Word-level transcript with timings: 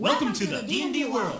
Welcome 0.00 0.32
to 0.32 0.46
the 0.46 0.62
D&D 0.62 1.04
world. 1.04 1.36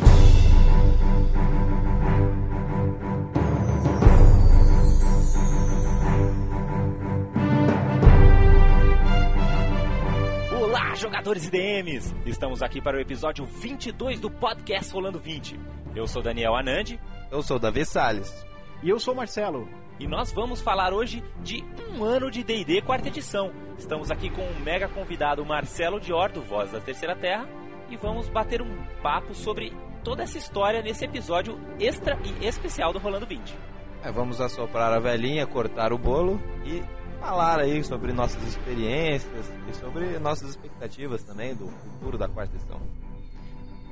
Olá, 10.61 10.95
jogadores 10.95 11.47
e 11.47 11.51
DMs! 11.51 12.15
Estamos 12.27 12.63
aqui 12.63 12.83
para 12.83 12.99
o 12.99 13.01
episódio 13.01 13.47
22 13.47 14.21
do 14.21 14.31
podcast 14.31 14.93
Rolando 14.93 15.19
20. 15.19 15.59
Eu 15.97 16.07
sou 16.07 16.21
Daniel 16.21 16.55
Anandi 16.55 17.01
Eu 17.31 17.43
sou 17.43 17.59
Davi 17.59 17.87
Salles. 17.87 18.45
E 18.83 18.91
eu 18.91 19.01
sou 19.01 19.15
Marcelo. 19.15 19.67
e 19.99 20.07
nós 20.07 20.33
vamos 20.33 20.61
falar 20.61 20.93
hoje 20.93 21.25
de 21.43 21.65
um 21.95 22.05
ano 22.05 22.31
de 22.31 22.45
D&D 22.45 22.83
quarta 22.83 23.09
edição. 23.09 23.51
Estamos 23.79 24.11
aqui 24.11 24.29
com 24.29 24.43
o 24.43 24.61
mega 24.61 24.87
convidado 24.87 25.45
Marcelo 25.47 25.99
Dior, 25.99 26.31
do 26.31 26.43
Voz 26.43 26.71
da 26.71 26.81
Terceira 26.81 27.17
Terra, 27.17 27.49
e 27.91 27.97
vamos 27.97 28.29
bater 28.29 28.63
um 28.63 28.85
papo 29.03 29.35
sobre 29.35 29.73
toda 30.05 30.23
essa 30.23 30.39
história 30.39 30.81
nesse 30.81 31.05
episódio 31.05 31.59
extra 31.79 32.19
e 32.25 32.47
especial 32.47 32.93
do 32.93 32.99
Rolando 32.99 33.27
20. 33.27 33.55
É, 34.03 34.11
vamos 34.11 34.41
assoprar 34.41 34.93
a 34.93 34.99
velhinha, 34.99 35.47
cortar 35.47 35.93
o 35.93 35.99
bolo 35.99 36.41
e 36.65 36.83
falar 37.21 37.61
aí 37.61 37.85
sobre 37.85 38.13
nossas 38.13 38.43
experiências 38.45 39.53
e 39.69 39.75
sobre 39.75 40.19
nossas 40.19 40.51
expectativas 40.51 41.23
também 41.23 41.55
do 41.55 41.69
futuro 41.69 42.17
da 42.17 42.27
quarta 42.27 42.57
edição. 42.57 42.81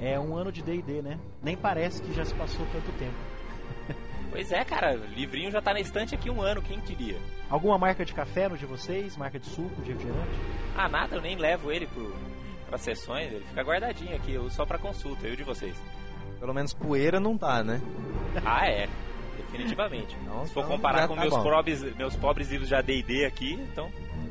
É 0.01 0.19
um 0.19 0.37
ano 0.37 0.51
de 0.51 0.63
D&D, 0.63 1.03
né? 1.03 1.19
Nem 1.43 1.57
parece 1.57 2.01
que 2.01 2.15
já 2.15 2.25
se 2.25 2.33
passou 2.35 2.65
tanto 2.73 2.91
tempo. 2.99 3.17
Pois 4.31 4.53
é, 4.53 4.63
cara, 4.63 4.95
o 4.95 5.07
livrinho 5.15 5.51
já 5.51 5.63
tá 5.63 5.73
na 5.73 5.81
estante 5.81 6.15
aqui 6.15 6.29
um 6.29 6.43
ano, 6.43 6.61
quem 6.61 6.79
diria? 6.81 7.19
Alguma 7.49 7.79
marca 7.79 8.05
de 8.05 8.13
café 8.13 8.47
no 8.47 8.59
de 8.59 8.67
vocês? 8.67 9.17
Marca 9.17 9.39
de 9.39 9.47
suco, 9.47 9.81
de 9.81 9.93
refrigerante? 9.93 10.29
Ah, 10.77 10.87
nada, 10.87 11.17
eu 11.17 11.23
nem 11.23 11.35
levo 11.35 11.73
ele 11.73 11.87
pro, 11.87 12.15
pras 12.69 12.83
sessões, 12.83 13.33
ele 13.33 13.45
fica 13.45 13.63
guardadinho 13.63 14.15
aqui, 14.15 14.35
eu 14.35 14.49
só 14.51 14.65
pra 14.65 14.79
consulta, 14.79 15.27
eu 15.27 15.35
de 15.35 15.43
vocês. 15.43 15.75
Pelo 16.39 16.55
menos 16.55 16.73
poeira 16.73 17.19
não 17.19 17.37
tá, 17.37 17.65
né? 17.65 17.81
Ah, 18.45 18.67
é. 18.67 18.89
Definitivamente. 19.37 20.17
Então, 20.23 20.47
Se 20.47 20.53
for 20.53 20.61
então 20.61 20.77
comparar 20.77 21.09
com 21.09 21.15
tá 21.15 21.23
meus, 21.23 21.35
bom. 21.35 21.43
pobres, 21.43 21.97
meus 21.97 22.17
pobres 22.17 22.51
livros 22.51 22.69
de 22.69 22.75
AD&D 22.75 23.25
aqui, 23.25 23.55
então 23.55 23.91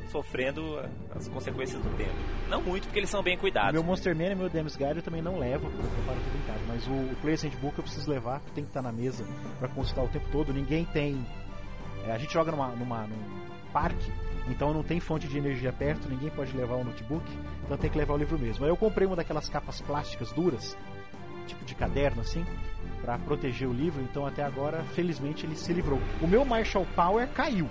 sofrendo 0.09 0.79
as 1.13 1.27
consequências 1.27 1.81
do 1.81 1.89
tempo. 1.97 2.13
Não 2.49 2.61
muito, 2.61 2.83
porque 2.83 2.99
eles 2.99 3.09
são 3.09 3.21
bem 3.21 3.37
cuidados. 3.37 3.73
Meu 3.73 3.83
Monster 3.83 4.15
Man 4.15 4.31
e 4.31 4.35
meu 4.35 4.49
Demis 4.49 4.75
Guide 4.75 4.97
eu 4.97 5.01
também 5.01 5.21
não 5.21 5.37
levo, 5.37 5.69
porque 5.69 5.85
eu 5.85 5.91
preparo 5.91 6.19
tudo 6.19 6.37
em 6.37 6.47
casa. 6.47 6.59
Mas 6.67 6.87
o, 6.87 6.91
o 6.91 7.15
Player's 7.21 7.43
Handbook 7.43 7.77
eu 7.77 7.83
preciso 7.83 8.09
levar, 8.09 8.39
tem 8.53 8.63
que 8.63 8.69
estar 8.69 8.81
na 8.81 8.91
mesa 8.91 9.25
pra 9.59 9.67
consultar 9.67 10.03
o 10.03 10.07
tempo 10.07 10.27
todo. 10.31 10.53
Ninguém 10.53 10.85
tem... 10.85 11.25
é, 12.05 12.11
a 12.11 12.17
gente 12.17 12.31
joga 12.33 12.51
numa, 12.51 12.69
numa, 12.69 13.07
num 13.07 13.47
parque, 13.73 14.11
então 14.47 14.73
não 14.73 14.83
tem 14.83 14.99
fonte 14.99 15.27
de 15.27 15.37
energia 15.37 15.73
perto, 15.73 16.07
ninguém 16.07 16.29
pode 16.29 16.55
levar 16.55 16.75
o 16.75 16.83
notebook, 16.83 17.25
então 17.67 17.77
tem 17.77 17.89
que 17.89 17.97
levar 17.97 18.15
o 18.15 18.17
livro 18.17 18.39
mesmo. 18.39 18.65
Aí 18.65 18.71
eu 18.71 18.75
comprei 18.77 19.05
uma 19.05 19.15
daquelas 19.15 19.47
capas 19.47 19.79
plásticas 19.81 20.31
duras, 20.31 20.75
tipo 21.45 21.63
de 21.63 21.75
caderno 21.75 22.21
assim, 22.21 22.43
pra 23.01 23.19
proteger 23.19 23.67
o 23.67 23.73
livro, 23.73 24.01
então 24.01 24.25
até 24.25 24.41
agora, 24.43 24.83
felizmente, 24.95 25.45
ele 25.45 25.55
se 25.55 25.71
livrou. 25.71 25.99
O 26.21 26.27
meu 26.27 26.43
Marshall 26.43 26.87
Power 26.95 27.27
caiu. 27.29 27.69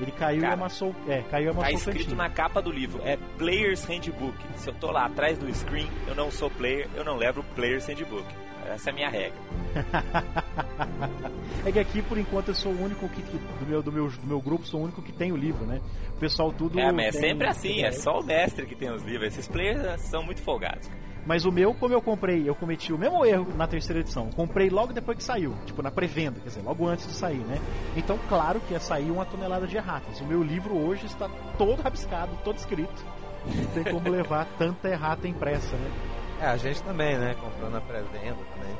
Ele 0.00 0.12
caiu 0.12 0.42
Cara, 0.42 0.52
e 0.52 0.54
amassou. 0.54 0.94
É, 1.08 1.22
caiu 1.22 1.50
e 1.50 1.54
Tá 1.54 1.58
amassou 1.58 1.74
o 1.74 1.78
escrito 1.78 1.98
cantinho. 1.98 2.16
na 2.18 2.30
capa 2.30 2.60
do 2.62 2.70
livro, 2.70 3.00
é 3.04 3.16
Player's 3.36 3.84
Handbook. 3.84 4.36
Se 4.56 4.68
eu 4.70 4.74
tô 4.74 4.90
lá 4.92 5.06
atrás 5.06 5.36
do 5.38 5.52
screen, 5.52 5.88
eu 6.06 6.14
não 6.14 6.30
sou 6.30 6.48
player, 6.50 6.88
eu 6.94 7.04
não 7.04 7.16
levo 7.16 7.42
Player's 7.56 7.86
Handbook. 7.86 8.24
Essa 8.72 8.90
é 8.90 8.92
a 8.92 8.94
minha 8.94 9.10
regra. 9.10 9.38
É 11.66 11.72
que 11.72 11.78
aqui, 11.78 12.00
por 12.00 12.16
enquanto, 12.16 12.48
eu 12.48 12.54
sou 12.54 12.72
o 12.72 12.82
único 12.82 13.08
que, 13.08 13.20
do, 13.20 13.66
meu, 13.66 13.82
do, 13.82 13.92
meu, 13.92 14.08
do 14.08 14.26
meu 14.26 14.40
grupo, 14.40 14.64
sou 14.64 14.80
o 14.80 14.84
único 14.84 15.02
que 15.02 15.12
tem 15.12 15.32
o 15.32 15.36
livro, 15.36 15.66
né? 15.66 15.80
O 16.10 16.18
pessoal 16.18 16.52
tudo. 16.52 16.78
É, 16.78 16.92
mas 16.92 17.14
é 17.16 17.20
sempre 17.20 17.46
assim, 17.46 17.82
é 17.82 17.92
só 17.92 18.20
o 18.20 18.24
mestre 18.24 18.64
que 18.64 18.74
tem 18.74 18.90
os 18.90 19.02
livros. 19.02 19.28
Esses 19.28 19.48
players 19.48 20.00
são 20.02 20.22
muito 20.22 20.40
folgados. 20.40 20.88
Mas 21.26 21.44
o 21.44 21.52
meu, 21.52 21.74
como 21.74 21.92
eu 21.92 22.00
comprei, 22.00 22.48
eu 22.48 22.54
cometi 22.54 22.92
o 22.92 22.96
mesmo 22.96 23.24
erro 23.24 23.46
na 23.54 23.66
terceira 23.66 24.00
edição. 24.00 24.30
Comprei 24.30 24.70
logo 24.70 24.94
depois 24.94 25.18
que 25.18 25.22
saiu, 25.22 25.54
tipo 25.66 25.82
na 25.82 25.90
pré-venda, 25.90 26.40
quer 26.40 26.48
dizer, 26.48 26.62
logo 26.62 26.86
antes 26.86 27.06
de 27.06 27.12
sair, 27.12 27.40
né? 27.40 27.58
Então, 27.96 28.18
claro 28.28 28.60
que 28.60 28.72
ia 28.72 28.80
sair 28.80 29.10
uma 29.10 29.26
tonelada 29.26 29.66
de 29.66 29.76
erratas. 29.76 30.20
O 30.20 30.24
meu 30.24 30.42
livro 30.42 30.74
hoje 30.74 31.04
está 31.04 31.28
todo 31.58 31.82
rabiscado, 31.82 32.30
todo 32.42 32.56
escrito. 32.56 33.04
Não 33.44 33.66
tem 33.66 33.92
como 33.92 34.08
levar 34.08 34.46
tanta 34.56 34.88
errata 34.88 35.28
impressa, 35.28 35.76
né? 35.76 36.17
É, 36.40 36.46
a 36.46 36.56
gente 36.56 36.82
também, 36.82 37.18
né? 37.18 37.34
Comprou 37.40 37.70
na 37.70 37.80
pré-venda 37.80 38.38
também. 38.54 38.76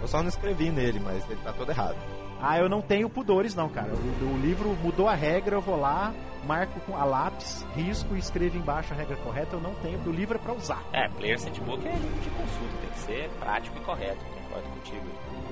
Eu 0.00 0.06
só 0.06 0.22
não 0.22 0.28
escrevi 0.28 0.70
nele, 0.70 1.00
mas 1.00 1.28
ele 1.28 1.40
tá 1.42 1.52
todo 1.52 1.70
errado. 1.70 1.96
Ah, 2.40 2.58
eu 2.58 2.68
não 2.68 2.80
tenho 2.80 3.10
pudores, 3.10 3.54
não, 3.54 3.68
cara. 3.68 3.92
O, 3.92 4.34
o 4.34 4.38
livro 4.38 4.68
mudou 4.80 5.08
a 5.08 5.14
regra, 5.14 5.56
eu 5.56 5.60
vou 5.60 5.78
lá, 5.78 6.14
marco 6.46 6.78
com 6.80 6.96
a 6.96 7.04
lápis, 7.04 7.66
risco 7.74 8.14
e 8.14 8.18
escrevo 8.18 8.56
embaixo 8.56 8.94
a 8.94 8.96
regra 8.96 9.16
correta. 9.16 9.56
Eu 9.56 9.60
não 9.60 9.74
tenho, 9.76 9.98
porque 9.98 10.10
o 10.10 10.12
livro 10.12 10.36
é 10.36 10.40
pra 10.40 10.52
usar. 10.52 10.84
É, 10.92 11.08
Player's 11.08 11.44
Handbook 11.44 11.86
é 11.86 11.92
livro 11.92 12.20
de 12.20 12.30
consulta, 12.30 12.76
tem 12.80 12.90
que 12.90 12.98
ser 12.98 13.30
prático 13.40 13.76
e 13.76 13.80
correto, 13.80 14.24
concordo 14.24 14.68
contigo. 14.68 15.06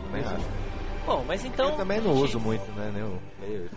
Também 0.05 0.25
acho. 0.25 0.47
Bom, 1.05 1.25
mas 1.27 1.45
então... 1.45 1.71
eu 1.71 1.77
também 1.77 2.01
não 2.01 2.15
gente, 2.15 2.25
uso 2.25 2.41
muito, 2.41 2.71
né? 2.73 2.91
Nem 2.95 3.03
o 3.03 3.19
player. 3.39 3.71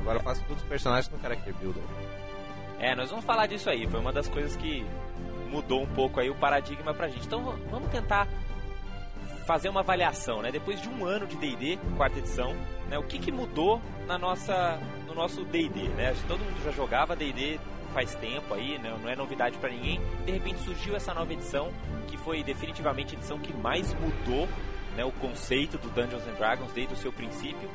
Agora 0.00 0.18
eu 0.18 0.22
faço 0.22 0.42
todos 0.44 0.62
os 0.62 0.68
personagens 0.68 1.12
no 1.12 1.20
Character 1.20 1.54
Builder. 1.54 1.82
É, 2.78 2.94
nós 2.94 3.10
vamos 3.10 3.24
falar 3.24 3.46
disso 3.46 3.68
aí. 3.68 3.86
Foi 3.88 4.00
uma 4.00 4.12
das 4.12 4.28
coisas 4.28 4.56
que 4.56 4.86
mudou 5.50 5.82
um 5.82 5.86
pouco 5.86 6.20
aí 6.20 6.30
o 6.30 6.34
paradigma 6.34 6.94
pra 6.94 7.08
gente. 7.08 7.26
Então 7.26 7.42
vamos 7.70 7.90
tentar 7.90 8.28
fazer 9.46 9.68
uma 9.68 9.80
avaliação, 9.80 10.42
né? 10.42 10.52
Depois 10.52 10.80
de 10.80 10.88
um 10.88 11.04
ano 11.04 11.26
de 11.26 11.36
D&D, 11.36 11.78
quarta 11.96 12.18
edição, 12.18 12.54
né? 12.88 12.98
O 12.98 13.02
que, 13.02 13.18
que 13.18 13.32
mudou 13.32 13.80
na 14.06 14.16
nossa, 14.16 14.78
no 15.06 15.14
nosso 15.14 15.44
D&D, 15.44 15.88
né? 15.88 16.14
Todo 16.28 16.38
mundo 16.38 16.62
já 16.64 16.70
jogava 16.70 17.16
D&D 17.16 17.58
faz 17.92 18.14
tempo 18.14 18.54
aí, 18.54 18.78
né? 18.78 18.96
Não 19.02 19.10
é 19.10 19.16
novidade 19.16 19.58
pra 19.58 19.68
ninguém. 19.68 20.00
De 20.24 20.32
repente 20.32 20.60
surgiu 20.60 20.94
essa 20.94 21.12
nova 21.12 21.32
edição, 21.32 21.72
que 22.06 22.16
foi 22.16 22.42
definitivamente 22.42 23.16
a 23.16 23.18
edição 23.18 23.38
que 23.38 23.52
mais 23.52 23.92
mudou, 23.94 24.48
né? 24.96 25.04
O 25.04 25.12
conceito 25.12 25.78
do 25.78 25.88
Dungeons 25.90 26.26
and 26.28 26.34
Dragons 26.34 26.72
desde 26.72 26.94
o 26.94 26.96
seu 26.96 27.12
princípio. 27.12 27.68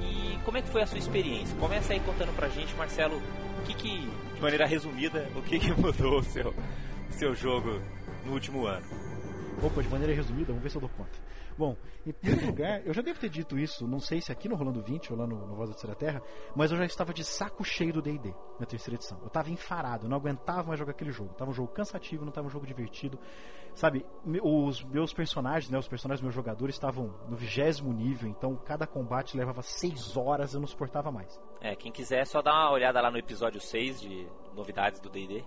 E 0.00 0.38
como 0.44 0.58
é 0.58 0.62
que 0.62 0.68
foi 0.68 0.82
a 0.82 0.86
sua 0.86 0.98
experiência? 0.98 1.56
Começa 1.58 1.92
aí 1.92 2.00
contando 2.00 2.34
pra 2.36 2.48
gente, 2.48 2.74
Marcelo, 2.76 3.16
o 3.16 3.62
que 3.64 3.74
que, 3.74 4.08
de 4.34 4.40
maneira 4.40 4.64
resumida, 4.64 5.28
o 5.34 5.42
que 5.42 5.58
que 5.58 5.72
mudou 5.72 6.20
o 6.20 6.22
seu, 6.22 6.54
seu 7.10 7.34
jogo 7.34 7.80
no 8.24 8.32
último 8.32 8.66
ano? 8.66 8.84
Opa, 9.62 9.82
de 9.82 9.88
maneira 9.88 10.12
resumida, 10.14 10.48
vamos 10.48 10.62
ver 10.62 10.70
se 10.70 10.76
eu 10.76 10.80
dou 10.80 10.90
conta. 10.90 11.18
Bom, 11.56 11.74
em 12.06 12.12
primeiro 12.12 12.44
lugar, 12.52 12.86
eu 12.86 12.92
já 12.92 13.00
devo 13.00 13.18
ter 13.18 13.30
dito 13.30 13.58
isso, 13.58 13.86
não 13.88 13.98
sei 13.98 14.20
se 14.20 14.30
aqui 14.30 14.48
no 14.48 14.54
Rolando 14.54 14.82
20 14.82 15.12
ou 15.14 15.18
lá 15.18 15.26
no, 15.26 15.46
no 15.46 15.54
Voz 15.54 15.70
da 15.70 15.74
Terceira 15.74 15.96
Terra, 15.96 16.22
mas 16.54 16.70
eu 16.70 16.76
já 16.76 16.84
estava 16.84 17.14
de 17.14 17.24
saco 17.24 17.64
cheio 17.64 17.92
do 17.92 18.02
D&D 18.02 18.34
na 18.60 18.66
terceira 18.66 18.96
edição. 18.96 19.18
Eu 19.22 19.28
estava 19.28 19.50
enfarado, 19.50 20.04
eu 20.04 20.10
não 20.10 20.18
aguentava 20.18 20.64
mais 20.68 20.78
jogar 20.78 20.90
aquele 20.92 21.10
jogo. 21.10 21.32
Tava 21.34 21.50
um 21.50 21.54
jogo 21.54 21.68
cansativo, 21.72 22.24
não 22.26 22.32
tava 22.32 22.46
um 22.48 22.50
jogo 22.50 22.66
divertido. 22.66 23.18
Sabe, 23.74 24.04
me- 24.24 24.40
os 24.42 24.82
meus 24.84 25.12
personagens, 25.14 25.70
né, 25.70 25.78
os 25.78 25.88
personagens 25.88 26.20
dos 26.20 26.24
meus 26.26 26.34
jogadores 26.34 26.74
estavam 26.74 27.14
no 27.28 27.36
vigésimo 27.36 27.92
nível, 27.92 28.28
então 28.28 28.56
cada 28.56 28.86
combate 28.86 29.36
levava 29.36 29.62
seis 29.62 30.16
horas, 30.18 30.52
eu 30.52 30.60
não 30.60 30.66
suportava 30.66 31.10
mais. 31.10 31.40
É, 31.62 31.74
quem 31.74 31.90
quiser 31.90 32.20
é 32.20 32.24
só 32.26 32.42
dar 32.42 32.52
uma 32.52 32.70
olhada 32.72 33.00
lá 33.00 33.10
no 33.10 33.16
episódio 33.18 33.60
6 33.60 34.00
de 34.02 34.26
novidades 34.54 35.00
do 35.00 35.08
D&D. 35.08 35.42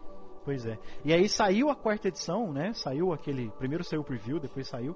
Pois 0.50 0.66
é. 0.66 0.80
E 1.06 1.14
aí 1.14 1.30
saiu 1.30 1.70
a 1.70 1.76
quarta 1.76 2.08
edição, 2.08 2.52
né? 2.52 2.74
Saiu 2.74 3.14
aquele. 3.14 3.52
Primeiro 3.60 3.84
saiu 3.84 4.02
o 4.02 4.04
preview, 4.04 4.40
depois 4.40 4.68
saiu. 4.68 4.96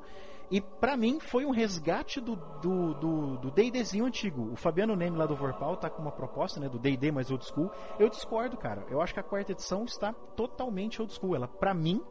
E 0.49 0.59
pra 0.59 0.97
mim 0.97 1.19
foi 1.19 1.45
um 1.45 1.51
resgate 1.51 2.19
do 2.19 2.35
do 2.59 2.95
do, 2.95 3.37
do 3.37 3.51
D&Dzinho 3.51 4.05
antigo. 4.05 4.51
O 4.51 4.55
Fabiano 4.55 4.95
Neme 4.95 5.15
lá 5.15 5.27
do 5.27 5.35
Vorpal 5.35 5.77
tá 5.77 5.91
com 5.91 6.01
uma 6.01 6.11
proposta, 6.11 6.59
né? 6.59 6.67
Do 6.67 6.79
D&D 6.79 7.11
mais 7.11 7.29
old 7.29 7.45
school. 7.45 7.69
Eu 7.99 8.09
discordo, 8.09 8.57
cara. 8.57 8.83
Eu 8.89 8.99
acho 8.99 9.13
que 9.13 9.19
a 9.19 9.23
quarta 9.23 9.51
edição 9.51 9.85
está 9.85 10.11
totalmente 10.11 10.99
old 10.99 11.13
school. 11.13 11.35
Ela, 11.35 11.47
pra 11.47 11.71
mim, 11.71 12.01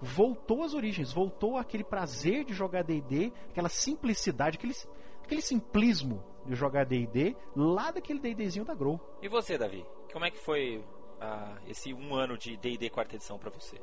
voltou 0.00 0.62
às 0.62 0.72
origens. 0.72 1.12
Voltou 1.12 1.58
aquele 1.58 1.84
prazer 1.84 2.46
de 2.46 2.54
jogar 2.54 2.82
D&D, 2.82 3.30
aquela 3.50 3.68
simplicidade, 3.68 4.56
aquele, 4.56 4.74
aquele 5.22 5.42
simplismo 5.42 6.24
de 6.46 6.54
jogar 6.54 6.86
D&D 6.86 7.36
lá 7.54 7.90
daquele 7.90 8.20
D&Dzinho 8.20 8.64
da 8.64 8.74
Grow. 8.74 8.98
E 9.20 9.28
você, 9.28 9.58
Davi? 9.58 9.84
Como 10.10 10.24
é 10.24 10.30
que 10.30 10.38
foi 10.38 10.82
ah, 11.20 11.56
esse 11.66 11.92
um 11.94 12.14
ano 12.14 12.36
de 12.36 12.56
D&D 12.56 12.90
quarta 12.90 13.16
edição 13.16 13.38
pra 13.38 13.50
você? 13.50 13.80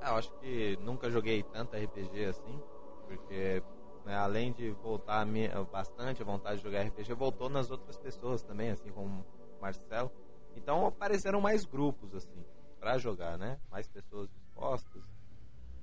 Ah, 0.00 0.10
eu 0.10 0.16
acho 0.16 0.30
que 0.38 0.76
nunca 0.82 1.10
joguei 1.10 1.42
tanto 1.42 1.76
RPG 1.76 2.24
assim, 2.26 2.60
porque 3.06 3.62
né, 4.04 4.16
além 4.16 4.52
de 4.52 4.70
voltar 4.70 5.20
a 5.20 5.24
minha, 5.24 5.64
bastante 5.64 6.22
a 6.22 6.24
vontade 6.24 6.58
de 6.58 6.62
jogar 6.62 6.82
RPG, 6.82 7.12
voltou 7.14 7.48
nas 7.48 7.70
outras 7.70 7.96
pessoas 7.96 8.42
também, 8.42 8.70
assim 8.70 8.90
como 8.90 9.24
o 9.58 9.60
Marcelo. 9.60 10.10
Então 10.56 10.86
apareceram 10.86 11.40
mais 11.40 11.64
grupos 11.64 12.14
assim 12.14 12.44
para 12.78 12.98
jogar, 12.98 13.36
né? 13.36 13.58
Mais 13.70 13.88
pessoas 13.88 14.28
dispostas. 14.30 15.02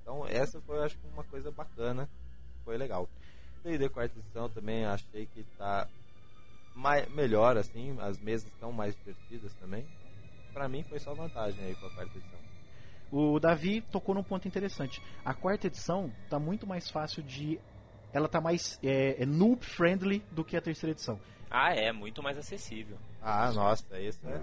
Então 0.00 0.26
essa 0.26 0.60
foi, 0.62 0.82
acho 0.82 0.98
que 0.98 1.06
uma 1.06 1.24
coisa 1.24 1.50
bacana, 1.50 2.08
foi 2.64 2.78
legal. 2.78 3.08
D&D 3.62 3.88
quarta 3.88 4.18
edição 4.18 4.48
também 4.48 4.84
achei 4.84 5.26
que 5.26 5.44
tá 5.58 5.88
mai, 6.74 7.06
melhor 7.10 7.56
assim, 7.56 7.96
as 8.00 8.18
mesas 8.18 8.46
estão 8.48 8.72
mais 8.72 8.94
divertidas 8.96 9.52
também. 9.54 9.86
Pra 10.52 10.68
mim 10.68 10.82
foi 10.84 10.98
só 10.98 11.14
vantagem 11.14 11.64
aí 11.64 11.74
com 11.74 11.86
a 11.86 11.90
quarta 11.90 12.18
edição. 12.18 12.38
O 13.10 13.38
Davi 13.38 13.80
tocou 13.80 14.14
num 14.14 14.22
ponto 14.22 14.48
interessante. 14.48 15.00
A 15.24 15.34
quarta 15.34 15.66
edição 15.66 16.12
tá 16.28 16.38
muito 16.38 16.66
mais 16.66 16.90
fácil 16.90 17.22
de. 17.22 17.60
Ela 18.12 18.28
tá 18.28 18.40
mais 18.40 18.78
é, 18.82 19.22
é 19.22 19.26
noob 19.26 19.64
friendly 19.64 20.22
do 20.30 20.44
que 20.44 20.56
a 20.56 20.60
terceira 20.60 20.92
edição. 20.92 21.20
Ah, 21.50 21.72
é, 21.72 21.92
muito 21.92 22.22
mais 22.22 22.36
acessível. 22.36 22.96
Ah, 23.22 23.52
nossa, 23.52 24.00
isso 24.00 24.18
é. 24.26 24.40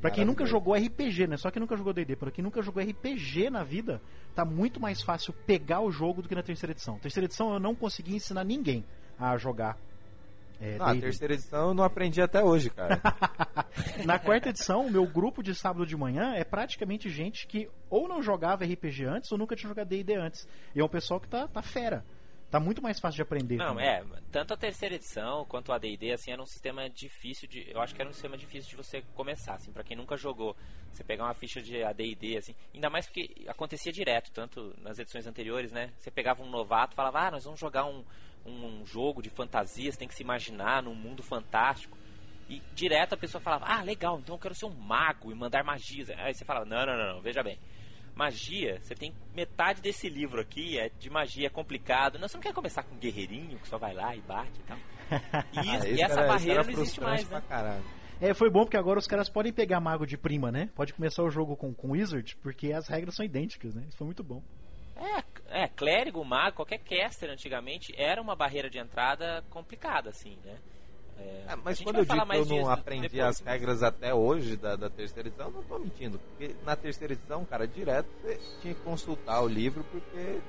Pra 0.00 0.10
quem 0.10 0.24
nunca 0.24 0.46
jogou 0.46 0.74
RPG, 0.74 1.26
né? 1.26 1.36
Só 1.36 1.50
quem 1.50 1.60
nunca 1.60 1.76
jogou 1.76 1.92
D&D, 1.92 2.16
pra 2.16 2.30
quem 2.30 2.42
nunca 2.42 2.62
jogou 2.62 2.82
RPG 2.82 3.50
na 3.50 3.62
vida, 3.62 4.00
tá 4.34 4.44
muito 4.44 4.80
mais 4.80 5.02
fácil 5.02 5.32
pegar 5.46 5.80
o 5.80 5.90
jogo 5.90 6.22
do 6.22 6.28
que 6.28 6.34
na 6.34 6.42
terceira 6.42 6.72
edição. 6.72 6.98
Terceira 6.98 7.26
edição 7.26 7.52
eu 7.52 7.60
não 7.60 7.74
consegui 7.74 8.14
ensinar 8.14 8.44
ninguém 8.44 8.84
a 9.18 9.36
jogar. 9.36 9.78
É, 10.60 10.78
Não, 10.78 10.86
a 10.86 10.92
D&D. 10.92 11.02
terceira 11.02 11.34
edição 11.34 11.68
eu 11.68 11.74
não 11.74 11.84
aprendi 11.84 12.20
até 12.22 12.42
hoje, 12.42 12.70
cara. 12.70 13.00
Na 14.04 14.18
quarta 14.18 14.48
edição, 14.48 14.86
o 14.86 14.90
meu 14.90 15.06
grupo 15.06 15.42
de 15.42 15.54
sábado 15.54 15.86
de 15.86 15.96
manhã 15.96 16.34
é 16.34 16.44
praticamente 16.44 17.10
gente 17.10 17.46
que 17.46 17.68
ou 17.90 18.08
não 18.08 18.22
jogava 18.22 18.64
RPG 18.64 19.04
antes 19.04 19.30
ou 19.30 19.38
nunca 19.38 19.54
tinha 19.54 19.68
jogado 19.68 19.88
D&D 19.88 20.14
antes. 20.14 20.48
E 20.74 20.80
é 20.80 20.84
um 20.84 20.88
pessoal 20.88 21.20
que 21.20 21.28
tá, 21.28 21.46
tá 21.46 21.62
fera. 21.62 22.04
Tá 22.50 22.60
muito 22.60 22.80
mais 22.80 23.00
fácil 23.00 23.16
de 23.16 23.22
aprender. 23.22 23.56
Não, 23.56 23.74
também. 23.74 23.86
é, 23.86 24.04
tanto 24.30 24.54
a 24.54 24.56
terceira 24.56 24.94
edição 24.94 25.44
quanto 25.46 25.72
a 25.72 25.78
D&D, 25.78 26.12
assim, 26.12 26.30
era 26.30 26.40
um 26.40 26.46
sistema 26.46 26.88
difícil 26.88 27.48
de... 27.48 27.68
Eu 27.68 27.80
acho 27.80 27.92
que 27.92 28.00
era 28.00 28.08
um 28.08 28.12
sistema 28.12 28.36
difícil 28.36 28.70
de 28.70 28.76
você 28.76 29.02
começar, 29.14 29.54
assim, 29.54 29.72
pra 29.72 29.82
quem 29.82 29.96
nunca 29.96 30.16
jogou. 30.16 30.56
Você 30.92 31.02
pegar 31.02 31.24
uma 31.24 31.34
ficha 31.34 31.60
de 31.60 31.82
AD&D, 31.82 32.38
assim, 32.38 32.54
ainda 32.72 32.88
mais 32.88 33.06
porque 33.06 33.44
acontecia 33.48 33.92
direto, 33.92 34.30
tanto 34.32 34.72
nas 34.78 34.98
edições 34.98 35.26
anteriores, 35.26 35.72
né? 35.72 35.92
Você 35.98 36.10
pegava 36.10 36.40
um 36.42 36.48
novato 36.48 36.94
e 36.94 36.96
falava, 36.96 37.26
ah, 37.26 37.30
nós 37.32 37.44
vamos 37.44 37.58
jogar 37.58 37.84
um, 37.84 38.04
um, 38.46 38.80
um 38.82 38.86
jogo 38.86 39.20
de 39.22 39.30
fantasia, 39.30 39.90
você 39.90 39.98
tem 39.98 40.08
que 40.08 40.14
se 40.14 40.22
imaginar 40.22 40.82
num 40.82 40.94
mundo 40.94 41.22
fantástico. 41.22 41.96
E 42.48 42.62
direto 42.74 43.14
a 43.14 43.16
pessoa 43.16 43.40
falava, 43.40 43.64
ah, 43.66 43.82
legal, 43.82 44.18
então 44.20 44.36
eu 44.36 44.38
quero 44.38 44.54
ser 44.54 44.66
um 44.66 44.74
mago 44.74 45.32
e 45.32 45.34
mandar 45.34 45.64
magias. 45.64 46.10
Aí 46.10 46.32
você 46.32 46.44
falava, 46.44 46.64
não, 46.64 46.86
não, 46.86 46.96
não, 46.96 47.14
não, 47.16 47.20
veja 47.20 47.42
bem. 47.42 47.58
Magia, 48.14 48.78
você 48.80 48.94
tem 48.94 49.12
metade 49.34 49.82
desse 49.82 50.08
livro 50.08 50.40
aqui, 50.40 50.78
é 50.78 50.88
de 50.88 51.10
magia, 51.10 51.48
é 51.48 51.50
complicado. 51.50 52.18
Não, 52.18 52.26
você 52.28 52.36
não 52.36 52.42
quer 52.42 52.54
começar 52.54 52.82
com 52.82 52.94
um 52.94 52.98
guerreirinho 52.98 53.58
que 53.58 53.68
só 53.68 53.76
vai 53.76 53.92
lá 53.92 54.16
e 54.16 54.20
bate 54.22 54.58
e 54.58 54.62
tal. 54.62 54.78
E, 55.52 55.58
Ah, 55.58 55.76
isso- 55.78 55.86
e 55.88 56.00
essa 56.02 56.20
era- 56.20 56.26
barreira 56.28 56.62
não 56.64 56.70
existe 56.70 57.00
mais, 57.00 57.28
né? 57.28 57.42
É, 58.20 58.32
foi 58.32 58.48
bom 58.48 58.60
porque 58.64 58.76
agora 58.78 58.98
os 58.98 59.06
caras 59.06 59.28
podem 59.28 59.52
pegar 59.52 59.78
mago 59.78 60.06
de 60.06 60.16
prima, 60.16 60.50
né? 60.50 60.70
Pode 60.74 60.94
começar 60.94 61.22
o 61.22 61.30
jogo 61.30 61.54
com, 61.56 61.74
com 61.74 61.90
Wizard, 61.92 62.34
porque 62.42 62.72
as 62.72 62.88
regras 62.88 63.14
são 63.14 63.24
idênticas, 63.26 63.74
né? 63.74 63.84
Isso 63.88 63.96
foi 63.98 64.06
muito 64.06 64.24
bom. 64.24 64.42
É, 64.96 65.62
é, 65.64 65.68
clérigo, 65.68 66.24
mago, 66.24 66.56
qualquer 66.56 66.78
caster 66.78 67.30
antigamente 67.30 67.94
era 67.96 68.20
uma 68.20 68.34
barreira 68.34 68.70
de 68.70 68.78
entrada 68.78 69.42
complicada, 69.50 70.10
assim, 70.10 70.36
né? 70.44 70.58
É, 71.18 71.44
É, 71.52 71.56
mas 71.56 71.80
quando 71.80 71.96
eu 71.98 72.04
digo 72.04 72.26
que 72.26 72.36
eu 72.36 72.44
não 72.46 72.68
aprendi 72.68 73.08
depois, 73.08 73.22
as 73.28 73.40
mas- 73.40 73.52
regras 73.54 73.82
até 73.82 74.12
hoje 74.14 74.56
da, 74.56 74.76
da 74.76 74.90
terceira 74.90 75.28
edição, 75.28 75.46
eu 75.48 75.52
não 75.52 75.62
tô 75.62 75.78
mentindo. 75.78 76.18
Porque 76.18 76.54
na 76.62 76.76
terceira 76.76 77.12
edição, 77.14 77.44
cara, 77.44 77.66
direto 77.66 78.06
você 78.20 78.38
tinha 78.60 78.74
que 78.74 78.80
consultar 78.80 79.40
o 79.42 79.48
livro 79.48 79.84
porque 79.90 80.40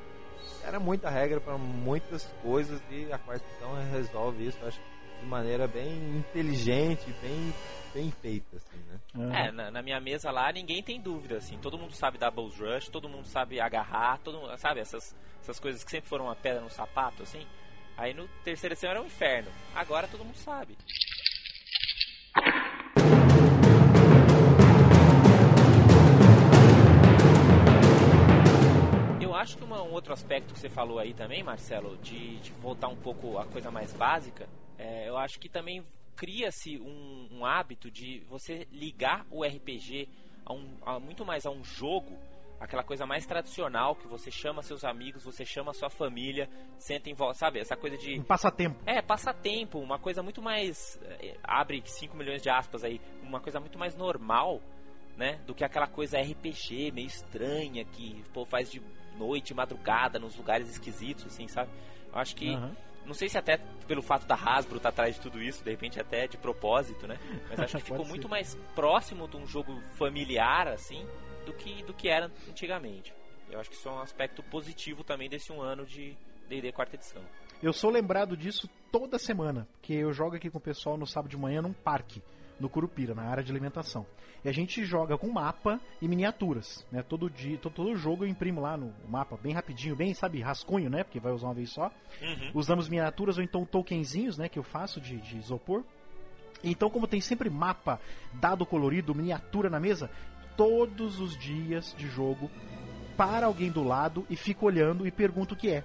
era 0.63 0.79
muita 0.79 1.09
regra 1.09 1.39
para 1.39 1.57
muitas 1.57 2.25
coisas 2.41 2.81
e 2.89 3.11
a 3.11 3.17
quarta 3.17 3.45
edição 3.49 3.73
resolve 3.91 4.45
isso, 4.45 4.65
acho, 4.65 4.79
de 5.19 5.25
maneira 5.25 5.67
bem 5.67 6.17
inteligente, 6.17 7.05
bem, 7.21 7.53
bem 7.93 8.11
feita, 8.11 8.57
assim, 8.57 8.77
né? 8.87 8.99
É, 9.47 9.51
na, 9.51 9.71
na 9.71 9.81
minha 9.81 9.99
mesa 9.99 10.31
lá 10.31 10.51
ninguém 10.51 10.81
tem 10.83 11.01
dúvida, 11.01 11.37
assim. 11.37 11.57
Todo 11.57 11.77
mundo 11.77 11.93
sabe 11.93 12.17
Double 12.17 12.49
Rush, 12.49 12.89
todo 12.89 13.09
mundo 13.09 13.25
sabe 13.25 13.59
agarrar, 13.59 14.19
todo 14.19 14.39
mundo, 14.39 14.57
sabe? 14.57 14.79
Essas, 14.79 15.15
essas 15.41 15.59
coisas 15.59 15.83
que 15.83 15.91
sempre 15.91 16.09
foram 16.09 16.25
uma 16.25 16.35
pedra 16.35 16.61
no 16.61 16.69
sapato, 16.69 17.23
assim. 17.23 17.45
Aí 17.97 18.13
no 18.13 18.27
terceira 18.43 18.73
edição 18.73 18.91
era 18.91 19.01
um 19.01 19.05
inferno. 19.07 19.49
Agora 19.75 20.07
todo 20.07 20.23
mundo 20.23 20.37
sabe. 20.37 20.77
Eu 29.19 29.35
acho 29.35 29.57
que 29.57 29.63
uma- 29.63 29.81
um 29.83 29.91
outro 29.91 30.13
aspecto 30.13 30.53
que 30.53 30.59
você 30.59 30.69
falou 30.69 30.99
aí 30.99 31.13
também, 31.13 31.43
Marcelo, 31.43 31.97
de, 31.97 32.37
de 32.37 32.51
voltar 32.53 32.87
um 32.87 32.95
pouco 32.95 33.37
à 33.37 33.45
coisa 33.45 33.69
mais 33.69 33.93
básica, 33.93 34.47
é, 34.77 35.07
eu 35.09 35.17
acho 35.17 35.39
que 35.39 35.49
também 35.49 35.83
cria-se 36.15 36.77
um, 36.79 37.27
um 37.31 37.45
hábito 37.45 37.91
de 37.91 38.19
você 38.29 38.67
ligar 38.71 39.25
o 39.29 39.43
RPG 39.43 40.07
a 40.45 40.53
um, 40.53 40.77
a 40.85 40.99
muito 40.99 41.25
mais 41.25 41.45
a 41.45 41.51
um 41.51 41.63
jogo, 41.63 42.17
aquela 42.59 42.83
coisa 42.83 43.05
mais 43.05 43.25
tradicional 43.25 43.95
que 43.95 44.07
você 44.07 44.31
chama 44.31 44.63
seus 44.63 44.83
amigos, 44.83 45.23
você 45.23 45.45
chama 45.45 45.73
sua 45.73 45.89
família, 45.89 46.49
senta 46.79 47.09
em 47.09 47.13
volta, 47.13 47.35
sabe? 47.37 47.59
Essa 47.59 47.75
coisa 47.75 47.97
de 47.97 48.19
Um 48.19 48.23
passatempo. 48.23 48.77
é, 48.85 49.01
passatempo, 49.01 49.79
uma 49.79 49.99
coisa 49.99 50.23
muito 50.23 50.41
mais. 50.41 50.99
eh, 51.19 51.37
Abre 51.43 51.83
5 51.85 52.17
milhões 52.17 52.41
de 52.41 52.49
aspas 52.49 52.83
aí, 52.83 52.99
uma 53.21 53.39
coisa 53.39 53.59
muito 53.59 53.77
mais 53.77 53.95
normal, 53.95 54.59
né? 55.15 55.39
Do 55.45 55.53
que 55.53 55.63
aquela 55.63 55.87
coisa 55.87 56.17
RPG 56.19 56.91
meio 56.91 57.07
estranha 57.07 57.85
que 57.85 58.23
faz 58.49 58.71
de 58.71 58.81
noite, 59.17 59.53
madrugada, 59.53 60.17
nos 60.17 60.35
lugares 60.35 60.69
esquisitos, 60.69 61.25
assim, 61.27 61.47
sabe? 61.47 61.69
Eu 62.11 62.19
acho 62.19 62.35
que. 62.35 62.55
Aham. 62.55 62.75
Não 63.07 63.13
sei 63.13 63.29
se 63.29 63.37
até 63.37 63.57
pelo 63.87 64.01
fato 64.01 64.27
da 64.27 64.35
Hasbro 64.35 64.77
estar 64.77 64.89
atrás 64.89 65.15
de 65.15 65.21
tudo 65.21 65.41
isso, 65.41 65.63
de 65.63 65.71
repente 65.71 65.99
até 65.99 66.27
de 66.27 66.37
propósito, 66.37 67.07
né? 67.07 67.17
Mas 67.49 67.59
acho 67.59 67.77
que 67.77 67.83
ficou 67.85 68.03
ser. 68.03 68.09
muito 68.09 68.27
mais 68.27 68.55
próximo 68.75 69.27
de 69.27 69.37
um 69.37 69.47
jogo 69.47 69.81
familiar, 69.93 70.67
assim, 70.67 71.07
do 71.45 71.53
que, 71.53 71.81
do 71.83 71.93
que 71.93 72.09
era 72.09 72.29
antigamente. 72.49 73.13
Eu 73.49 73.59
acho 73.59 73.69
que 73.69 73.75
isso 73.77 73.87
é 73.87 73.91
um 73.91 73.99
aspecto 73.99 74.43
positivo 74.43 75.03
também 75.05 75.29
desse 75.29 75.53
um 75.53 75.61
ano 75.61 75.85
de 75.85 76.17
D&D 76.49 76.71
quarta 76.73 76.95
edição. 76.95 77.23
Eu 77.63 77.71
sou 77.73 77.89
lembrado 77.89 78.35
disso 78.35 78.69
toda 78.91 79.17
semana, 79.17 79.67
porque 79.71 79.93
eu 79.93 80.11
jogo 80.13 80.35
aqui 80.35 80.49
com 80.49 80.57
o 80.57 80.61
pessoal 80.61 80.97
no 80.97 81.07
sábado 81.07 81.31
de 81.31 81.37
manhã 81.37 81.61
num 81.61 81.73
parque, 81.73 82.21
no 82.59 82.69
Curupira, 82.69 83.13
na 83.13 83.23
área 83.23 83.43
de 83.43 83.51
alimentação. 83.51 84.05
E 84.43 84.49
a 84.49 84.51
gente 84.51 84.83
joga 84.85 85.17
com 85.17 85.29
mapa 85.29 85.79
e 86.01 86.07
miniaturas, 86.07 86.85
né? 86.91 87.03
Todo 87.03 87.29
dia, 87.29 87.57
todo, 87.57 87.73
todo 87.73 87.95
jogo 87.95 88.23
eu 88.23 88.27
imprimo 88.27 88.61
lá 88.61 88.77
no 88.77 88.93
mapa, 89.07 89.37
bem 89.41 89.53
rapidinho, 89.53 89.95
bem, 89.95 90.13
sabe, 90.13 90.41
rascunho, 90.41 90.89
né? 90.89 91.03
Porque 91.03 91.19
vai 91.19 91.31
usar 91.31 91.47
uma 91.47 91.53
vez 91.53 91.71
só. 91.71 91.91
Usamos 92.53 92.87
miniaturas 92.87 93.37
ou 93.37 93.43
então 93.43 93.65
tokenzinhos, 93.65 94.37
né? 94.37 94.47
Que 94.47 94.59
eu 94.59 94.63
faço 94.63 95.01
de, 95.01 95.17
de 95.17 95.37
isopor. 95.37 95.83
Então, 96.63 96.89
como 96.89 97.07
tem 97.07 97.21
sempre 97.21 97.49
mapa, 97.49 97.99
dado 98.33 98.65
colorido, 98.65 99.13
miniatura 99.13 99.69
na 99.69 99.79
mesa, 99.79 100.09
todos 100.55 101.19
os 101.19 101.37
dias 101.37 101.95
de 101.97 102.07
jogo, 102.07 102.49
para 103.15 103.47
alguém 103.47 103.71
do 103.71 103.83
lado 103.83 104.25
e 104.29 104.35
fica 104.35 104.65
olhando 104.65 105.05
e 105.05 105.11
pergunta 105.11 105.53
o 105.53 105.57
que 105.57 105.69
é. 105.69 105.83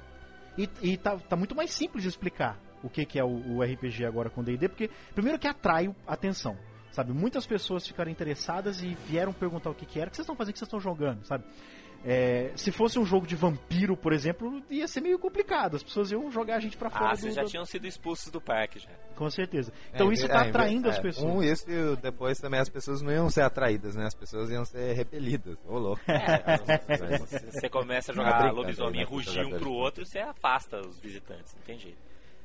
E, 0.57 0.69
e 0.83 0.97
tá, 0.97 1.17
tá 1.17 1.37
muito 1.37 1.55
mais 1.55 1.71
simples 1.71 2.03
de 2.03 2.09
explicar 2.09 2.59
o 2.83 2.89
que, 2.91 3.05
que 3.05 3.19
é 3.19 3.25
o, 3.25 3.57
o 3.57 3.63
RPG 3.63 4.05
agora 4.05 4.29
com 4.31 4.43
D&D, 4.43 4.69
porque 4.69 4.91
primeiro 5.15 5.39
que 5.39 5.47
atrai 5.49 5.95
atenção, 6.07 6.57
sabe? 6.91 7.13
Muitas 7.13 7.47
pessoas 7.47 7.87
ficaram 7.87 8.11
interessadas 8.11 8.83
e 8.83 8.95
vieram 9.07 9.33
perguntar 9.33 9.71
o 9.71 9.75
que, 9.75 9.87
que 9.87 9.99
era, 10.01 10.09
o 10.09 10.11
que 10.11 10.17
vocês 10.17 10.25
estão 10.25 10.37
fazendo, 10.37 10.51
o 10.51 10.53
que 10.55 10.59
vocês 10.59 10.69
estão 10.69 10.81
jogando, 10.81 11.25
sabe? 11.27 11.45
É, 12.05 12.51
se 12.57 12.73
fosse 12.73 12.99
um 12.99 13.05
jogo 13.07 13.29
de 13.29 13.37
vampiro, 13.37 13.97
por 13.97 14.13
exemplo, 14.13 14.61
ia 14.69 14.89
ser 14.89 15.01
meio 15.01 15.21
complicado. 15.21 15.77
As 15.77 15.85
pessoas 15.85 16.11
iam 16.11 16.29
jogar 16.33 16.57
a 16.57 16.59
gente 16.59 16.77
pra 16.77 16.91
fora 16.91 17.11
Ah, 17.11 17.13
do, 17.13 17.17
vocês 17.19 17.33
já 17.33 17.43
do- 17.45 17.49
tinham 17.49 17.65
sido 17.65 17.87
expulsos 17.87 18.29
do 18.29 18.41
parque 18.41 18.81
já. 18.81 18.89
Com 19.15 19.31
certeza. 19.31 19.73
Então 19.95 20.11
É, 20.11 20.15
isso 20.15 20.27
tá 20.27 20.45
é, 20.45 20.49
atraindo 20.49 20.89
as 20.91 20.99
é, 20.99 21.01
pessoas. 21.01 21.33
Um, 21.33 21.41
isso 21.45 21.65
e 21.71 21.95
depois 21.99 22.41
também 22.41 22.59
as 22.59 22.69
pessoas 22.69 23.03
não 23.03 23.13
iam 23.13 23.31
ser 23.31 23.43
atraídas, 23.43 23.95
né? 23.95 24.05
As 24.07 24.17
pessoas 24.17 24.51
iam 24.51 24.65
ser 24.65 24.95
repelidas. 24.95 25.57
Ô, 25.65 25.79
louco. 25.79 26.03
É, 26.09 26.59
você- 27.53 27.69
começa 27.69 28.11
a 28.11 28.15
Ah, 28.15 28.17
jogar 28.17 28.53
lobisomem 28.53 29.03
e 29.03 29.05
né, 29.05 29.09
rugir 29.09 29.47
um 29.47 29.51
pro 29.51 29.71
outro, 29.71 30.05
você 30.05 30.19
afasta 30.19 30.81
os 30.81 30.99
visitantes, 30.99 31.55
não 31.55 31.63
tem 31.63 31.79
jeito. 31.79 31.99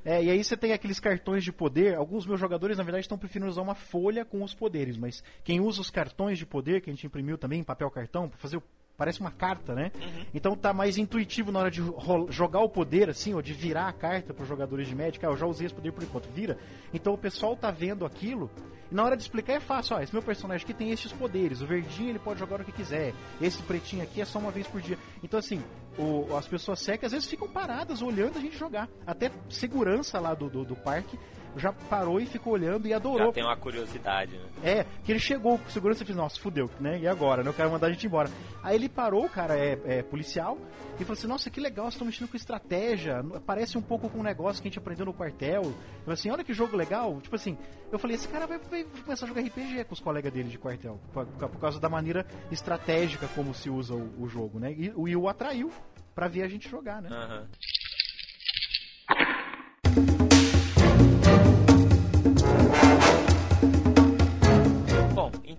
É, 0.10 0.24
e 0.24 0.30
aí 0.32 0.42
você 0.42 0.56
tem 0.56 0.72
aqueles 0.72 1.02
cartões 1.02 1.44
de 1.44 1.52
poder. 1.52 1.96
Alguns 1.96 2.26
meus 2.26 2.40
jogadores, 2.40 2.78
na 2.78 2.84
verdade, 2.86 3.02
estão 3.04 3.18
preferindo 3.18 3.52
usar 3.52 3.62
uma 3.62 3.76
folha 3.76 4.24
com 4.24 4.42
os 4.42 4.54
poderes, 4.54 4.96
mas 4.96 5.22
quem 5.44 5.60
usa 5.60 5.82
os 5.82 5.90
cartões 5.90 6.38
de 6.38 6.46
poder, 6.46 6.80
que 6.80 6.90
a 6.90 6.94
gente 6.94 7.06
imprimiu 7.06 7.38
também 7.38 7.60
em 7.60 7.64
papel 7.64 7.92
cartão, 7.92 8.30
pra 8.30 8.38
fazer 8.38 8.56
o- 8.56 8.64
Parece 8.98 9.22
uma 9.22 9.30
carta, 9.30 9.76
né? 9.76 9.92
Então 10.34 10.56
tá 10.56 10.74
mais 10.74 10.98
intuitivo 10.98 11.52
na 11.52 11.60
hora 11.60 11.70
de 11.70 11.84
jogar 12.30 12.62
o 12.62 12.70
poder, 12.70 13.12
assim, 13.12 13.32
ou 13.36 13.44
de 13.44 13.54
virar 13.54 13.88
a 13.88 13.94
carta 13.94 14.34
para 14.34 14.42
os 14.42 14.50
jogadores 14.50 14.88
de 14.88 14.96
Magic. 14.96 15.24
Ah, 15.24 15.30
eu 15.30 15.38
já 15.38 15.46
usei 15.46 15.68
esse 15.68 15.76
poder 15.76 15.92
por 15.92 16.02
enquanto, 16.02 16.28
vira. 16.34 16.58
Então 16.92 17.14
o 17.14 17.18
pessoal 17.18 17.56
tá 17.56 17.70
vendo 17.70 18.08
aquilo, 18.08 18.50
e 18.92 18.96
na 18.96 19.04
hora 19.04 19.16
de 19.16 19.22
explicar 19.22 19.54
é 19.54 19.60
fácil. 19.60 19.96
Ó, 19.96 20.02
esse 20.02 20.12
meu 20.12 20.24
personagem 20.24 20.64
aqui 20.64 20.74
tem 20.74 20.90
esses 20.90 21.12
poderes. 21.14 21.62
O 21.62 21.68
verdinho 21.68 22.10
ele 22.10 22.18
pode 22.18 22.40
jogar 22.40 22.60
o 22.60 22.66
que 22.66 22.72
quiser. 22.72 23.14
Esse 23.40 23.62
pretinho 23.62 24.02
aqui 24.02 24.20
é 24.20 24.26
só 24.26 24.40
uma 24.40 24.50
vez 24.50 24.66
por 24.66 24.82
dia. 24.82 24.98
Então, 25.24 25.40
assim, 25.40 25.62
o- 25.96 26.36
as 26.36 26.48
pessoas 26.48 26.80
secas 26.80 27.08
às 27.08 27.12
vezes 27.14 27.28
ficam 27.30 27.48
paradas 27.48 28.02
olhando 28.02 28.40
a 28.40 28.42
gente 28.42 28.58
jogar. 28.58 28.90
Até 29.06 29.30
segurança 29.48 30.20
lá 30.20 30.34
do, 30.34 30.50
do, 30.50 30.66
do 30.66 30.76
parque 30.76 31.20
já 31.56 31.72
parou 31.72 32.20
e 32.20 32.26
ficou 32.26 32.54
olhando 32.54 32.88
e 32.88 32.94
adorou. 32.94 33.28
Já 33.28 33.34
tem 33.34 33.44
uma 33.44 33.58
curiosidade, 33.58 34.38
né? 34.38 34.46
É, 34.64 34.86
que 35.04 35.12
ele 35.12 35.20
chegou 35.20 35.58
com 35.58 35.70
segurança 35.70 36.04
e 36.04 36.06
fez, 36.06 36.18
nossa, 36.18 36.40
fudeu, 36.40 36.70
né? 36.80 37.00
E 37.00 37.08
agora, 37.08 37.44
né? 37.44 37.50
Eu 37.50 37.54
quero 37.54 37.72
mandar 37.72 37.88
a 37.88 37.92
gente 37.92 38.06
embora. 38.06 38.30
Aí 38.64 38.76
ele 38.76 38.90
parou, 38.90 39.26
o 39.26 39.30
cara 39.30 39.58
é, 39.58 39.80
é 39.86 40.04
policial, 40.04 40.58
e 40.96 41.04
falou 41.04 41.14
assim, 41.14 41.28
nossa, 41.28 41.50
que 41.50 41.60
legal, 41.60 41.86
vocês 41.86 41.96
estão 41.96 42.08
mexendo 42.08 42.28
com 42.28 42.36
estratégia, 42.36 43.24
parece 43.46 43.78
um 43.78 43.82
pouco 43.82 44.10
com 44.10 44.20
um 44.20 44.24
negócio 44.24 44.62
que 44.62 44.68
a 44.68 44.72
gente 44.72 44.80
aprendeu 44.80 45.06
no 45.06 45.14
quartel. 45.14 45.64
Eu 45.64 45.74
falei 46.04 46.14
assim, 46.14 46.30
olha 46.32 46.44
que 46.44 46.54
jogo 46.54 46.76
legal. 46.76 47.22
Tipo 47.22 47.36
assim, 47.36 47.58
eu 47.92 48.00
falei, 48.00 48.16
esse 48.16 48.28
cara 48.28 48.48
vai, 48.48 48.58
vai 48.58 48.84
começar 48.84 49.26
a 49.26 49.28
jogar 49.28 49.42
RPG 49.42 49.86
com 49.86 49.94
os 49.94 50.00
colegas 50.00 50.34
dele 50.34 50.50
de 50.50 50.58
quartel, 50.58 51.00
por, 51.14 51.26
por 51.26 51.60
causa 51.60 51.80
da 51.80 51.88
maneira 51.88 52.26
estratégica 52.52 53.28
como 53.36 53.54
se 53.54 53.70
usa 53.70 53.94
o, 53.94 54.24
o 54.24 54.28
jogo, 54.28 54.60
né? 54.60 54.74
E 54.74 54.90
o 54.90 55.04
Will 55.04 55.22
o 55.22 55.30
atraiu 55.30 55.72
pra 56.16 56.28
ver 56.28 56.42
a 56.42 56.48
gente 56.48 56.68
jogar, 56.68 57.00
né? 57.00 57.10
Aham. 57.12 57.48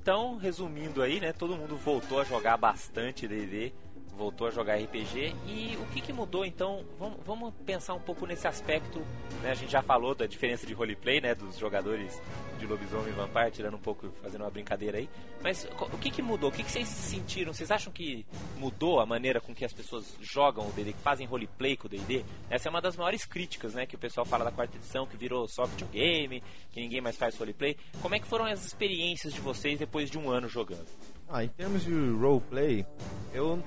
Então, 0.08 0.38
resumindo 0.38 1.02
aí, 1.02 1.20
né? 1.20 1.34
Todo 1.34 1.54
mundo 1.54 1.76
voltou 1.76 2.18
a 2.18 2.24
jogar 2.24 2.56
bastante 2.56 3.28
D&D, 3.28 3.74
voltou 4.18 4.48
a 4.48 4.50
jogar 4.50 4.74
RPG. 4.74 5.34
E 5.46 5.78
o 5.80 5.86
que, 5.86 6.00
que 6.00 6.12
mudou 6.12 6.44
então? 6.44 6.84
Vamos, 6.98 7.18
vamos, 7.24 7.54
pensar 7.64 7.94
um 7.94 8.00
pouco 8.00 8.26
nesse 8.26 8.46
aspecto. 8.48 8.98
Né? 9.42 9.52
A 9.52 9.54
gente 9.54 9.70
já 9.70 9.80
falou 9.80 10.14
da 10.14 10.26
diferença 10.26 10.66
de 10.66 10.74
roleplay, 10.74 11.20
né? 11.20 11.34
Dos 11.34 11.56
jogadores 11.56 12.20
de 12.58 12.66
lobisomem 12.66 13.10
e 13.10 13.12
vampire, 13.12 13.52
tirando 13.52 13.74
um 13.74 13.80
pouco, 13.80 14.10
fazendo 14.20 14.42
uma 14.42 14.50
brincadeira 14.50 14.98
aí. 14.98 15.08
Mas 15.40 15.66
o 15.80 15.96
que, 15.98 16.10
que 16.10 16.20
mudou? 16.20 16.50
O 16.50 16.52
que, 16.52 16.64
que 16.64 16.70
vocês 16.70 16.88
sentiram? 16.88 17.54
Vocês 17.54 17.70
acham 17.70 17.92
que 17.92 18.26
mudou 18.56 18.98
a 18.98 19.06
maneira 19.06 19.40
com 19.40 19.54
que 19.54 19.64
as 19.64 19.72
pessoas 19.72 20.16
jogam 20.20 20.68
o 20.68 20.72
D&D, 20.72 20.92
que 20.92 21.00
fazem 21.00 21.26
roleplay 21.26 21.76
com 21.76 21.86
o 21.86 21.88
D&D? 21.88 22.24
Essa 22.50 22.68
é 22.68 22.70
uma 22.70 22.82
das 22.82 22.96
maiores 22.96 23.24
críticas, 23.24 23.74
né? 23.74 23.86
Que 23.86 23.94
o 23.94 23.98
pessoal 23.98 24.26
fala 24.26 24.44
da 24.44 24.50
quarta 24.50 24.76
edição, 24.76 25.06
que 25.06 25.16
virou 25.16 25.46
só 25.46 25.64
videogame, 25.64 26.42
que 26.72 26.80
ninguém 26.80 27.00
mais 27.00 27.16
faz 27.16 27.38
roleplay. 27.38 27.76
Como 28.02 28.14
é 28.14 28.18
que 28.18 28.26
foram 28.26 28.46
as 28.46 28.66
experiências 28.66 29.32
de 29.32 29.40
vocês 29.40 29.78
depois 29.78 30.10
de 30.10 30.18
um 30.18 30.28
ano 30.28 30.48
jogando? 30.48 30.88
Ah, 31.28 31.44
em 31.44 31.48
termos 31.48 31.84
de 31.84 31.92
roleplay, 31.92 32.86
eu 33.32 33.62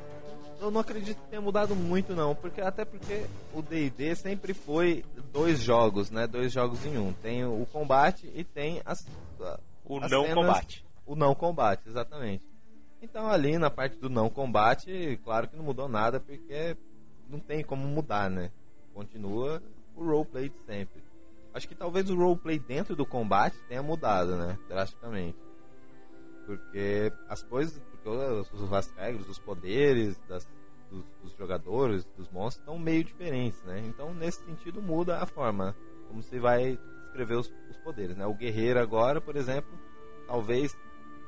eu 0.61 0.69
não 0.69 0.81
acredito 0.81 1.17
que 1.17 1.27
tenha 1.27 1.41
mudado 1.41 1.75
muito 1.75 2.13
não, 2.13 2.35
porque 2.35 2.61
até 2.61 2.85
porque 2.85 3.25
o 3.53 3.61
D&D 3.63 4.15
sempre 4.15 4.53
foi 4.53 5.03
dois 5.33 5.59
jogos, 5.59 6.11
né? 6.11 6.27
Dois 6.27 6.51
jogos 6.53 6.85
em 6.85 6.97
um. 6.97 7.11
Tem 7.11 7.43
o 7.43 7.65
combate 7.65 8.31
e 8.35 8.43
tem 8.43 8.81
as 8.85 9.05
o 9.83 9.97
as 9.99 10.11
não 10.11 10.23
cenas, 10.23 10.35
combate. 10.35 10.85
O 11.05 11.15
não 11.15 11.33
combate, 11.33 11.89
exatamente. 11.89 12.47
Então 13.01 13.27
ali 13.27 13.57
na 13.57 13.71
parte 13.71 13.97
do 13.97 14.09
não 14.09 14.29
combate, 14.29 15.19
claro 15.23 15.47
que 15.47 15.57
não 15.57 15.63
mudou 15.63 15.89
nada, 15.89 16.19
porque 16.19 16.77
não 17.27 17.39
tem 17.39 17.63
como 17.63 17.87
mudar, 17.87 18.29
né? 18.29 18.51
Continua 18.93 19.61
o 19.95 20.05
roleplay 20.05 20.49
de 20.49 20.59
sempre. 20.65 21.01
Acho 21.53 21.67
que 21.67 21.75
talvez 21.75 22.09
o 22.09 22.15
roleplay 22.15 22.59
dentro 22.59 22.95
do 22.95 23.05
combate 23.05 23.57
tenha 23.67 23.81
mudado, 23.81 24.37
né? 24.37 24.57
Drasticamente. 24.69 25.37
Porque 26.45 27.11
as 27.27 27.41
coisas, 27.41 27.81
porque 28.03 28.75
as 28.75 28.91
regras, 28.91 29.29
os 29.29 29.39
poderes 29.39 30.17
das, 30.27 30.47
dos, 30.89 31.05
dos, 31.21 31.37
jogadores, 31.37 32.05
dos 32.17 32.29
monstros, 32.29 32.61
estão 32.61 32.77
meio 32.77 33.03
diferentes, 33.03 33.61
né? 33.63 33.79
Então, 33.85 34.13
nesse 34.13 34.43
sentido, 34.43 34.81
muda 34.81 35.19
a 35.19 35.25
forma 35.25 35.75
como 36.07 36.21
você 36.21 36.39
vai 36.39 36.77
escrever 37.05 37.37
os, 37.37 37.51
os 37.69 37.77
poderes, 37.77 38.17
né? 38.17 38.25
O 38.25 38.33
guerreiro 38.33 38.79
agora, 38.79 39.21
por 39.21 39.35
exemplo, 39.35 39.71
talvez 40.27 40.77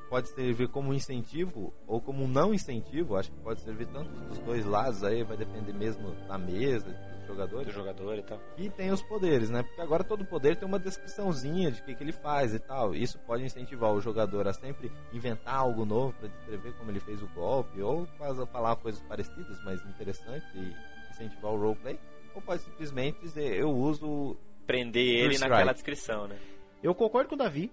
pode 0.08 0.28
servir 0.28 0.68
como 0.68 0.94
incentivo 0.94 1.72
ou 1.86 2.00
como 2.00 2.28
não 2.28 2.54
incentivo, 2.54 3.16
acho 3.16 3.32
que 3.32 3.40
pode 3.40 3.60
servir 3.62 3.86
tanto 3.86 4.10
dos 4.28 4.38
dois 4.40 4.64
lados 4.64 5.02
aí, 5.02 5.24
vai 5.24 5.36
depender 5.36 5.72
mesmo 5.72 6.12
da 6.28 6.38
mesa, 6.38 6.94
jogador. 7.24 7.64
Do 7.64 7.70
jogador 7.70 8.18
e 8.18 8.22
tal. 8.22 8.40
E 8.56 8.70
tem 8.70 8.90
os 8.90 9.02
poderes, 9.02 9.50
né? 9.50 9.62
Porque 9.62 9.80
agora 9.80 10.04
todo 10.04 10.24
poder 10.24 10.56
tem 10.56 10.66
uma 10.68 10.78
descriçãozinha 10.78 11.70
de 11.70 11.80
o 11.80 11.84
que, 11.84 11.94
que 11.94 12.02
ele 12.02 12.12
faz 12.12 12.54
e 12.54 12.58
tal. 12.58 12.94
Isso 12.94 13.18
pode 13.20 13.44
incentivar 13.44 13.92
o 13.92 14.00
jogador 14.00 14.46
a 14.46 14.52
sempre 14.52 14.90
inventar 15.12 15.54
algo 15.54 15.84
novo 15.84 16.12
para 16.14 16.28
descrever 16.28 16.72
como 16.74 16.90
ele 16.90 17.00
fez 17.00 17.22
o 17.22 17.26
golpe, 17.28 17.80
ou 17.80 18.06
falar 18.52 18.76
coisas 18.76 19.02
parecidas, 19.02 19.62
mas 19.64 19.84
interessantes 19.86 20.48
e 20.54 20.74
incentivar 21.10 21.52
o 21.52 21.58
roleplay. 21.58 21.98
Ou 22.34 22.42
pode 22.42 22.62
simplesmente 22.62 23.20
dizer, 23.20 23.56
eu 23.56 23.70
uso. 23.70 24.36
Prender 24.66 25.02
ele 25.02 25.38
naquela 25.38 25.72
descrição, 25.72 26.26
né? 26.26 26.38
Eu 26.82 26.94
concordo 26.94 27.28
com 27.28 27.34
o 27.34 27.38
Davi. 27.38 27.72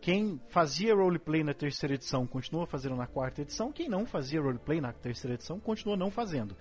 Quem 0.00 0.40
fazia 0.48 0.94
roleplay 0.94 1.42
na 1.42 1.52
terceira 1.52 1.94
edição 1.94 2.26
continua 2.26 2.66
fazendo 2.66 2.94
na 2.94 3.06
quarta 3.06 3.42
edição. 3.42 3.72
Quem 3.72 3.88
não 3.88 4.06
fazia 4.06 4.40
roleplay 4.40 4.80
na 4.80 4.92
terceira 4.92 5.34
edição 5.34 5.58
continua 5.58 5.96
não 5.96 6.10
fazendo. 6.10 6.56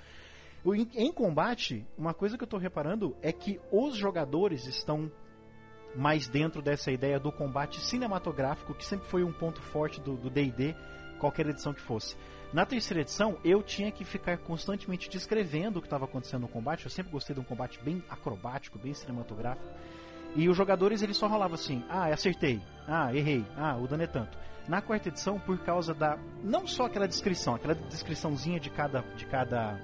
Em 0.65 1.11
combate, 1.11 1.85
uma 1.97 2.13
coisa 2.13 2.37
que 2.37 2.43
eu 2.43 2.47
estou 2.47 2.59
reparando 2.59 3.15
é 3.21 3.31
que 3.31 3.59
os 3.71 3.95
jogadores 3.95 4.65
estão 4.65 5.09
mais 5.95 6.27
dentro 6.27 6.61
dessa 6.61 6.91
ideia 6.91 7.19
do 7.19 7.31
combate 7.31 7.79
cinematográfico, 7.79 8.73
que 8.73 8.85
sempre 8.85 9.07
foi 9.07 9.23
um 9.23 9.31
ponto 9.31 9.61
forte 9.61 10.01
do 10.01 10.15
DD, 10.29 10.75
qualquer 11.19 11.47
edição 11.47 11.73
que 11.73 11.81
fosse. 11.81 12.15
Na 12.53 12.65
terceira 12.65 13.01
edição, 13.01 13.37
eu 13.43 13.61
tinha 13.61 13.91
que 13.91 14.05
ficar 14.05 14.37
constantemente 14.37 15.09
descrevendo 15.09 15.79
o 15.79 15.81
que 15.81 15.87
estava 15.87 16.05
acontecendo 16.05 16.41
no 16.41 16.47
combate. 16.47 16.85
Eu 16.85 16.91
sempre 16.91 17.11
gostei 17.11 17.33
de 17.33 17.41
um 17.41 17.43
combate 17.43 17.79
bem 17.83 18.01
acrobático, 18.09 18.79
bem 18.79 18.93
cinematográfico. 18.93 19.67
E 20.35 20.47
os 20.47 20.55
jogadores 20.55 21.01
eles 21.01 21.17
só 21.17 21.27
rolavam 21.27 21.55
assim: 21.55 21.83
ah, 21.89 22.05
acertei, 22.05 22.61
ah, 22.87 23.13
errei, 23.13 23.45
ah, 23.57 23.75
o 23.77 23.87
dano 23.87 24.03
é 24.03 24.07
tanto. 24.07 24.37
Na 24.67 24.81
quarta 24.81 25.09
edição, 25.09 25.39
por 25.39 25.57
causa 25.59 25.93
da. 25.93 26.17
Não 26.43 26.67
só 26.67 26.85
aquela 26.85 27.07
descrição, 27.07 27.55
aquela 27.55 27.73
descriçãozinha 27.73 28.59
de 28.59 28.69
cada, 28.69 29.01
de 29.15 29.25
cada 29.25 29.79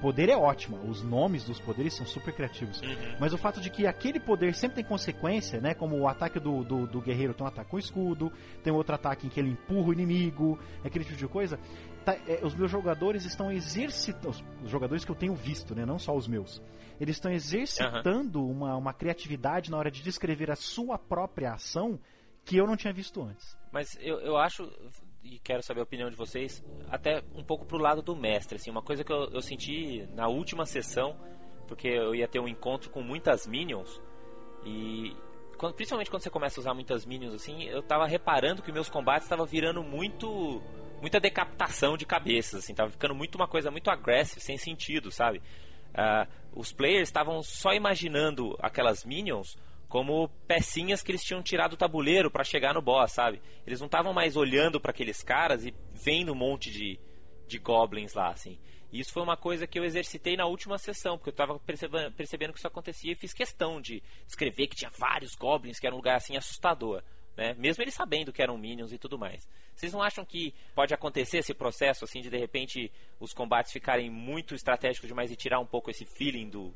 poder 0.00 0.28
é 0.28 0.36
ótima, 0.36 0.78
os 0.78 1.02
nomes 1.02 1.44
dos 1.44 1.60
poderes 1.60 1.94
são 1.94 2.06
super 2.06 2.32
criativos. 2.34 2.80
Uhum. 2.80 3.16
Mas 3.18 3.32
o 3.32 3.38
fato 3.38 3.60
de 3.60 3.70
que 3.70 3.86
aquele 3.86 4.20
poder 4.20 4.54
sempre 4.54 4.76
tem 4.76 4.84
consequência, 4.84 5.60
né? 5.60 5.74
Como 5.74 5.96
o 5.98 6.08
ataque 6.08 6.38
do, 6.38 6.62
do, 6.64 6.86
do, 6.86 7.00
guerreiro 7.00 7.34
tem 7.34 7.44
um 7.44 7.48
ataque 7.48 7.70
com 7.70 7.78
escudo, 7.78 8.32
tem 8.62 8.72
outro 8.72 8.94
ataque 8.94 9.26
em 9.26 9.30
que 9.30 9.40
ele 9.40 9.50
empurra 9.50 9.88
o 9.88 9.92
inimigo, 9.92 10.58
aquele 10.84 11.04
tipo 11.04 11.16
de 11.16 11.28
coisa. 11.28 11.58
Tá, 12.04 12.16
é, 12.26 12.40
os 12.42 12.54
meus 12.54 12.70
jogadores 12.70 13.24
estão 13.24 13.50
exercitando. 13.50 14.36
Os 14.62 14.70
jogadores 14.70 15.04
que 15.04 15.10
eu 15.10 15.16
tenho 15.16 15.34
visto, 15.34 15.74
né? 15.74 15.84
Não 15.84 15.98
só 15.98 16.14
os 16.14 16.28
meus. 16.28 16.62
Eles 17.00 17.16
estão 17.16 17.30
exercitando 17.30 18.40
uhum. 18.40 18.50
uma, 18.50 18.76
uma 18.76 18.92
criatividade 18.92 19.70
na 19.70 19.76
hora 19.76 19.90
de 19.90 20.02
descrever 20.02 20.50
a 20.50 20.56
sua 20.56 20.98
própria 20.98 21.52
ação 21.52 21.98
que 22.44 22.56
eu 22.56 22.66
não 22.66 22.76
tinha 22.76 22.92
visto 22.92 23.22
antes. 23.22 23.56
Mas 23.72 23.98
eu, 24.00 24.20
eu 24.20 24.36
acho, 24.36 24.70
e 25.30 25.38
quero 25.40 25.62
saber 25.62 25.80
a 25.80 25.82
opinião 25.82 26.08
de 26.08 26.16
vocês, 26.16 26.64
até 26.88 27.22
um 27.34 27.42
pouco 27.42 27.66
pro 27.66 27.78
lado 27.78 28.00
do 28.02 28.14
mestre, 28.14 28.56
assim, 28.56 28.70
uma 28.70 28.82
coisa 28.82 29.02
que 29.02 29.12
eu, 29.12 29.28
eu 29.32 29.42
senti 29.42 30.06
na 30.14 30.28
última 30.28 30.64
sessão, 30.64 31.16
porque 31.66 31.88
eu 31.88 32.14
ia 32.14 32.28
ter 32.28 32.38
um 32.38 32.48
encontro 32.48 32.90
com 32.90 33.02
muitas 33.02 33.46
minions, 33.46 34.00
e 34.64 35.16
quando, 35.58 35.74
principalmente 35.74 36.10
quando 36.10 36.22
você 36.22 36.30
começa 36.30 36.60
a 36.60 36.62
usar 36.62 36.74
muitas 36.74 37.04
minions 37.04 37.34
assim, 37.34 37.64
eu 37.64 37.82
tava 37.82 38.06
reparando 38.06 38.62
que 38.62 38.70
meus 38.70 38.88
combates 38.88 39.24
estavam 39.24 39.46
virando 39.46 39.82
muito 39.82 40.62
muita 41.00 41.20
decapitação 41.20 41.96
de 41.96 42.06
cabeças, 42.06 42.64
assim, 42.64 42.74
tava 42.74 42.90
ficando 42.90 43.14
muito 43.14 43.34
uma 43.34 43.46
coisa 43.46 43.70
muito 43.70 43.90
agressiva, 43.90 44.40
sem 44.40 44.56
sentido, 44.56 45.10
sabe? 45.10 45.42
Uh, 45.92 46.26
os 46.54 46.72
players 46.72 47.08
estavam 47.08 47.42
só 47.42 47.74
imaginando 47.74 48.56
aquelas 48.60 49.04
minions 49.04 49.58
como 49.88 50.28
pecinhas 50.46 51.02
que 51.02 51.12
eles 51.12 51.22
tinham 51.22 51.42
tirado 51.42 51.70
do 51.70 51.76
tabuleiro 51.76 52.30
para 52.30 52.44
chegar 52.44 52.74
no 52.74 52.82
boss, 52.82 53.12
sabe? 53.12 53.40
Eles 53.66 53.80
não 53.80 53.86
estavam 53.86 54.12
mais 54.12 54.36
olhando 54.36 54.80
para 54.80 54.90
aqueles 54.90 55.22
caras 55.22 55.64
e 55.64 55.74
vendo 55.92 56.32
um 56.32 56.36
monte 56.36 56.70
de, 56.70 56.98
de 57.46 57.58
goblins 57.58 58.14
lá, 58.14 58.30
assim. 58.30 58.58
E 58.92 59.00
isso 59.00 59.12
foi 59.12 59.22
uma 59.22 59.36
coisa 59.36 59.66
que 59.66 59.78
eu 59.78 59.84
exercitei 59.84 60.36
na 60.36 60.46
última 60.46 60.78
sessão, 60.78 61.16
porque 61.16 61.30
eu 61.30 61.32
estava 61.32 61.58
percebendo, 61.58 62.12
percebendo 62.12 62.52
que 62.52 62.58
isso 62.58 62.68
acontecia 62.68 63.12
e 63.12 63.16
fiz 63.16 63.32
questão 63.32 63.80
de 63.80 64.02
escrever 64.26 64.68
que 64.68 64.76
tinha 64.76 64.90
vários 64.90 65.34
goblins, 65.34 65.78
que 65.78 65.86
era 65.86 65.94
um 65.94 65.98
lugar 65.98 66.16
assim 66.16 66.36
assustador. 66.36 67.02
Né? 67.36 67.54
Mesmo 67.54 67.82
eles 67.82 67.94
sabendo 67.94 68.32
que 68.32 68.42
eram 68.42 68.56
minions 68.56 68.92
e 68.92 68.98
tudo 68.98 69.18
mais. 69.18 69.46
Vocês 69.74 69.92
não 69.92 70.02
acham 70.02 70.24
que 70.24 70.54
pode 70.74 70.94
acontecer 70.94 71.38
esse 71.38 71.52
processo 71.52 72.04
assim 72.04 72.22
de 72.22 72.30
de 72.30 72.38
repente 72.38 72.90
os 73.20 73.34
combates 73.34 73.72
ficarem 73.72 74.10
muito 74.10 74.54
estratégicos 74.54 75.08
demais 75.08 75.30
e 75.30 75.36
tirar 75.36 75.60
um 75.60 75.66
pouco 75.66 75.90
esse 75.90 76.06
feeling 76.06 76.48
do, 76.48 76.74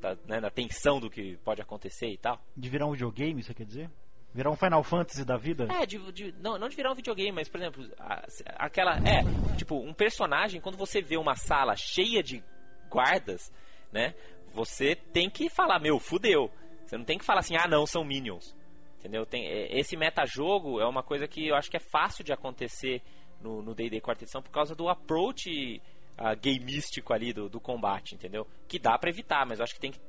da, 0.00 0.16
né, 0.26 0.40
da 0.40 0.50
tensão 0.50 1.00
do 1.00 1.10
que 1.10 1.36
pode 1.38 1.60
acontecer 1.60 2.08
e 2.08 2.16
tal. 2.16 2.40
De 2.56 2.68
virar 2.68 2.86
um 2.86 2.92
videogame, 2.92 3.42
você 3.42 3.54
quer 3.54 3.64
dizer? 3.64 3.90
Virar 4.34 4.50
um 4.50 4.56
Final 4.56 4.82
Fantasy 4.84 5.24
da 5.24 5.36
vida? 5.36 5.66
É, 5.70 5.86
de, 5.86 5.98
de, 6.12 6.34
não, 6.40 6.58
não 6.58 6.68
de 6.68 6.76
virar 6.76 6.92
um 6.92 6.94
videogame, 6.94 7.32
mas, 7.32 7.48
por 7.48 7.60
exemplo, 7.60 7.90
a, 7.98 8.26
aquela. 8.56 8.96
É, 8.98 9.22
tipo, 9.56 9.76
um 9.76 9.94
personagem, 9.94 10.60
quando 10.60 10.76
você 10.76 11.00
vê 11.00 11.16
uma 11.16 11.34
sala 11.34 11.74
cheia 11.76 12.22
de 12.22 12.42
guardas, 12.88 13.52
né? 13.90 14.14
Você 14.54 14.94
tem 14.94 15.30
que 15.30 15.48
falar, 15.48 15.78
meu, 15.78 15.98
fudeu. 15.98 16.50
Você 16.84 16.96
não 16.96 17.04
tem 17.04 17.18
que 17.18 17.24
falar 17.24 17.40
assim, 17.40 17.56
ah, 17.56 17.66
não, 17.68 17.86
são 17.86 18.04
minions. 18.04 18.54
Entendeu? 18.98 19.24
Tem, 19.24 19.46
é, 19.46 19.78
esse 19.78 19.96
metajogo 19.96 20.80
é 20.80 20.86
uma 20.86 21.02
coisa 21.02 21.26
que 21.26 21.48
eu 21.48 21.54
acho 21.54 21.70
que 21.70 21.76
é 21.76 21.80
fácil 21.80 22.24
de 22.24 22.32
acontecer 22.32 23.02
no 23.40 23.74
D&D 23.74 24.00
quarta 24.00 24.24
edição 24.24 24.42
por 24.42 24.50
causa 24.50 24.74
do 24.74 24.88
approach 24.88 25.80
uh, 26.18 26.36
gameístico 26.40 27.12
ali 27.12 27.32
do, 27.32 27.48
do 27.48 27.60
combate, 27.60 28.14
entendeu? 28.14 28.46
Que 28.66 28.78
dá 28.78 28.98
para 28.98 29.10
evitar, 29.10 29.46
mas 29.46 29.58
eu 29.58 29.64
acho 29.64 29.74
que 29.74 29.80
tem 29.80 29.92
que 29.92 30.00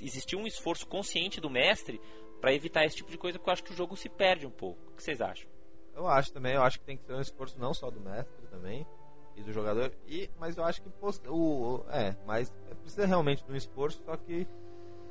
existir 0.00 0.36
um 0.36 0.46
esforço 0.46 0.86
consciente 0.86 1.40
do 1.40 1.50
mestre 1.50 2.00
para 2.40 2.54
evitar 2.54 2.84
esse 2.84 2.96
tipo 2.96 3.10
de 3.10 3.18
coisa, 3.18 3.38
porque 3.38 3.50
eu 3.50 3.52
acho 3.52 3.64
que 3.64 3.72
o 3.72 3.76
jogo 3.76 3.96
se 3.96 4.08
perde 4.08 4.46
um 4.46 4.50
pouco. 4.50 4.78
O 4.90 4.96
que 4.96 5.02
vocês 5.02 5.20
acham? 5.20 5.48
Eu 5.94 6.06
acho 6.06 6.32
também, 6.32 6.54
eu 6.54 6.62
acho 6.62 6.78
que 6.78 6.84
tem 6.84 6.96
que 6.96 7.04
ter 7.04 7.14
um 7.14 7.20
esforço 7.20 7.58
não 7.58 7.72
só 7.72 7.90
do 7.90 8.00
mestre 8.00 8.46
também 8.50 8.86
e 9.34 9.42
do 9.42 9.52
jogador, 9.52 9.92
e 10.06 10.30
mas 10.38 10.56
eu 10.56 10.64
acho 10.64 10.82
que 10.82 10.88
o, 11.28 11.84
é, 11.90 12.14
mas 12.26 12.50
precisa 12.82 13.06
realmente 13.06 13.44
de 13.44 13.52
um 13.52 13.56
esforço, 13.56 14.02
só 14.04 14.16
que 14.16 14.46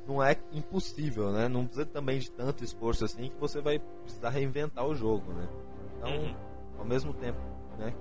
não 0.06 0.22
é 0.22 0.36
impossível, 0.52 1.32
né? 1.32 1.48
Não 1.48 1.66
precisa 1.66 1.86
também 1.86 2.18
de 2.18 2.30
tanto 2.30 2.62
esforço 2.62 3.04
assim 3.04 3.28
que 3.28 3.36
você 3.36 3.60
vai 3.60 3.78
precisar 3.78 4.30
reinventar 4.30 4.86
o 4.86 4.94
jogo, 4.94 5.32
né? 5.32 5.48
Então, 5.96 6.16
uhum. 6.16 6.36
ao 6.78 6.84
mesmo 6.84 7.12
tempo, 7.12 7.38
né, 7.78 7.94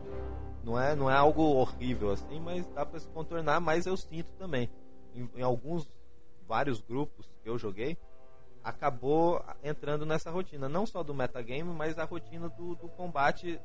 não 0.65 0.79
é, 0.79 0.95
não 0.95 1.09
é 1.09 1.15
algo 1.15 1.43
horrível 1.43 2.11
assim, 2.11 2.39
mas 2.39 2.65
dá 2.73 2.83
para 2.83 2.99
se 2.99 3.07
contornar, 3.09 3.61
mas 3.61 3.85
eu 3.85 3.95
sinto 3.95 4.29
também. 4.37 4.69
Em, 5.13 5.29
em, 5.35 5.41
alguns, 5.43 5.87
vários 6.47 6.81
grupos 6.81 7.29
que 7.43 7.49
eu 7.49 7.57
joguei, 7.57 7.97
acabou 8.63 9.45
entrando 9.63 10.05
nessa 10.05 10.31
rotina. 10.31 10.67
Não 10.67 10.85
só 10.85 11.03
do 11.03 11.13
metagame, 11.13 11.71
mas 11.71 11.99
a 11.99 12.03
rotina 12.03 12.49
do, 12.49 12.75
do 12.75 12.89
combate 12.89 13.61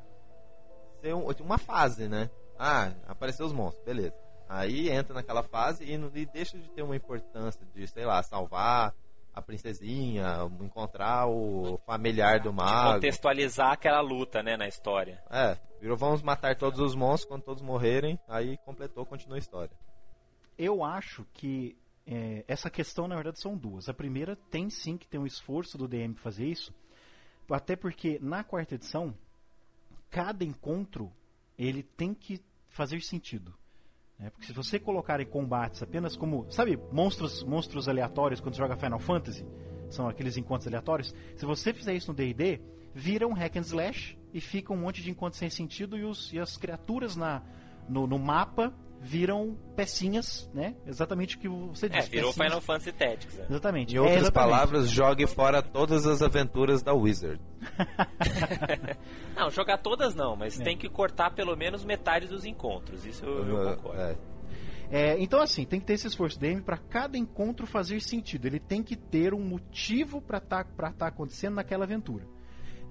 ser 1.01 1.15
um, 1.15 1.25
uma 1.39 1.57
fase, 1.57 2.07
né? 2.07 2.29
Ah, 2.57 2.93
apareceu 3.07 3.47
os 3.47 3.51
monstros, 3.51 3.83
beleza. 3.83 4.15
Aí 4.47 4.89
entra 4.89 5.15
naquela 5.15 5.41
fase 5.41 5.83
e, 5.83 5.93
e 5.93 6.25
deixa 6.27 6.57
de 6.57 6.69
ter 6.69 6.83
uma 6.83 6.95
importância 6.95 7.65
de, 7.73 7.87
sei 7.87 8.05
lá, 8.05 8.21
salvar 8.21 8.93
a 9.33 9.41
princesinha, 9.41 10.49
encontrar 10.59 11.27
o 11.27 11.77
familiar 11.85 12.39
do 12.39 12.51
mago. 12.51 12.95
Contextualizar 12.95 13.71
aquela 13.71 14.01
luta, 14.01 14.43
né, 14.43 14.57
na 14.57 14.67
história. 14.67 15.23
É, 15.29 15.57
Virou 15.81 15.97
vamos 15.97 16.21
matar 16.21 16.55
todos 16.55 16.79
os 16.79 16.93
monstros, 16.93 17.27
quando 17.27 17.41
todos 17.41 17.63
morrerem, 17.63 18.19
aí 18.27 18.55
completou, 18.57 19.03
continua 19.03 19.37
a 19.37 19.39
história. 19.39 19.75
Eu 20.55 20.83
acho 20.83 21.25
que 21.33 21.75
é, 22.05 22.45
essa 22.47 22.69
questão, 22.69 23.07
na 23.07 23.15
verdade, 23.15 23.41
são 23.41 23.57
duas. 23.57 23.89
A 23.89 23.93
primeira, 23.93 24.35
tem 24.35 24.69
sim 24.69 24.95
que 24.95 25.07
ter 25.07 25.17
um 25.17 25.25
esforço 25.25 25.79
do 25.79 25.87
DM 25.87 26.13
fazer 26.13 26.45
isso, 26.45 26.71
até 27.49 27.75
porque 27.75 28.19
na 28.21 28.43
quarta 28.43 28.75
edição, 28.75 29.17
cada 30.11 30.43
encontro 30.43 31.11
ele 31.57 31.81
tem 31.81 32.13
que 32.13 32.39
fazer 32.67 33.01
sentido. 33.01 33.51
Né? 34.21 34.29
Porque 34.29 34.45
se 34.45 34.53
você 34.53 34.79
colocar 34.79 35.19
em 35.19 35.25
combates 35.25 35.81
apenas 35.81 36.15
como, 36.15 36.45
sabe, 36.51 36.79
monstros, 36.91 37.43
monstros 37.43 37.89
aleatórios 37.89 38.39
quando 38.39 38.55
joga 38.55 38.77
Final 38.77 38.99
Fantasy, 38.99 39.43
são 39.89 40.07
aqueles 40.07 40.37
encontros 40.37 40.67
aleatórios. 40.67 41.13
Se 41.35 41.45
você 41.45 41.73
fizer 41.73 41.95
isso 41.95 42.11
no 42.11 42.13
D&D, 42.13 42.61
vira 42.93 43.27
um 43.27 43.33
hack 43.33 43.57
and 43.57 43.61
slash 43.61 44.17
e 44.31 44.39
fica 44.39 44.71
um 44.71 44.77
monte 44.77 45.01
de 45.01 45.09
encontros 45.09 45.39
sem 45.39 45.49
sentido 45.49 45.97
e, 45.97 46.03
os, 46.03 46.31
e 46.31 46.39
as 46.39 46.55
criaturas 46.55 47.15
na, 47.15 47.41
no, 47.89 48.05
no 48.05 48.19
mapa 48.19 48.73
viram 49.03 49.57
pecinhas, 49.75 50.49
né? 50.53 50.75
Exatamente 50.85 51.35
o 51.35 51.39
que 51.39 51.47
você 51.47 51.89
disse. 51.89 52.07
É, 52.07 52.11
virou 52.11 52.29
pecinhas. 52.29 52.47
Final 52.47 52.61
Fantasy 52.61 52.91
Tactics. 52.91 53.35
Né? 53.35 53.45
Exatamente. 53.49 53.93
Em 53.95 53.97
É, 53.97 54.01
outras 54.01 54.21
exatamente. 54.21 54.51
palavras, 54.51 54.89
jogue 54.89 55.25
fora 55.27 55.61
todas 55.61 56.05
as 56.05 56.21
aventuras 56.21 56.83
da 56.83 56.93
Wizard. 56.93 57.41
Não, 59.35 59.49
jogar 59.49 59.77
todas 59.79 60.13
não, 60.13 60.35
mas 60.35 60.59
É. 60.59 60.63
tem 60.63 60.77
que 60.77 60.87
cortar 60.89 61.31
pelo 61.31 61.55
menos 61.55 61.83
metade 61.83 62.27
dos 62.27 62.45
encontros. 62.45 63.05
Isso 63.05 63.25
eu, 63.25 63.47
eu 63.47 63.75
concordo. 63.75 63.99
É. 64.01 64.17
É, 64.91 65.17
então, 65.21 65.41
assim, 65.41 65.65
tem 65.65 65.79
que 65.79 65.85
ter 65.85 65.93
esse 65.93 66.05
esforço 66.07 66.37
DM 66.37 66.61
para 66.61 66.77
cada 66.77 67.17
encontro 67.17 67.65
fazer 67.65 68.01
sentido. 68.01 68.45
Ele 68.45 68.59
tem 68.59 68.83
que 68.83 68.97
ter 68.97 69.33
um 69.33 69.39
motivo 69.39 70.21
para 70.21 70.37
estar 70.37 70.65
tá 70.65 71.07
acontecendo 71.07 71.55
naquela 71.55 71.85
aventura. 71.85 72.25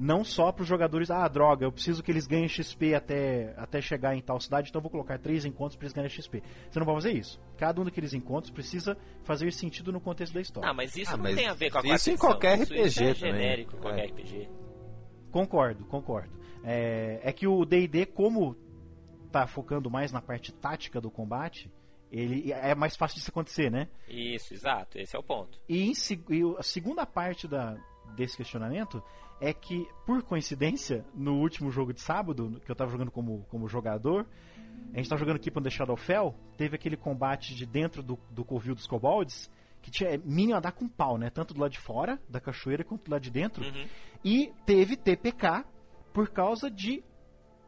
Não 0.02 0.24
só 0.24 0.50
para 0.50 0.62
os 0.62 0.68
jogadores, 0.68 1.10
ah, 1.10 1.28
droga, 1.28 1.66
eu 1.66 1.70
preciso 1.70 2.02
que 2.02 2.10
eles 2.10 2.26
ganhem 2.26 2.48
XP 2.48 2.94
até, 2.94 3.52
até 3.58 3.82
chegar 3.82 4.16
em 4.16 4.22
tal 4.22 4.40
cidade, 4.40 4.70
então 4.70 4.78
eu 4.78 4.82
vou 4.82 4.90
colocar 4.90 5.18
três 5.18 5.44
encontros 5.44 5.76
para 5.76 5.84
eles 5.84 5.92
ganharem 5.92 6.10
XP. 6.16 6.42
Você 6.70 6.78
não 6.78 6.86
pode 6.86 7.02
fazer 7.02 7.12
isso. 7.18 7.38
Cada 7.58 7.82
um 7.82 7.84
daqueles 7.84 8.14
encontros 8.14 8.50
precisa 8.50 8.96
fazer 9.24 9.52
sentido 9.52 9.92
no 9.92 10.00
contexto 10.00 10.32
da 10.32 10.40
história. 10.40 10.70
Ah, 10.70 10.72
mas 10.72 10.96
isso 10.96 11.12
Ah, 11.12 11.16
não 11.18 11.24
mas 11.24 11.36
tem 11.36 11.46
a 11.48 11.52
ver 11.52 11.70
com 11.70 11.76
a 11.76 11.80
isso 11.80 11.88
quarta 11.88 12.10
em 12.10 12.12
edição. 12.14 12.16
qualquer 12.30 12.60
Isso- 12.62 12.74
isso 12.74 13.02
é 13.02 13.10
RPG 13.10 13.20
também. 13.20 13.32
genérico, 13.42 13.76
qualquer 13.76 14.00
É. 14.04 14.06
RPG. 14.06 14.48
Concordo, 15.30 15.84
concordo. 15.84 16.30
É, 16.64 17.20
é 17.22 17.32
que 17.32 17.46
o 17.46 17.64
D&D, 17.64 18.06
como 18.06 18.56
tá 19.30 19.46
focando 19.46 19.90
mais 19.90 20.10
na 20.12 20.20
parte 20.20 20.52
tática 20.52 21.00
do 21.00 21.10
combate, 21.10 21.70
ele 22.10 22.52
é 22.52 22.74
mais 22.74 22.96
fácil 22.96 23.16
disso 23.18 23.30
acontecer, 23.30 23.70
né? 23.70 23.88
Isso, 24.08 24.52
exato. 24.52 24.98
Esse 24.98 25.14
é 25.14 25.18
o 25.18 25.22
ponto. 25.22 25.58
E, 25.68 25.82
em 25.90 25.92
e 26.30 26.56
a 26.58 26.62
segunda 26.62 27.06
parte 27.06 27.46
da, 27.46 27.76
desse 28.16 28.36
questionamento 28.36 29.02
é 29.40 29.52
que, 29.52 29.88
por 30.04 30.22
coincidência, 30.22 31.04
no 31.14 31.40
último 31.40 31.70
jogo 31.70 31.92
de 31.92 32.00
sábado, 32.00 32.60
que 32.64 32.70
eu 32.70 32.76
tava 32.76 32.90
jogando 32.90 33.10
como, 33.10 33.44
como 33.48 33.66
jogador, 33.66 34.26
a 34.92 34.96
gente 34.98 35.08
tava 35.08 35.20
jogando 35.20 35.38
Keep 35.38 35.58
on 35.58 35.62
the 35.62 35.70
Shadowfell, 35.70 36.34
teve 36.56 36.76
aquele 36.76 36.96
combate 36.96 37.54
de 37.54 37.64
dentro 37.64 38.02
do, 38.02 38.18
do 38.30 38.44
covil 38.44 38.74
dos 38.74 38.86
kobolds, 38.86 39.50
que 39.80 39.90
tinha 39.90 40.10
é, 40.10 40.18
Minion 40.18 40.56
a 40.56 40.60
dar 40.60 40.72
com 40.72 40.86
pau, 40.86 41.16
né? 41.16 41.30
Tanto 41.30 41.54
do 41.54 41.60
lado 41.60 41.72
de 41.72 41.78
fora 41.78 42.20
da 42.28 42.40
cachoeira 42.40 42.84
quanto 42.84 43.04
do 43.04 43.10
lado 43.10 43.22
de 43.22 43.30
dentro. 43.30 43.64
Uhum. 43.64 43.86
E 44.24 44.52
teve 44.66 44.96
TPK 44.96 45.64
por 46.12 46.28
causa 46.28 46.70
de 46.70 47.02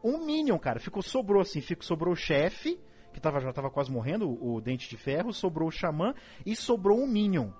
um 0.03 0.25
Minion, 0.25 0.59
cara. 0.59 0.79
Ficou, 0.79 1.01
sobrou 1.01 1.41
assim, 1.41 1.61
ficou, 1.61 1.83
sobrou 1.83 2.13
o 2.13 2.15
chefe, 2.15 2.79
que 3.13 3.21
tava, 3.21 3.39
já 3.39 3.51
tava 3.53 3.69
quase 3.69 3.91
morrendo, 3.91 4.29
o 4.29 4.59
Dente 4.59 4.89
de 4.89 4.97
Ferro, 4.97 5.31
sobrou 5.31 5.69
o 5.69 5.71
Xamã 5.71 6.13
e 6.45 6.55
sobrou 6.55 6.99
um 6.99 7.07
Minion. 7.07 7.51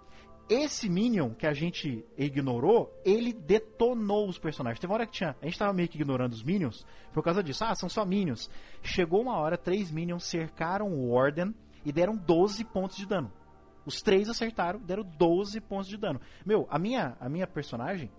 Esse 0.50 0.90
Minion 0.90 1.34
que 1.34 1.48
a 1.48 1.54
gente 1.54 2.06
ignorou, 2.18 2.94
ele 3.06 3.32
detonou 3.32 4.28
os 4.28 4.38
personagens. 4.38 4.80
Teve 4.80 4.92
uma 4.92 4.96
hora 4.96 5.06
que 5.06 5.14
tinha. 5.14 5.36
A 5.42 5.46
gente 5.46 5.58
tava 5.58 5.74
meio 5.74 5.88
que 5.88 5.98
ignorando 5.98 6.34
os 6.34 6.44
Minions 6.44 6.86
por 7.14 7.24
causa 7.24 7.42
disso. 7.42 7.64
Ah, 7.64 7.74
são 7.76 7.88
só 7.88 8.06
Minions. 8.06 8.50
Chegou 8.82 9.22
uma 9.22 9.38
hora, 9.38 9.58
três 9.58 9.90
Minions 9.90 10.26
cercaram 10.26 10.92
o 10.92 11.14
Warden 11.14 11.56
e 11.86 11.92
deram 11.92 12.16
12 12.16 12.64
pontos 12.66 12.98
de 12.98 13.06
dano. 13.06 13.32
Os 13.86 14.02
três 14.02 14.30
acertaram, 14.30 14.80
deram 14.80 15.04
12 15.04 15.60
pontos 15.62 15.88
de 15.88 15.98
dano. 15.98 16.20
Meu, 16.46 16.68
a 16.70 16.80
minha, 16.80 17.18
a 17.20 17.28
minha 17.28 17.48
personagem, 17.48 18.10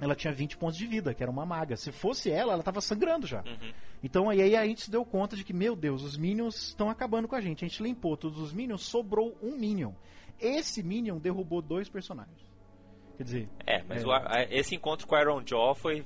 ela 0.00 0.14
tinha 0.14 0.32
20 0.32 0.56
pontos 0.56 0.76
de 0.76 0.86
vida, 0.86 1.12
que 1.14 1.22
era 1.22 1.30
uma 1.30 1.44
maga. 1.44 1.76
Se 1.76 1.92
fosse 1.92 2.30
ela, 2.30 2.54
ela 2.54 2.62
tava 2.62 2.80
sangrando 2.80 3.26
já. 3.26 3.40
Uhum. 3.40 3.72
Então 4.02 4.30
aí 4.30 4.56
a 4.56 4.66
gente 4.66 4.82
se 4.82 4.90
deu 4.90 5.04
conta 5.04 5.36
de 5.36 5.44
que, 5.44 5.52
meu 5.52 5.76
Deus, 5.76 6.02
os 6.02 6.16
Minions 6.16 6.68
estão 6.68 6.88
acabando 6.88 7.28
com 7.28 7.36
a 7.36 7.40
gente. 7.40 7.64
A 7.64 7.68
gente 7.68 7.82
limpou 7.82 8.16
todos 8.16 8.38
os 8.38 8.52
Minions, 8.52 8.82
sobrou 8.82 9.36
um 9.42 9.56
Minion. 9.56 9.92
Esse 10.40 10.82
Minion 10.82 11.18
derrubou 11.18 11.60
dois 11.62 11.88
personagens. 11.88 12.40
Quer 13.16 13.24
dizer, 13.24 13.48
É, 13.66 13.82
mas 13.82 14.02
É. 14.02 14.06
o- 14.06 14.10
a- 14.12 14.46
esse 14.50 14.74
encontro 14.74 15.06
com 15.06 15.14
o 15.14 15.18
Iron 15.20 15.42
Jaw 15.46 15.74
foi 15.74 16.04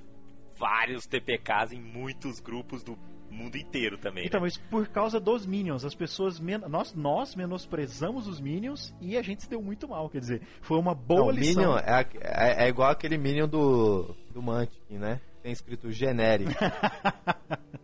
vários 0.58 1.06
TPKs 1.06 1.72
em 1.72 1.80
muitos 1.80 2.40
grupos 2.40 2.82
do 2.82 2.98
mundo 3.30 3.56
inteiro 3.56 3.98
também. 3.98 4.26
então, 4.26 4.38
né? 4.40 4.46
mas 4.46 4.56
por 4.56 4.86
causa 4.88 5.18
dos 5.18 5.44
Minions, 5.46 5.84
as 5.84 5.94
pessoas. 5.94 6.38
men- 6.38 6.58
Nós, 6.68 6.94
nós 6.94 7.34
menosprezamos 7.34 8.28
os 8.28 8.40
Minions 8.40 8.94
e 9.00 9.16
a 9.16 9.22
gente 9.22 9.42
se 9.42 9.50
deu 9.50 9.60
muito 9.62 9.88
mal. 9.88 10.08
Quer 10.08 10.20
dizer, 10.20 10.42
foi 10.60 10.78
uma 10.78 10.94
boa 10.94 11.20
Não, 11.26 11.30
lição. 11.30 11.62
Minion 11.62 11.78
é, 11.78 11.90
a- 11.92 12.06
é- 12.20 12.64
é 12.64 12.68
igual 12.68 12.90
aquele 12.90 13.18
Minion 13.18 13.48
do, 13.48 14.14
do 14.32 14.40
Mantic, 14.42 14.80
né? 14.90 15.20
Tem 15.42 15.52
escrito 15.52 15.90
genérico. 15.90 16.50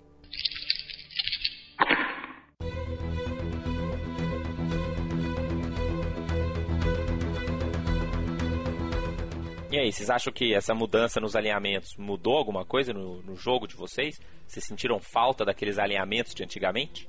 E 9.73 9.79
aí, 9.79 9.93
vocês 9.93 10.11
acham 10.11 10.33
que 10.33 10.53
essa 10.53 10.75
mudança 10.75 11.21
nos 11.21 11.37
alinhamentos 11.37 11.97
mudou 11.97 12.37
alguma 12.37 12.65
coisa 12.65 12.93
no, 12.93 13.23
no 13.23 13.37
jogo 13.37 13.69
de 13.69 13.77
vocês? 13.77 14.21
Vocês 14.45 14.65
sentiram 14.65 14.99
falta 14.99 15.45
daqueles 15.45 15.79
alinhamentos 15.79 16.35
de 16.35 16.43
antigamente? 16.43 17.09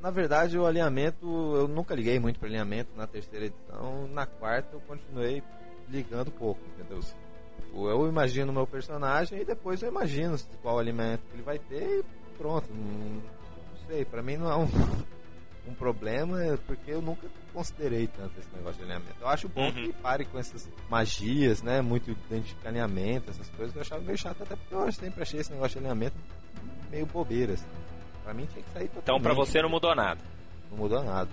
Na 0.00 0.10
verdade, 0.10 0.56
o 0.56 0.64
alinhamento, 0.64 1.26
eu 1.54 1.68
nunca 1.68 1.94
liguei 1.94 2.18
muito 2.18 2.38
para 2.40 2.48
alinhamento 2.48 2.96
na 2.96 3.06
terceira 3.06 3.44
edição. 3.44 4.08
Na 4.08 4.24
quarta, 4.24 4.74
eu 4.74 4.80
continuei 4.80 5.42
ligando 5.86 6.30
pouco, 6.30 6.60
entendeu? 6.74 7.00
Tipo, 7.00 7.90
Eu 7.90 8.08
imagino 8.08 8.52
o 8.52 8.54
meu 8.54 8.66
personagem 8.66 9.42
e 9.42 9.44
depois 9.44 9.82
eu 9.82 9.90
imagino 9.90 10.34
qual 10.62 10.78
alimento 10.78 11.20
que 11.28 11.34
ele 11.34 11.42
vai 11.42 11.58
ter 11.58 12.00
e 12.00 12.04
pronto. 12.38 12.72
Não, 12.72 13.20
sei, 13.86 14.06
pra 14.06 14.22
mim 14.22 14.38
não 14.38 14.50
é 14.50 14.56
um, 14.56 14.66
um 15.68 15.74
problema, 15.74 16.42
é 16.42 16.56
porque 16.56 16.90
eu 16.90 17.02
nunca 17.02 17.28
considerei 17.52 18.06
tanto 18.06 18.38
esse 18.40 18.48
negócio 18.56 18.76
de 18.78 18.84
alinhamento. 18.84 19.16
Eu 19.20 19.28
acho 19.28 19.48
bom 19.48 19.66
Uhum. 19.66 19.72
que 19.72 19.92
pare 19.94 20.24
com 20.24 20.38
essas 20.38 20.68
magias, 20.88 21.62
né? 21.62 21.80
Muito 21.82 22.10
identificar 22.10 22.68
alinhamento, 22.70 23.30
essas 23.30 23.48
coisas. 23.50 23.74
Eu 23.76 23.82
achava 23.82 24.02
meio 24.02 24.16
chato, 24.18 24.42
até 24.42 24.56
porque 24.56 24.74
eu 24.74 24.92
sempre 24.92 25.22
achei 25.22 25.40
esse 25.40 25.52
negócio 25.52 25.72
de 25.72 25.78
alinhamento 25.78 26.16
meio 26.90 27.06
bobeira. 27.06 27.52
Assim. 27.54 27.66
Pra 28.24 28.32
mim 28.34 28.46
tinha 28.46 28.62
que 28.62 28.70
sair 28.70 28.88
totalmente. 28.88 29.02
Então, 29.02 29.20
pra 29.20 29.34
você 29.34 29.60
não 29.62 29.68
mudou 29.70 29.94
nada. 29.94 30.20
Não 30.70 30.78
mudou 30.78 31.02
nada. 31.02 31.30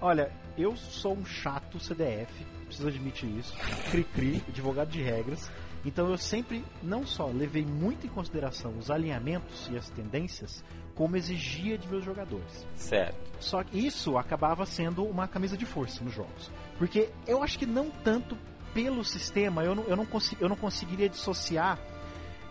Olha, 0.00 0.30
eu 0.56 0.76
sou 0.76 1.16
um 1.16 1.24
chato 1.24 1.80
CDF, 1.80 2.32
preciso 2.66 2.88
admitir 2.88 3.28
isso. 3.36 3.56
Cri-cri, 3.90 4.42
advogado 4.48 4.88
de 4.90 5.02
regras. 5.02 5.50
Então 5.84 6.08
eu 6.10 6.18
sempre, 6.18 6.64
não 6.82 7.06
só 7.06 7.26
levei 7.26 7.64
muito 7.64 8.06
em 8.06 8.10
consideração 8.10 8.76
os 8.78 8.90
alinhamentos 8.90 9.68
e 9.72 9.76
as 9.76 9.88
tendências, 9.90 10.64
como 10.98 11.16
exigia 11.16 11.78
de 11.78 11.86
meus 11.88 12.04
jogadores. 12.04 12.66
Certo. 12.74 13.16
Só 13.38 13.62
que 13.62 13.78
isso 13.78 14.18
acabava 14.18 14.66
sendo 14.66 15.04
uma 15.04 15.28
camisa 15.28 15.56
de 15.56 15.64
força 15.64 16.02
nos 16.02 16.12
jogos. 16.12 16.50
Porque 16.76 17.08
eu 17.24 17.40
acho 17.42 17.56
que 17.56 17.64
não 17.64 17.88
tanto 17.88 18.36
pelo 18.74 19.04
sistema, 19.04 19.62
eu 19.62 19.76
não, 19.76 19.84
eu 19.84 19.94
não, 19.96 20.04
consi- 20.04 20.36
eu 20.40 20.48
não 20.48 20.56
conseguiria 20.56 21.08
dissociar 21.08 21.78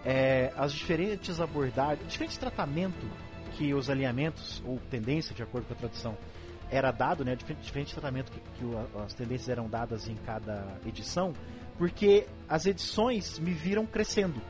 é, 0.05 0.53
as 0.55 0.71
diferentes 0.71 1.41
abordagens, 1.41 2.07
diferentes 2.09 2.37
tratamento 2.37 3.05
que 3.57 3.73
os 3.73 3.89
alinhamentos, 3.89 4.63
ou 4.65 4.79
tendência, 4.89 5.35
de 5.35 5.43
acordo 5.43 5.67
com 5.67 5.73
a 5.73 5.77
tradução, 5.77 6.17
era 6.69 6.91
dado, 6.91 7.25
né? 7.25 7.35
Diferente, 7.35 7.63
diferente 7.65 7.93
tratamento 7.93 8.31
que, 8.31 8.39
que 8.57 8.63
o- 8.65 9.01
as 9.03 9.13
tendências 9.13 9.49
eram 9.49 9.67
dadas 9.67 10.07
em 10.07 10.15
cada 10.15 10.65
edição, 10.85 11.33
porque 11.77 12.25
as 12.47 12.65
edições 12.65 13.39
me 13.39 13.51
viram 13.51 13.85
crescendo. 13.85 14.41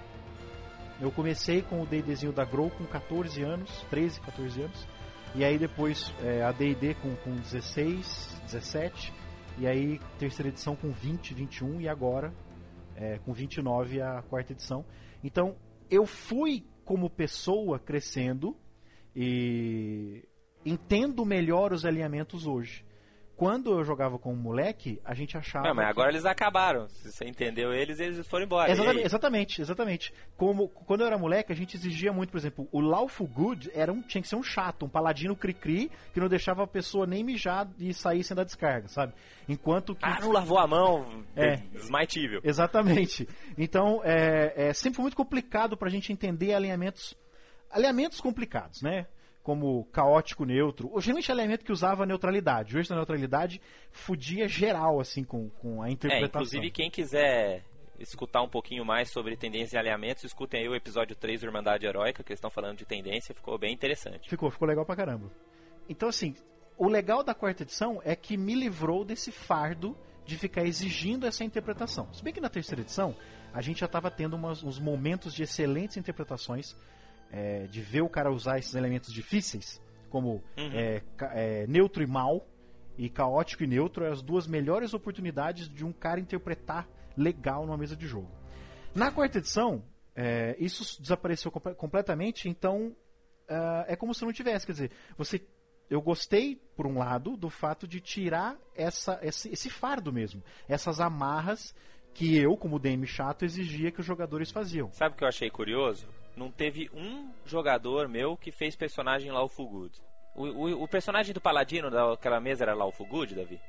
Eu 1.00 1.12
comecei 1.12 1.62
com 1.62 1.82
o 1.82 1.86
D&Dzinho 1.86 2.32
da 2.32 2.44
Grow 2.44 2.72
com 2.72 2.84
14 2.86 3.44
anos, 3.44 3.70
13, 3.90 4.20
14 4.22 4.62
anos. 4.62 4.88
E 5.36 5.46
aí 5.46 5.60
depois 5.60 6.12
é, 6.24 6.42
a 6.42 6.52
D&D 6.52 6.96
com, 6.96 7.16
com 7.18 7.36
16, 7.36 8.42
17. 8.46 9.14
E 9.60 9.68
aí 9.68 10.00
terceira 10.18 10.50
edição 10.50 10.76
com 10.76 10.92
20, 10.92 11.34
21 11.36 11.82
e 11.82 11.88
agora 11.88 12.34
é, 12.96 13.20
com 13.20 13.32
29 13.32 14.02
a 14.02 14.24
quarta 14.24 14.54
edição. 14.54 14.84
Então 15.24 15.56
eu 15.90 16.06
fui 16.06 16.66
como 16.84 17.10
pessoa 17.10 17.78
crescendo 17.78 18.58
e 19.16 20.28
entendo 20.66 21.24
melhor 21.26 21.74
os 21.74 21.86
alinhamentos 21.86 22.48
hoje. 22.48 22.84
Quando 23.38 23.72
eu 23.78 23.84
jogava 23.84 24.18
como 24.18 24.36
moleque, 24.36 25.00
a 25.06 25.14
gente 25.14 25.38
achava. 25.38 25.68
Não, 25.68 25.76
mas 25.76 25.86
que- 25.86 25.92
agora 25.92 26.10
eles 26.10 26.26
acabaram. 26.26 26.90
Se 26.90 27.12
você 27.12 27.24
entendeu 27.24 27.72
eles, 27.72 28.00
eles 28.00 28.28
foram 28.28 28.46
embora. 28.46 28.72
Exatamente, 28.72 29.06
exatamente, 29.06 29.62
exatamente. 29.62 30.14
Como 30.36 30.68
quando 30.68 31.02
eu 31.02 31.08
era 31.08 31.20
moleque, 31.20 31.54
a 31.54 31.56
gente 31.56 31.78
exigia 31.78 32.12
muito, 32.12 32.32
por 32.32 32.40
exemplo, 32.40 32.68
o 32.72 32.82
Lawful 32.82 33.28
Good 33.28 33.70
era 33.76 33.94
um, 33.94 34.02
tinha 34.02 34.24
que 34.24 34.28
ser 34.28 34.36
um 34.38 34.42
chato, 34.42 34.86
um 34.86 34.90
paladino 34.90 35.36
cri-cri, 35.36 35.92
que 36.12 36.20
não 36.20 36.28
deixava 36.28 36.64
a 36.64 36.68
pessoa 36.68 37.06
nem 37.06 37.24
mijar 37.24 37.70
e 37.78 37.94
sair 37.94 38.24
sem 38.24 38.36
dar 38.36 38.44
descarga, 38.44 38.88
sabe? 38.88 39.14
Enquanto 39.48 39.94
que. 39.94 40.04
Ah, 40.04 40.18
não 40.20 40.32
lavou 40.32 40.58
a 40.58 40.66
mão. 40.66 41.24
É. 41.36 41.62
Evil. 42.18 42.42
Exatamente. 42.44 43.30
Então, 43.56 44.02
é, 44.04 44.70
é 44.70 44.74
sempre 44.74 45.00
muito 45.00 45.16
complicado 45.16 45.78
pra 45.78 45.90
gente 45.90 46.12
entender 46.12 46.54
alinhamentos 46.56 47.16
alinhamentos 47.70 48.20
complicados, 48.22 48.82
né? 48.82 49.06
Como 49.48 49.86
caótico 49.94 50.44
neutro. 50.44 50.90
Ou 50.92 51.00
geralmente 51.00 51.32
alinhamento 51.32 51.64
que 51.64 51.72
usava 51.72 52.06
neutralidade. 52.06 52.78
Hoje 52.78 52.92
a 52.92 52.96
neutralidade 52.98 53.62
fudia 53.92 54.46
geral, 54.46 55.00
assim, 55.00 55.24
com, 55.24 55.50
com 55.52 55.82
a 55.82 55.88
É, 55.88 55.92
interpretação. 55.94 56.42
inclusive 56.42 56.70
quem 56.70 56.92
quiser 56.92 57.64
escutar 57.98 58.42
um 58.42 58.50
pouquinho 58.50 58.84
mais 58.84 59.10
sobre 59.10 59.38
tendência 59.38 59.78
e 59.78 59.80
alinhamentos, 59.80 60.26
escutem 60.26 60.64
aí 60.64 60.68
o 60.68 60.76
episódio 60.76 61.16
3 61.16 61.40
do 61.40 61.46
Irmandade 61.48 61.86
Heróica, 61.86 62.24
que 62.24 62.32
eles 62.34 62.40
estão 62.40 62.52
falando 62.52 62.78
de 62.78 62.86
tendência, 62.86 63.34
ficou 63.34 63.58
bem 63.58 63.74
interessante. 63.74 64.30
Ficou, 64.30 64.52
ficou 64.52 64.68
legal 64.68 64.86
pra 64.86 64.98
caramba. 64.98 65.32
Então, 65.88 66.10
assim, 66.10 66.36
o 66.78 66.90
legal 66.90 67.24
da 67.24 67.34
quarta 67.34 67.64
edição 67.64 68.02
é 68.04 68.18
que 68.18 68.36
me 68.36 68.54
livrou 68.54 69.06
desse 69.06 69.32
fardo 69.32 69.98
de 70.26 70.38
ficar 70.38 70.66
exigindo 70.66 71.26
essa 71.26 71.46
interpretação. 71.46 72.14
Se 72.14 72.22
bem 72.22 72.34
que 72.34 72.42
na 72.42 72.50
terceira 72.50 72.82
edição, 72.82 73.16
a 73.54 73.62
gente 73.62 73.80
já 73.80 73.86
estava 73.86 74.12
tendo 74.12 74.36
umas- 74.36 74.62
uns 74.62 74.78
momentos 74.78 75.34
de 75.34 75.44
excelentes 75.44 75.96
interpretações, 75.96 76.76
é, 77.32 77.68
de 77.68 77.82
ver 77.82 78.02
o 78.02 78.10
cara 78.10 78.32
usar 78.32 78.58
esses 78.60 78.74
elementos 78.76 79.14
difíceis, 79.14 79.82
como 80.10 80.44
Uhum. 80.58 80.72
é, 80.74 81.02
é, 81.34 81.68
neutro 81.68 82.02
e 82.04 82.08
mal, 82.08 82.48
e 82.98 83.10
caótico 83.10 83.64
e 83.64 83.68
neutro, 83.68 84.06
é 84.06 84.10
as 84.10 84.22
duas 84.22 84.48
melhores 84.48 84.94
oportunidades 84.94 85.70
de 85.70 85.86
um 85.86 85.92
cara 85.94 86.20
interpretar 86.20 86.88
legal 87.16 87.66
numa 87.66 87.78
mesa 87.78 87.96
de 87.96 88.08
jogo. 88.08 88.30
Na 88.96 89.12
quarta 89.12 89.38
edição, 89.38 89.84
é, 90.16 90.56
isso 90.60 91.00
desapareceu 91.02 91.52
comple- 91.52 91.76
completamente, 91.76 92.50
então 92.50 92.96
ah, 93.48 93.86
é 93.88 93.96
como 93.96 94.14
se 94.16 94.26
não 94.26 94.34
tivesse. 94.34 94.66
Quer 94.66 94.72
dizer, 94.72 94.92
você, 95.16 95.40
eu 95.90 96.02
gostei, 96.02 96.56
por 96.76 96.88
um 96.88 96.98
lado, 96.98 97.38
do 97.38 97.50
fato 97.50 97.88
de 97.88 98.00
tirar 98.02 98.58
essa, 98.76 99.20
esse, 99.22 99.50
esse 99.50 99.70
fardo 99.70 100.12
mesmo, 100.12 100.42
essas 100.68 101.00
amarras 101.00 101.76
que 102.16 102.36
eu, 102.36 102.58
como 102.58 102.80
DM 102.80 103.06
chato, 103.06 103.46
exigia 103.46 103.92
que 103.92 104.00
os 104.00 104.06
jogadores 104.06 104.50
faziam. 104.50 104.92
Sabe 104.92 105.14
o 105.14 105.18
que 105.18 105.24
eu 105.24 105.28
achei 105.28 105.52
curioso? 105.52 106.08
Não 106.38 106.52
teve 106.52 106.90
um 106.94 107.32
jogador 107.46 108.08
meu 108.08 108.38
que 108.38 108.52
fez 108.52 108.76
personagem 108.76 109.32
Lawful 109.32 109.68
Good. 109.68 110.02
O, 110.36 110.44
o, 110.46 110.84
o 110.84 110.88
personagem 110.88 111.34
do 111.34 111.42
Paladino 111.42 111.90
daquela 111.90 112.40
mesa 112.40 112.64
era 112.64 112.76
Lawful 112.76 113.08
Good, 113.08 113.34
Davi? 113.36 113.60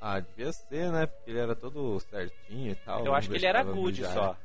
Ah, 0.00 0.18
devia 0.20 0.52
ser, 0.52 0.90
né? 0.90 1.06
Porque 1.06 1.30
ele 1.30 1.38
era 1.38 1.54
todo 1.54 2.00
certinho 2.00 2.72
e 2.72 2.74
tal. 2.74 3.06
Eu 3.06 3.14
acho 3.14 3.30
que 3.30 3.36
ele 3.36 3.46
era 3.46 3.62
good 3.62 4.04
só. 4.04 4.36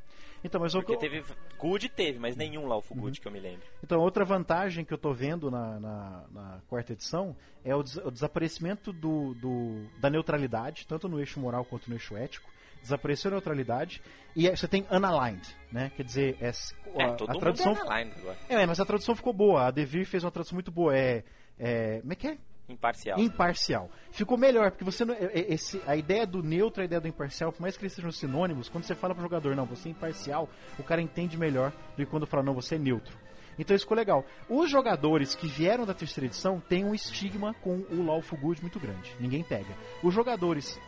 Então, 0.43 0.59
mas 0.61 0.73
o 0.73 0.79
Porque 0.81 0.93
que- 0.93 0.99
teve. 1.09 1.23
Good 1.57 1.89
teve, 1.89 2.17
mas 2.19 2.35
nenhum 2.35 2.65
Lawful 2.67 2.95
Good 2.97 3.17
Uhum. 3.17 3.21
que 3.21 3.27
eu 3.27 3.31
me 3.31 3.39
lembro. 3.39 3.65
Então, 3.83 3.99
outra 3.99 4.23
vantagem 4.25 4.83
que 4.85 4.91
eu 4.93 4.97
tô 4.97 5.13
vendo 5.13 5.49
na, 5.51 5.79
na- 5.79 6.23
na 6.31 6.61
quarta 6.67 6.93
edição 6.93 7.35
é 7.63 7.75
o, 7.75 7.83
des- 7.83 7.97
o 7.97 8.09
desaparecimento 8.09 8.91
do, 8.93 9.33
do- 9.35 9.87
da 9.99 10.09
neutralidade, 10.09 10.85
tanto 10.87 11.07
no 11.09 11.19
eixo 11.19 11.39
moral 11.39 11.63
quanto 11.65 11.89
no 11.89 11.95
eixo 11.95 12.15
ético. 12.17 12.49
Desapareceu 12.81 13.29
a 13.29 13.33
neutralidade 13.33 14.01
e 14.35 14.47
é- 14.47 14.55
você 14.55 14.67
tem 14.67 14.85
unaligned, 14.91 15.47
né? 15.71 15.91
Quer 15.95 16.03
dizer, 16.03 16.37
é, 16.41 16.47
É, 16.47 17.03
a, 17.03 17.11
todo 17.13 17.29
a 17.29 17.33
mundo 17.33 17.41
tradução. 17.41 17.73
é 17.75 17.83
online 17.83 18.11
agora. 18.17 18.37
É, 18.49 18.65
mas 18.65 18.79
a 18.79 18.85
tradução 18.85 19.15
ficou 19.15 19.31
boa. 19.33 19.67
A 19.67 19.71
Devir 19.71 20.05
fez 20.05 20.23
uma 20.23 20.31
tradução 20.31 20.55
muito 20.55 20.71
boa. 20.71 20.95
É. 20.95 21.23
é 21.59 21.99
como 22.01 22.13
é 22.13 22.15
que 22.15 22.27
é? 22.27 22.37
Imparcial. 22.69 23.19
Imparcial. 23.19 23.89
Ficou 24.11 24.37
melhor, 24.37 24.71
porque 24.71 24.85
você 24.85 25.03
não, 25.03 25.13
é- 25.13 25.25
é- 25.25 25.53
esse, 25.53 25.81
a 25.85 25.95
ideia 25.95 26.25
do 26.25 26.41
neutro 26.41 26.81
e 26.81 26.83
a 26.83 26.85
ideia 26.85 27.01
do 27.01 27.07
imparcial, 27.07 27.51
por 27.51 27.61
mais 27.61 27.75
que 27.75 27.83
eles 27.83 27.91
sejam 27.93 28.11
sinônimos, 28.13 28.69
quando 28.69 28.85
você 28.85 28.95
fala 28.95 29.13
pro 29.13 29.21
jogador, 29.21 29.55
não, 29.57 29.65
você 29.65 29.89
é 29.89 29.91
imparcial, 29.91 30.49
o 30.79 30.83
cara 30.83 31.01
entende 31.01 31.37
melhor 31.37 31.71
do 31.97 31.97
que 31.97 32.05
quando 32.05 32.25
fala, 32.25 32.41
não, 32.43 32.53
você 32.53 32.75
é 32.75 32.79
neutro. 32.79 33.13
Então 33.59 33.75
isso 33.75 33.83
ficou 33.83 33.97
legal. 33.97 34.25
Os 34.47 34.71
jogadores 34.71 35.35
que 35.35 35.47
vieram 35.47 35.85
da 35.85 35.93
terceira 35.93 36.25
edição 36.27 36.61
têm 36.61 36.85
um 36.85 36.95
estigma 36.95 37.53
com 37.55 37.79
o 37.91 38.05
Lawful 38.05 38.39
Good 38.39 38.61
muito 38.61 38.79
grande. 38.79 39.13
Ninguém 39.19 39.43
pega. 39.43 39.75
Os 40.01 40.13
jogadores 40.13 40.79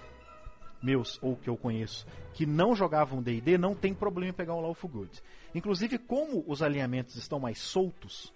meus, 0.84 1.18
ou 1.22 1.36
que 1.36 1.50
eu 1.50 1.56
conheço, 1.56 2.06
que 2.34 2.46
não 2.46 2.76
jogavam 2.76 3.22
D&D, 3.22 3.58
não 3.58 3.74
tem 3.74 3.94
problema 3.94 4.32
em 4.32 4.34
pegar 4.34 4.54
um 4.54 4.62
Lawful 4.62 4.90
Good. 4.90 5.22
Inclusive, 5.56 5.98
como 5.98 6.44
os 6.46 6.62
alinhamentos 6.62 7.16
estão 7.16 7.40
mais 7.40 7.60
soltos, 7.60 8.34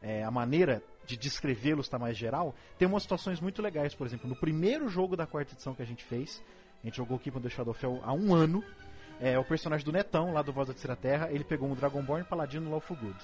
é, 0.00 0.22
a 0.22 0.30
maneira 0.30 0.82
de 1.06 1.16
descrevê-los 1.16 1.86
está 1.86 1.98
mais 1.98 2.16
geral, 2.16 2.54
tem 2.78 2.86
umas 2.86 3.02
situações 3.02 3.40
muito 3.40 3.60
legais. 3.62 3.94
Por 3.94 4.06
exemplo, 4.06 4.28
no 4.28 4.36
primeiro 4.36 4.88
jogo 4.88 5.16
da 5.16 5.26
quarta 5.26 5.54
edição 5.54 5.74
que 5.74 5.82
a 5.82 5.86
gente 5.86 6.04
fez, 6.04 6.42
a 6.82 6.86
gente 6.86 6.96
jogou 6.96 7.18
Keep 7.18 7.40
the 7.40 7.48
Shadowfell 7.48 8.00
há 8.04 8.12
um 8.12 8.34
ano, 8.34 8.62
é, 9.20 9.38
o 9.38 9.44
personagem 9.44 9.84
do 9.84 9.90
Netão, 9.90 10.32
lá 10.32 10.42
do 10.42 10.52
Voz 10.52 10.68
da 10.68 10.74
Terceira 10.74 10.94
Terra, 10.94 11.28
ele 11.32 11.42
pegou 11.42 11.68
um 11.68 11.74
Dragonborn 11.74 12.24
Paladino 12.24 12.70
Lawful 12.70 12.96
Good. 12.96 13.18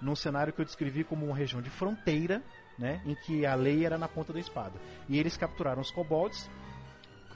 Num 0.00 0.14
cenário 0.14 0.52
que 0.52 0.60
eu 0.60 0.64
descrevi 0.64 1.02
como 1.02 1.26
uma 1.26 1.34
região 1.34 1.60
de 1.60 1.70
fronteira, 1.70 2.42
né, 2.78 3.02
em 3.04 3.14
que 3.14 3.44
a 3.44 3.54
lei 3.54 3.84
era 3.84 3.98
na 3.98 4.08
ponta 4.08 4.32
da 4.32 4.38
espada. 4.38 4.74
E 5.08 5.18
eles 5.18 5.36
capturaram 5.36 5.82
os 5.82 5.90
kobolds, 5.90 6.48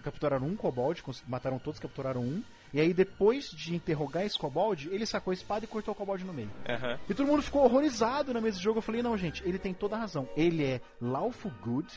capturaram 0.05 0.47
um 0.47 0.55
kobold, 0.55 1.03
mataram 1.27 1.59
todos, 1.59 1.81
capturaram 1.81 2.21
um. 2.21 2.43
E 2.73 2.81
aí, 2.81 2.93
depois 2.93 3.51
de 3.51 3.75
interrogar 3.75 4.25
esse 4.25 4.39
kobold, 4.39 4.89
ele 4.93 5.07
sacou 5.07 5.31
a 5.31 5.35
espada 5.35 5.65
e 5.65 5.69
cortou 5.69 5.93
o 5.93 5.97
kobold 5.97 6.25
no 6.25 6.33
meio. 6.33 6.51
Aham. 6.69 6.99
E 7.09 7.15
todo 7.15 7.27
mundo 7.27 7.43
ficou 7.43 7.65
horrorizado 7.65 8.33
na 8.35 8.41
mesa 8.41 8.59
de 8.59 8.63
jogo. 8.65 8.79
Eu 8.79 8.83
falei, 8.83 9.03
não, 9.03 9.17
gente, 9.17 9.43
ele 9.47 9.59
tem 9.59 9.73
toda 9.73 9.97
a 9.97 9.99
razão. 9.99 10.29
Ele 10.37 10.65
é 10.65 10.81
lawful 11.01 11.53
good 11.63 11.89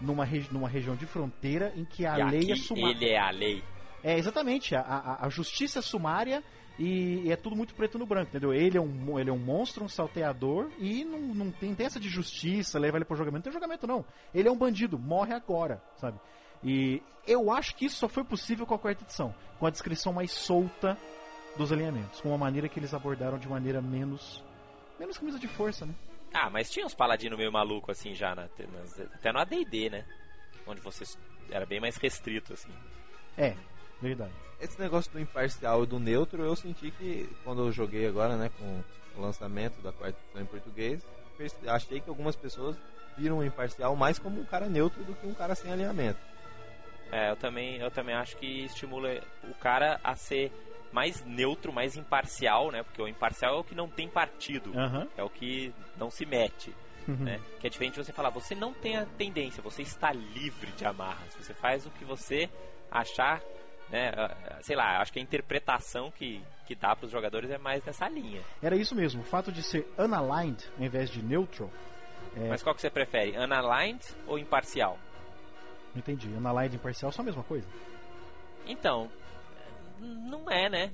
numa, 0.00 0.24
regi- 0.24 0.48
numa 0.52 0.68
região 0.68 0.96
de 0.96 1.06
fronteira 1.06 1.72
em 1.76 1.84
que 1.84 2.06
a 2.06 2.18
e 2.18 2.30
lei 2.30 2.52
é 2.52 2.56
sumária. 2.56 2.96
ele 2.96 3.08
é 3.10 3.18
a 3.18 3.30
lei. 3.30 3.62
É, 4.02 4.16
exatamente. 4.18 4.74
A, 4.74 4.80
a, 4.80 5.26
a 5.26 5.28
justiça 5.28 5.78
é 5.80 5.82
sumária 5.82 6.42
e, 6.78 7.22
e 7.24 7.32
é 7.32 7.36
tudo 7.36 7.54
muito 7.56 7.74
preto 7.74 7.98
no 7.98 8.06
branco, 8.06 8.30
entendeu? 8.30 8.52
Ele 8.54 8.78
é 8.78 8.80
um, 8.80 9.18
ele 9.18 9.30
é 9.30 9.32
um 9.32 9.38
monstro, 9.38 9.84
um 9.84 9.88
salteador 9.88 10.70
e 10.78 11.04
não, 11.04 11.18
não 11.20 11.50
tem, 11.50 11.74
tem 11.74 11.86
essa 11.86 12.00
de 12.00 12.08
justiça, 12.08 12.78
leva 12.78 12.96
ele 12.96 13.04
pro 13.04 13.16
julgamento. 13.16 13.38
Não 13.48 13.52
tem 13.52 13.52
julgamento, 13.52 13.86
não. 13.86 14.04
Ele 14.34 14.48
é 14.48 14.50
um 14.52 14.56
bandido, 14.56 14.98
morre 14.98 15.34
agora, 15.34 15.82
sabe? 15.96 16.18
E 16.64 17.02
eu 17.26 17.50
acho 17.52 17.74
que 17.74 17.86
isso 17.86 17.96
só 17.96 18.08
foi 18.08 18.24
possível 18.24 18.66
com 18.66 18.74
a 18.74 18.78
quarta 18.78 19.02
edição, 19.04 19.34
com 19.58 19.66
a 19.66 19.70
descrição 19.70 20.12
mais 20.12 20.30
solta 20.32 20.96
dos 21.56 21.72
alinhamentos, 21.72 22.20
com 22.20 22.28
uma 22.30 22.38
maneira 22.38 22.68
que 22.68 22.78
eles 22.78 22.94
abordaram 22.94 23.38
de 23.38 23.48
maneira 23.48 23.80
menos. 23.82 24.42
menos 24.98 25.18
camisa 25.18 25.38
de 25.38 25.48
força, 25.48 25.84
né? 25.86 25.94
Ah, 26.32 26.48
mas 26.48 26.70
tinha 26.70 26.86
uns 26.86 26.94
paladinos 26.94 27.36
meio 27.38 27.52
maluco 27.52 27.90
assim 27.90 28.14
já, 28.14 28.34
na, 28.34 28.48
nas- 28.72 29.00
até 29.00 29.32
no 29.32 29.38
AD&D, 29.40 29.90
né? 29.90 30.04
Onde 30.66 30.80
você 30.80 31.04
era 31.50 31.66
bem 31.66 31.78
mais 31.80 31.96
restrito, 31.96 32.54
assim. 32.54 32.70
É, 33.36 33.54
verdade. 34.00 34.32
Esse 34.60 34.80
negócio 34.80 35.10
do 35.12 35.20
imparcial 35.20 35.82
e 35.82 35.86
do 35.86 35.98
neutro, 35.98 36.42
eu 36.42 36.54
senti 36.56 36.90
que 36.92 37.28
quando 37.44 37.62
eu 37.66 37.72
joguei 37.72 38.06
agora, 38.06 38.36
né, 38.36 38.50
com 38.58 38.82
o 39.18 39.20
lançamento 39.20 39.82
da 39.82 39.92
quarta 39.92 40.16
edição 40.24 40.40
em 40.42 40.46
português, 40.46 41.04
achei 41.66 42.00
que 42.00 42.08
algumas 42.08 42.36
pessoas 42.36 42.76
viram 43.18 43.38
o 43.38 43.44
imparcial 43.44 43.94
mais 43.96 44.18
como 44.18 44.40
um 44.40 44.44
cara 44.44 44.68
neutro 44.68 45.02
do 45.04 45.14
que 45.14 45.26
um 45.26 45.34
cara 45.34 45.54
sem 45.54 45.70
alinhamento. 45.70 46.18
É, 47.12 47.30
eu 47.30 47.36
também, 47.36 47.76
eu 47.76 47.90
também 47.90 48.14
acho 48.14 48.36
que 48.38 48.64
estimula 48.64 49.20
o 49.44 49.54
cara 49.54 50.00
a 50.02 50.16
ser 50.16 50.50
mais 50.90 51.22
neutro, 51.24 51.72
mais 51.72 51.96
imparcial, 51.96 52.70
né? 52.70 52.82
Porque 52.82 53.00
o 53.00 53.06
imparcial 53.06 53.56
é 53.56 53.58
o 53.58 53.64
que 53.64 53.74
não 53.74 53.88
tem 53.88 54.08
partido. 54.08 54.72
Aham. 54.76 55.06
É 55.16 55.22
o 55.22 55.28
que 55.28 55.72
não 55.98 56.10
se 56.10 56.24
mete. 56.24 56.74
Né? 57.06 57.40
Que 57.58 57.66
é 57.66 57.70
diferente 57.70 57.94
de 57.94 58.04
você 58.04 58.12
falar, 58.12 58.30
você 58.30 58.54
não 58.54 58.72
tem 58.72 58.96
a 58.96 59.04
tendência, 59.04 59.62
você 59.62 59.82
está 59.82 60.12
livre 60.12 60.70
de 60.72 60.84
amarras. 60.84 61.34
Você 61.34 61.52
faz 61.52 61.84
o 61.84 61.90
que 61.90 62.04
você 62.04 62.48
achar, 62.90 63.42
né? 63.90 64.12
ah, 64.16 64.58
Sei 64.60 64.76
lá, 64.76 65.00
acho 65.00 65.12
que 65.12 65.18
a 65.18 65.22
interpretação 65.22 66.12
que, 66.12 66.40
que 66.64 66.74
dá 66.74 66.94
para 66.94 67.06
os 67.06 67.12
jogadores 67.12 67.50
é 67.50 67.58
mais 67.58 67.84
nessa 67.84 68.08
linha. 68.08 68.40
Era 68.62 68.76
isso 68.76 68.94
mesmo, 68.94 69.22
o 69.22 69.24
fato 69.24 69.50
de 69.50 69.62
ser 69.62 69.86
unaligned 69.98 70.64
ao 70.78 70.84
invés 70.84 71.10
de 71.10 71.20
neutral. 71.22 71.70
É. 72.36 72.48
Mas 72.48 72.62
qual 72.62 72.74
que 72.74 72.80
você 72.80 72.88
prefere, 72.88 73.36
unaligned 73.36 74.04
ou 74.26 74.38
imparcial? 74.38 74.96
Não 75.94 75.98
entendi. 75.98 76.28
Unaligned 76.28 76.74
e 76.76 76.78
imparcial 76.78 77.12
são 77.12 77.22
a 77.22 77.26
mesma 77.26 77.42
coisa. 77.42 77.66
Então, 78.66 79.10
não 80.00 80.50
é, 80.50 80.68
né? 80.68 80.92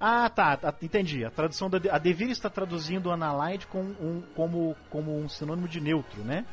Ah, 0.00 0.28
tá, 0.30 0.56
tá, 0.56 0.74
entendi. 0.80 1.24
A 1.24 1.30
tradução 1.30 1.68
da 1.68 1.78
a 1.92 1.98
Devir 1.98 2.30
está 2.30 2.48
traduzindo 2.48 3.10
unaligned 3.10 3.66
com 3.66 3.80
um, 3.80 4.22
como, 4.34 4.76
como 4.90 5.16
um 5.18 5.28
sinônimo 5.28 5.66
de 5.66 5.80
neutro, 5.80 6.22
né? 6.22 6.44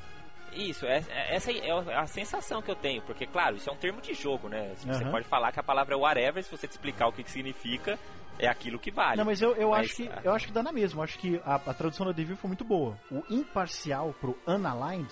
Isso, 0.52 0.86
é- 0.86 1.04
é- 1.10 1.36
essa 1.36 1.52
é 1.52 1.96
a 1.96 2.08
sensação 2.08 2.62
que 2.62 2.72
eu 2.72 2.76
tenho, 2.76 3.02
porque, 3.02 3.28
claro, 3.28 3.58
isso 3.58 3.70
é 3.70 3.74
um 3.74 3.78
termo 3.78 4.02
de 4.02 4.14
jogo, 4.14 4.48
né? 4.48 4.74
Você 4.78 5.04
Aham. 5.04 5.12
pode 5.12 5.28
falar 5.28 5.52
que 5.52 5.60
a 5.60 5.64
palavra 5.64 5.94
é 5.94 5.98
whatever, 5.98 6.42
se 6.44 6.50
você 6.50 6.66
te 6.68 6.72
explicar 6.72 7.08
o 7.08 7.12
que, 7.12 7.24
que 7.24 7.30
significa, 7.32 8.00
é 8.40 8.48
aquilo 8.48 8.80
que 8.80 8.90
vale. 8.90 9.18
Não, 9.18 9.26
mas 9.26 9.42
eu, 9.42 9.54
eu, 9.56 9.72
Mas, 9.72 9.88
acho 9.88 9.96
que, 9.96 10.10
eu 10.24 10.34
acho 10.34 10.48
que 10.48 10.54
dá 10.54 10.64
na 10.64 10.72
mesma. 10.72 11.00
Eu 11.00 11.04
acho 11.04 11.20
que 11.20 11.42
a, 11.46 11.56
a 11.56 11.74
tradução 11.74 12.06
da 12.06 12.12
Devir 12.14 12.38
foi 12.38 12.48
muito 12.48 12.64
boa. 12.64 12.98
O 13.12 13.22
imparcial 13.30 14.14
pro 14.20 14.38
unaligned 14.48 15.12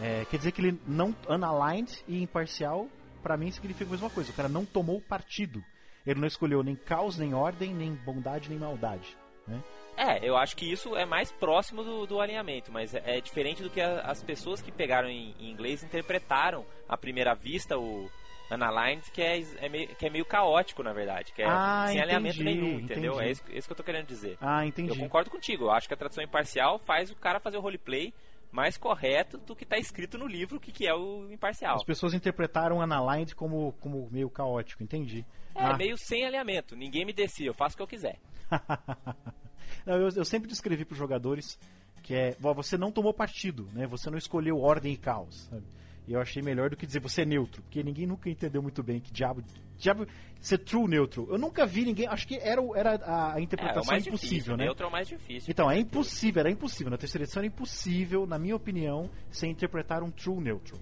é, 0.00 0.24
quer 0.30 0.36
dizer 0.38 0.52
que 0.52 0.60
ele 0.60 0.80
não. 0.86 1.14
Unaligned 1.28 2.02
e 2.06 2.22
imparcial, 2.22 2.88
pra 3.22 3.36
mim, 3.36 3.50
significa 3.50 3.88
a 3.88 3.92
mesma 3.92 4.10
coisa. 4.10 4.30
O 4.30 4.34
cara 4.34 4.48
não 4.48 4.64
tomou 4.64 5.00
partido. 5.00 5.62
Ele 6.06 6.20
não 6.20 6.26
escolheu 6.28 6.62
nem 6.62 6.74
caos, 6.76 7.18
nem 7.18 7.34
ordem, 7.34 7.74
nem 7.74 7.92
bondade, 7.94 8.48
nem 8.48 8.58
maldade. 8.58 9.16
Né? 9.46 9.62
É, 9.96 10.26
eu 10.26 10.36
acho 10.36 10.56
que 10.56 10.70
isso 10.70 10.94
é 10.96 11.04
mais 11.04 11.32
próximo 11.32 11.82
do, 11.82 12.06
do 12.06 12.20
alinhamento, 12.20 12.70
mas 12.70 12.94
é, 12.94 13.02
é 13.18 13.20
diferente 13.20 13.62
do 13.62 13.68
que 13.70 13.80
a- 13.80 14.00
as 14.02 14.22
pessoas 14.22 14.62
que 14.62 14.70
pegaram 14.70 15.08
em, 15.08 15.34
em 15.40 15.50
inglês 15.50 15.82
interpretaram 15.82 16.64
à 16.88 16.96
primeira 16.96 17.34
vista 17.34 17.76
o 17.76 18.08
unaligned, 18.50 19.10
que 19.10 19.20
é, 19.20 19.42
é 19.60 19.68
meio, 19.68 19.88
que 19.88 20.06
é 20.06 20.10
meio 20.10 20.24
caótico, 20.24 20.82
na 20.82 20.92
verdade, 20.92 21.32
que 21.32 21.42
é 21.42 21.46
Ah, 21.46 21.86
sem 21.88 22.00
alinhamento 22.00 22.40
entendi, 22.40 22.60
nenhum, 22.60 22.80
entendeu? 22.80 23.12
entendi. 23.14 23.28
É 23.28 23.30
isso, 23.32 23.42
isso 23.50 23.68
que 23.68 23.72
eu 23.72 23.76
tô 23.76 23.82
querendo 23.82 24.06
dizer. 24.06 24.38
Ah, 24.40 24.64
entendi. 24.64 24.88
Eu 24.90 24.96
concordo 24.96 25.30
contigo, 25.30 25.64
eu 25.64 25.70
acho 25.72 25.88
que 25.88 25.94
a 25.94 25.96
tradução 25.96 26.22
imparcial 26.24 26.78
faz 26.78 27.10
o 27.10 27.16
cara 27.16 27.40
fazer 27.40 27.56
o 27.58 27.60
roleplay 27.60 28.14
mais 28.50 28.76
correto 28.76 29.38
do 29.38 29.54
que 29.54 29.64
está 29.64 29.76
escrito 29.78 30.16
no 30.16 30.26
livro, 30.26 30.56
o 30.56 30.60
que, 30.60 30.72
que 30.72 30.86
é 30.86 30.94
o 30.94 31.30
imparcial. 31.30 31.76
As 31.76 31.84
pessoas 31.84 32.14
interpretaram 32.14 32.78
unaligned 32.78 33.34
como, 33.34 33.72
como 33.80 34.08
meio 34.10 34.30
caótico, 34.30 34.82
entendi. 34.82 35.24
É, 35.54 35.64
Ah, 35.64 35.76
meio 35.76 35.96
sem 35.96 36.24
alinhamento, 36.24 36.76
ninguém 36.76 37.04
me 37.04 37.12
descia, 37.12 37.46
eu 37.46 37.54
faço 37.54 37.74
o 37.74 37.76
que 37.76 37.82
eu 37.82 37.86
quiser. 37.86 38.18
Não, 39.84 39.94
eu, 39.96 40.08
eu 40.08 40.24
sempre 40.24 40.48
descrevi 40.48 40.84
para 40.84 40.94
os 40.94 40.98
jogadores 40.98 41.58
que 42.02 42.14
é, 42.14 42.34
você 42.40 42.78
não 42.78 42.90
tomou 42.90 43.12
partido, 43.12 43.68
né? 43.74 43.86
Você 43.86 44.08
não 44.08 44.16
escolheu 44.16 44.58
ordem 44.58 44.94
e 44.94 44.96
caos, 44.96 45.46
sabe? 45.50 45.64
E 46.08 46.14
eu 46.14 46.20
achei 46.20 46.42
melhor 46.42 46.70
do 46.70 46.76
que 46.76 46.86
dizer 46.86 47.00
você 47.00 47.20
é 47.22 47.24
neutro, 47.26 47.60
porque 47.62 47.82
ninguém 47.82 48.06
nunca 48.06 48.30
entendeu 48.30 48.62
muito 48.62 48.82
bem 48.82 48.98
que 48.98 49.12
diabo, 49.12 49.44
diabo 49.76 50.06
ser 50.40 50.56
true 50.56 50.88
neutro. 50.88 51.28
Eu 51.30 51.36
nunca 51.36 51.66
vi 51.66 51.84
ninguém, 51.84 52.06
acho 52.08 52.26
que 52.26 52.36
era, 52.36 52.62
era 52.74 52.94
a, 53.04 53.34
a 53.34 53.36
É, 53.36 53.40
é 53.40 53.42
interpretação 53.42 53.94
impossível, 53.94 54.12
difícil, 54.30 54.56
né? 54.56 54.64
Neutro 54.64 54.86
é 54.86 54.88
o 54.88 54.90
mais 54.92 55.06
difícil. 55.06 55.50
Então, 55.50 55.70
é 55.70 55.78
impossível, 55.78 56.40
era 56.40 56.50
impossível. 56.50 56.90
Na 56.90 56.96
terceira 56.96 57.24
edição 57.24 57.40
era 57.40 57.46
impossível, 57.46 58.26
na 58.26 58.38
minha 58.38 58.56
opinião, 58.56 59.10
você 59.30 59.46
interpretar 59.46 60.02
um 60.02 60.10
true 60.10 60.40
neutral. 60.40 60.80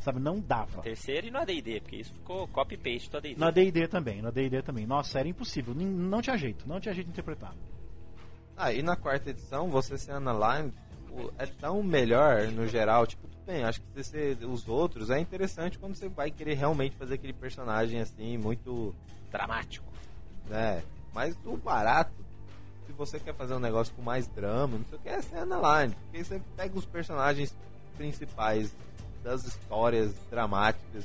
Sabe, 0.00 0.18
não 0.20 0.40
dava. 0.40 0.82
Terceiro 0.82 1.28
e 1.28 1.30
no 1.30 1.38
AD&D, 1.38 1.80
porque 1.80 1.96
isso 1.96 2.12
ficou 2.14 2.46
copy-paste 2.48 3.08
do 3.10 3.16
AD&D. 3.18 3.36
Na 3.38 3.50
D&D 3.52 3.86
também, 3.88 4.20
na 4.20 4.30
D&D 4.30 4.62
também. 4.62 4.84
Nossa, 4.86 5.18
era 5.20 5.28
impossível. 5.28 5.74
Não 5.74 6.20
tinha 6.20 6.36
jeito, 6.36 6.68
não 6.68 6.80
tinha 6.80 6.92
jeito 6.94 7.06
de 7.06 7.12
interpretar. 7.12 7.54
Ah, 8.56 8.72
e 8.72 8.82
na 8.82 8.96
quarta 8.96 9.30
edição, 9.30 9.68
você 9.68 9.96
ser 9.98 10.12
analine 10.12 10.72
o- 11.10 11.30
é 11.38 11.46
tão 11.46 11.82
melhor 11.82 12.46
no 12.52 12.66
geral. 12.66 13.06
Tipo, 13.06 13.26
bem, 13.46 13.64
acho 13.64 13.80
que 13.80 13.86
você 14.02 14.36
os 14.42 14.68
outros 14.68 15.08
é 15.10 15.18
interessante 15.18 15.78
quando 15.78 15.94
você 15.94 16.08
vai 16.08 16.30
querer 16.30 16.54
realmente 16.54 16.96
fazer 16.96 17.14
aquele 17.14 17.32
personagem 17.32 18.00
assim, 18.00 18.36
muito. 18.36 18.94
Dramático. 19.30 19.86
né? 20.46 20.82
Mas 21.14 21.36
o 21.44 21.56
barato, 21.56 22.12
se 22.86 22.92
você 22.92 23.18
quer 23.18 23.34
fazer 23.34 23.54
um 23.54 23.58
negócio 23.58 23.94
com 23.94 24.02
mais 24.02 24.26
drama, 24.28 24.78
não 24.78 24.84
sei 24.84 24.98
o 24.98 25.00
que, 25.00 25.08
é 25.08 25.22
ser 25.22 25.38
analine. 25.38 25.94
Porque 25.94 26.24
você 26.24 26.40
pega 26.56 26.78
os 26.78 26.84
personagens 26.84 27.54
principais 27.96 28.74
das 29.22 29.44
histórias 29.44 30.14
dramáticas 30.30 31.04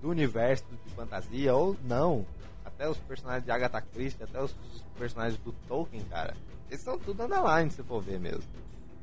do 0.00 0.10
universo 0.10 0.64
de 0.84 0.94
fantasia, 0.94 1.54
ou 1.54 1.76
não. 1.84 2.26
Até 2.64 2.88
os 2.88 2.96
personagens 2.98 3.44
de 3.44 3.50
Agatha 3.50 3.80
Christie, 3.80 4.22
até 4.22 4.40
os 4.40 4.54
personagens 4.98 5.38
do 5.40 5.52
Tolkien, 5.68 6.04
cara. 6.04 6.34
Eles 6.68 6.82
são 6.82 6.98
tudo 6.98 7.22
underline, 7.22 7.70
se 7.70 7.82
for 7.82 8.00
ver 8.00 8.18
mesmo. 8.18 8.44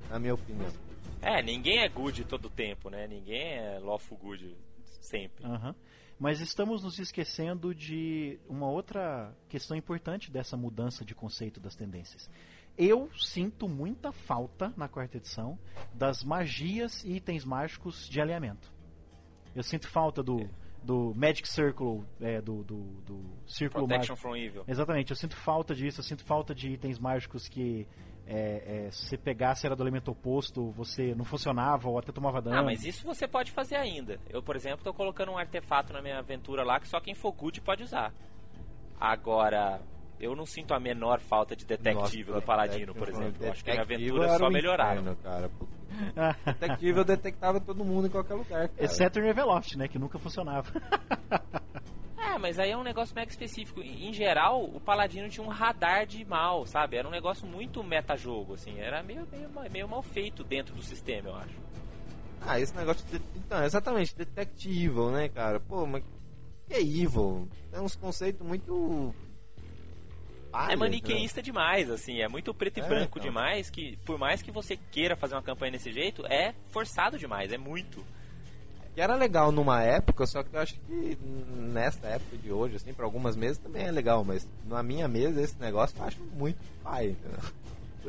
Na 0.10 0.20
minha 0.20 0.34
opinião. 0.34 0.72
É, 1.22 1.42
ninguém 1.42 1.80
é 1.80 1.90
good 1.90 2.24
todo 2.26 2.50
tempo, 2.50 2.90
né? 2.90 3.08
Ninguém 3.08 3.54
é 3.54 3.80
lawful 3.80 4.18
good 4.18 4.56
sempre. 5.02 5.46
Aham. 5.46 5.76
Mas 6.20 6.42
estamos 6.42 6.84
nos 6.84 7.00
esquecendo 7.00 7.74
de 7.74 8.38
uma 8.48 8.70
outra 8.70 9.34
questão 9.48 9.78
importante 9.78 10.30
dessa 10.30 10.58
mudança 10.58 11.06
de 11.06 11.16
conceito 11.16 11.60
das 11.62 11.76
tendências. 11.76 12.30
Eu 12.78 13.10
sinto 13.18 13.68
muita 13.70 14.12
falta 14.12 14.74
na 14.76 14.88
quarta 14.88 15.18
edição 15.18 15.58
das 15.94 16.24
magias 16.24 17.04
e 17.04 17.14
itens 17.16 17.46
mágicos 17.46 18.08
de 18.08 18.20
alinhamento. 18.20 18.72
Eu 19.56 19.64
sinto 19.64 19.88
falta 19.88 20.22
do, 20.22 20.50
do 20.84 21.14
Magic 21.16 21.48
Circle, 21.48 22.04
é, 22.20 22.42
do, 22.42 22.64
do, 22.64 22.84
do 23.02 23.22
Círculo 23.46 23.88
Protection 23.88 24.14
Mágico. 24.14 24.18
from 24.18 24.36
Evil. 24.36 24.64
Exatamente, 24.68 25.12
eu 25.12 25.16
sinto 25.16 25.36
falta 25.36 25.74
disso, 25.74 26.00
eu 26.00 26.04
sinto 26.04 26.24
falta 26.24 26.54
de 26.54 26.70
itens 26.70 27.00
mágicos 27.00 27.48
que 27.48 27.88
é, 28.32 28.86
é, 28.86 28.92
se 28.92 29.08
você 29.08 29.18
pegasse 29.18 29.66
era 29.66 29.76
do 29.76 29.82
elemento 29.82 30.12
oposto, 30.12 30.70
você 30.72 31.16
não 31.16 31.26
funcionava 31.26 31.90
ou 31.90 31.98
até 31.98 32.12
tomava 32.12 32.40
dano. 32.40 32.58
Ah, 32.58 32.64
mas 32.64 32.86
isso 32.86 33.04
você 33.04 33.28
pode 33.28 33.52
fazer 33.52 33.76
ainda. 33.76 34.20
Eu, 34.30 34.44
por 34.44 34.56
exemplo, 34.56 34.84
tô 34.84 34.94
colocando 34.94 35.32
um 35.32 35.38
artefato 35.38 35.92
na 35.92 36.00
minha 36.00 36.20
aventura 36.20 36.64
lá 36.64 36.80
que 36.80 36.88
só 36.88 37.00
quem 37.00 37.16
for 37.16 37.32
good 37.32 37.60
pode 37.62 37.82
usar. 37.82 38.14
Agora, 39.00 39.82
eu 40.20 40.36
não 40.36 40.46
sinto 40.46 40.76
a 40.76 40.80
menor 40.80 41.20
falta 41.20 41.56
de 41.56 41.66
detective 41.66 42.30
Nossa, 42.30 42.42
do 42.42 42.46
Paladino, 42.46 42.94
por 42.94 43.10
exemplo. 43.10 43.44
Eu 43.44 43.52
acho 43.52 43.64
que 43.64 43.72
a 43.72 43.74
minha 43.74 43.84
aventura 43.84 44.26
era 44.26 44.38
só 44.38 44.48
um 44.48 44.52
melhoraram. 44.52 45.02
inferno, 45.02 45.18
cara. 45.24 45.52
Detective 46.46 47.00
eu 47.00 47.06
detectava 47.06 47.60
todo 47.60 47.84
mundo 47.84 48.08
em 48.08 48.12
qualquer 48.12 48.36
lugar. 48.36 48.70
Cara. 48.70 48.86
Exceto 48.86 49.20
em 49.20 49.24
Reveloft, 49.24 49.76
né? 49.76 49.88
Que 49.88 49.98
nunca 49.98 50.20
funcionava. 50.20 50.72
É, 52.22 52.38
mas 52.38 52.60
aí 52.60 52.72
é 52.72 52.78
um 52.78 52.84
negócio 52.84 53.16
mega 53.16 53.32
específico. 53.32 53.82
Em 53.82 54.14
geral, 54.14 54.64
o 54.64 54.80
Paladino 54.80 55.30
tinha 55.30 55.46
um 55.46 55.50
radar 55.50 56.06
de 56.06 56.24
mal, 56.26 56.66
sabe? 56.66 56.98
Era 56.98 57.08
um 57.08 57.12
negócio 57.12 57.48
muito 57.48 57.84
meta-jogo, 57.84 58.54
assim. 58.56 58.78
Era 58.80 59.02
meio, 59.02 59.28
meio, 59.32 59.50
meio 59.72 59.88
mal 59.88 60.02
feito 60.02 60.44
dentro 60.44 60.76
do 60.76 60.82
sistema, 60.82 61.30
eu 61.30 61.36
acho. 61.36 61.56
Ah, 62.42 62.60
esse 62.60 62.76
negócio 62.76 63.06
de. 63.08 63.22
Então, 63.38 63.64
exatamente, 63.64 64.16
Detect 64.16 64.68
Evil, 64.70 65.12
né, 65.12 65.30
cara? 65.30 65.60
Pô, 65.60 65.86
mas 65.86 66.04
que 66.68 66.74
é 66.74 66.82
Evil? 66.82 67.48
Tem 67.72 67.80
uns 67.82 67.96
conceitos 67.96 68.46
muito. 68.46 69.14
palha, 70.52 70.74
É 70.74 70.76
maniqueísta 70.76 71.42
demais, 71.42 71.90
assim. 71.90 72.22
É 72.22 72.28
muito 72.28 72.54
preto 72.54 72.78
e 72.80 72.82
É, 72.82 72.88
branco 72.88 73.18
então. 73.18 73.30
demais 73.30 73.70
que, 73.70 73.98
por 74.06 74.18
mais 74.18 74.42
que 74.42 74.52
você 74.52 74.78
queira 74.78 75.16
fazer 75.16 75.36
uma 75.36 75.42
campanha 75.44 75.72
desse 75.74 75.92
jeito, 75.92 76.26
é 76.28 76.54
forçado 76.68 77.18
demais, 77.18 77.52
é 77.52 77.58
muito. 77.58 78.06
Que 79.00 79.04
era 79.04 79.16
legal 79.16 79.50
numa 79.50 79.82
época, 79.82 80.28
só 80.28 80.44
que 80.44 80.54
eu 80.54 80.60
acho 80.60 80.74
que 80.82 81.18
nessa 81.56 82.06
época 82.06 82.36
de 82.36 82.52
hoje, 82.52 82.76
assim, 82.76 82.92
pra 82.94 83.06
algumas 83.06 83.34
mesas 83.38 83.58
também 83.58 83.84
é 83.86 83.92
legal, 83.94 84.26
mas 84.26 84.46
na 84.66 84.84
minha 84.84 85.08
mesa 85.08 85.42
esse 85.42 85.58
negócio 85.58 85.96
eu 85.98 86.04
acho 86.04 86.22
muito 86.38 86.58
pai? 86.84 87.16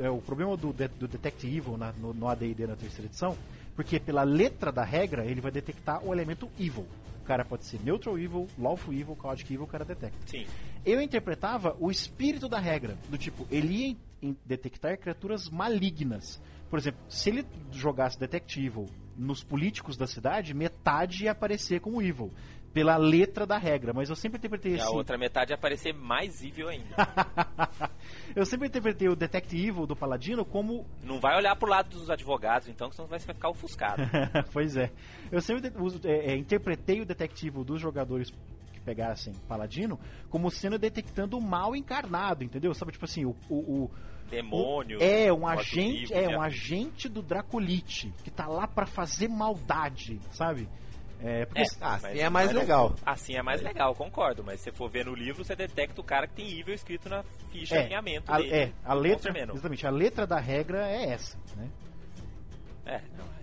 É, 0.00 0.10
o 0.10 0.18
problema 0.18 0.56
do, 0.56 0.72
do 0.72 1.06
Detect 1.06 1.46
Evil 1.46 1.76
na- 1.76 1.92
no, 1.92 2.12
no 2.12 2.26
AD&D 2.28 2.66
na 2.66 2.74
terceira 2.74 3.06
edição, 3.06 3.36
porque 3.76 4.00
pela 4.00 4.24
letra 4.24 4.72
da 4.72 4.82
regra 4.82 5.24
ele 5.24 5.40
vai 5.40 5.52
detectar 5.52 6.04
o 6.04 6.12
elemento 6.12 6.50
Evil. 6.58 6.84
O 7.22 7.24
cara 7.24 7.44
pode 7.44 7.66
ser 7.66 7.78
Neutral 7.84 8.18
Evil, 8.18 8.48
Lawful 8.58 8.92
Evil, 8.92 9.16
Chaotic 9.22 9.48
Evil, 9.48 9.62
o 9.62 9.68
cara 9.68 9.84
detecta. 9.84 10.18
Sim. 10.26 10.44
Eu 10.84 11.00
interpretava 11.00 11.76
o 11.78 11.88
espírito 11.88 12.48
da 12.48 12.58
regra, 12.58 12.96
do 13.08 13.16
tipo, 13.16 13.46
ele 13.48 13.72
ia 13.72 13.96
em- 14.20 14.36
detectar 14.44 14.98
criaturas 14.98 15.48
malignas. 15.48 16.42
Por 16.68 16.80
exemplo, 16.80 17.00
se 17.08 17.28
ele 17.30 17.46
jogasse 17.70 18.18
Detect 18.18 18.58
Evil 18.64 18.86
nos 19.20 19.44
políticos 19.44 19.96
da 19.96 20.06
cidade, 20.06 20.54
metade 20.54 21.24
ia 21.24 21.32
aparecer 21.32 21.80
como 21.80 22.00
Evil. 22.00 22.32
Pela 22.72 22.96
letra 22.96 23.44
da 23.44 23.58
regra, 23.58 23.92
mas 23.92 24.08
eu 24.08 24.14
sempre 24.14 24.38
interpretei 24.38 24.76
E 24.76 24.80
a 24.80 24.84
assim. 24.84 24.94
outra 24.94 25.18
metade 25.18 25.52
ia 25.52 25.58
parecer 25.58 25.92
mais 25.92 26.40
evil 26.40 26.68
ainda. 26.68 26.94
eu 28.34 28.46
sempre 28.46 28.68
interpretei 28.68 29.08
o 29.08 29.16
Detect 29.16 29.56
Evil 29.56 29.88
do 29.88 29.96
Paladino 29.96 30.44
como 30.44 30.86
Não 31.02 31.18
vai 31.18 31.36
olhar 31.36 31.56
pro 31.56 31.68
lado 31.68 31.88
dos 31.88 32.08
advogados, 32.08 32.68
então, 32.68 32.88
que 32.88 32.94
senão 32.94 33.08
você 33.08 33.26
vai 33.26 33.34
ficar 33.34 33.48
ofuscado. 33.48 34.02
pois 34.52 34.76
é. 34.76 34.92
Eu 35.32 35.40
sempre 35.40 35.68
é, 36.04 36.30
é, 36.32 36.36
interpretei 36.36 37.00
o 37.00 37.04
detectivo 37.04 37.64
dos 37.64 37.80
jogadores 37.80 38.32
que 38.80 38.84
pegassem 38.84 39.34
Paladino 39.46 39.98
como 40.28 40.50
sendo 40.50 40.78
detectando 40.78 41.36
o 41.38 41.40
mal 41.40 41.76
encarnado, 41.76 42.42
entendeu? 42.42 42.72
Sabe, 42.74 42.92
tipo 42.92 43.04
assim, 43.04 43.24
o. 43.24 43.36
o, 43.48 43.54
o- 43.84 43.90
Demônio. 44.30 44.98
o- 44.98 45.02
é, 45.02 45.32
um 45.32 45.44
agente. 45.46 46.06
vivo, 46.06 46.14
É, 46.14 46.28
né? 46.28 46.36
um 46.36 46.40
agente 46.40 47.08
do 47.08 47.20
Dracolite 47.20 48.12
que 48.22 48.30
tá 48.30 48.46
lá 48.46 48.66
pra 48.66 48.86
fazer 48.86 49.26
maldade, 49.28 50.20
sabe? 50.30 50.68
É, 51.22 51.44
porque. 51.46 51.60
É, 51.60 51.64
assim 51.80 52.18
é 52.20 52.30
mais 52.30 52.52
não- 52.52 52.60
legal. 52.60 52.94
Assim 53.04 53.34
é 53.34 53.42
mais 53.42 53.60
legal, 53.60 53.94
concordo. 53.94 54.42
Mas 54.44 54.60
se 54.60 54.64
você 54.70 54.72
for 54.72 54.88
ver 54.88 55.04
no 55.06 55.14
livro, 55.14 55.44
você 55.44 55.54
detecta 55.56 56.00
o 56.00 56.04
cara 56.04 56.26
que 56.28 56.34
tem 56.34 56.58
evil 56.60 56.72
escrito 56.74 57.08
na 57.08 57.22
ficha 57.50 57.74
É, 57.74 57.80
alinhamento 57.82 58.32
a, 58.32 58.36
dele. 58.38 58.50
é, 58.54 58.72
a 58.84 58.94
letra, 58.94 59.36
exatamente, 59.52 59.86
a 59.86 59.90
letra 59.90 60.26
da 60.26 60.38
regra 60.38 60.88
é 60.88 61.10
essa, 61.10 61.36
né? 61.56 61.68
É, 62.86 63.00
não, 63.18 63.24
é. 63.24 63.39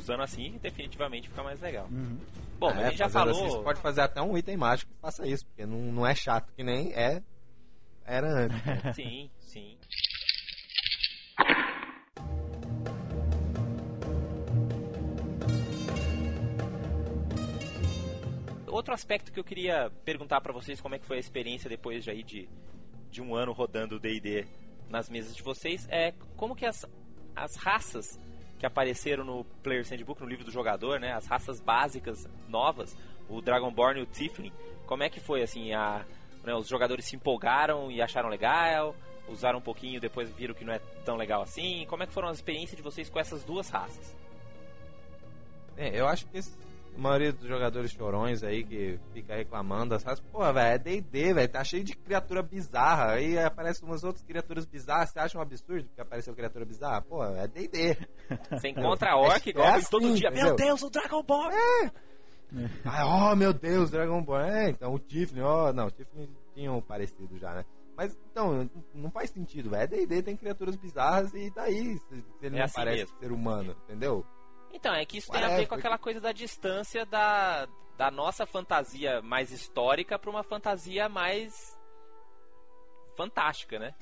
Usando 0.00 0.22
assim, 0.22 0.58
definitivamente 0.62 1.28
fica 1.28 1.42
mais 1.42 1.60
legal. 1.60 1.86
Uhum. 1.90 2.18
Bom, 2.58 2.68
mas 2.74 2.78
É, 2.78 2.86
a 2.86 2.88
gente 2.90 2.98
já 2.98 3.08
fazendo 3.08 3.32
falou. 3.34 3.46
assim, 3.46 3.56
você 3.56 3.62
pode 3.64 3.80
fazer 3.80 4.00
até 4.02 4.20
um 4.20 4.36
item 4.36 4.56
mágico 4.56 4.90
que 4.92 5.00
faça 5.00 5.26
isso, 5.26 5.46
porque 5.46 5.64
não, 5.64 5.78
não 5.78 6.06
é 6.06 6.14
chato, 6.14 6.52
que 6.56 6.62
nem 6.62 6.92
é. 6.92 7.22
Era 8.04 8.26
antes. 8.28 8.64
né? 8.66 8.92
Sim, 8.94 9.30
sim. 9.38 9.76
Outro 18.66 18.94
aspecto 18.94 19.32
que 19.32 19.38
eu 19.40 19.44
queria 19.44 19.90
perguntar 20.04 20.40
pra 20.40 20.52
vocês 20.52 20.80
como 20.80 20.94
é 20.94 20.98
que 20.98 21.04
foi 21.06 21.16
a 21.16 21.20
experiência 21.20 21.68
depois 21.68 22.04
de, 22.04 22.10
aí 22.10 22.22
de, 22.22 22.48
de 23.10 23.20
um 23.20 23.34
ano 23.34 23.52
rodando 23.52 23.96
o 23.96 24.00
D&D 24.00 24.46
nas 24.88 25.08
mesas 25.10 25.34
de 25.34 25.42
vocês 25.42 25.86
é 25.90 26.12
como 26.36 26.54
que 26.54 26.64
as, 26.64 26.86
as 27.34 27.56
raças 27.56 28.18
que 28.60 28.66
apareceram 28.66 29.24
no 29.24 29.42
Player 29.62 29.84
Handbook, 29.88 30.20
no 30.20 30.28
livro 30.28 30.44
do 30.44 30.50
jogador, 30.52 31.00
né, 31.00 31.12
as 31.12 31.26
raças 31.26 31.58
básicas 31.60 32.28
novas, 32.46 32.94
o 33.28 33.40
Dragonborn 33.40 33.98
e 34.00 34.02
o 34.02 34.06
Tiflin, 34.06 34.52
como 34.86 35.02
é 35.02 35.08
que 35.08 35.18
foi 35.18 35.42
assim 35.42 35.72
a 35.72 36.04
né, 36.44 36.54
os 36.54 36.68
jogadores 36.68 37.06
se 37.06 37.16
empolgaram 37.16 37.90
e 37.90 38.00
acharam 38.02 38.28
legal, 38.28 38.94
usaram 39.28 39.58
um 39.58 39.62
pouquinho, 39.62 40.00
depois 40.00 40.30
viram 40.30 40.54
que 40.54 40.64
não 40.64 40.72
é 40.74 40.78
tão 41.04 41.16
legal 41.16 41.42
assim. 41.42 41.86
Como 41.88 42.02
é 42.02 42.06
que 42.06 42.12
foram 42.12 42.28
as 42.28 42.36
experiências 42.36 42.76
de 42.76 42.82
vocês 42.82 43.08
com 43.08 43.18
essas 43.18 43.42
duas 43.44 43.68
raças? 43.70 44.14
É, 45.76 45.98
eu 45.98 46.06
acho 46.06 46.26
que 46.26 46.36
esse- 46.38 46.52
a 46.94 46.98
maioria 47.00 47.32
dos 47.32 47.46
jogadores 47.48 47.90
chorões 47.92 48.42
aí 48.42 48.64
que 48.64 48.98
fica 49.12 49.34
reclamando, 49.36 49.94
as 49.94 50.02
raças, 50.02 50.20
pô, 50.30 50.40
velho, 50.52 50.74
é 50.74 50.78
D&D, 50.78 51.34
velho, 51.34 51.48
tá 51.48 51.64
cheio 51.64 51.82
de 51.84 51.94
criatura 51.96 52.42
bizarra, 52.42 53.12
aí 53.12 53.38
aparecem 53.38 53.86
umas 53.88 54.04
outras 54.04 54.24
criaturas 54.24 54.66
bizarras, 54.66 55.10
você 55.10 55.18
acha 55.18 55.38
um 55.38 55.40
absurdo 55.42 55.86
porque 55.88 56.00
apareceu 56.00 56.34
criatura 56.34 56.64
bizarra? 56.64 57.02
Pô, 57.02 57.24
é 57.24 57.46
D&D. 57.48 57.96
Você 58.50 58.68
encontra 58.70 59.12
a 59.12 59.16
orc 59.16 59.46
É 59.46 59.50
igual 59.50 59.68
assim, 59.74 59.90
todo 59.90 60.14
dia. 60.14 60.30
Meu 60.30 60.48
entendeu? 60.48 60.56
Deus, 60.56 60.82
o 60.82 60.90
Dragonborn! 60.90 61.90
Ah, 62.84 63.30
oh, 63.30 63.36
meu 63.36 63.52
Deus, 63.52 63.90
Dragon 63.90 64.22
Ball. 64.22 64.40
É, 64.40 64.70
então 64.70 64.92
o 64.92 64.98
Tiffany, 64.98 65.40
ó, 65.40 65.72
não, 65.72 65.86
o 65.86 65.90
Tiffany 65.90 66.28
tinha 66.52 66.72
um 66.72 66.80
parecido 66.80 67.38
já, 67.38 67.54
né? 67.54 67.64
Mas 67.96 68.18
então, 68.30 68.68
não 68.94 69.10
faz 69.10 69.30
sentido, 69.30 69.70
velho. 69.70 69.82
É 69.82 69.86
D&D 69.86 70.22
tem 70.22 70.36
criaturas 70.36 70.74
bizarras 70.74 71.32
e 71.34 71.48
daí 71.54 71.96
ele 72.10 72.30
É 72.42 72.50
não 72.50 72.64
assim 72.64 72.74
parece 72.74 72.98
mesmo. 73.04 73.18
ser 73.20 73.30
humano, 73.30 73.76
entendeu? 73.84 74.26
Então, 74.72 74.94
é 74.94 75.04
que 75.04 75.18
isso 75.18 75.30
tem 75.30 75.42
a 75.42 75.50
É, 75.50 75.56
ver 75.56 75.62
com 75.62 75.68
porque- 75.70 75.80
aquela 75.80 75.98
coisa 75.98 76.20
da 76.20 76.32
distância 76.32 77.04
da, 77.04 77.66
da 77.96 78.10
nossa 78.10 78.46
fantasia 78.46 79.20
mais 79.22 79.50
histórica 79.50 80.18
pra 80.18 80.30
uma 80.30 80.42
fantasia 80.42 81.08
mais 81.08 81.76
fantástica, 83.16 83.78
né? 83.78 83.94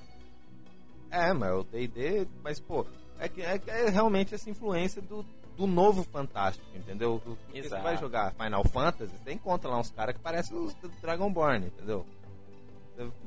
É, 1.11 1.33
mas 1.33 1.53
o 1.53 1.65
D&D, 1.65 2.29
mas 2.43 2.61
pô, 2.61 2.87
é 3.19 3.29
que 3.29 3.41
é, 3.43 3.61
é 3.67 3.89
realmente 3.89 4.35
essa 4.35 4.51
influência 4.51 5.01
do, 5.01 5.23
do 5.57 5.67
novo 5.67 6.05
Fantástico, 6.05 6.67
entendeu? 6.77 7.21
Porque 7.25 7.63
você 7.63 7.67
Exato. 7.67 7.83
vai 7.83 7.97
jogar 7.97 8.35
Final 8.35 8.65
Fantasy, 8.65 9.17
você 9.17 9.33
encontra 9.33 9.71
lá 9.71 9.79
uns 9.79 9.91
caras 9.91 10.15
que 10.17 10.21
parecem 10.23 10.57
os 10.57 10.75
Dragonborn, 11.01 11.67
entendeu? 11.67 12.07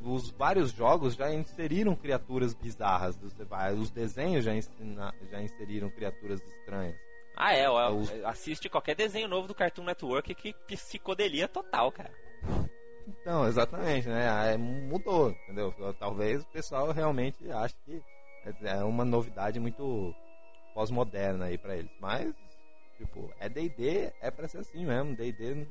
Os 0.03 0.29
vários 0.31 0.71
jogos 0.71 1.15
já 1.15 1.33
inseriram 1.33 1.95
criaturas 1.95 2.53
bizarras, 2.53 3.17
os 3.79 3.89
desenhos 3.89 4.43
já, 4.45 4.53
ensina- 4.53 5.13
já 5.31 5.41
inseriram 5.41 5.89
criaturas 5.89 6.41
estranhas. 6.41 6.95
Ah, 7.43 7.55
é, 7.55 7.65
Eu- 7.65 8.27
assiste 8.27 8.69
qualquer 8.69 8.95
desenho 8.95 9.27
novo 9.27 9.47
do 9.47 9.55
Cartoon 9.55 9.83
Network 9.83 10.35
que 10.35 10.53
psicodelia 10.67 11.47
total, 11.47 11.91
cara. 11.91 12.11
Então, 13.07 13.47
exatamente, 13.47 14.07
né? 14.07 14.29
Aí 14.29 14.57
Mudou, 14.57 15.31
entendeu? 15.31 15.73
Talvez 15.99 16.43
o 16.43 16.47
pessoal 16.49 16.91
realmente 16.91 17.51
ache 17.51 17.73
que 17.83 17.99
é 18.63 18.83
uma 18.83 19.03
novidade 19.03 19.59
muito 19.59 20.13
pós-moderna 20.75 21.45
aí 21.45 21.57
pra 21.57 21.75
eles. 21.75 21.91
Mas, 21.99 22.31
tipo, 22.97 23.33
é 23.39 23.49
D&D, 23.49 24.13
é 24.21 24.29
pra 24.29 24.47
ser 24.47 24.59
assim 24.59 24.85
mesmo. 24.85 25.15
D&D 25.15 25.67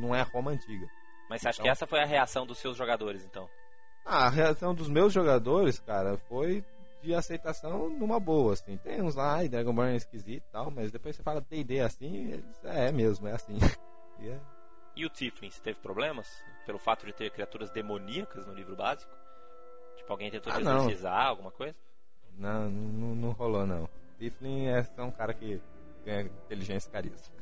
não 0.00 0.14
é 0.14 0.20
Roma 0.20 0.50
antiga. 0.50 0.86
Mas 1.30 1.40
você 1.40 1.48
acha 1.48 1.56
Então- 1.56 1.64
que 1.64 1.70
essa 1.70 1.86
foi 1.86 2.00
a 2.00 2.06
reação 2.06 2.46
dos 2.46 2.58
seus 2.58 2.76
jogadores, 2.76 3.24
então? 3.24 3.48
Ah, 4.04 4.26
a 4.26 4.30
reação 4.30 4.74
dos 4.74 4.88
meus 4.90 5.12
jogadores, 5.12 5.78
cara, 5.78 6.18
foi 6.28 6.62
de 7.02 7.14
aceitação 7.14 7.88
numa 7.90 8.18
boa, 8.18 8.52
assim. 8.54 8.76
Tem 8.78 9.00
uns 9.00 9.14
lá, 9.14 9.34
ai, 9.36 9.48
Dragon 9.48 9.72
Ball 9.74 9.86
é 9.86 9.96
esquisito 9.96 10.44
e 10.46 10.50
tal, 10.52 10.70
mas 10.70 10.90
depois 10.90 11.14
você 11.16 11.22
fala 11.22 11.40
D&D 11.40 11.80
assim, 11.80 12.32
eles, 12.32 12.64
é, 12.64 12.88
é 12.88 12.92
mesmo, 12.92 13.26
é 13.28 13.32
assim. 13.32 13.56
E 14.20 14.28
é- 14.28 14.40
E 14.96 15.06
o 15.06 15.10
Tiflin, 15.10 15.48
você 15.48 15.60
teve 15.62 15.78
problemas? 15.78 16.42
Pelo 16.66 16.78
fato 16.78 17.06
de 17.06 17.12
ter 17.12 17.30
criaturas 17.30 17.70
demoníacas 17.70 18.44
no 18.48 18.52
livro 18.52 18.74
básico? 18.74 19.12
Tipo, 19.96 20.12
alguém 20.12 20.28
tentou 20.28 20.52
Ah, 20.52 20.56
te 20.56 20.62
exorcizar, 20.62 21.26
alguma 21.28 21.52
coisa? 21.52 21.76
Não, 22.36 22.68
não, 22.68 23.14
não 23.14 23.30
rolou, 23.30 23.64
não. 23.64 23.88
Tiflin 24.18 24.66
é 24.66 24.82
só 24.82 25.04
um 25.04 25.12
cara 25.12 25.32
que 25.32 25.60
ganha 26.04 26.22
inteligência 26.22 26.88
e 26.88 26.92
carisma. 26.92 27.38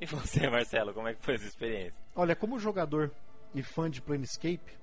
E 0.00 0.06
você, 0.06 0.48
Marcelo, 0.48 0.94
como 0.94 1.08
é 1.08 1.14
que 1.14 1.22
foi 1.22 1.34
essa 1.34 1.44
experiência? 1.46 1.94
Olha, 2.16 2.34
como 2.34 2.58
jogador 2.58 3.12
e 3.54 3.62
fã 3.62 3.90
de 3.90 4.00
Planescape, 4.00 4.78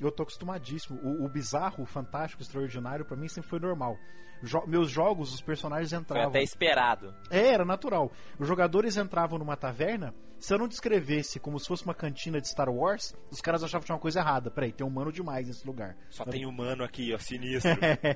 eu 0.00 0.10
tô 0.12 0.22
acostumadíssimo. 0.22 0.98
O, 1.02 1.24
o 1.24 1.28
bizarro, 1.28 1.82
o 1.82 1.86
fantástico, 1.86 2.42
o 2.42 2.44
extraordinário, 2.44 3.04
pra 3.04 3.16
mim 3.16 3.28
sempre 3.28 3.50
foi 3.50 3.58
normal. 3.58 3.96
Jo- 4.42 4.64
meus 4.68 4.88
jogos, 4.88 5.34
os 5.34 5.40
personagens 5.40 5.90
Foi 5.90 5.98
entravam. 5.98 6.28
até 6.28 6.40
esperado. 6.42 7.12
É, 7.28 7.48
era 7.48 7.64
natural. 7.64 8.12
Os 8.38 8.46
jogadores 8.46 8.96
entravam 8.96 9.36
numa 9.38 9.56
taverna, 9.56 10.14
se 10.38 10.54
eu 10.54 10.58
não 10.58 10.68
descrevesse 10.68 11.40
como 11.40 11.58
se 11.58 11.66
fosse 11.66 11.84
uma 11.84 11.94
cantina 11.94 12.40
de 12.40 12.46
Star 12.48 12.68
Wars, 12.70 13.12
os 13.32 13.40
caras 13.40 13.64
achavam 13.64 13.80
que 13.80 13.86
tinha 13.86 13.96
uma 13.96 14.00
coisa 14.00 14.20
errada. 14.20 14.48
Peraí, 14.48 14.72
tem 14.72 14.86
humano 14.86 15.10
demais 15.10 15.48
nesse 15.48 15.66
lugar. 15.66 15.96
Só 16.08 16.24
tem 16.24 16.46
humano 16.46 16.84
aqui, 16.84 17.12
ó, 17.12 17.18
sinistro. 17.18 17.72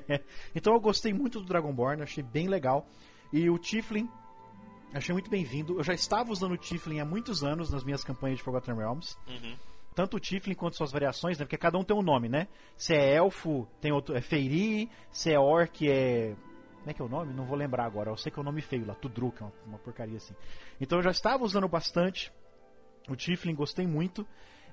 então 0.55 0.73
eu 0.73 0.79
gostei 0.79 1.11
muito 1.13 1.41
do 1.41 1.45
Dragonborn, 1.45 2.01
achei 2.01 2.23
bem 2.23 2.47
legal. 2.47 2.87
E 3.33 3.49
o 3.49 3.57
Tiflin, 3.59 4.07
achei 4.93 5.11
muito 5.11 5.29
bem-vindo. 5.29 5.77
Eu 5.77 5.83
já 5.83 5.93
estava 5.93 6.31
usando 6.31 6.53
o 6.53 6.57
Tiflin 6.57 7.01
há 7.01 7.05
muitos 7.05 7.43
anos 7.43 7.69
nas 7.69 7.83
minhas 7.83 8.01
campanhas 8.03 8.37
de 8.37 8.43
Forgotten 8.45 8.75
Realms. 8.75 9.17
Uhum. 9.27 9.57
Tanto 9.93 10.17
o 10.17 10.19
Tiflin 10.19 10.55
quanto 10.55 10.75
suas 10.75 10.91
variações, 10.91 11.37
né? 11.37 11.45
Porque 11.45 11.57
cada 11.57 11.77
um 11.77 11.83
tem 11.83 11.95
um 11.95 12.01
nome, 12.01 12.27
né? 12.27 12.47
Se 12.75 12.93
é 12.93 13.15
elfo, 13.15 13.67
tem 13.79 13.91
outro. 13.91 14.15
É 14.15 14.21
Feiri, 14.21 14.89
se 15.11 15.31
é 15.31 15.39
orc, 15.39 15.87
é. 15.87 16.35
Como 16.79 16.89
é 16.89 16.93
que 16.93 17.01
é 17.01 17.05
o 17.05 17.09
nome? 17.09 17.33
Não 17.33 17.45
vou 17.45 17.57
lembrar 17.57 17.85
agora. 17.85 18.09
Eu 18.09 18.17
sei 18.17 18.31
que 18.31 18.37
é 18.37 18.41
o 18.41 18.45
nome 18.45 18.61
feio 18.61 18.85
lá, 18.85 18.93
Tudruk, 18.95 19.41
uma, 19.41 19.53
uma 19.65 19.77
porcaria 19.77 20.17
assim. 20.17 20.35
Então 20.81 20.99
eu 20.99 21.03
já 21.03 21.11
estava 21.11 21.43
usando 21.43 21.67
bastante 21.67 22.31
o 23.07 23.15
Tiflin, 23.15 23.55
gostei 23.55 23.87
muito. 23.87 24.27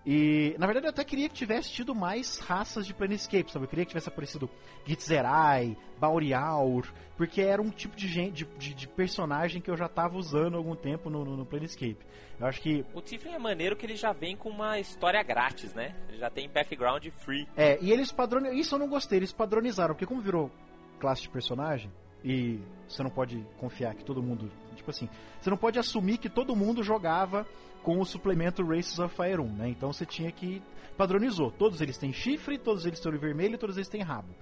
E, 0.06 0.54
na 0.58 0.66
verdade, 0.66 0.86
eu 0.86 0.90
até 0.90 1.04
queria 1.04 1.28
que 1.28 1.34
tivesse 1.34 1.70
tido 1.72 1.94
mais 1.94 2.38
raças 2.38 2.86
de 2.86 2.94
Planescape, 2.94 3.52
sabe? 3.52 3.66
Eu 3.66 3.68
queria 3.68 3.84
que 3.84 3.90
tivesse 3.90 4.08
aparecido 4.08 4.48
Gitzerai, 4.86 5.76
Bauriaur, 5.98 6.86
porque 7.16 7.42
era 7.42 7.60
um 7.60 7.70
tipo 7.70 7.94
de, 7.94 8.08
gente, 8.08 8.46
de, 8.58 8.74
de- 8.74 8.88
personagem 8.88 9.60
que 9.60 9.70
eu 9.70 9.76
já 9.76 9.86
estava 9.86 10.16
usando 10.16 10.54
há 10.54 10.56
algum 10.56 10.74
tempo 10.74 11.10
no, 11.10 11.24
no, 11.24 11.36
no 11.36 11.44
Planescape. 11.46 11.98
Eu 12.38 12.46
acho 12.46 12.60
que 12.62 12.84
O 12.94 13.02
Tiflin 13.02 13.32
é 13.32 13.38
maneiro 13.38 13.76
que 13.76 13.84
ele 13.84 13.96
já 13.96 14.12
vem 14.12 14.34
com 14.36 14.48
uma 14.48 14.78
história 14.78 15.22
grátis, 15.22 15.74
né? 15.74 15.94
Ele 16.08 16.18
já 16.18 16.30
tem 16.30 16.48
background 16.48 17.06
free. 17.08 17.46
É, 17.54 17.78
e 17.82 17.92
eles 17.92 18.10
padronizaram. 18.10 18.58
Isso 18.58 18.74
eu 18.74 18.78
não 18.78 18.88
gostei, 18.88 19.18
eles 19.18 19.32
padronizaram, 19.32 19.94
porque 19.94 20.06
como 20.06 20.22
virou 20.22 20.50
classe 20.98 21.22
de 21.22 21.28
personagem, 21.30 21.90
e 22.24 22.58
você 22.88 23.02
não 23.02 23.10
pode 23.10 23.46
confiar 23.58 23.94
que 23.94 24.04
todo 24.04 24.22
mundo. 24.22 24.50
Tipo 24.74 24.90
assim, 24.90 25.08
você 25.40 25.50
não 25.50 25.56
pode 25.56 25.78
assumir 25.78 26.18
que 26.18 26.28
todo 26.28 26.56
mundo 26.56 26.82
jogava 26.82 27.46
com 27.82 27.98
o 27.98 28.04
suplemento 28.04 28.64
Races 28.64 28.98
of 28.98 29.14
Fire 29.14 29.40
1, 29.40 29.52
né? 29.52 29.68
Então 29.68 29.92
você 29.92 30.04
tinha 30.04 30.30
que. 30.30 30.62
Padronizou. 30.96 31.50
Todos 31.50 31.80
eles 31.80 31.96
têm 31.96 32.12
chifre, 32.12 32.58
todos 32.58 32.84
eles 32.84 33.00
têm 33.00 33.10
olho 33.10 33.20
vermelho, 33.20 33.56
todos 33.56 33.76
eles 33.76 33.88
têm 33.88 34.02
rabo. 34.02 34.34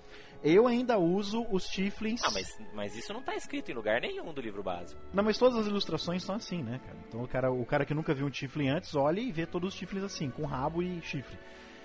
Eu 0.42 0.66
ainda 0.66 0.98
uso 0.98 1.46
os 1.50 1.64
Tiflins. 1.66 2.22
Ah, 2.24 2.30
mas, 2.32 2.58
mas 2.74 2.96
isso 2.96 3.12
não 3.12 3.22
tá 3.22 3.34
escrito 3.34 3.70
em 3.70 3.74
lugar 3.74 4.00
nenhum 4.00 4.32
do 4.32 4.40
livro 4.40 4.62
básico. 4.62 5.00
Não, 5.12 5.22
mas 5.22 5.38
todas 5.38 5.56
as 5.58 5.66
ilustrações 5.66 6.22
são 6.22 6.34
assim, 6.34 6.62
né, 6.62 6.80
cara? 6.84 6.98
Então 7.08 7.22
o 7.22 7.28
cara, 7.28 7.52
o 7.52 7.64
cara 7.64 7.84
que 7.84 7.94
nunca 7.94 8.14
viu 8.14 8.26
um 8.26 8.30
Tiflin 8.30 8.68
antes, 8.68 8.94
olha 8.94 9.20
e 9.20 9.30
vê 9.32 9.46
todos 9.46 9.72
os 9.72 9.78
Tiflins 9.78 10.04
assim, 10.04 10.30
com 10.30 10.44
rabo 10.44 10.82
e 10.82 11.00
chifre. 11.02 11.38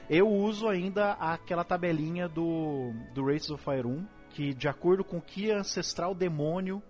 Eu 0.10 0.28
uso 0.28 0.68
ainda 0.68 1.14
aquela 1.14 1.64
tabelinha 1.64 2.28
do, 2.28 2.92
do 3.14 3.26
Races 3.26 3.50
of 3.50 3.64
Fire 3.64 3.88
1, 3.88 4.06
que 4.30 4.54
de 4.54 4.68
acordo 4.68 5.04
com 5.04 5.22
que 5.22 5.52
ancestral 5.52 6.14
demônio 6.14 6.82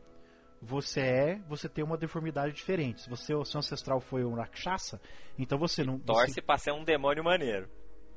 você 0.66 1.00
é, 1.02 1.40
você 1.48 1.68
tem 1.70 1.84
uma 1.84 1.98
deformidade 1.98 2.54
diferente. 2.54 3.02
Se 3.02 3.10
você, 3.10 3.34
o 3.34 3.44
seu 3.46 3.60
ancestral 3.60 4.00
foi 4.00 4.24
um 4.24 4.34
Rakshasa, 4.36 5.00
então 5.38 5.58
você 5.58 5.84
não... 5.84 6.00
Torce 6.00 6.34
você- 6.34 6.42
pra 6.42 6.58
ser 6.58 6.72
um 6.72 6.84
demônio 6.84 7.24
maneiro. 7.24 7.70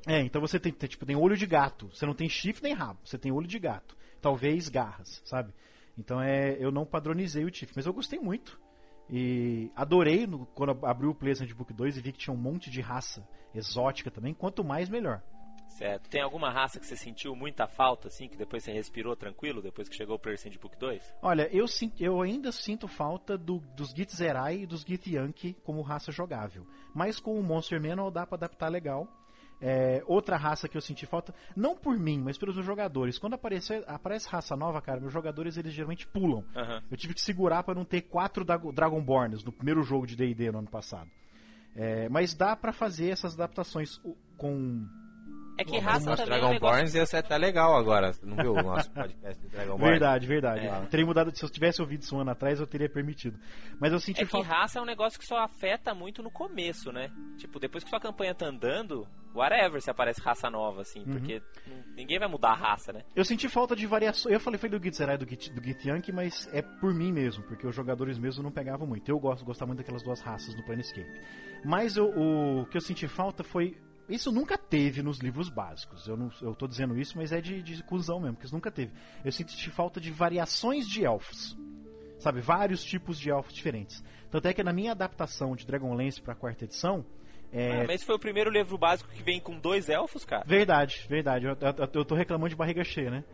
é, 0.07 0.21
então 0.21 0.41
você 0.41 0.59
tem, 0.61 0.73
tem, 0.73 0.89
tipo, 0.89 1.05
tem 1.05 1.17
olho 1.17 1.37
de 1.37 1.47
gato. 1.47 1.89
Você 1.93 2.07
não 2.07 2.15
tem 2.15 2.29
chifre 2.29 2.63
nem 2.63 2.73
rabo, 2.75 3.01
você 3.05 3.19
tem 3.19 3.33
olho 3.33 3.47
de 3.47 3.59
gato. 3.59 3.97
Talvez 4.21 4.69
garras, 4.69 5.21
sabe? 5.25 5.53
Então 5.99 6.21
é, 6.21 6.57
eu 6.61 6.71
não 6.71 6.85
padronizei 6.87 7.45
o 7.45 7.53
chifre, 7.55 7.75
mas 7.77 7.87
eu 7.87 7.93
gostei 7.93 8.19
muito. 8.19 8.59
E 9.09 9.71
adorei 9.77 10.27
no- 10.27 10.47
quando 10.47 10.85
abriu 10.85 11.11
o 11.11 11.15
Pleasant 11.15 11.53
Book 11.53 11.73
2 11.73 11.97
e 11.97 12.01
vi 12.01 12.13
que 12.13 12.19
tinha 12.19 12.35
um 12.35 12.37
monte 12.39 12.71
de 12.71 12.81
raça 12.81 13.27
exótica 13.55 14.11
também. 14.11 14.35
Quanto 14.35 14.65
mais, 14.65 14.89
melhor. 14.89 15.23
Certo. 15.69 16.09
Tem 16.09 16.23
alguma 16.23 16.51
raça 16.51 16.81
que 16.81 16.87
você 16.87 16.97
sentiu 16.97 17.37
muita 17.37 17.67
falta, 17.67 18.09
assim, 18.09 18.29
que 18.29 18.37
depois 18.37 18.63
você 18.65 18.73
respirou 18.73 19.15
tranquilo, 19.15 19.61
depois 19.61 19.89
que 19.89 19.95
chegou 19.97 20.17
o 20.17 20.19
Player 20.19 20.39
Book 20.61 20.77
2? 20.79 21.15
Olha, 21.21 21.49
eu, 21.55 21.69
sin- 21.69 21.93
eu 22.01 22.23
ainda 22.23 22.51
sinto 22.51 22.89
falta 22.89 23.37
do- 23.37 23.59
dos 23.77 23.91
Gitzerai 23.91 24.61
e 24.63 24.67
dos 24.67 24.83
Git 24.83 25.15
Yankee 25.15 25.55
como 25.65 25.83
raça 25.83 26.11
jogável. 26.11 26.67
Mas 26.95 27.21
com 27.21 27.39
o 27.39 27.43
Monster 27.43 27.81
Manual 27.81 28.11
dá 28.11 28.27
pra 28.27 28.37
adaptar 28.37 28.69
legal. 28.71 29.07
É, 29.61 30.03
outra 30.07 30.37
raça 30.37 30.69
que 30.69 30.77
eu 30.77 30.83
senti 30.83 31.07
falta, 31.07 31.35
não 31.57 31.75
por 31.75 31.99
mim, 31.99 32.21
mas 32.23 32.37
pelos 32.37 32.55
meus 32.55 32.67
jogadores. 32.67 33.19
Quando 33.19 33.35
aparecer, 33.35 33.83
aparece 33.87 34.29
raça 34.29 34.55
nova, 34.55 34.83
cara, 34.83 35.01
meus 35.01 35.13
jogadores 35.13 35.57
eles 35.57 35.73
geralmente 35.73 36.07
pulam. 36.07 36.45
Aham. 36.55 36.83
Eu 36.91 36.97
tive 36.97 37.15
que 37.15 37.21
segurar 37.23 37.63
pra 37.63 37.75
não 37.75 37.85
ter 37.85 38.03
quatro 38.03 38.45
Drago- 38.45 38.71
Dragonborns 38.73 39.43
no 39.45 39.53
primeiro 39.53 39.83
jogo 39.83 40.07
de 40.07 40.15
D&D 40.15 40.53
no 40.53 40.59
ano 40.59 40.69
passado. 40.71 41.11
É, 41.75 42.07
mas 42.11 42.35
dá 42.35 42.55
pra 42.57 42.73
fazer 42.73 43.09
essas 43.11 43.35
adaptações 43.35 43.99
com 44.37 44.87
É 45.59 45.65
que 45.65 45.73
Bom, 45.73 45.81
raça 45.81 46.15
também 46.17 46.21
é 46.21 46.25
um 46.25 46.27
Dragon 46.41 46.53
negócio... 46.55 46.77
Borns 46.77 46.95
ia 46.95 47.07
ser 47.07 47.17
até 47.17 47.39
legal 47.39 47.75
agora. 47.77 48.13
Você 48.13 48.27
não 48.27 48.37
viu 48.37 48.53
o 48.53 48.63
nosso 48.63 48.91
podcast 48.91 49.41
de 49.43 49.49
Dragon? 49.49 49.77
Verdade, 49.79 50.27
verdade. 50.27 50.67
É. 50.67 50.81
Teria 50.87 51.07
mudado, 51.07 51.35
se 51.35 51.43
eu 51.45 51.49
tivesse 51.49 51.81
ouvido 51.81 52.03
isso 52.03 52.15
um 52.15 52.21
ano 52.21 52.31
atrás, 52.31 52.61
eu 52.61 52.67
teria 52.67 52.89
permitido. 52.89 53.39
Mas 53.81 53.93
eu 53.93 53.99
senti 53.99 54.23
É 54.23 54.27
que 54.27 54.41
raça 54.43 54.79
é 54.79 54.83
um 54.83 54.85
negócio 54.85 55.19
que 55.19 55.27
só 55.27 55.39
afeta 55.39 55.95
muito 55.95 56.23
no 56.23 56.31
começo, 56.31 56.93
né? 56.93 57.11
Tipo, 57.39 57.59
depois 57.59 57.83
que 57.83 57.89
sua 57.91 57.99
campanha 58.01 58.35
tá 58.35 58.47
andando, 58.47 59.07
whatever 59.35 59.81
se 59.81 59.91
aparece 59.91 60.21
raça 60.21 60.51
nova, 60.51 60.83
assim, 60.83 61.01
Uhum. 61.01 61.13
porque 61.13 61.43
ninguém 61.97 62.19
vai 62.19 62.29
mudar 62.29 62.51
a 62.51 62.55
raça, 62.57 62.93
né? 62.93 63.03
Eu 63.15 63.25
senti 63.25 63.49
falta 63.49 63.75
de 63.75 63.87
variações. 63.87 64.35
Eu 64.35 64.41
falei 64.41 64.59
foi 64.59 64.69
do 64.69 64.83
Gitzerai 64.83 65.15
e 65.15 65.19
do 65.19 65.29
Git, 65.29 65.51
do 65.53 65.63
Git 65.65 65.89
Yankee, 65.89 66.13
mas 66.13 66.49
é 66.53 66.61
por 66.61 66.93
mim 66.93 67.11
mesmo, 67.13 67.43
porque 67.45 67.67
os 67.67 67.75
jogadores 67.75 68.19
mesmo 68.19 68.43
não 68.43 68.51
pegavam 68.53 68.87
muito. 68.87 69.09
Eu 69.11 69.19
gosto 69.19 69.45
gostava 69.45 69.69
muito 69.69 69.79
daquelas 69.79 70.03
duas 70.03 70.21
raças 70.21 70.55
no 70.55 70.63
Planescape. 70.65 71.11
Mas 71.65 71.97
eu- 71.97 72.11
o 72.11 72.67
que 72.67 72.77
eu 72.77 72.81
senti 72.81 73.09
falta 73.09 73.43
foi. 73.43 73.77
Isso 74.09 74.31
nunca 74.31 74.57
teve 74.57 75.03
nos 75.03 75.19
livros 75.19 75.49
básicos. 75.49 76.07
Eu, 76.07 76.17
não, 76.17 76.31
eu 76.41 76.55
tô 76.55 76.67
dizendo 76.69 76.97
isso, 76.97 77.17
mas 77.17 77.33
é 77.33 77.41
de, 77.41 77.61
de 77.63 77.83
cuzão 77.83 78.21
mesmo, 78.21 78.35
porque 78.35 78.47
isso 78.47 78.55
nunca 78.55 78.71
teve. 78.71 78.93
Eu 79.25 79.33
senti 79.33 79.71
falta 79.71 80.01
de 80.01 80.11
variações 80.11 80.87
de 80.89 81.05
elfos. 81.05 81.57
Sabe, 82.19 82.41
vários 82.41 82.83
tipos 82.83 83.19
de 83.19 83.31
elfos 83.31 83.53
diferentes. 83.53 84.03
Tanto 84.31 84.49
é 84.49 84.55
que 84.55 84.63
na 84.63 84.73
minha 84.73 84.93
adaptação 84.93 85.55
de 85.55 85.67
Dragonlance 85.67 86.21
pra 86.23 86.35
quarta 86.35 86.65
edição. 86.65 87.05
É, 87.53 87.73
Ah, 87.73 87.85
mas 87.87 87.97
esse 87.97 88.07
foi 88.07 88.15
o 88.15 88.19
primeiro 88.19 88.51
livro 88.51 88.79
básico 88.79 89.11
que 89.11 89.23
vem 89.23 89.41
com 89.41 89.59
dois 89.59 89.89
elfos, 89.89 90.25
cara. 90.25 90.45
Verdade, 90.47 91.05
verdade. 91.09 91.47
Eu, 91.47 91.53
eu, 91.53 91.89
eu 91.93 92.05
tô 92.05 92.15
reclamando 92.15 92.49
de 92.49 92.57
barriga 92.57 92.83
cheia, 92.85 93.11
né? 93.11 93.25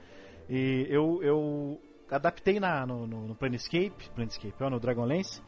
E 0.48 0.86
eu, 0.90 1.22
eu 1.22 1.80
adaptei 2.10 2.58
na, 2.58 2.84
no, 2.84 3.06
no, 3.06 3.28
no 3.28 3.34
Planescape, 3.34 4.10
Planescape, 4.14 4.54
ó, 4.60 4.68
no 4.68 4.80
Dragonlance, 4.80 5.40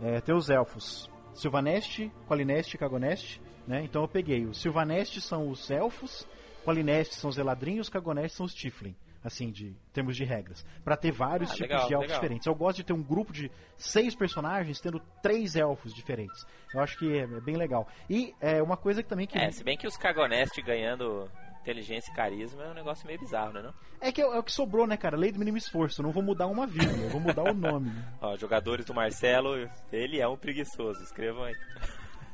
é, 0.00 0.20
tem 0.20 0.34
os 0.34 0.48
elfos 0.50 1.10
Sylvanest, 1.40 2.10
Qualinest 2.26 2.74
e 2.74 2.78
Cagonest, 2.78 3.40
né? 3.66 3.82
Então 3.84 4.02
eu 4.02 4.08
peguei. 4.08 4.44
Os 4.46 4.60
Sylvanest 4.60 5.20
são 5.20 5.48
os 5.48 5.70
elfos, 5.70 6.26
Qualinest 6.64 7.14
são 7.14 7.30
os 7.30 7.38
eladrinhos, 7.38 7.88
Cagonest 7.88 8.36
são 8.36 8.46
os 8.46 8.54
Tiflin. 8.54 8.94
Assim, 9.24 9.50
de 9.50 9.66
em 9.66 9.76
termos 9.92 10.16
de 10.16 10.24
regras. 10.24 10.64
Pra 10.84 10.96
ter 10.96 11.10
vários 11.10 11.50
Ah, 11.50 11.54
tipos 11.54 11.68
legal, 11.70 11.86
de 11.88 11.92
elfos 11.94 12.06
legal. 12.08 12.20
diferentes. 12.20 12.46
Eu 12.46 12.54
gosto 12.54 12.76
de 12.76 12.84
ter 12.84 12.92
um 12.92 13.02
grupo 13.02 13.32
de 13.32 13.50
seis 13.76 14.14
personagens 14.14 14.80
tendo 14.80 15.00
três 15.20 15.56
elfos 15.56 15.92
diferentes. 15.92 16.46
Eu 16.72 16.80
acho 16.80 16.96
que 16.96 17.18
é, 17.18 17.22
é 17.24 17.40
bem 17.40 17.56
legal. 17.56 17.88
E 18.08 18.32
é 18.40 18.62
uma 18.62 18.76
coisa 18.76 19.02
que 19.02 19.08
também 19.08 19.26
que. 19.26 19.36
É, 19.36 19.50
se 19.50 19.64
bem 19.64 19.76
que 19.76 19.88
os 19.88 19.96
Cagonest 19.96 20.62
ganhando 20.62 21.28
inteligência 21.60 22.10
e 22.10 22.14
carisma 22.14 22.62
é 22.64 22.70
um 22.70 22.74
negócio 22.74 23.06
meio 23.06 23.18
bizarro, 23.18 23.52
né? 23.52 23.62
Não? 23.62 23.74
É 24.00 24.10
que 24.12 24.22
é, 24.22 24.24
é 24.24 24.38
o 24.38 24.42
que 24.42 24.52
sobrou, 24.52 24.86
né, 24.86 24.96
cara? 24.96 25.16
Lei 25.16 25.32
do 25.32 25.38
mínimo 25.38 25.58
esforço. 25.58 26.02
Não 26.02 26.10
vou 26.10 26.22
mudar 26.22 26.46
uma 26.46 26.66
vírgula, 26.66 27.04
eu 27.04 27.10
vou 27.10 27.20
mudar 27.20 27.42
o 27.44 27.54
nome. 27.54 27.92
Ó, 28.20 28.36
jogadores 28.36 28.84
do 28.84 28.94
Marcelo, 28.94 29.68
ele 29.92 30.20
é 30.20 30.28
um 30.28 30.36
preguiçoso. 30.36 31.02
Escrevam 31.02 31.44
aí. 31.44 31.54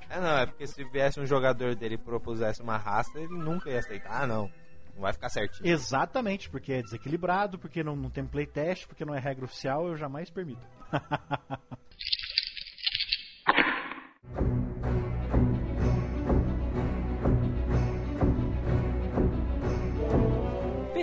É, 0.08 0.20
não, 0.20 0.38
é 0.38 0.46
porque 0.46 0.66
se 0.66 0.84
viesse 0.84 1.18
um 1.18 1.26
jogador 1.26 1.74
dele 1.74 1.94
e 1.94 1.98
propusesse 1.98 2.62
uma 2.62 2.76
raça, 2.76 3.18
ele 3.18 3.34
nunca 3.34 3.70
ia 3.70 3.78
aceitar. 3.78 4.22
Ah, 4.22 4.26
não. 4.26 4.50
Não 4.94 5.02
vai 5.02 5.12
ficar 5.12 5.28
certinho. 5.28 5.68
Exatamente, 5.68 6.48
porque 6.48 6.72
é 6.72 6.82
desequilibrado, 6.82 7.58
porque 7.58 7.82
não, 7.82 7.96
não 7.96 8.10
tem 8.10 8.24
playtest, 8.24 8.86
porque 8.86 9.04
não 9.04 9.14
é 9.14 9.18
regra 9.18 9.44
oficial, 9.44 9.88
eu 9.88 9.96
jamais 9.96 10.30
permito. 10.30 10.64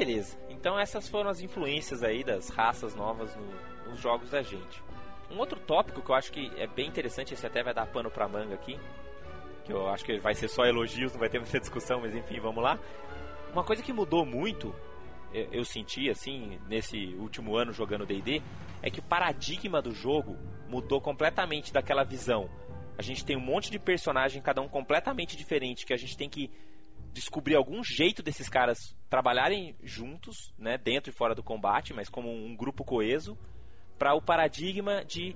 Beleza. 0.01 0.35
Então 0.49 0.79
essas 0.79 1.07
foram 1.07 1.29
as 1.29 1.41
influências 1.41 2.01
aí 2.01 2.23
das 2.23 2.49
raças 2.49 2.95
novas 2.95 3.35
no, 3.35 3.91
nos 3.91 3.99
jogos 3.99 4.31
da 4.31 4.41
gente. 4.41 4.83
Um 5.29 5.37
outro 5.37 5.59
tópico 5.59 6.01
que 6.01 6.09
eu 6.09 6.15
acho 6.15 6.31
que 6.31 6.51
é 6.57 6.65
bem 6.65 6.87
interessante, 6.87 7.35
esse 7.35 7.45
até 7.45 7.61
vai 7.61 7.71
dar 7.71 7.85
pano 7.85 8.09
pra 8.09 8.27
manga 8.27 8.55
aqui, 8.55 8.79
que 9.63 9.71
eu 9.71 9.87
acho 9.89 10.03
que 10.03 10.17
vai 10.17 10.33
ser 10.33 10.47
só 10.47 10.65
elogios, 10.65 11.13
não 11.13 11.19
vai 11.19 11.29
ter 11.29 11.37
muita 11.37 11.59
discussão, 11.61 12.01
mas 12.01 12.15
enfim, 12.15 12.39
vamos 12.39 12.63
lá. 12.63 12.79
Uma 13.53 13.63
coisa 13.63 13.83
que 13.83 13.93
mudou 13.93 14.25
muito, 14.25 14.73
eu, 15.31 15.47
eu 15.51 15.63
senti 15.63 16.09
assim, 16.09 16.59
nesse 16.67 17.13
último 17.19 17.55
ano 17.55 17.71
jogando 17.71 18.03
D&D, 18.03 18.41
é 18.81 18.89
que 18.89 19.01
o 19.01 19.03
paradigma 19.03 19.83
do 19.83 19.91
jogo 19.91 20.35
mudou 20.67 20.99
completamente 20.99 21.71
daquela 21.71 22.03
visão. 22.03 22.49
A 22.97 23.03
gente 23.03 23.23
tem 23.23 23.37
um 23.37 23.39
monte 23.39 23.69
de 23.69 23.77
personagem, 23.77 24.41
cada 24.41 24.63
um 24.63 24.67
completamente 24.67 25.37
diferente, 25.37 25.85
que 25.85 25.93
a 25.93 25.97
gente 25.97 26.17
tem 26.17 26.27
que 26.27 26.49
descobrir 27.13 27.55
algum 27.55 27.83
jeito 27.83 28.23
desses 28.23 28.49
caras 28.49 28.95
trabalharem 29.09 29.75
juntos, 29.83 30.53
né, 30.57 30.77
dentro 30.77 31.09
e 31.09 31.13
fora 31.13 31.35
do 31.35 31.43
combate, 31.43 31.93
mas 31.93 32.09
como 32.09 32.29
um 32.31 32.55
grupo 32.55 32.83
coeso 32.83 33.37
para 33.97 34.15
o 34.15 34.21
paradigma 34.21 35.03
de, 35.03 35.35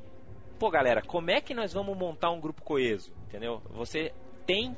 pô, 0.57 0.69
galera, 0.69 1.01
como 1.01 1.29
é 1.29 1.41
que 1.41 1.53
nós 1.53 1.73
vamos 1.73 1.97
montar 1.97 2.31
um 2.31 2.39
grupo 2.39 2.63
coeso, 2.63 3.13
entendeu? 3.27 3.61
Você 3.71 4.13
tem 4.45 4.75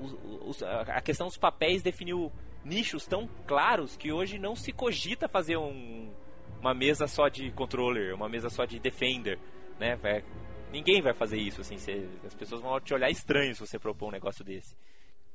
os, 0.00 0.12
os, 0.44 0.62
a 0.62 1.00
questão 1.00 1.28
dos 1.28 1.36
papéis 1.36 1.82
definiu 1.82 2.32
nichos 2.64 3.06
tão 3.06 3.28
claros 3.46 3.96
que 3.96 4.12
hoje 4.12 4.38
não 4.38 4.54
se 4.54 4.72
cogita 4.72 5.28
fazer 5.28 5.56
um, 5.56 6.12
uma 6.60 6.74
mesa 6.74 7.06
só 7.06 7.28
de 7.28 7.50
controller, 7.52 8.14
uma 8.14 8.28
mesa 8.28 8.48
só 8.48 8.64
de 8.64 8.78
defender, 8.78 9.38
né? 9.78 9.96
Vai, 9.96 10.24
ninguém 10.70 11.00
vai 11.00 11.14
fazer 11.14 11.38
isso, 11.38 11.60
assim, 11.60 11.76
cê, 11.76 12.08
as 12.24 12.34
pessoas 12.34 12.60
vão 12.60 12.80
te 12.80 12.94
olhar 12.94 13.10
estranho 13.10 13.54
se 13.54 13.60
você 13.60 13.78
propor 13.78 14.08
um 14.08 14.12
negócio 14.12 14.44
desse. 14.44 14.76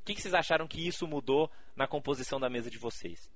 O 0.07 0.09
que, 0.09 0.15
que 0.15 0.21
vocês 0.21 0.33
acharam 0.33 0.65
que 0.65 0.87
isso 0.87 1.05
mudou 1.05 1.51
na 1.75 1.85
composição 1.85 2.39
da 2.39 2.49
mesa 2.49 2.69
de 2.69 2.77
vocês? 2.77 3.29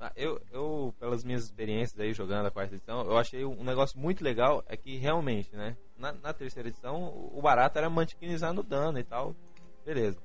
Ah, 0.00 0.10
eu, 0.16 0.40
eu, 0.50 0.94
pelas 0.98 1.22
minhas 1.22 1.44
experiências 1.44 2.00
aí 2.00 2.14
jogando 2.14 2.46
a 2.46 2.50
quarta 2.50 2.74
edição, 2.74 3.02
eu 3.02 3.18
achei 3.18 3.44
um 3.44 3.62
negócio 3.62 4.00
muito 4.00 4.24
legal 4.24 4.64
é 4.66 4.78
que 4.78 4.96
realmente, 4.96 5.54
né? 5.54 5.76
Na, 5.98 6.12
na 6.12 6.32
terceira 6.32 6.70
edição, 6.70 7.12
o 7.34 7.42
barato 7.42 7.76
era 7.76 7.90
mantiquinizar 7.90 8.54
no 8.54 8.62
dano 8.62 8.98
e 8.98 9.04
tal. 9.04 9.36
Beleza. 9.84 10.18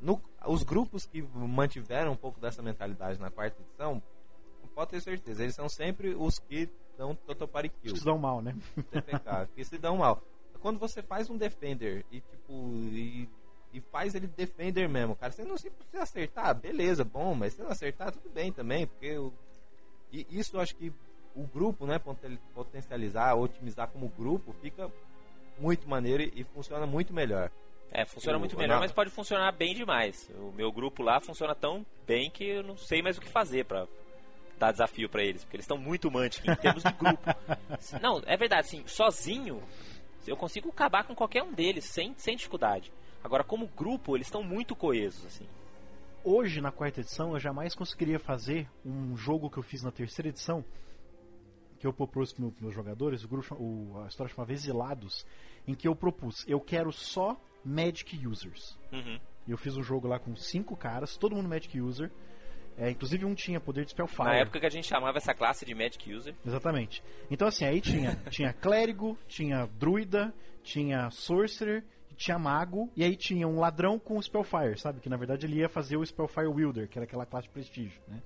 No, 0.00 0.20
os 0.44 0.64
grupos 0.64 1.06
que 1.06 1.22
mantiveram 1.22 2.10
um 2.10 2.16
pouco 2.16 2.40
dessa 2.40 2.60
mentalidade 2.60 3.20
na 3.20 3.30
quarta 3.30 3.62
edição, 3.62 4.02
pode 4.74 4.90
ter 4.90 5.02
certeza, 5.02 5.44
eles 5.44 5.54
são 5.54 5.68
sempre 5.68 6.16
os 6.16 6.40
que 6.40 6.68
dão 6.98 7.14
Totopari 7.14 7.68
Kill. 7.68 7.92
Que 7.92 7.98
se 8.00 8.04
dão 8.04 8.18
mal, 8.18 8.42
né? 8.42 8.56
TPK, 8.90 9.50
que 9.54 9.64
se 9.64 9.78
dão 9.78 9.98
mal. 9.98 10.20
Quando 10.60 10.80
você 10.80 11.00
faz 11.00 11.30
um 11.30 11.36
Defender 11.36 12.04
e 12.10 12.20
tipo. 12.20 12.52
E 12.90 13.28
e 13.72 13.80
faz 13.80 14.14
ele 14.14 14.26
defender 14.26 14.88
mesmo, 14.88 15.16
cara. 15.16 15.32
Você 15.32 15.44
não 15.44 15.56
se 15.56 15.70
precisa 15.70 16.02
acertar, 16.02 16.54
beleza, 16.54 17.04
bom, 17.04 17.34
mas 17.34 17.54
se 17.54 17.62
não 17.62 17.70
acertar, 17.70 18.12
tudo 18.12 18.28
bem 18.30 18.52
também, 18.52 18.86
porque 18.86 19.06
eu, 19.06 19.32
e 20.12 20.26
isso 20.30 20.56
eu 20.56 20.60
acho 20.60 20.76
que 20.76 20.92
o 21.34 21.44
grupo, 21.44 21.86
né, 21.86 22.00
potencializar, 22.54 23.34
otimizar 23.34 23.88
como 23.88 24.08
grupo, 24.08 24.52
fica 24.60 24.90
muito 25.58 25.88
maneiro 25.88 26.22
e 26.22 26.44
funciona 26.44 26.86
muito 26.86 27.14
melhor. 27.14 27.50
É, 27.90 28.06
funciona 28.06 28.38
muito 28.38 28.56
melhor, 28.56 28.80
mas 28.80 28.92
pode 28.92 29.10
funcionar 29.10 29.52
bem 29.52 29.74
demais. 29.74 30.30
O 30.38 30.52
meu 30.52 30.72
grupo 30.72 31.02
lá 31.02 31.20
funciona 31.20 31.54
tão 31.54 31.84
bem 32.06 32.30
que 32.30 32.44
eu 32.44 32.62
não 32.62 32.76
sei 32.76 33.02
mais 33.02 33.18
o 33.18 33.20
que 33.20 33.28
fazer 33.28 33.64
para 33.66 33.86
dar 34.58 34.72
desafio 34.72 35.08
para 35.08 35.22
eles, 35.22 35.44
porque 35.44 35.56
eles 35.56 35.64
estão 35.64 35.76
muito 35.76 36.10
mantic 36.10 36.46
em 36.46 36.56
termos 36.56 36.82
de 36.82 36.92
grupo. 36.92 37.22
não, 38.00 38.22
é 38.24 38.36
verdade, 38.36 38.66
assim, 38.66 38.86
sozinho 38.86 39.62
eu 40.26 40.36
consigo 40.36 40.68
acabar 40.70 41.04
com 41.04 41.14
qualquer 41.14 41.42
um 41.42 41.52
deles 41.52 41.84
sem, 41.84 42.14
sem 42.16 42.36
dificuldade. 42.36 42.92
Agora, 43.22 43.44
como 43.44 43.66
grupo, 43.68 44.16
eles 44.16 44.26
estão 44.26 44.42
muito 44.42 44.74
coesos, 44.74 45.24
assim. 45.26 45.46
Hoje, 46.24 46.60
na 46.60 46.70
quarta 46.70 47.00
edição, 47.00 47.32
eu 47.32 47.40
jamais 47.40 47.74
conseguiria 47.74 48.18
fazer 48.18 48.68
um 48.84 49.16
jogo 49.16 49.50
que 49.50 49.58
eu 49.58 49.62
fiz 49.62 49.82
na 49.82 49.90
terceira 49.90 50.28
edição, 50.28 50.64
que 51.78 51.86
eu 51.86 51.92
propus 51.92 52.32
para 52.32 52.44
meus 52.60 52.74
jogadores, 52.74 53.24
o 53.24 53.28
grupo, 53.28 53.54
o, 53.56 54.00
a 54.04 54.06
história 54.06 54.32
chamava 54.32 54.52
Exilados, 54.52 55.26
em 55.66 55.74
que 55.74 55.88
eu 55.88 55.96
propus, 55.96 56.44
eu 56.46 56.60
quero 56.60 56.92
só 56.92 57.36
Magic 57.64 58.26
Users. 58.26 58.78
Uhum. 58.92 59.18
Eu 59.48 59.56
fiz 59.56 59.76
um 59.76 59.82
jogo 59.82 60.06
lá 60.06 60.18
com 60.18 60.34
cinco 60.36 60.76
caras, 60.76 61.16
todo 61.16 61.34
mundo 61.34 61.48
Magic 61.48 61.80
User. 61.80 62.10
É, 62.78 62.90
inclusive 62.90 63.24
um 63.24 63.34
tinha 63.34 63.60
poder 63.60 63.84
de 63.84 63.90
Spellfire. 63.90 64.24
Na 64.24 64.36
época 64.36 64.58
que 64.58 64.66
a 64.66 64.70
gente 64.70 64.86
chamava 64.86 65.18
essa 65.18 65.34
classe 65.34 65.66
de 65.66 65.74
Magic 65.74 66.10
User. 66.10 66.34
Exatamente. 66.46 67.02
Então 67.30 67.46
assim, 67.46 67.64
aí 67.64 67.80
tinha, 67.80 68.16
tinha 68.30 68.52
clérigo, 68.52 69.18
tinha 69.28 69.66
druida, 69.78 70.32
tinha 70.62 71.10
sorcerer 71.10 71.84
tinha 72.22 72.38
mago, 72.38 72.90
e 72.96 73.02
aí 73.02 73.16
tinha 73.16 73.48
um 73.48 73.58
ladrão 73.58 73.98
com 73.98 74.16
o 74.16 74.22
Spellfire, 74.22 74.78
sabe? 74.78 75.00
Que 75.00 75.08
na 75.08 75.16
verdade 75.16 75.46
ele 75.46 75.56
ia 75.56 75.68
fazer 75.68 75.96
o 75.96 76.06
Spellfire 76.06 76.46
Wielder, 76.46 76.88
que 76.88 76.98
era 76.98 77.04
aquela 77.04 77.26
classe 77.26 77.48
de 77.48 77.52
prestígio, 77.52 78.00
né? 78.06 78.22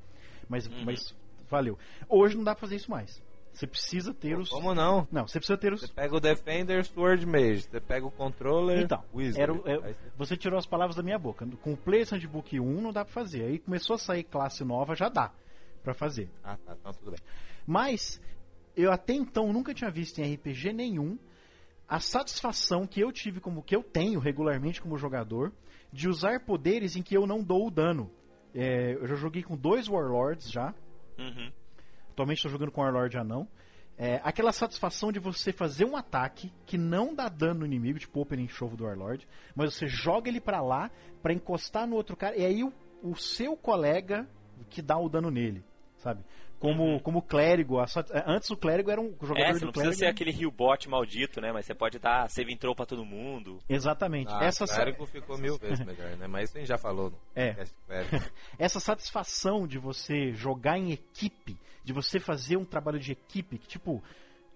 Mas, 0.48 0.66
uhum. 0.66 0.84
mas 0.84 1.14
valeu. 1.48 1.78
Hoje 2.08 2.36
não 2.36 2.44
dá 2.44 2.54
pra 2.54 2.60
fazer 2.60 2.76
isso 2.76 2.90
mais. 2.90 3.22
Você 3.52 3.66
precisa 3.66 4.12
ter 4.12 4.38
os. 4.38 4.50
Como 4.50 4.74
não? 4.74 5.08
Não, 5.10 5.26
você 5.26 5.38
precisa 5.38 5.56
ter 5.56 5.72
os. 5.72 5.80
Você 5.80 5.92
pega 5.92 6.14
o 6.14 6.20
Defender, 6.20 6.84
Sword 6.84 7.24
Mage. 7.24 7.62
Você 7.62 7.80
pega 7.80 8.04
o 8.04 8.10
Controller. 8.10 8.82
Então, 8.82 9.02
era, 9.34 9.52
é, 9.64 9.94
você 10.14 10.36
tirou 10.36 10.58
as 10.58 10.66
palavras 10.66 10.94
da 10.94 11.02
minha 11.02 11.18
boca. 11.18 11.46
Com 11.62 11.72
o 11.72 11.76
Players 11.76 12.10
Handbook 12.10 12.60
1 12.60 12.82
não 12.82 12.92
dá 12.92 13.02
pra 13.02 13.14
fazer. 13.14 13.44
Aí 13.44 13.58
começou 13.58 13.94
a 13.94 13.98
sair 13.98 14.24
classe 14.24 14.62
nova, 14.62 14.94
já 14.94 15.08
dá 15.08 15.32
pra 15.82 15.94
fazer. 15.94 16.28
Ah, 16.44 16.58
tá. 16.66 16.76
Então 16.78 16.92
tudo 16.92 17.12
bem. 17.12 17.20
Mas, 17.66 18.20
eu 18.76 18.92
até 18.92 19.14
então 19.14 19.50
nunca 19.54 19.72
tinha 19.72 19.90
visto 19.90 20.18
em 20.18 20.34
RPG 20.34 20.74
nenhum 20.74 21.18
a 21.88 22.00
satisfação 22.00 22.86
que 22.86 23.00
eu 23.00 23.12
tive 23.12 23.40
como 23.40 23.62
que 23.62 23.74
eu 23.74 23.82
tenho 23.82 24.18
regularmente 24.18 24.82
como 24.82 24.98
jogador 24.98 25.52
de 25.92 26.08
usar 26.08 26.40
poderes 26.40 26.96
em 26.96 27.02
que 27.02 27.16
eu 27.16 27.26
não 27.26 27.42
dou 27.42 27.68
o 27.68 27.70
dano. 27.70 28.10
É, 28.54 28.94
eu 28.94 29.06
já 29.06 29.14
joguei 29.14 29.42
com 29.42 29.56
dois 29.56 29.88
Warlords 29.88 30.50
já. 30.50 30.74
Uhum. 31.18 31.52
Atualmente 32.10 32.38
estou 32.38 32.50
jogando 32.50 32.72
com 32.72 32.80
Warlord 32.80 33.16
anão. 33.16 33.48
É, 33.98 34.20
aquela 34.24 34.52
satisfação 34.52 35.10
de 35.10 35.18
você 35.18 35.52
fazer 35.52 35.86
um 35.86 35.96
ataque 35.96 36.52
que 36.66 36.76
não 36.76 37.14
dá 37.14 37.28
dano 37.28 37.60
no 37.60 37.66
inimigo, 37.66 37.98
tipo 37.98 38.18
o 38.18 38.22
Opening 38.22 38.48
Show 38.48 38.68
do 38.76 38.84
Warlord, 38.84 39.26
mas 39.54 39.74
você 39.74 39.86
joga 39.86 40.28
ele 40.28 40.40
para 40.40 40.60
lá 40.60 40.90
para 41.22 41.32
encostar 41.32 41.86
no 41.86 41.96
outro 41.96 42.14
cara 42.14 42.36
e 42.36 42.44
aí 42.44 42.62
o, 42.62 42.72
o 43.02 43.16
seu 43.16 43.56
colega 43.56 44.28
que 44.68 44.82
dá 44.82 44.98
o 44.98 45.08
dano 45.08 45.30
nele, 45.30 45.64
sabe? 45.96 46.22
Como, 46.58 46.82
uhum. 46.84 46.98
como 46.98 47.22
clérigo. 47.22 47.78
Antes 48.26 48.50
o 48.50 48.56
clérigo 48.56 48.90
era 48.90 49.00
um 49.00 49.14
jogador 49.20 49.40
é, 49.40 49.52
você 49.52 49.64
não 49.64 49.72
precisa 49.72 49.92
ser 49.92 50.06
aquele 50.06 50.30
rio 50.30 50.50
bot 50.50 50.88
maldito, 50.88 51.40
né? 51.40 51.52
Mas 51.52 51.66
você 51.66 51.74
pode 51.74 51.98
dar 51.98 52.28
save 52.30 52.52
intro 52.52 52.74
pra 52.74 52.86
todo 52.86 53.04
mundo. 53.04 53.58
Exatamente. 53.68 54.32
Ah, 54.32 54.44
Essa 54.44 54.66
clérigo 54.66 55.06
ficou 55.06 55.38
mil 55.38 55.58
vezes 55.58 55.84
melhor, 55.84 56.16
né? 56.16 56.26
Mas 56.26 56.48
isso 56.48 56.58
a 56.58 56.60
gente 56.60 56.68
já 56.68 56.78
falou 56.78 57.10
no 57.10 57.18
é. 57.34 57.56
Essa 58.58 58.80
satisfação 58.80 59.66
de 59.66 59.78
você 59.78 60.32
jogar 60.32 60.78
em 60.78 60.92
equipe, 60.92 61.56
de 61.84 61.92
você 61.92 62.18
fazer 62.18 62.56
um 62.56 62.64
trabalho 62.64 62.98
de 62.98 63.12
equipe, 63.12 63.58
que 63.58 63.68
tipo, 63.68 64.02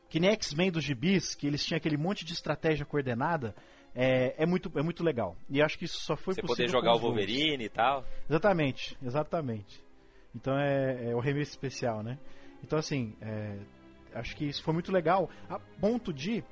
que 0.08 0.18
nem 0.18 0.30
X-Men 0.30 0.70
dos 0.70 0.84
gibis, 0.84 1.34
que 1.34 1.46
eles 1.46 1.64
tinham 1.64 1.76
aquele 1.76 1.96
monte 1.96 2.24
de 2.24 2.32
estratégia 2.32 2.86
coordenada, 2.86 3.54
é, 3.94 4.34
é, 4.38 4.46
muito, 4.46 4.70
é 4.76 4.82
muito 4.82 5.02
legal. 5.04 5.36
E 5.48 5.60
acho 5.60 5.78
que 5.78 5.84
isso 5.84 6.00
só 6.00 6.16
foi 6.16 6.34
você 6.34 6.40
possível. 6.40 6.66
Você 6.66 6.72
poder 6.72 6.72
jogar 6.72 6.94
o 6.94 6.98
Wolverine 6.98 7.64
e 7.64 7.68
tal. 7.68 8.04
Exatamente, 8.28 8.96
exatamente. 9.02 9.89
Então 10.34 10.58
é, 10.58 11.10
é 11.10 11.14
o 11.14 11.20
remix 11.20 11.48
especial, 11.48 12.02
né? 12.02 12.18
Então 12.62 12.78
assim, 12.78 13.14
é, 13.20 13.58
acho 14.14 14.36
que 14.36 14.44
isso 14.44 14.62
foi 14.62 14.74
muito 14.74 14.92
legal. 14.92 15.28
A 15.48 15.58
ponto 15.58 16.12
de 16.12 16.44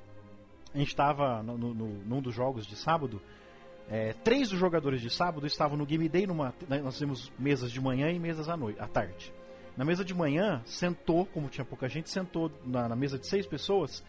a 0.73 0.77
gente 0.77 0.89
estava 0.89 1.41
no, 1.41 1.57
no, 1.57 1.73
num 1.73 2.21
dos 2.21 2.33
jogos 2.33 2.65
de 2.65 2.75
sábado. 2.75 3.21
É, 3.89 4.13
três 4.13 4.49
dos 4.49 4.59
jogadores 4.59 5.01
de 5.01 5.09
sábado 5.09 5.47
estavam 5.47 5.75
no 5.75 5.85
Game 5.85 6.07
Day. 6.07 6.27
Numa, 6.27 6.53
né, 6.67 6.79
nós 6.79 6.97
temos 6.99 7.31
mesas 7.39 7.71
de 7.71 7.81
manhã 7.81 8.11
e 8.11 8.19
mesas 8.19 8.47
à 8.47 8.55
noite, 8.55 8.79
à 8.79 8.87
tarde. 8.87 9.33
Na 9.75 9.83
mesa 9.83 10.03
de 10.03 10.13
manhã, 10.13 10.61
sentou, 10.65 11.25
como 11.25 11.49
tinha 11.49 11.65
pouca 11.65 11.87
gente, 11.87 12.09
sentou 12.09 12.51
na, 12.65 12.89
na 12.89 12.95
mesa 12.95 13.17
de 13.17 13.25
seis 13.25 13.47
pessoas, 13.47 14.03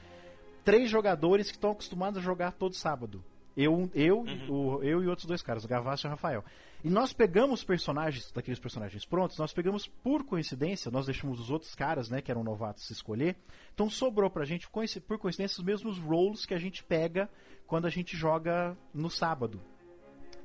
três 0.65 0.91
jogadores 0.91 1.51
que 1.51 1.57
estão 1.57 1.71
acostumados 1.71 2.19
a 2.19 2.23
jogar 2.23 2.53
todo 2.53 2.75
sábado. 2.75 3.23
Eu, 3.57 3.91
eu, 3.95 4.21
uhum. 4.21 4.77
o, 4.79 4.83
eu 4.83 5.03
e 5.03 5.07
outros 5.07 5.27
dois 5.27 5.43
caras, 5.43 5.65
o 5.65 5.69
Gavassi 5.69 6.07
e 6.07 6.09
o 6.09 6.11
Rafael. 6.11 6.45
E 6.83 6.89
nós 6.89 7.13
pegamos 7.13 7.63
personagens, 7.63 8.31
daqueles 8.33 8.59
personagens 8.59 9.05
prontos, 9.05 9.37
nós 9.37 9.53
pegamos 9.53 9.87
por 9.87 10.25
coincidência, 10.25 10.91
nós 10.91 11.05
deixamos 11.05 11.39
os 11.39 11.51
outros 11.51 11.75
caras, 11.75 12.09
né, 12.09 12.23
que 12.23 12.31
eram 12.31 12.43
novatos, 12.43 12.87
se 12.87 12.93
escolher. 12.93 13.37
Então 13.75 13.91
sobrou 13.91 14.31
pra 14.31 14.45
gente, 14.45 14.69
por 15.07 15.19
coincidência, 15.19 15.61
os 15.61 15.65
mesmos 15.65 15.99
roles 15.99 16.47
que 16.47 16.55
a 16.55 16.59
gente 16.59 16.83
pega 16.83 17.29
quando 17.67 17.87
a 17.87 17.91
gente 17.91 18.17
joga 18.17 18.77
no 18.95 19.11
sábado. 19.11 19.61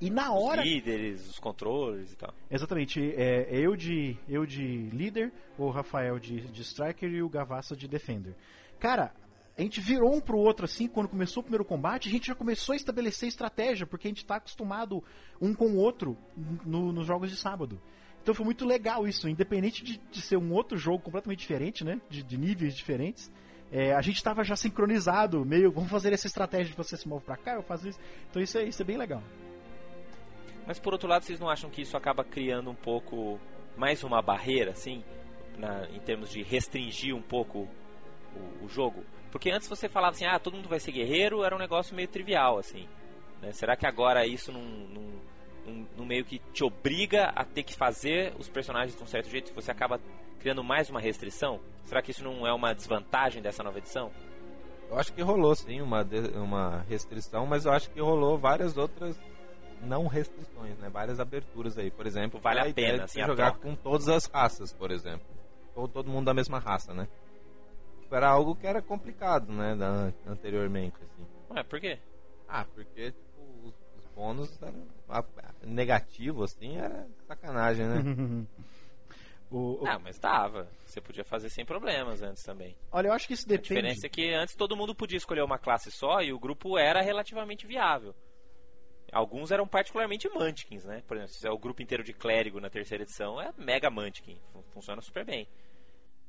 E 0.02 0.10
na 0.10 0.34
hora. 0.34 0.62
Os 0.62 0.68
líderes, 0.68 1.30
os 1.30 1.40
controles 1.40 2.12
e 2.12 2.18
tal. 2.18 2.34
Exatamente. 2.52 3.14
É, 3.16 3.48
eu, 3.50 3.76
de, 3.76 4.18
eu 4.28 4.46
de 4.46 4.90
líder, 4.90 5.32
o 5.58 5.70
Rafael 5.70 6.20
de, 6.20 6.42
de 6.42 6.62
striker 6.64 7.10
e 7.10 7.24
o 7.24 7.30
Gavassa 7.30 7.76
de 7.76 7.88
defender. 7.88 8.36
Cara, 8.78 9.14
a 9.58 9.62
gente 9.62 9.80
virou 9.80 10.14
um 10.14 10.20
pro 10.20 10.38
outro 10.38 10.66
assim, 10.66 10.88
quando 10.88 11.08
começou 11.08 11.42
o 11.42 11.44
primeiro 11.44 11.64
combate, 11.64 12.10
a 12.10 12.12
gente 12.12 12.28
já 12.28 12.36
começou 12.36 12.74
a 12.74 12.76
estabelecer 12.76 13.30
estratégia, 13.30 13.86
porque 13.86 14.08
a 14.08 14.10
gente 14.10 14.26
tá 14.26 14.36
acostumado 14.36 15.04
um 15.42 15.54
com 15.54 15.68
o 15.68 15.78
outro 15.78 16.18
no, 16.66 16.92
nos 16.92 17.08
jogos 17.08 17.30
de 17.30 17.38
sábado. 17.38 17.82
Então 18.22 18.34
foi 18.34 18.44
muito 18.44 18.66
legal 18.66 19.08
isso, 19.08 19.30
independente 19.30 19.84
de, 19.84 19.98
de 20.12 20.22
ser 20.22 20.36
um 20.36 20.52
outro 20.52 20.78
jogo 20.78 21.04
completamente 21.04 21.40
diferente, 21.40 21.84
né? 21.84 22.02
De, 22.10 22.24
de 22.24 22.38
níveis 22.38 22.76
diferentes. 22.76 23.32
É, 23.72 23.94
a 23.94 24.02
gente 24.02 24.18
estava 24.18 24.44
já 24.44 24.56
sincronizado, 24.56 25.46
meio, 25.46 25.72
vamos 25.72 25.90
fazer 25.90 26.12
essa 26.12 26.28
estratégia 26.28 26.72
de 26.72 26.78
você 26.78 26.98
se 26.98 27.08
move 27.08 27.24
para 27.24 27.38
cá, 27.38 27.54
eu 27.54 27.64
faço 27.64 27.88
isso. 27.88 28.00
Então 28.30 28.42
isso 28.42 28.58
é, 28.58 28.64
isso 28.64 28.82
é 28.82 28.86
bem 28.86 28.98
legal. 28.98 29.22
Mas 30.68 30.80
por 30.80 30.94
outro 30.94 31.08
lado, 31.08 31.24
vocês 31.24 31.40
não 31.40 31.50
acham 31.50 31.70
que 31.70 31.82
isso 31.82 31.96
acaba 31.96 32.24
criando 32.24 32.70
um 32.70 32.76
pouco 32.76 33.40
mais 33.78 34.04
uma 34.04 34.22
barreira, 34.22 34.72
assim, 34.72 35.04
na, 35.58 35.88
em 35.90 36.00
termos 36.00 36.30
de 36.30 36.42
restringir 36.42 37.16
um 37.16 37.22
pouco 37.22 37.68
o, 38.36 38.66
o, 38.66 38.68
jogo? 38.68 39.04
Porque 39.36 39.52
antes 39.52 39.68
você 39.68 39.90
falava 39.90 40.16
assim, 40.16 40.24
ah, 40.26 40.40
todo 40.40 40.56
mundo 40.56 40.70
vai 40.70 40.80
ser 40.80 40.94
guerreiro, 40.94 41.44
era 41.44 41.54
um 41.54 41.60
negócio 41.60 41.94
meio 41.94 42.08
trivial, 42.08 42.58
assim. 42.58 42.88
Né? 43.42 43.52
Será 43.52 43.76
que 43.76 43.86
agora 43.86 44.26
isso 44.26 44.50
não, 44.50 44.62
não, 44.62 45.88
não, 45.98 46.06
meio 46.06 46.24
que 46.24 46.40
te 46.54 46.64
obriga 46.64 47.34
a 47.36 47.44
ter 47.44 47.64
que 47.64 47.76
fazer 47.76 48.34
os 48.40 48.48
personagens 48.48 48.96
de 48.96 49.04
um 49.04 49.06
certo 49.06 49.30
jeito? 49.30 49.54
Você 49.54 49.70
acaba 49.70 50.00
criando 50.40 50.64
mais 50.64 50.90
uma 50.90 51.02
restrição? 51.02 51.60
Será 51.84 52.02
que 52.02 52.12
isso 52.12 52.24
não 52.24 52.48
é 52.48 52.54
uma 52.54 52.74
desvantagem 52.74 53.42
dessa 53.42 53.62
nova 53.62 53.78
edição? 53.78 54.10
Eu 54.90 54.98
acho 54.98 55.12
que 55.12 55.22
rolou 55.22 55.54
sim 55.54 55.82
uma, 55.82 56.08
uma 56.36 56.86
restrição, 56.88 57.46
mas 57.46 57.66
eu 57.66 57.74
acho 57.74 57.90
que 57.90 58.00
rolou 58.00 58.38
várias 58.38 58.78
outras 58.78 59.20
não 59.82 60.08
restrições, 60.08 60.78
né? 60.78 60.88
Várias 60.90 61.20
aberturas 61.20 61.78
aí, 61.78 61.92
por 61.92 62.08
exemplo. 62.08 62.40
Vale 62.40 62.62
a, 62.62 62.70
a 62.70 62.74
pena, 62.74 63.04
assim, 63.04 63.22
jogar 63.22 63.58
com 63.58 63.76
todas 63.76 64.08
as 64.08 64.28
raças, 64.28 64.72
por 64.72 64.92
exemplo. 64.92 65.28
Ou 65.76 65.90
todo 65.90 66.10
mundo 66.10 66.24
da 66.24 66.34
mesma 66.34 66.58
raça, 66.58 66.94
né? 66.94 67.06
Era 68.16 68.30
algo 68.30 68.56
que 68.56 68.66
era 68.66 68.82
complicado, 68.82 69.52
né? 69.52 69.76
Da, 69.76 70.14
anteriormente, 70.26 70.96
assim. 71.04 71.28
Ué, 71.50 71.64
por 71.64 71.82
quê? 71.82 72.00
Ah, 72.48 72.66
porque 72.74 73.12
tipo, 73.12 73.42
os, 73.64 73.74
os 73.98 74.06
bônus 74.16 74.62
eram 74.62 74.88
negativo, 75.66 76.44
assim, 76.44 76.78
era 76.78 77.06
sacanagem, 77.28 77.86
né? 77.86 78.48
O, 79.52 79.84
o... 79.84 79.88
Ah, 79.88 80.00
mas 80.00 80.18
dava. 80.18 80.68
Você 80.86 81.00
podia 81.00 81.24
fazer 81.24 81.50
sem 81.50 81.64
problemas 81.64 82.24
antes 82.24 82.42
também. 82.42 82.76
Olha, 82.92 83.10
eu 83.10 83.14
acho 83.14 83.28
que 83.28 83.34
isso 83.34 83.48
depende. 83.48 83.74
A 83.74 83.76
diferença 83.76 84.08
é 84.08 84.10
que 84.10 84.34
antes 84.34 84.56
todo 84.56 84.76
mundo 84.76 84.96
podia 84.96 85.18
escolher 85.18 85.44
uma 85.44 85.60
classe 85.60 85.92
só 85.92 86.20
e 86.20 86.34
o 86.34 86.40
grupo 86.40 86.80
era 86.80 87.00
relativamente 87.00 87.68
viável. 87.68 88.16
Alguns 89.14 89.52
eram 89.52 89.68
particularmente 89.68 90.28
Mantikins, 90.30 90.84
né? 90.84 91.04
Por 91.08 91.16
exemplo, 91.16 91.34
se 91.36 91.48
é 91.48 91.52
o 91.52 91.60
grupo 91.60 91.82
inteiro 91.82 92.04
de 92.04 92.12
clérigo 92.12 92.60
na 92.60 92.72
terceira 92.72 93.04
edição, 93.04 93.40
é 93.40 93.54
mega 93.56 93.90
Mantikin. 93.92 94.42
Funciona 94.74 95.00
super 95.00 95.24
bem. 95.24 95.48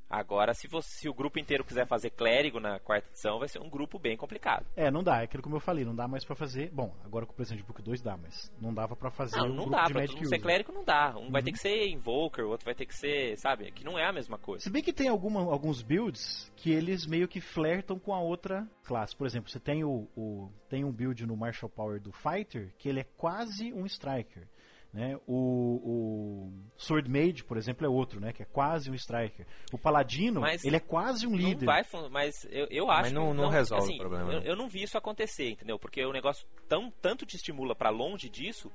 Agora, 0.09 0.55
se, 0.55 0.69
você, 0.69 0.89
se 1.01 1.09
o 1.09 1.15
grupo 1.15 1.39
inteiro 1.39 1.65
quiser 1.65 1.87
fazer 1.87 2.11
clérigo 2.11 2.61
na 2.61 2.79
quarta 2.79 3.09
edição, 3.09 3.39
vai 3.39 3.49
ser 3.49 3.61
um 3.61 3.69
grupo 3.69 3.99
bem 3.99 4.17
complicado. 4.17 4.65
É, 4.77 4.91
não 4.91 5.03
dá. 5.03 5.21
É 5.21 5.25
aquilo 5.25 5.43
como 5.43 5.57
eu 5.57 5.61
falei, 5.61 5.85
não 5.85 5.95
dá 5.95 6.07
mais 6.07 6.25
para 6.25 6.37
fazer. 6.37 6.71
Bom, 6.71 6.95
agora 7.05 7.27
com 7.27 7.33
o 7.33 7.37
Presente 7.37 7.63
Book 7.63 7.83
2 7.83 8.03
dá, 8.03 8.17
mas 8.17 8.53
não 8.61 8.73
dava 8.73 8.95
para 8.95 9.11
fazer. 9.11 9.37
Não, 9.37 9.47
um 9.47 9.55
não 9.55 9.71
dá. 9.71 9.85
Pra 9.85 10.07
todo 10.07 10.17
mundo 10.17 10.29
ser 10.29 10.39
clérigo 10.39 10.73
não 10.73 10.85
dá. 10.85 11.15
Um 11.17 11.25
uhum. 11.25 11.31
vai 11.31 11.43
ter 11.43 11.53
que 11.53 11.59
ser 11.59 11.89
Invoker, 11.89 12.45
o 12.45 12.51
outro 12.51 12.65
vai 12.65 12.75
ter 12.75 12.87
que 12.87 12.95
ser. 12.95 13.37
Sabe? 13.37 13.71
Que 13.73 13.85
não 13.85 13.99
é 13.99 14.05
a 14.05 14.13
mesma 14.13 14.39
coisa. 14.39 14.65
Se 14.65 14.71
bem 14.71 14.83
que 14.83 14.93
tem 14.93 15.09
alguma, 15.09 15.41
alguns 15.41 15.83
builds 15.83 16.53
que 16.57 16.71
eles 16.71 17.07
meio 17.07 17.27
que 17.27 17.41
flertam 17.41 17.99
com 17.99 18.15
a 18.15 18.21
outra 18.21 18.67
classe. 18.85 19.15
Por 19.17 19.27
exemplo, 19.27 19.51
você 19.51 19.59
tem 19.59 19.85
o, 19.85 20.09
o 20.17 20.51
tem 20.69 20.85
um 20.85 20.93
build 20.93 21.27
no 21.27 21.37
Martial 21.37 21.69
Power 21.69 22.01
do 22.01 22.13
Fighter 22.13 22.73
que 22.79 22.89
ele 22.89 23.01
é 23.01 23.07
quase 23.17 23.73
um 23.73 23.85
Striker. 23.87 24.47
Né? 24.97 25.15
O, 25.27 25.79
o 25.85 26.53
Sword 26.75 27.11
Mage, 27.11 27.45
por 27.45 27.59
exemplo, 27.59 27.85
é 27.85 27.89
outro, 27.89 28.19
né? 28.19 28.33
Que 28.33 28.45
é 28.45 28.47
quase 28.47 28.91
um 28.91 28.95
striker. 28.95 29.47
O 29.71 29.77
Paladino, 29.77 30.41
mas 30.41 30.65
ele 30.65 30.77
é 30.77 30.81
quase 30.81 31.27
um 31.27 31.37
líder. 31.37 31.67
Vai, 31.67 31.83
mas 32.11 32.47
eu, 32.51 32.67
eu 32.71 32.91
acho 32.91 33.03
mas 33.03 33.13
não, 33.13 33.29
que 33.29 33.37
não, 33.37 33.45
não 33.45 33.51
resolve 33.51 33.85
assim, 33.85 33.97
o 33.97 33.99
problema. 33.99 34.33
Eu, 34.33 34.41
eu, 34.41 34.57
não 34.57 34.71
vi 34.71 34.85
isso 34.85 34.97
acontecer, 34.97 35.51
entendeu? 35.51 35.79
Porque 35.79 36.03
o 36.03 36.15
negócio 36.15 36.47
tão, 36.67 36.91
tanto 36.91 37.27
te 37.27 37.37
estimula 37.37 37.75
para 37.75 37.91
longe 37.91 38.31
disso 38.31 38.73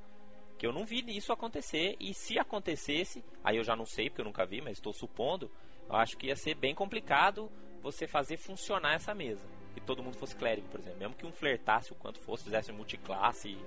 que 0.59 0.67
eu 0.67 0.71
não 0.71 0.85
vi 0.85 1.03
isso 1.07 1.33
acontecer. 1.33 1.95
E 1.99 2.13
se 2.13 2.37
acontecesse, 2.37 3.25
aí 3.43 3.57
eu 3.57 3.63
já 3.63 3.75
não 3.75 3.87
sei 3.87 4.07
porque 4.07 4.21
eu 4.21 4.25
nunca 4.25 4.45
vi, 4.45 4.61
mas 4.61 4.73
estou 4.73 4.93
supondo, 4.93 5.49
eu 5.89 5.95
acho 5.95 6.15
que 6.15 6.27
ia 6.27 6.35
ser 6.35 6.53
bem 6.53 6.75
complicado 6.75 7.51
você 7.81 8.05
fazer 8.05 8.37
funcionar 8.37 8.93
essa 8.93 9.15
mesa. 9.15 9.47
Que 9.73 9.81
todo 9.81 10.03
mundo 10.03 10.19
fosse 10.19 10.35
clérigo, 10.35 10.67
por 10.67 10.81
exemplo. 10.81 10.99
Mesmo 10.99 11.15
que 11.15 11.25
um 11.25 11.31
flertasse 11.31 11.91
o 11.91 11.95
quanto 11.95 12.19
fosse, 12.19 12.43
fizesse 12.43 12.71
multiclasse 12.71 13.57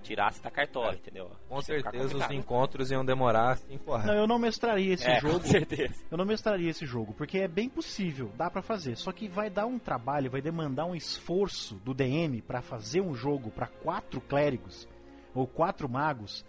tirasse 0.00 0.42
da 0.42 0.50
cartola, 0.50 0.92
é. 0.92 0.94
entendeu? 0.96 1.30
Com 1.48 1.60
certeza 1.60 2.16
os 2.16 2.30
encontros 2.30 2.90
iam 2.90 3.04
demorar 3.04 3.56
5 3.58 3.90
horas. 3.90 4.06
Não, 4.06 4.14
eu 4.14 4.26
não 4.26 4.38
mestraria 4.38 4.94
esse 4.94 5.08
é, 5.08 5.20
jogo. 5.20 5.40
Com 5.40 5.46
certeza. 5.46 5.94
Eu 6.10 6.18
não 6.18 6.24
mestraria 6.24 6.70
esse 6.70 6.84
jogo, 6.86 7.12
porque 7.14 7.38
é 7.38 7.48
bem 7.48 7.68
possível, 7.68 8.30
dá 8.36 8.50
para 8.50 8.62
fazer. 8.62 8.96
Só 8.96 9.12
que 9.12 9.28
vai 9.28 9.48
dar 9.48 9.66
um 9.66 9.78
trabalho, 9.78 10.30
vai 10.30 10.40
demandar 10.40 10.86
um 10.86 10.94
esforço 10.94 11.76
do 11.76 11.94
DM 11.94 12.42
para 12.42 12.60
fazer 12.60 13.00
um 13.00 13.14
jogo 13.14 13.50
para 13.50 13.66
quatro 13.66 14.20
clérigos 14.20 14.88
ou 15.34 15.46
quatro 15.46 15.88
magos. 15.88 16.44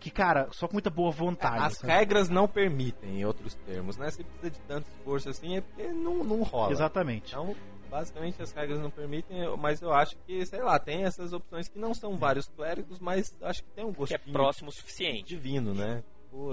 Que, 0.00 0.10
cara, 0.10 0.48
só 0.52 0.66
com 0.66 0.74
muita 0.74 0.90
boa 0.90 1.10
vontade. 1.10 1.64
As 1.64 1.78
sabe? 1.78 1.92
regras 1.92 2.28
não 2.28 2.46
permitem, 2.46 3.20
em 3.20 3.24
outros 3.24 3.54
termos, 3.54 3.96
né? 3.96 4.10
Se 4.10 4.22
precisa 4.22 4.50
de 4.50 4.60
tanto 4.60 4.86
esforço 4.90 5.30
assim, 5.30 5.56
é 5.56 5.60
porque 5.62 5.88
não, 5.88 6.22
não 6.22 6.42
rola. 6.42 6.72
Exatamente. 6.72 7.32
Então, 7.32 7.56
basicamente 7.94 8.42
as 8.42 8.50
regras 8.50 8.80
não 8.80 8.90
permitem, 8.90 9.56
mas 9.56 9.80
eu 9.80 9.92
acho 9.92 10.16
que, 10.26 10.44
sei 10.46 10.60
lá, 10.60 10.80
tem 10.80 11.04
essas 11.04 11.32
opções 11.32 11.68
que 11.68 11.78
não 11.78 11.94
são 11.94 12.16
vários 12.16 12.48
clérigos, 12.48 12.98
mas 12.98 13.32
acho 13.40 13.62
que 13.62 13.70
tem 13.70 13.84
um 13.84 13.92
gosto 13.92 14.18
que 14.18 14.30
é 14.30 14.32
próximo 14.32 14.68
o 14.68 14.72
suficiente. 14.72 15.28
Divino, 15.28 15.72
né? 15.72 16.02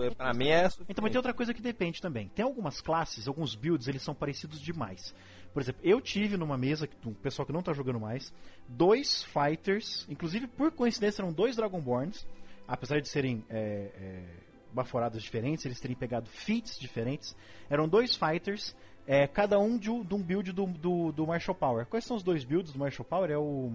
É, 0.04 0.12
pra 0.12 0.36
mim 0.36 0.50
é 0.50 0.66
suficiente. 0.66 0.92
Então, 0.92 1.02
mas 1.02 1.12
tem 1.12 1.18
outra 1.18 1.34
coisa 1.34 1.52
que 1.52 1.62
depende 1.62 2.00
também. 2.00 2.28
Tem 2.28 2.46
algumas 2.46 2.80
classes, 2.80 3.28
alguns 3.28 3.56
builds, 3.56 3.88
eles 3.88 4.04
são 4.04 4.14
parecidos 4.14 4.62
demais. 4.62 5.16
Por 5.52 5.64
exemplo, 5.64 5.82
eu 5.84 6.00
tive 6.00 6.38
numa 6.38 6.60
mesa, 6.60 6.88
um 7.04 7.14
pessoal 7.14 7.44
que 7.44 7.52
não 7.52 7.64
tá 7.64 7.74
jogando 7.74 8.00
mais, 8.00 8.32
dois 8.68 9.24
fighters, 9.24 10.06
inclusive 10.08 10.46
por 10.46 10.72
coincidência 10.72 11.24
eram 11.24 11.34
dois 11.34 11.56
Dragonborns, 11.56 12.24
apesar 12.68 13.02
de 13.02 13.10
serem 13.10 13.44
é, 13.50 13.90
é, 13.96 14.24
baforadas 14.72 15.24
diferentes, 15.24 15.66
eles 15.66 15.80
terem 15.80 15.98
pegado 15.98 16.30
feats 16.30 16.78
diferentes, 16.80 17.36
eram 17.68 17.90
dois 17.90 18.16
fighters 18.16 18.76
é, 19.08 19.28
cada 19.28 19.60
um 19.60 19.78
de, 19.78 19.88
de 20.04 20.14
um 20.14 20.22
build 20.22 20.52
do, 20.52 20.66
do, 20.66 21.12
do, 21.12 21.28
Marshall 21.28 21.56
Power. 21.56 21.86
Quais 21.86 22.06
são 22.06 22.16
os 22.16 22.24
dois 22.24 22.44
builds 22.44 22.72
do 22.72 22.80
Marshall 22.80 23.06
Power? 23.06 23.30
É 23.32 23.38
o. 23.38 23.72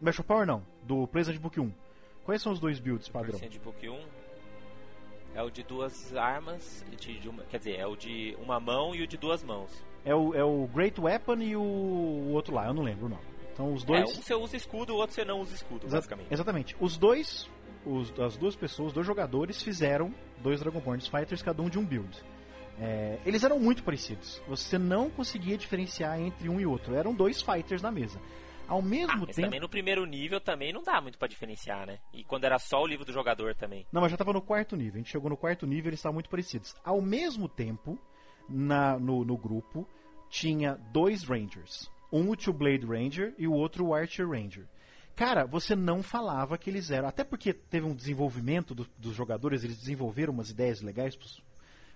Marshall 0.00 0.24
Power 0.24 0.46
não, 0.46 0.62
do 0.82 1.06
Present 1.06 1.38
Book 1.38 1.58
1. 1.60 1.72
Quais 2.24 2.42
são 2.42 2.52
os 2.52 2.60
dois 2.60 2.80
builds 2.80 3.08
padrão? 3.08 3.38
Present 3.38 3.60
Book 3.62 3.88
1 3.88 4.24
é 5.34 5.42
o 5.42 5.50
de 5.50 5.62
duas 5.62 6.14
armas, 6.16 6.84
de, 6.98 7.18
de 7.18 7.28
uma, 7.28 7.42
quer 7.44 7.58
dizer, 7.58 7.76
é 7.76 7.86
o 7.86 7.96
de 7.96 8.36
uma 8.40 8.60
mão 8.60 8.94
e 8.94 9.02
o 9.02 9.06
de 9.06 9.16
duas 9.16 9.42
mãos. 9.42 9.70
É 10.04 10.14
o, 10.14 10.34
é 10.34 10.44
o 10.44 10.68
Great 10.68 11.00
Weapon 11.00 11.40
e 11.40 11.56
o, 11.56 11.62
o 11.62 12.32
outro 12.32 12.54
lá, 12.54 12.66
eu 12.66 12.74
não 12.74 12.82
lembro 12.82 13.06
o 13.06 13.08
nome. 13.08 13.22
Então 13.52 13.72
os 13.72 13.84
dois. 13.84 14.00
É, 14.00 14.04
um 14.04 14.22
você 14.22 14.34
usa 14.34 14.56
escudo, 14.56 14.94
o 14.94 14.96
outro 14.96 15.14
você 15.14 15.24
não 15.24 15.40
usa 15.40 15.54
escudo, 15.54 15.86
Exa 15.86 15.96
basicamente. 15.96 16.32
Exatamente. 16.32 16.76
Os 16.80 16.96
dois, 16.96 17.50
os, 17.84 18.12
as 18.20 18.36
duas 18.36 18.54
pessoas, 18.54 18.88
os 18.88 18.92
dois 18.92 19.06
jogadores 19.06 19.62
fizeram 19.62 20.14
dois 20.38 20.60
Dragonborn 20.60 21.02
Fighters, 21.02 21.42
cada 21.42 21.62
um 21.62 21.68
de 21.68 21.78
um 21.78 21.84
build. 21.84 22.22
É, 22.78 23.18
eles 23.24 23.44
eram 23.44 23.58
muito 23.58 23.82
parecidos. 23.82 24.42
Você 24.48 24.78
não 24.78 25.10
conseguia 25.10 25.56
diferenciar 25.56 26.18
entre 26.20 26.48
um 26.48 26.60
e 26.60 26.66
outro. 26.66 26.94
Eram 26.94 27.14
dois 27.14 27.40
fighters 27.40 27.82
na 27.82 27.90
mesa. 27.90 28.20
Ao 28.66 28.80
mesmo 28.80 29.12
ah, 29.12 29.16
mas 29.18 29.36
tempo. 29.36 29.46
também 29.46 29.60
no 29.60 29.68
primeiro 29.68 30.06
nível 30.06 30.40
também 30.40 30.72
não 30.72 30.82
dá 30.82 31.00
muito 31.00 31.18
para 31.18 31.28
diferenciar, 31.28 31.86
né? 31.86 31.98
E 32.12 32.24
quando 32.24 32.44
era 32.44 32.58
só 32.58 32.82
o 32.82 32.86
livro 32.86 33.04
do 33.04 33.12
jogador 33.12 33.54
também. 33.54 33.86
Não, 33.92 34.00
mas 34.00 34.10
já 34.10 34.16
tava 34.16 34.32
no 34.32 34.40
quarto 34.40 34.74
nível. 34.74 34.94
A 34.94 34.98
gente 34.98 35.10
chegou 35.10 35.28
no 35.28 35.36
quarto 35.36 35.66
nível 35.66 35.90
eles 35.90 36.00
estavam 36.00 36.14
muito 36.14 36.30
parecidos. 36.30 36.74
Ao 36.82 37.00
mesmo 37.00 37.48
tempo, 37.48 37.98
na, 38.48 38.98
no, 38.98 39.24
no 39.24 39.36
grupo, 39.36 39.86
tinha 40.30 40.78
dois 40.92 41.24
Rangers. 41.24 41.90
Um 42.10 42.30
o 42.30 42.36
Two 42.36 42.54
Blade 42.54 42.86
Ranger 42.86 43.34
e 43.38 43.46
o 43.46 43.52
outro 43.52 43.86
o 43.86 43.94
Archer 43.94 44.28
Ranger. 44.28 44.66
Cara, 45.14 45.44
você 45.44 45.76
não 45.76 46.02
falava 46.02 46.58
que 46.58 46.70
eles 46.70 46.90
eram. 46.90 47.08
Até 47.08 47.22
porque 47.22 47.52
teve 47.52 47.86
um 47.86 47.94
desenvolvimento 47.94 48.74
do, 48.74 48.86
dos 48.98 49.14
jogadores, 49.14 49.62
eles 49.62 49.78
desenvolveram 49.78 50.32
umas 50.32 50.50
ideias 50.50 50.80
legais 50.80 51.14
pros, 51.14 51.42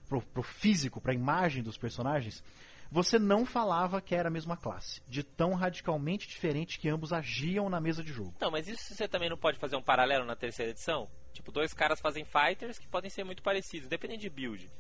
pro, 0.09 0.23
pro 0.23 0.43
físico, 0.43 1.01
pra 1.01 1.13
imagem 1.13 1.63
dos 1.63 1.77
personagens, 1.77 2.43
você 2.91 3.19
não 3.19 3.45
falava 3.45 4.01
que 4.01 4.15
era 4.15 4.29
a 4.29 4.33
mesma 4.33 4.57
classe, 4.57 5.03
de 5.07 5.23
tão 5.23 5.55
radicalmente 5.55 6.27
diferente 6.27 6.79
que 6.79 6.89
ambos 6.89 7.13
agiam 7.13 7.69
na 7.69 7.81
mesa 7.81 8.03
de 8.03 8.13
jogo. 8.13 8.35
Não, 8.41 8.51
mas 8.51 8.67
isso 8.67 8.95
você 8.95 9.07
também 9.07 9.29
não 9.29 9.37
pode 9.37 9.59
fazer 9.59 9.77
um 9.77 9.83
paralelo 9.83 10.25
na 10.25 10.35
terceira 10.35 10.71
edição? 10.71 11.09
Tipo, 11.33 11.53
dois 11.53 11.75
caras 11.75 12.01
fazem 12.01 12.25
fighters 12.25 12.79
que 12.79 12.89
podem 12.89 13.11
ser 13.11 13.25
muito 13.25 13.43
parecidos, 13.43 13.89
dependendo 13.89 14.23
de 14.23 14.31
build. 14.31 14.71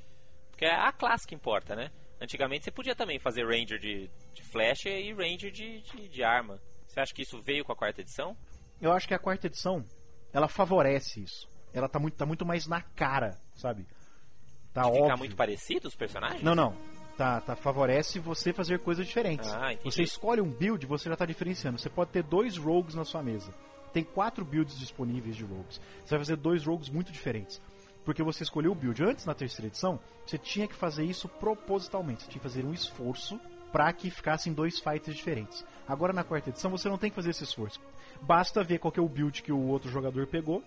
Porque 0.50 0.64
é 0.64 0.74
a 0.74 0.90
classe 0.90 1.26
que 1.26 1.34
importa, 1.34 1.76
né? 1.76 1.90
Antigamente 2.20 2.64
você 2.64 2.70
podia 2.70 2.96
também 2.96 3.18
fazer 3.18 3.46
Ranger 3.46 3.78
de, 3.78 4.10
de 4.34 4.42
flecha 4.42 4.88
e 4.88 5.12
Ranger 5.12 5.52
de, 5.52 5.82
de, 5.82 6.08
de 6.08 6.24
arma. 6.24 6.60
Você 6.86 6.98
acha 6.98 7.14
que 7.14 7.22
isso 7.22 7.40
veio 7.42 7.64
com 7.64 7.72
a 7.72 7.76
quarta 7.76 8.00
edição? 8.00 8.36
Eu 8.80 8.92
acho 8.92 9.06
que 9.06 9.14
a 9.14 9.18
quarta 9.18 9.46
edição, 9.46 9.84
ela 10.32 10.48
favorece 10.48 11.22
isso. 11.22 11.48
Ela 11.72 11.88
tá 11.88 11.98
muito, 11.98 12.16
tá 12.16 12.24
muito 12.24 12.44
mais 12.46 12.66
na 12.66 12.80
cara, 12.80 13.38
sabe? 13.54 13.86
Tá 14.78 14.84
de 14.84 14.88
óbvio. 14.88 15.04
ficar 15.04 15.16
muito 15.16 15.36
parecido 15.36 15.88
os 15.88 15.94
personagens? 15.94 16.42
Não, 16.42 16.54
não. 16.54 16.74
Tá, 17.16 17.40
tá, 17.40 17.56
favorece 17.56 18.20
você 18.20 18.52
fazer 18.52 18.78
coisas 18.78 19.04
diferentes. 19.04 19.50
Ah, 19.52 19.76
você 19.82 20.04
escolhe 20.04 20.40
um 20.40 20.48
build, 20.48 20.86
você 20.86 21.08
já 21.08 21.16
tá 21.16 21.26
diferenciando. 21.26 21.78
Você 21.78 21.90
pode 21.90 22.10
ter 22.10 22.22
dois 22.22 22.56
rogues 22.56 22.94
na 22.94 23.04
sua 23.04 23.22
mesa. 23.22 23.52
tem 23.92 24.04
quatro 24.04 24.44
builds 24.44 24.78
disponíveis 24.78 25.34
de 25.34 25.44
rogues. 25.44 25.80
Você 26.04 26.10
vai 26.10 26.18
fazer 26.20 26.36
dois 26.36 26.64
rogues 26.64 26.88
muito 26.88 27.10
diferentes. 27.10 27.60
Porque 28.04 28.22
você 28.22 28.44
escolheu 28.44 28.70
o 28.72 28.74
build 28.74 29.02
antes 29.02 29.26
na 29.26 29.34
terceira 29.34 29.66
edição, 29.66 29.98
você 30.24 30.38
tinha 30.38 30.68
que 30.68 30.74
fazer 30.74 31.04
isso 31.04 31.28
propositalmente. 31.28 32.22
Você 32.22 32.30
tinha 32.30 32.40
que 32.40 32.48
fazer 32.48 32.64
um 32.64 32.72
esforço 32.72 33.40
para 33.72 33.92
que 33.92 34.10
ficassem 34.10 34.52
dois 34.52 34.78
fighters 34.78 35.16
diferentes. 35.16 35.64
Agora 35.86 36.12
na 36.12 36.24
quarta 36.24 36.50
edição 36.50 36.70
você 36.70 36.88
não 36.88 36.96
tem 36.96 37.10
que 37.10 37.16
fazer 37.16 37.30
esse 37.30 37.44
esforço. 37.44 37.80
Basta 38.22 38.62
ver 38.62 38.78
qual 38.78 38.92
é 38.96 39.00
o 39.00 39.08
build 39.08 39.42
que 39.42 39.52
o 39.52 39.66
outro 39.66 39.90
jogador 39.90 40.26
pegou 40.26 40.62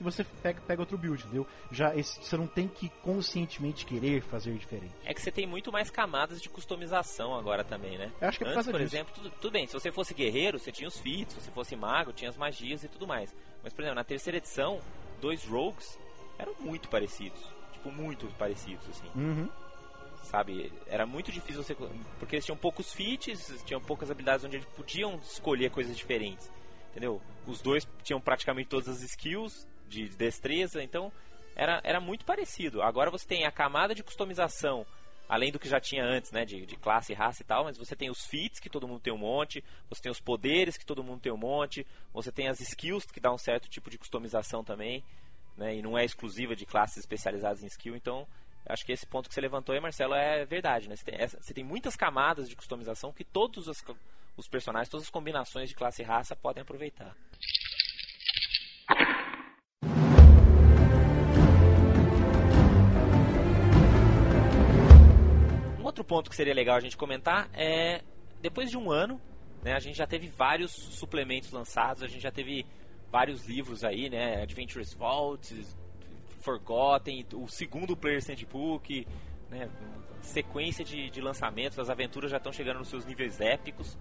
e 0.00 0.04
você 0.04 0.24
pega, 0.42 0.60
pega 0.60 0.82
outro 0.82 0.96
build, 0.96 1.24
entendeu? 1.24 1.46
Já 1.72 1.94
esse, 1.94 2.22
você 2.22 2.36
não 2.36 2.46
tem 2.46 2.68
que 2.68 2.88
conscientemente 3.02 3.84
querer 3.84 4.22
fazer 4.22 4.54
diferente. 4.54 4.94
É 5.04 5.12
que 5.12 5.20
você 5.20 5.32
tem 5.32 5.46
muito 5.46 5.72
mais 5.72 5.90
camadas 5.90 6.40
de 6.40 6.48
customização 6.48 7.34
agora 7.34 7.64
também, 7.64 7.98
né? 7.98 8.12
Eu 8.20 8.28
acho 8.28 8.38
que 8.38 8.44
é 8.44 8.48
por 8.48 8.58
Antes, 8.58 8.70
por 8.70 8.80
exemplo, 8.80 9.12
tudo, 9.14 9.30
tudo 9.30 9.52
bem, 9.52 9.66
se 9.66 9.72
você 9.72 9.90
fosse 9.90 10.14
guerreiro, 10.14 10.58
você 10.58 10.70
tinha 10.70 10.86
os 10.86 10.98
feats, 10.98 11.34
se 11.34 11.40
você 11.40 11.50
fosse 11.50 11.74
mago, 11.74 12.12
tinha 12.12 12.30
as 12.30 12.36
magias 12.36 12.84
e 12.84 12.88
tudo 12.88 13.06
mais. 13.06 13.34
Mas, 13.62 13.72
por 13.72 13.82
exemplo, 13.82 13.96
na 13.96 14.04
terceira 14.04 14.38
edição, 14.38 14.80
dois 15.20 15.44
rogues 15.44 15.98
eram 16.38 16.54
muito 16.60 16.88
parecidos. 16.88 17.40
Tipo, 17.72 17.90
muito 17.90 18.26
parecidos, 18.38 18.88
assim. 18.88 19.10
Uhum. 19.16 19.48
Sabe? 20.22 20.72
Era 20.86 21.06
muito 21.06 21.32
difícil 21.32 21.62
você. 21.62 21.74
Porque 22.18 22.36
eles 22.36 22.44
tinham 22.44 22.56
poucos 22.56 22.92
feats, 22.92 23.62
tinham 23.64 23.80
poucas 23.80 24.10
habilidades 24.10 24.44
onde 24.44 24.56
eles 24.56 24.66
podiam 24.76 25.16
escolher 25.16 25.70
coisas 25.70 25.96
diferentes. 25.96 26.50
Entendeu? 26.90 27.20
Os 27.46 27.60
dois 27.60 27.88
tinham 28.02 28.20
praticamente 28.20 28.68
todas 28.68 28.88
as 28.88 29.02
skills 29.02 29.66
de 29.88 30.08
destreza, 30.10 30.82
então 30.82 31.10
era, 31.56 31.80
era 31.82 32.00
muito 32.00 32.24
parecido. 32.24 32.82
Agora 32.82 33.10
você 33.10 33.26
tem 33.26 33.44
a 33.44 33.50
camada 33.50 33.94
de 33.94 34.04
customização, 34.04 34.86
além 35.28 35.50
do 35.50 35.58
que 35.58 35.68
já 35.68 35.80
tinha 35.80 36.04
antes, 36.04 36.30
né? 36.30 36.44
De, 36.44 36.64
de 36.64 36.76
classe, 36.76 37.12
raça 37.12 37.42
e 37.42 37.44
tal, 37.44 37.64
mas 37.64 37.76
você 37.76 37.96
tem 37.96 38.10
os 38.10 38.24
feats, 38.26 38.60
que 38.60 38.70
todo 38.70 38.86
mundo 38.86 39.00
tem 39.00 39.12
um 39.12 39.18
monte, 39.18 39.62
você 39.90 40.02
tem 40.02 40.12
os 40.12 40.20
poderes, 40.20 40.76
que 40.78 40.86
todo 40.86 41.02
mundo 41.02 41.20
tem 41.20 41.32
um 41.32 41.36
monte, 41.36 41.86
você 42.12 42.30
tem 42.30 42.48
as 42.48 42.60
skills, 42.60 43.06
que 43.06 43.20
dá 43.20 43.32
um 43.32 43.38
certo 43.38 43.68
tipo 43.68 43.90
de 43.90 43.98
customização 43.98 44.62
também, 44.62 45.02
né? 45.56 45.74
E 45.74 45.82
não 45.82 45.98
é 45.98 46.04
exclusiva 46.04 46.54
de 46.54 46.64
classes 46.64 46.98
especializadas 46.98 47.62
em 47.62 47.66
skill, 47.66 47.96
então 47.96 48.26
acho 48.66 48.84
que 48.84 48.92
esse 48.92 49.06
ponto 49.06 49.28
que 49.28 49.34
você 49.34 49.40
levantou 49.40 49.74
aí, 49.74 49.80
Marcelo, 49.80 50.14
é 50.14 50.44
verdade, 50.44 50.88
né? 50.88 50.94
Você 50.94 51.04
tem, 51.04 51.26
você 51.26 51.54
tem 51.54 51.64
muitas 51.64 51.96
camadas 51.96 52.48
de 52.48 52.54
customização 52.54 53.12
que 53.12 53.24
todos 53.24 53.66
os, 53.66 53.82
os 54.36 54.46
personagens, 54.46 54.88
todas 54.88 55.06
as 55.06 55.10
combinações 55.10 55.68
de 55.68 55.74
classe 55.74 56.02
e 56.02 56.04
raça 56.04 56.36
podem 56.36 56.62
aproveitar. 56.62 57.16
Outro 65.98 66.04
ponto 66.04 66.30
que 66.30 66.36
seria 66.36 66.54
legal 66.54 66.76
a 66.76 66.80
gente 66.80 66.96
comentar 66.96 67.48
é 67.52 68.02
depois 68.40 68.70
de 68.70 68.76
um 68.78 68.90
ano, 68.90 69.20
né, 69.62 69.72
a 69.72 69.80
gente 69.80 69.96
já 69.96 70.06
teve 70.06 70.28
vários 70.28 70.70
suplementos 70.70 71.50
lançados, 71.50 72.02
a 72.02 72.06
gente 72.06 72.22
já 72.22 72.30
teve 72.30 72.64
vários 73.10 73.46
livros 73.46 73.82
aí, 73.82 74.08
né, 74.08 74.42
Adventures 74.42 74.94
Vault, 74.94 75.66
Forgotten, 76.40 77.26
o 77.34 77.48
segundo 77.48 77.96
Player 77.96 78.22
Handbook, 78.24 79.06
né, 79.50 79.68
sequência 80.22 80.84
de, 80.84 81.10
de 81.10 81.20
lançamentos, 81.20 81.78
as 81.78 81.90
aventuras 81.90 82.30
já 82.30 82.36
estão 82.36 82.52
chegando 82.52 82.78
nos 82.78 82.88
seus 82.88 83.04
níveis 83.04 83.40
épicos. 83.40 83.98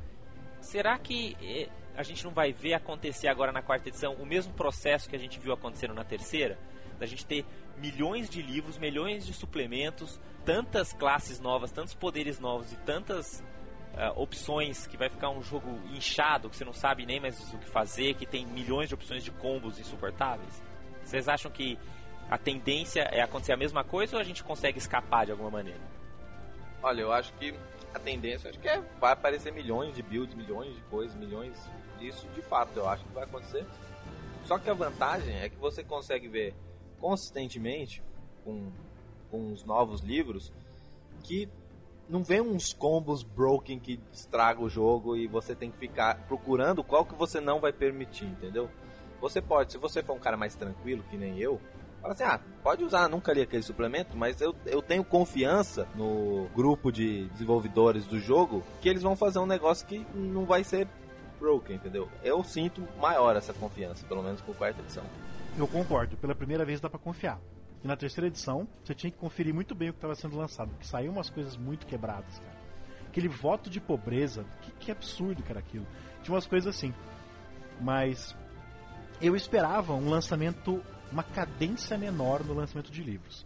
Será 0.61 0.97
que 0.99 1.35
eh, 1.41 1.69
a 1.95 2.03
gente 2.03 2.23
não 2.23 2.31
vai 2.31 2.51
ver 2.51 2.73
acontecer 2.73 3.27
agora 3.27 3.51
na 3.51 3.61
quarta 3.61 3.89
edição 3.89 4.13
o 4.15 4.25
mesmo 4.25 4.53
processo 4.53 5.09
que 5.09 5.15
a 5.15 5.19
gente 5.19 5.39
viu 5.39 5.53
acontecendo 5.53 5.93
na 5.93 6.03
terceira? 6.03 6.59
Da 6.99 7.05
gente 7.05 7.25
ter 7.25 7.45
milhões 7.77 8.29
de 8.29 8.41
livros, 8.41 8.77
milhões 8.77 9.25
de 9.25 9.33
suplementos, 9.33 10.19
tantas 10.45 10.93
classes 10.93 11.39
novas, 11.39 11.71
tantos 11.71 11.93
poderes 11.93 12.39
novos 12.39 12.71
e 12.71 12.77
tantas 12.77 13.43
ah, 13.95 14.13
opções 14.15 14.85
que 14.85 14.95
vai 14.95 15.09
ficar 15.09 15.29
um 15.29 15.41
jogo 15.41 15.69
inchado, 15.91 16.49
que 16.49 16.55
você 16.55 16.63
não 16.63 16.73
sabe 16.73 17.05
nem 17.05 17.19
mais 17.19 17.53
o 17.53 17.57
que 17.57 17.67
fazer, 17.67 18.13
que 18.13 18.25
tem 18.25 18.45
milhões 18.45 18.89
de 18.89 18.95
opções 18.95 19.23
de 19.23 19.31
combos 19.31 19.79
insuportáveis? 19.79 20.61
Vocês 21.03 21.27
acham 21.27 21.49
que 21.49 21.79
a 22.29 22.37
tendência 22.37 23.01
é 23.11 23.21
acontecer 23.21 23.53
a 23.53 23.57
mesma 23.57 23.83
coisa 23.83 24.15
ou 24.15 24.21
a 24.21 24.23
gente 24.23 24.43
consegue 24.43 24.77
escapar 24.77 25.25
de 25.25 25.31
alguma 25.31 25.49
maneira? 25.49 25.81
Olha, 26.83 27.01
eu 27.01 27.11
acho 27.11 27.33
que 27.33 27.55
a 27.93 27.99
tendência 27.99 28.49
acho 28.49 28.59
que 28.59 28.67
é, 28.67 28.79
vai 28.99 29.13
aparecer 29.13 29.51
milhões 29.51 29.95
de 29.95 30.03
builds, 30.03 30.35
milhões 30.35 30.75
de 30.75 30.81
coisas, 30.81 31.15
milhões 31.15 31.57
disso 31.97 32.27
de 32.35 32.41
fato, 32.43 32.77
eu 32.77 32.87
acho 32.87 33.03
que 33.03 33.13
vai 33.13 33.23
acontecer. 33.23 33.65
Só 34.45 34.59
que 34.59 34.69
a 34.69 34.73
vantagem 34.73 35.35
é 35.41 35.49
que 35.49 35.57
você 35.57 35.83
consegue 35.83 36.27
ver 36.27 36.53
consistentemente 36.99 38.01
com, 38.43 38.71
com 39.29 39.51
os 39.51 39.63
novos 39.63 40.01
livros 40.01 40.51
que 41.23 41.49
não 42.09 42.23
vem 42.23 42.41
uns 42.41 42.73
combos 42.73 43.21
broken 43.21 43.79
que 43.79 43.99
estraga 44.13 44.61
o 44.61 44.69
jogo 44.69 45.15
e 45.15 45.27
você 45.27 45.53
tem 45.53 45.69
que 45.69 45.77
ficar 45.77 46.25
procurando 46.27 46.83
qual 46.83 47.05
que 47.05 47.13
você 47.13 47.41
não 47.41 47.59
vai 47.59 47.73
permitir, 47.73 48.25
entendeu? 48.25 48.69
Você 49.19 49.41
pode, 49.41 49.71
se 49.71 49.77
você 49.77 50.01
for 50.01 50.15
um 50.15 50.19
cara 50.19 50.37
mais 50.37 50.55
tranquilo, 50.55 51.03
que 51.09 51.17
nem 51.17 51.37
eu, 51.39 51.59
fala 52.01 52.13
assim, 52.13 52.23
ah, 52.23 52.39
pode 52.63 52.83
usar, 52.83 53.09
nunca 53.09 53.33
li 53.33 53.41
aquele 53.41 53.63
suplemento, 53.63 54.15
mas 54.15 54.39
eu, 54.39 54.55
eu 54.65 54.81
tenho 54.81 55.03
confiança 55.03 55.87
no 55.95 56.47
grupo 56.55 56.91
de 56.91 57.25
desenvolvedores 57.29 58.05
do 58.05 58.19
jogo 58.19 58.63
que 58.81 58.87
eles 58.87 59.01
vão 59.01 59.15
fazer 59.15 59.39
um 59.39 59.45
negócio 59.45 59.85
que 59.85 60.05
não 60.13 60.45
vai 60.45 60.63
ser 60.63 60.87
broken, 61.39 61.75
entendeu? 61.75 62.07
Eu 62.23 62.43
sinto 62.43 62.87
maior 62.99 63.35
essa 63.35 63.53
confiança, 63.53 64.05
pelo 64.05 64.23
menos 64.23 64.41
com 64.41 64.51
a 64.51 64.55
quarta 64.55 64.81
edição. 64.81 65.03
Eu 65.57 65.67
concordo, 65.67 66.15
pela 66.17 66.35
primeira 66.35 66.63
vez 66.63 66.79
dá 66.79 66.87
pra 66.87 66.99
confiar. 66.99 67.41
E 67.83 67.87
na 67.87 67.97
terceira 67.97 68.27
edição, 68.27 68.67
você 68.83 68.93
tinha 68.93 69.09
que 69.09 69.17
conferir 69.17 69.53
muito 69.53 69.73
bem 69.73 69.89
o 69.89 69.93
que 69.93 69.97
estava 69.97 70.13
sendo 70.13 70.37
lançado, 70.37 70.69
porque 70.69 70.85
saiu 70.85 71.11
umas 71.11 71.31
coisas 71.31 71.57
muito 71.57 71.87
quebradas, 71.87 72.37
cara. 72.37 72.57
Aquele 73.07 73.27
voto 73.27 73.67
de 73.67 73.81
pobreza, 73.81 74.45
que, 74.61 74.71
que 74.73 74.91
absurdo 74.91 75.41
que 75.41 75.51
era 75.51 75.59
aquilo. 75.59 75.87
Tinha 76.21 76.35
umas 76.35 76.45
coisas 76.45 76.75
assim. 76.75 76.93
Mas 77.81 78.35
eu 79.19 79.35
esperava 79.35 79.93
um 79.93 80.09
lançamento, 80.09 80.83
uma 81.11 81.23
cadência 81.23 81.97
menor 81.97 82.43
no 82.43 82.53
lançamento 82.53 82.91
de 82.91 83.01
livros. 83.01 83.43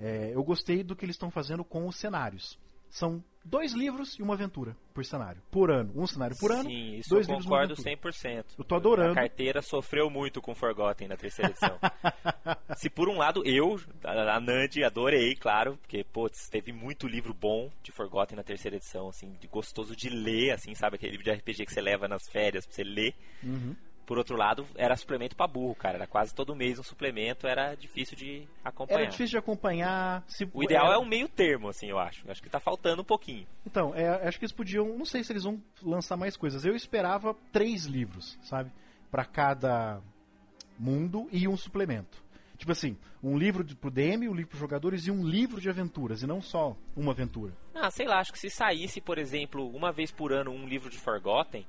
É, 0.00 0.32
eu 0.34 0.42
gostei 0.42 0.82
do 0.82 0.96
que 0.96 1.04
eles 1.04 1.14
estão 1.14 1.30
fazendo 1.30 1.64
com 1.64 1.86
os 1.86 1.96
cenários. 1.96 2.58
São 2.90 3.22
dois 3.46 3.72
livros 3.72 4.18
e 4.18 4.22
uma 4.22 4.34
aventura 4.34 4.76
por 4.92 5.04
cenário. 5.04 5.42
Por 5.50 5.70
ano. 5.70 5.92
Um 5.94 6.06
cenário 6.06 6.36
por 6.38 6.50
ano, 6.50 6.68
Sim, 6.68 6.96
isso 6.96 7.10
dois 7.10 7.26
eu 7.26 7.34
livros 7.34 7.44
concordo 7.44 7.74
aventura. 7.74 8.12
100%. 8.12 8.44
Eu 8.58 8.64
tô 8.64 8.74
adorando. 8.74 9.12
A 9.12 9.14
carteira 9.14 9.62
sofreu 9.62 10.10
muito 10.10 10.40
com 10.40 10.54
Forgotten 10.54 11.08
na 11.08 11.16
terceira 11.16 11.50
edição. 11.50 11.78
Se 12.76 12.90
por 12.90 13.08
um 13.08 13.18
lado 13.18 13.42
eu, 13.46 13.80
a 14.02 14.36
a 14.36 14.40
Nandi, 14.40 14.82
adorei, 14.82 15.34
claro, 15.34 15.76
porque, 15.76 16.04
putz, 16.04 16.48
teve 16.48 16.72
muito 16.72 17.06
livro 17.06 17.32
bom 17.32 17.70
de 17.82 17.92
Forgotten 17.92 18.36
na 18.36 18.42
terceira 18.42 18.76
edição, 18.76 19.08
assim, 19.08 19.36
de 19.40 19.46
gostoso 19.46 19.94
de 19.94 20.08
ler, 20.08 20.52
assim, 20.52 20.74
sabe? 20.74 20.96
Aquele 20.96 21.12
livro 21.12 21.24
de 21.24 21.30
RPG 21.30 21.66
que 21.66 21.72
você 21.72 21.80
leva 21.80 22.08
nas 22.08 22.28
férias 22.28 22.66
pra 22.66 22.74
você 22.74 22.84
ler. 22.84 23.14
Uhum. 23.42 23.74
Por 24.06 24.18
outro 24.18 24.36
lado, 24.36 24.64
era 24.76 24.96
suplemento 24.96 25.34
pra 25.34 25.48
burro, 25.48 25.74
cara. 25.74 25.96
Era 25.96 26.06
quase 26.06 26.32
todo 26.32 26.54
mês 26.54 26.78
um 26.78 26.82
suplemento, 26.84 27.44
era 27.46 27.74
difícil 27.74 28.16
de 28.16 28.46
acompanhar. 28.64 29.00
Era 29.00 29.10
difícil 29.10 29.32
de 29.32 29.38
acompanhar. 29.38 30.22
Se, 30.28 30.48
O 30.54 30.62
ideal 30.62 30.86
era- 30.86 30.94
é 30.94 30.98
um 30.98 31.04
meio 31.04 31.28
termo, 31.28 31.68
assim, 31.68 31.88
eu 31.88 31.98
acho. 31.98 32.30
Acho 32.30 32.40
que 32.40 32.48
tá 32.48 32.60
faltando 32.60 33.02
um 33.02 33.04
pouquinho. 33.04 33.46
Então, 33.66 33.92
é, 33.96 34.06
acho 34.28 34.38
que 34.38 34.44
eles 34.44 34.52
podiam. 34.52 34.96
Não 34.96 35.04
sei 35.04 35.24
se 35.24 35.32
eles 35.32 35.42
vão 35.42 35.60
lançar 35.82 36.16
mais 36.16 36.36
coisas. 36.36 36.64
Eu 36.64 36.76
esperava 36.76 37.34
três 37.50 37.84
livros, 37.86 38.38
sabe? 38.42 38.70
Pra 39.10 39.24
cada 39.24 40.00
mundo 40.78 41.28
e 41.32 41.48
um 41.48 41.56
suplemento. 41.56 42.24
Tipo 42.56 42.72
assim, 42.72 42.96
um 43.22 43.36
livro 43.36 43.62
de- 43.62 43.74
pro 43.74 43.90
DM, 43.90 44.28
um 44.28 44.34
livro 44.34 44.48
pros 44.50 44.60
jogadores 44.60 45.06
e 45.06 45.10
um 45.10 45.26
livro 45.26 45.60
de 45.60 45.68
aventuras, 45.68 46.22
e 46.22 46.26
não 46.26 46.40
só 46.40 46.74
uma 46.96 47.12
aventura. 47.12 47.52
Ah, 47.74 47.90
sei 47.90 48.06
lá, 48.06 48.18
acho 48.18 48.32
que 48.32 48.38
se 48.38 48.48
saísse, 48.48 49.00
por 49.00 49.18
exemplo, 49.18 49.68
uma 49.68 49.92
vez 49.92 50.10
por 50.10 50.32
ano 50.32 50.50
um 50.50 50.66
livro 50.66 50.88
de 50.88 50.96
Forgotten, 50.98 51.66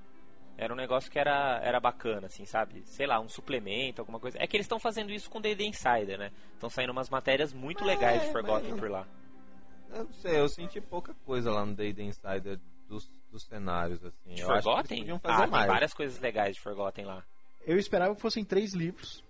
era 0.57 0.73
um 0.73 0.75
negócio 0.75 1.11
que 1.11 1.19
era, 1.19 1.59
era 1.63 1.79
bacana, 1.79 2.27
assim, 2.27 2.45
sabe? 2.45 2.81
Sei 2.85 3.05
lá, 3.05 3.19
um 3.19 3.29
suplemento, 3.29 4.01
alguma 4.01 4.19
coisa. 4.19 4.37
É 4.41 4.47
que 4.47 4.57
eles 4.57 4.65
estão 4.65 4.79
fazendo 4.79 5.11
isso 5.11 5.29
com 5.29 5.39
D&D 5.39 5.65
Insider, 5.65 6.17
né? 6.17 6.31
Estão 6.53 6.69
saindo 6.69 6.91
umas 6.91 7.09
matérias 7.09 7.53
muito 7.53 7.85
legais 7.85 8.21
de 8.23 8.27
É, 8.29 8.31
Forgotten 8.31 8.71
mas- 8.71 8.79
por 8.79 8.89
lá. 8.89 9.07
Eu 9.93 10.03
não 10.03 10.13
sei, 10.13 10.39
eu 10.39 10.49
senti 10.49 10.81
pouca 10.81 11.13
coisa 11.25 11.49
lá 11.51 11.65
no 11.65 11.73
D&D 11.75 12.03
Insider 12.03 12.59
dos, 12.89 13.09
dos 13.31 13.43
cenários, 13.43 14.03
assim. 14.03 14.33
De 14.33 14.41
eu 14.41 14.51
acho 14.51 14.63
Forgotten? 14.63 15.11
Ah, 15.11 15.19
fazer 15.19 15.41
tem 15.43 15.51
mais. 15.51 15.67
várias 15.67 15.93
coisas 15.93 16.19
legais 16.19 16.55
de 16.55 16.61
Forgotten 16.61 17.05
lá. 17.05 17.23
Eu 17.65 17.77
esperava 17.77 18.15
que 18.15 18.21
fossem 18.21 18.43
três 18.43 18.73
livros, 18.73 19.23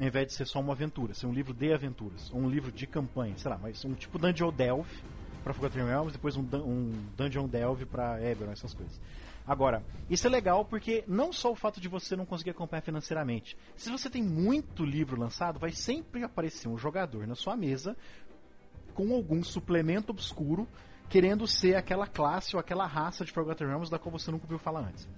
ao 0.00 0.06
invés 0.06 0.26
de 0.28 0.34
ser 0.34 0.46
só 0.46 0.58
uma 0.60 0.72
aventura, 0.72 1.12
ser 1.14 1.26
um 1.26 1.32
livro 1.32 1.52
de 1.52 1.72
aventuras, 1.72 2.30
ou 2.32 2.40
um 2.40 2.48
livro 2.48 2.72
de 2.72 2.86
campanha, 2.86 3.36
sei 3.36 3.50
lá, 3.50 3.58
mas 3.58 3.84
um 3.84 3.92
tipo 3.94 4.18
Dungeon 4.18 4.52
Delve 4.52 4.90
pra 5.44 5.52
Forgotten 5.52 5.84
Realms, 5.84 6.12
depois 6.12 6.36
um, 6.36 6.42
um 6.42 6.92
Dungeon 7.16 7.46
Delve 7.48 7.84
pra 7.86 8.20
Eberron, 8.22 8.52
essas 8.52 8.72
coisas. 8.74 9.00
Agora, 9.46 9.84
isso 10.08 10.26
é 10.26 10.30
legal 10.30 10.64
porque 10.64 11.04
não 11.08 11.32
só 11.32 11.50
o 11.50 11.56
fato 11.56 11.80
de 11.80 11.88
você 11.88 12.14
não 12.14 12.26
conseguir 12.26 12.50
acompanhar 12.50 12.82
financeiramente. 12.82 13.56
Se 13.76 13.90
você 13.90 14.08
tem 14.08 14.22
muito 14.22 14.84
livro 14.84 15.18
lançado, 15.18 15.58
vai 15.58 15.72
sempre 15.72 16.22
aparecer 16.22 16.68
um 16.68 16.78
jogador 16.78 17.26
na 17.26 17.34
sua 17.34 17.56
mesa 17.56 17.96
com 18.94 19.14
algum 19.14 19.42
suplemento 19.42 20.12
obscuro 20.12 20.68
querendo 21.08 21.46
ser 21.46 21.74
aquela 21.74 22.06
classe 22.06 22.54
ou 22.54 22.60
aquela 22.60 22.86
raça 22.86 23.24
de 23.24 23.32
Forgotten 23.32 23.66
Realms 23.66 23.90
da 23.90 23.98
qual 23.98 24.12
você 24.12 24.30
nunca 24.30 24.44
ouviu 24.44 24.58
falar 24.58 24.80
antes. 24.80 25.08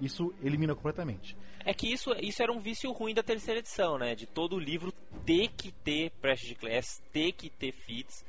Isso 0.00 0.32
elimina 0.42 0.74
completamente. 0.74 1.36
É 1.64 1.74
que 1.74 1.92
isso, 1.92 2.12
isso 2.20 2.42
era 2.42 2.52
um 2.52 2.60
vício 2.60 2.92
ruim 2.92 3.12
da 3.12 3.22
terceira 3.22 3.58
edição, 3.58 3.98
né? 3.98 4.14
De 4.14 4.26
todo 4.26 4.58
livro 4.58 4.92
ter 5.24 5.48
que 5.48 5.72
ter 5.72 6.12
Prestige 6.20 6.54
Class, 6.54 7.02
ter 7.12 7.32
que 7.32 7.50
ter 7.50 7.72
feats. 7.72 8.24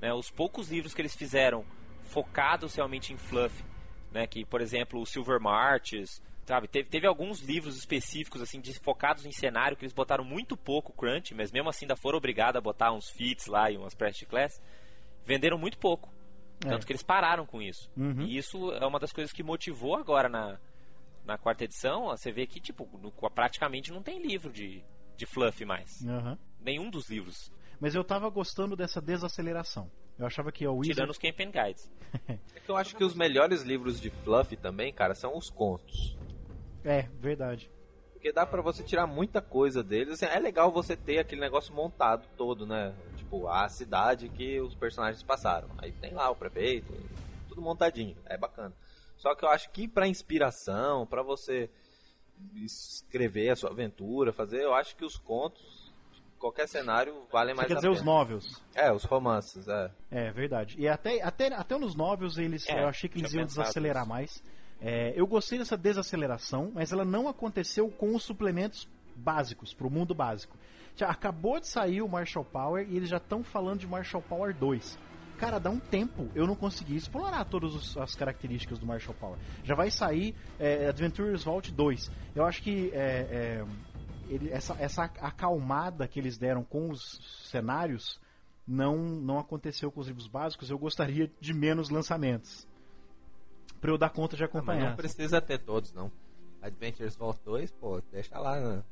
Né? 0.00 0.12
Os 0.12 0.30
poucos 0.30 0.70
livros 0.70 0.92
que 0.92 1.00
eles 1.00 1.14
fizeram 1.14 1.64
focados 2.04 2.74
realmente 2.74 3.12
em 3.12 3.16
fluff, 3.16 3.62
né? 4.12 4.26
Que, 4.26 4.44
por 4.44 4.60
exemplo, 4.60 5.00
o 5.00 5.06
Silver 5.06 5.40
Marches, 5.40 6.22
sabe, 6.46 6.66
teve, 6.68 6.88
teve 6.88 7.06
alguns 7.06 7.40
livros 7.40 7.76
específicos, 7.76 8.40
assim, 8.42 8.60
de, 8.60 8.72
focados 8.80 9.24
em 9.24 9.32
cenário, 9.32 9.76
que 9.76 9.84
eles 9.84 9.92
botaram 9.94 10.24
muito 10.24 10.56
pouco 10.56 10.92
crunch, 10.92 11.34
mas 11.34 11.50
mesmo 11.52 11.68
assim 11.68 11.84
ainda 11.84 11.96
foram 11.96 12.18
obrigados 12.18 12.56
a 12.58 12.60
botar 12.60 12.92
uns 12.92 13.08
feats 13.10 13.46
lá 13.46 13.70
e 13.70 13.76
umas 13.76 13.94
press 13.94 14.20
class, 14.28 14.60
venderam 15.24 15.56
muito 15.58 15.78
pouco. 15.78 16.12
Tanto 16.58 16.82
É. 16.82 16.86
que 16.86 16.92
eles 16.92 17.02
pararam 17.02 17.46
com 17.46 17.62
isso. 17.62 17.90
Uhum. 17.96 18.22
E 18.22 18.36
isso 18.36 18.70
é 18.72 18.84
uma 18.86 18.98
das 18.98 19.12
coisas 19.12 19.32
que 19.32 19.42
motivou 19.42 19.96
agora 19.96 20.28
na, 20.28 20.58
na 21.24 21.38
quarta 21.38 21.64
edição. 21.64 22.08
Você 22.08 22.30
vê 22.30 22.46
que, 22.46 22.60
tipo, 22.60 22.86
no- 22.98 23.10
praticamente 23.30 23.90
não 23.90 24.02
tem 24.02 24.20
livro 24.20 24.52
de, 24.52 24.84
de 25.16 25.24
fluff 25.24 25.64
mais. 25.64 26.04
Aham. 26.06 26.36
Nenhum 26.60 26.90
dos 26.90 27.08
livros. 27.08 27.50
Mas 27.80 27.94
eu 27.94 28.04
tava 28.04 28.28
gostando 28.28 28.76
dessa 28.76 29.00
desaceleração. 29.00 29.90
Eu 30.20 30.26
achava 30.26 30.52
que 30.52 30.66
a 30.66 30.70
Wizard... 30.70 30.94
Tirando 30.94 31.10
os 31.10 31.18
Campaign 31.18 31.50
Guides. 31.50 31.90
É 32.54 32.60
que 32.60 32.70
eu 32.70 32.76
acho 32.76 32.94
que 32.94 33.02
os 33.02 33.14
melhores 33.14 33.62
livros 33.62 34.00
de 34.00 34.10
fluff 34.10 34.54
também, 34.56 34.92
cara, 34.92 35.14
são 35.14 35.36
os 35.36 35.48
contos. 35.48 36.16
É, 36.84 37.08
verdade. 37.18 37.70
Porque 38.12 38.32
dá 38.32 38.44
pra 38.44 38.60
você 38.60 38.82
tirar 38.82 39.06
muita 39.06 39.40
coisa 39.40 39.82
deles. 39.82 40.14
Assim, 40.14 40.26
é 40.26 40.38
legal 40.38 40.70
você 40.70 40.94
ter 40.94 41.20
aquele 41.20 41.40
negócio 41.40 41.74
montado 41.74 42.26
todo, 42.36 42.66
né? 42.66 42.94
Tipo, 43.16 43.48
a 43.48 43.66
cidade 43.68 44.28
que 44.28 44.60
os 44.60 44.74
personagens 44.74 45.22
passaram. 45.22 45.68
Aí 45.78 45.90
tem 45.92 46.12
lá 46.12 46.28
o 46.28 46.36
prefeito, 46.36 46.92
tudo 47.48 47.62
montadinho. 47.62 48.16
É 48.26 48.36
bacana. 48.36 48.74
Só 49.16 49.34
que 49.34 49.44
eu 49.44 49.48
acho 49.48 49.70
que 49.70 49.88
pra 49.88 50.06
inspiração, 50.06 51.06
pra 51.06 51.22
você 51.22 51.70
escrever 52.54 53.50
a 53.50 53.56
sua 53.56 53.70
aventura, 53.70 54.32
fazer, 54.32 54.62
eu 54.62 54.74
acho 54.74 54.94
que 54.96 55.04
os 55.04 55.16
contos, 55.16 55.79
qualquer 56.40 56.66
cenário, 56.66 57.14
valem 57.30 57.54
Você 57.54 57.56
mais 57.58 57.68
quer 57.68 57.74
a 57.74 57.76
dizer 57.76 57.88
pena. 57.88 58.00
os 58.00 58.04
novels. 58.04 58.62
É, 58.74 58.92
os 58.92 59.04
romances, 59.04 59.68
é. 59.68 59.90
É, 60.10 60.30
verdade. 60.32 60.74
E 60.78 60.88
até, 60.88 61.22
até, 61.22 61.52
até 61.54 61.78
nos 61.78 61.94
novels 61.94 62.38
eles, 62.38 62.68
É, 62.68 62.82
eu 62.82 62.88
achei 62.88 63.08
que 63.08 63.18
eles 63.18 63.32
iam 63.32 63.44
desacelerar 63.44 64.02
nisso. 64.04 64.08
mais. 64.12 64.42
É, 64.80 65.12
eu 65.14 65.26
gostei 65.26 65.58
dessa 65.58 65.76
desaceleração, 65.76 66.72
mas 66.74 66.90
ela 66.90 67.04
não 67.04 67.28
aconteceu 67.28 67.88
com 67.90 68.14
os 68.16 68.22
suplementos 68.22 68.88
básicos, 69.14 69.74
pro 69.74 69.90
mundo 69.90 70.14
básico. 70.14 70.56
Já 70.96 71.08
acabou 71.08 71.60
de 71.60 71.68
sair 71.68 72.02
o 72.02 72.08
Marshall 72.08 72.44
Power 72.44 72.86
e 72.88 72.96
eles 72.96 73.08
já 73.10 73.18
estão 73.18 73.44
falando 73.44 73.80
de 73.80 73.86
Marshall 73.86 74.22
Power 74.22 74.54
2. 74.56 74.98
Cara, 75.38 75.58
dá 75.58 75.70
um 75.70 75.78
tempo 75.78 76.28
eu 76.34 76.46
não 76.46 76.54
consegui 76.54 76.96
explorar 76.96 77.44
todas 77.46 77.96
as 77.96 78.14
características 78.14 78.78
do 78.78 78.86
Marshall 78.86 79.14
Power. 79.18 79.38
Já 79.64 79.74
vai 79.74 79.90
sair 79.90 80.34
é, 80.58 80.86
Adventures 80.88 81.44
Vault 81.44 81.72
2. 81.72 82.10
Eu 82.34 82.44
acho 82.44 82.62
que 82.62 82.90
é, 82.92 82.98
é, 83.62 83.64
ele- 84.32 84.50
essa, 84.50 84.74
essa 84.78 85.04
acalmada 85.04 86.06
que 86.08 86.18
eles 86.18 86.38
deram 86.38 86.62
com 86.64 86.90
os 86.90 87.20
cenários 87.50 88.20
não, 88.66 88.96
não 88.96 89.38
aconteceu 89.38 89.90
com 89.90 90.00
os 90.00 90.06
livros 90.08 90.26
básicos. 90.28 90.70
Eu 90.70 90.78
gostaria 90.78 91.30
de 91.40 91.52
menos 91.52 91.90
lançamentos. 91.90 92.66
Pra 93.80 93.90
eu 93.90 93.98
dar 93.98 94.10
conta 94.10 94.36
de 94.36 94.42
Ah, 94.42 94.46
acompanhar. 94.46 94.90
não 94.90 94.96
precisa 94.96 95.40
ter 95.40 95.58
todos, 95.58 95.92
não. 95.92 96.10
Adventures 96.62 97.16
Vault 97.16 97.40
2, 97.44 97.72
pô, 97.72 98.00
deixa 98.12 98.38
lá, 98.38 98.60
né? 98.60 98.84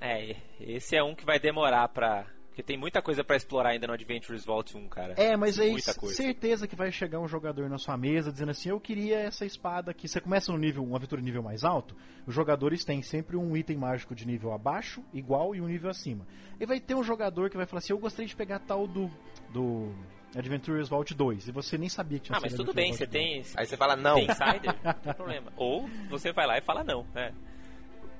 É, 0.00 0.36
esse 0.58 0.96
é 0.96 1.02
um 1.02 1.14
que 1.14 1.26
vai 1.26 1.38
demorar 1.38 1.86
pra. 1.88 2.26
Porque 2.60 2.62
tem 2.62 2.76
muita 2.76 3.00
coisa 3.00 3.24
pra 3.24 3.36
explorar 3.36 3.70
ainda 3.70 3.86
no 3.86 3.94
Adventures 3.94 4.44
Vault 4.44 4.76
1, 4.76 4.88
cara. 4.88 5.14
É, 5.16 5.34
mas 5.36 5.58
aí 5.58 5.72
Muita 5.72 5.94
coisa. 5.94 6.14
certeza 6.14 6.68
que 6.68 6.76
vai 6.76 6.92
chegar 6.92 7.18
um 7.18 7.26
jogador 7.26 7.68
na 7.70 7.78
sua 7.78 7.96
mesa 7.96 8.30
dizendo 8.30 8.50
assim, 8.50 8.68
eu 8.68 8.78
queria 8.78 9.18
essa 9.18 9.46
espada 9.46 9.90
aqui. 9.90 10.06
Você 10.06 10.20
começa 10.20 10.52
no 10.52 10.58
nível, 10.58 10.84
uma 10.84 10.96
aventura 10.98 11.22
nível 11.22 11.42
mais 11.42 11.64
alto, 11.64 11.96
os 12.26 12.34
jogadores 12.34 12.84
têm 12.84 13.00
sempre 13.02 13.36
um 13.36 13.56
item 13.56 13.78
mágico 13.78 14.14
de 14.14 14.26
nível 14.26 14.52
abaixo, 14.52 15.02
igual 15.12 15.54
e 15.54 15.60
um 15.60 15.66
nível 15.66 15.88
acima. 15.90 16.26
E 16.58 16.66
vai 16.66 16.78
ter 16.78 16.94
um 16.94 17.02
jogador 17.02 17.48
que 17.48 17.56
vai 17.56 17.64
falar 17.64 17.78
assim, 17.78 17.94
eu 17.94 17.98
gostaria 17.98 18.28
de 18.28 18.36
pegar 18.36 18.58
tal 18.58 18.86
do 18.86 19.10
do 19.52 19.92
Adventures 20.36 20.88
Vault 20.88 21.14
2. 21.14 21.48
E 21.48 21.52
você 21.52 21.78
nem 21.78 21.88
sabia 21.88 22.18
que 22.18 22.26
tinha 22.26 22.36
Ah, 22.36 22.40
mas 22.42 22.52
tudo 22.54 22.74
bem, 22.74 22.92
você 22.92 23.04
Adventures 23.04 23.36
Vault 23.36 23.54
tem. 23.54 23.60
Aí 23.62 23.66
você 23.66 23.76
fala, 23.76 23.96
não, 23.96 24.14
Tem 24.16 24.26
insider, 24.26 24.76
não 24.84 24.92
tem 24.92 25.14
problema. 25.14 25.52
Ou 25.56 25.88
você 26.10 26.30
vai 26.32 26.46
lá 26.46 26.58
e 26.58 26.60
fala 26.60 26.84
não. 26.84 27.06
né? 27.14 27.32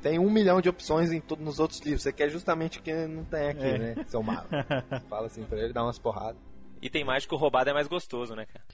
Tem 0.02 0.18
um 0.18 0.30
milhão 0.30 0.60
de 0.60 0.68
opções 0.68 1.12
em 1.12 1.20
tudo, 1.20 1.42
nos 1.42 1.58
outros 1.58 1.80
livros. 1.80 2.02
Você 2.02 2.12
quer 2.12 2.28
justamente 2.30 2.78
o 2.78 2.82
que 2.82 2.92
não 3.06 3.24
tem 3.24 3.48
aqui, 3.48 3.62
É. 3.64 3.78
né, 3.78 4.04
seu 4.08 4.22
mago? 4.22 4.48
Fala 5.08 5.26
assim 5.26 5.44
pra 5.44 5.58
ele, 5.58 5.72
dá 5.72 5.82
umas 5.84 5.98
porradas. 5.98 6.40
Item 6.82 7.04
mágico 7.04 7.36
roubado 7.36 7.68
é 7.68 7.72
mais 7.74 7.86
gostoso, 7.88 8.34
né, 8.34 8.46
cara? 8.46 8.64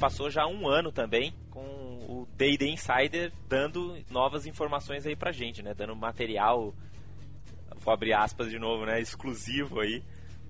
Passou 0.00 0.30
já 0.30 0.46
um 0.46 0.68
ano 0.68 0.92
também 0.92 1.34
com 1.50 1.60
o 1.60 2.26
D&D 2.36 2.68
Insider 2.70 3.32
dando 3.48 3.96
novas 4.10 4.46
informações 4.46 5.04
aí 5.06 5.16
pra 5.16 5.32
gente, 5.32 5.60
né? 5.62 5.74
Dando 5.74 5.96
material, 5.96 6.72
vou 7.78 7.92
abrir 7.92 8.12
aspas 8.12 8.48
de 8.48 8.58
novo, 8.58 8.86
né? 8.86 9.00
Exclusivo 9.00 9.80
aí 9.80 10.02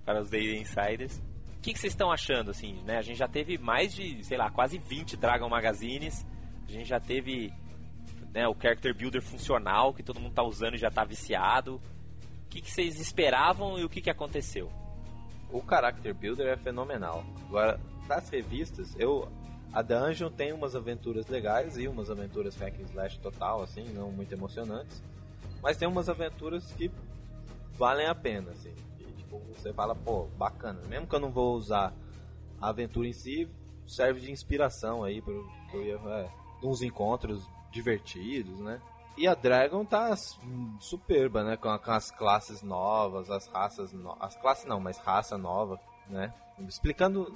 para 0.04 0.20
os 0.20 0.28
D&D 0.28 0.58
Insiders. 0.58 1.22
O 1.58 1.60
que, 1.60 1.72
que 1.72 1.78
vocês 1.78 1.92
estão 1.92 2.10
achando, 2.10 2.52
assim, 2.52 2.80
né? 2.84 2.98
A 2.98 3.02
gente 3.02 3.18
já 3.18 3.26
teve 3.26 3.58
mais 3.58 3.92
de, 3.92 4.24
sei 4.24 4.38
lá, 4.38 4.48
quase 4.48 4.78
20 4.78 5.16
Dragon 5.16 5.48
Magazines. 5.48 6.24
A 6.68 6.70
gente 6.70 6.88
já 6.88 7.00
teve 7.00 7.52
né, 8.32 8.46
o 8.46 8.54
Character 8.54 8.94
Builder 8.94 9.20
funcional, 9.20 9.92
que 9.92 10.02
todo 10.02 10.20
mundo 10.20 10.34
tá 10.34 10.42
usando 10.42 10.74
e 10.74 10.78
já 10.78 10.90
tá 10.90 11.04
viciado. 11.04 11.80
O 12.44 12.48
que, 12.48 12.60
que 12.60 12.70
vocês 12.70 13.00
esperavam 13.00 13.78
e 13.78 13.84
o 13.84 13.88
que, 13.88 14.00
que 14.00 14.08
aconteceu? 14.08 14.70
O 15.50 15.60
Character 15.68 16.14
Builder 16.14 16.46
é 16.46 16.56
fenomenal. 16.56 17.24
Agora, 17.48 17.80
das 18.06 18.28
revistas, 18.30 18.94
eu. 18.98 19.28
A 19.70 19.82
Dungeon 19.82 20.30
tem 20.30 20.52
umas 20.52 20.74
aventuras 20.74 21.26
legais 21.26 21.76
e 21.76 21.86
umas 21.86 22.08
aventuras 22.08 22.56
hack 22.56 22.74
and 22.80 22.84
slash 22.84 23.18
total, 23.18 23.62
assim, 23.62 23.84
não 23.92 24.10
muito 24.10 24.32
emocionantes. 24.32 25.02
Mas 25.62 25.76
tem 25.76 25.86
umas 25.86 26.08
aventuras 26.08 26.72
que 26.72 26.90
valem 27.76 28.06
a 28.06 28.14
pena, 28.14 28.50
assim. 28.52 28.74
E, 29.36 29.54
você 29.54 29.72
fala, 29.72 29.94
pô, 29.94 30.26
bacana. 30.36 30.80
Mesmo 30.86 31.06
que 31.06 31.14
eu 31.14 31.20
não 31.20 31.30
vou 31.30 31.54
usar 31.54 31.92
a 32.60 32.68
aventura 32.68 33.06
em 33.06 33.12
si, 33.12 33.48
serve 33.86 34.20
de 34.20 34.30
inspiração 34.30 35.04
aí 35.04 35.20
pro 35.20 35.46
é, 35.74 36.30
uns 36.62 36.82
encontros 36.82 37.48
divertidos, 37.70 38.58
né? 38.60 38.80
E 39.16 39.26
a 39.26 39.34
Dragon 39.34 39.84
tá 39.84 40.14
superba, 40.78 41.42
né? 41.42 41.56
Com, 41.56 41.68
as 41.68 42.10
classes 42.10 42.62
novas, 42.62 43.30
as 43.30 43.46
raças 43.48 43.92
no... 43.92 44.16
As 44.20 44.36
classes 44.36 44.64
não, 44.64 44.78
mas 44.78 44.98
raça 44.98 45.36
nova, 45.36 45.78
né? 46.08 46.32
Explicando 46.68 47.32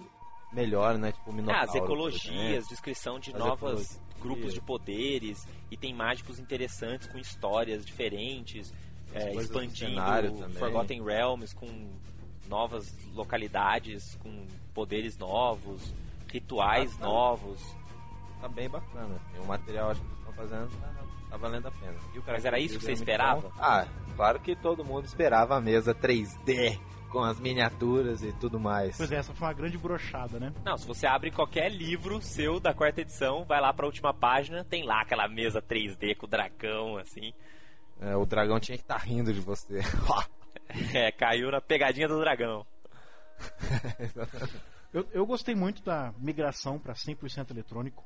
melhor, 0.52 0.96
né? 0.98 1.12
Tipo. 1.12 1.32
Ah, 1.50 1.62
as 1.62 1.74
ecologias, 1.74 2.68
descrição 2.68 3.18
de 3.18 3.32
As 3.32 3.38
novos 3.38 3.58
ecologias. 3.58 4.00
grupos 4.20 4.54
de 4.54 4.60
poderes, 4.60 5.46
itens 5.70 5.96
mágicos 5.96 6.38
interessantes 6.38 7.08
com 7.08 7.18
histórias 7.18 7.84
diferentes, 7.84 8.72
é, 9.14 9.34
expandindo 9.34 9.94
também. 10.38 10.56
Forgotten 10.58 11.02
Realms 11.04 11.54
com 11.54 11.90
novas 12.48 12.94
localidades, 13.14 14.16
com 14.22 14.46
poderes 14.74 15.16
novos, 15.18 15.94
rituais 16.30 16.96
Ah, 17.00 17.04
novos. 17.04 17.76
Tá 18.40 18.48
bem 18.48 18.68
bacana. 18.68 19.20
E 19.36 19.38
o 19.38 19.44
material 19.46 19.90
acho 19.90 20.00
que 20.00 20.06
eles 20.06 20.18
estão 20.18 20.32
fazendo 20.32 20.70
tá, 20.80 21.04
tá 21.30 21.36
valendo 21.36 21.68
a 21.68 21.70
pena. 21.70 21.94
E 22.14 22.18
o 22.18 22.22
Mas 22.26 22.44
era 22.44 22.58
isso 22.58 22.78
que 22.78 22.84
você 22.84 22.92
esperava? 22.92 23.40
bom. 23.42 23.52
Ah, 23.58 23.86
claro 24.16 24.40
que 24.40 24.56
todo 24.56 24.84
mundo 24.84 25.04
esperava 25.04 25.56
a 25.56 25.60
mesa 25.60 25.94
3D 25.94 26.78
com 27.10 27.22
as 27.22 27.38
miniaturas 27.38 28.22
e 28.22 28.32
tudo 28.32 28.58
mais. 28.58 28.96
Pois 28.96 29.12
é, 29.12 29.16
essa 29.16 29.32
foi 29.34 29.46
uma 29.46 29.52
grande 29.52 29.76
brochada, 29.78 30.40
né? 30.40 30.52
Não, 30.64 30.76
se 30.78 30.86
você 30.86 31.06
abre 31.06 31.30
qualquer 31.30 31.70
livro 31.70 32.20
seu 32.22 32.58
da 32.58 32.72
quarta 32.74 33.02
edição, 33.02 33.44
vai 33.44 33.60
lá 33.60 33.72
pra 33.72 33.84
última 33.86 34.12
página, 34.14 34.64
tem 34.64 34.82
lá 34.82 35.02
aquela 35.02 35.28
mesa 35.28 35.60
3D 35.62 36.16
com 36.16 36.24
o 36.26 36.28
dragão, 36.28 36.96
assim. 36.96 37.32
É, 38.04 38.16
o 38.16 38.26
dragão 38.26 38.58
tinha 38.60 38.76
que 38.76 38.84
estar 38.84 38.98
rindo 38.98 39.32
de 39.32 39.40
você. 39.40 39.80
É, 40.94 41.12
caiu 41.12 41.50
na 41.50 41.60
pegadinha 41.60 42.08
do 42.08 42.18
dragão. 42.18 42.64
Eu, 44.92 45.06
eu 45.12 45.26
gostei 45.26 45.54
muito 45.54 45.82
da 45.82 46.12
migração 46.18 46.78
para 46.78 46.92
100% 46.94 47.50
eletrônico. 47.50 48.04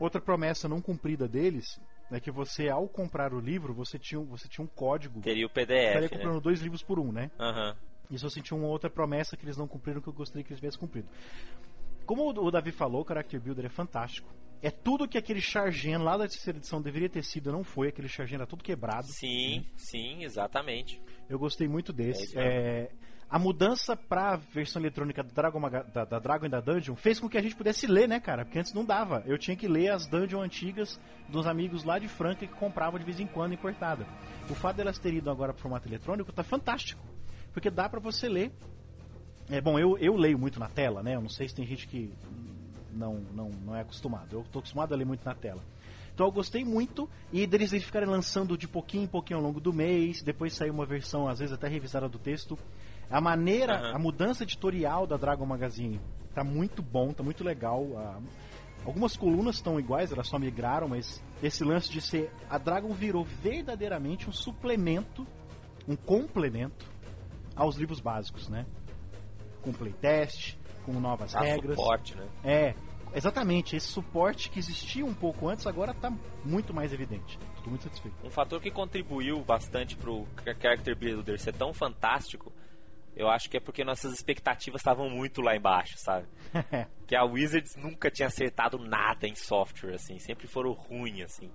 Outra 0.00 0.20
promessa 0.20 0.68
não 0.68 0.80
cumprida 0.80 1.28
deles 1.28 1.80
é 2.10 2.18
que 2.18 2.30
você, 2.30 2.68
ao 2.68 2.88
comprar 2.88 3.32
o 3.32 3.38
livro, 3.38 3.72
você 3.72 3.98
tinha, 4.00 4.20
um- 4.20 4.24
você 4.26 4.48
tinha 4.48 4.64
um 4.64 4.68
código. 4.68 5.20
Teria 5.20 5.46
o 5.46 5.48
Estaria 5.48 5.66
PDF, 5.66 6.00
né? 6.02 6.08
comprando 6.08 6.40
dois 6.40 6.60
livros 6.60 6.82
por 6.82 6.98
um, 6.98 7.12
né? 7.12 7.30
Aham. 7.38 7.76
Isso 8.10 8.26
eu 8.26 8.30
senti 8.30 8.52
uma 8.52 8.66
outra 8.66 8.90
promessa 8.90 9.36
que 9.36 9.44
eles 9.44 9.56
não 9.56 9.68
cumpriram 9.68 10.00
que 10.00 10.08
eu 10.08 10.12
gostaria 10.12 10.42
que 10.42 10.50
eles 10.52 10.58
tivessem 10.60 10.80
cumprido. 10.80 11.08
Como 12.04 12.22
o 12.24 12.44
o 12.46 12.50
Davi 12.50 12.72
falou, 12.72 13.02
o 13.02 13.06
Character 13.06 13.40
Builder 13.40 13.66
é 13.66 13.70
fantástico. 13.70 14.28
É 14.66 14.70
tudo 14.70 15.06
que 15.06 15.18
aquele 15.18 15.42
Chargen 15.42 15.98
lá 15.98 16.16
da 16.16 16.26
terceira 16.26 16.58
edição 16.58 16.80
deveria 16.80 17.08
ter 17.10 17.22
sido, 17.22 17.52
não 17.52 17.62
foi. 17.62 17.88
Aquele 17.88 18.08
Chargen 18.08 18.36
era 18.36 18.46
tudo 18.46 18.64
quebrado. 18.64 19.06
Sim, 19.08 19.66
sim, 19.76 20.24
exatamente. 20.24 20.98
Eu 21.28 21.38
gostei 21.38 21.68
muito 21.68 21.92
É 21.92 21.94
desse. 21.94 22.24
isso 22.24 22.34
mesmo. 22.36 22.50
É, 22.50 22.88
a 23.28 23.38
mudança 23.38 23.94
pra 23.94 24.36
versão 24.36 24.80
eletrônica 24.80 25.22
da 25.22 25.30
Dragon, 25.30 25.60
da, 25.68 26.04
da 26.06 26.18
Dragon 26.18 26.46
e 26.46 26.48
da 26.48 26.60
Dungeon 26.60 26.94
fez 26.96 27.20
com 27.20 27.28
que 27.28 27.36
a 27.36 27.42
gente 27.42 27.54
pudesse 27.56 27.86
ler, 27.86 28.08
né, 28.08 28.18
cara? 28.20 28.44
Porque 28.44 28.58
antes 28.58 28.72
não 28.72 28.84
dava. 28.86 29.22
Eu 29.26 29.36
tinha 29.36 29.54
que 29.56 29.68
ler 29.68 29.90
as 29.90 30.06
Dungeon 30.06 30.40
antigas 30.40 30.98
dos 31.28 31.46
amigos 31.46 31.84
lá 31.84 31.98
de 31.98 32.08
Franca 32.08 32.46
que 32.46 32.54
compravam 32.54 32.98
de 32.98 33.04
vez 33.04 33.20
em 33.20 33.26
quando 33.26 33.52
importada. 33.52 34.06
O 34.48 34.54
fato 34.54 34.76
delas 34.76 34.98
terem 34.98 35.18
ido 35.18 35.30
agora 35.30 35.52
pro 35.52 35.60
formato 35.60 35.86
eletrônico 35.86 36.32
tá 36.32 36.42
fantástico. 36.42 37.02
Porque 37.52 37.70
dá 37.70 37.86
pra 37.88 38.00
você 38.00 38.28
ler. 38.30 38.50
É 39.50 39.60
bom, 39.60 39.78
eu, 39.78 39.98
eu 39.98 40.16
leio 40.16 40.38
muito 40.38 40.58
na 40.58 40.68
tela, 40.70 41.02
né? 41.02 41.16
Eu 41.16 41.20
não 41.20 41.28
sei 41.28 41.46
se 41.48 41.54
tem 41.54 41.66
gente 41.66 41.86
que 41.86 42.10
não, 42.94 43.14
não, 43.34 43.50
não 43.64 43.76
é 43.76 43.80
acostumado. 43.80 44.28
Eu 44.36 44.44
tô 44.52 44.58
acostumado 44.60 44.92
a 44.92 44.96
ler 44.96 45.04
muito 45.04 45.24
na 45.24 45.34
tela. 45.34 45.62
Então 46.14 46.26
eu 46.26 46.32
gostei 46.32 46.64
muito 46.64 47.08
e 47.32 47.44
deles 47.46 47.72
eles 47.72 47.84
ficarem 47.84 48.08
lançando 48.08 48.56
de 48.56 48.68
pouquinho 48.68 49.02
em 49.04 49.06
pouquinho 49.08 49.38
ao 49.40 49.44
longo 49.44 49.60
do 49.60 49.72
mês, 49.72 50.22
depois 50.22 50.52
saiu 50.54 50.72
uma 50.72 50.86
versão 50.86 51.26
às 51.26 51.40
vezes 51.40 51.52
até 51.52 51.66
revisada 51.66 52.08
do 52.08 52.18
texto. 52.18 52.56
A 53.10 53.20
maneira, 53.20 53.74
Aham. 53.78 53.96
a 53.96 53.98
mudança 53.98 54.44
editorial 54.44 55.06
da 55.08 55.16
Dragon 55.16 55.44
Magazine 55.44 56.00
tá 56.32 56.44
muito 56.44 56.82
bom, 56.82 57.12
tá 57.12 57.22
muito 57.22 57.42
legal. 57.42 57.84
a- 57.96 58.20
algumas 58.86 59.16
colunas 59.16 59.56
estão 59.56 59.78
iguais, 59.80 60.12
elas 60.12 60.28
só 60.28 60.38
migraram, 60.38 60.86
mas 60.88 61.22
esse 61.42 61.64
lance 61.64 61.90
de 61.90 62.00
ser. 62.00 62.30
A 62.48 62.58
Dragon 62.58 62.92
virou 62.92 63.24
verdadeiramente 63.24 64.28
um 64.28 64.32
suplemento, 64.32 65.26
um 65.88 65.96
complemento 65.96 66.86
aos 67.56 67.76
livros 67.76 67.98
básicos, 67.98 68.48
né? 68.48 68.64
Com 69.62 69.72
playtest, 69.72 70.56
com 70.84 70.92
novas 71.00 71.32
Dá 71.32 71.40
regras. 71.40 71.76
suporte, 71.76 72.14
né? 72.16 72.28
É, 72.44 72.74
exatamente. 73.14 73.76
Esse 73.76 73.86
suporte 73.88 74.50
que 74.50 74.58
existia 74.58 75.04
um 75.04 75.14
pouco 75.14 75.48
antes 75.48 75.66
agora 75.66 75.92
está 75.92 76.12
muito 76.44 76.72
mais 76.74 76.92
evidente. 76.92 77.38
Tô 77.62 77.70
muito 77.70 77.84
satisfeito. 77.84 78.16
Um 78.24 78.30
fator 78.30 78.60
que 78.60 78.70
contribuiu 78.70 79.42
bastante 79.42 79.96
pro 79.96 80.26
Char- 80.44 80.56
Character 80.60 80.96
Builder 80.96 81.40
ser 81.40 81.54
tão 81.54 81.72
fantástico, 81.72 82.52
eu 83.16 83.28
acho 83.28 83.48
que 83.48 83.56
é 83.56 83.60
porque 83.60 83.84
nossas 83.84 84.12
expectativas 84.12 84.80
estavam 84.80 85.08
muito 85.08 85.40
lá 85.40 85.56
embaixo, 85.56 85.94
sabe? 85.98 86.26
que 87.06 87.14
a 87.16 87.24
Wizards 87.24 87.76
nunca 87.76 88.10
tinha 88.10 88.26
acertado 88.28 88.76
nada 88.78 89.26
em 89.26 89.34
software, 89.34 89.94
assim, 89.94 90.18
sempre 90.18 90.46
foram 90.46 90.72
ruins, 90.72 91.22
assim. 91.24 91.50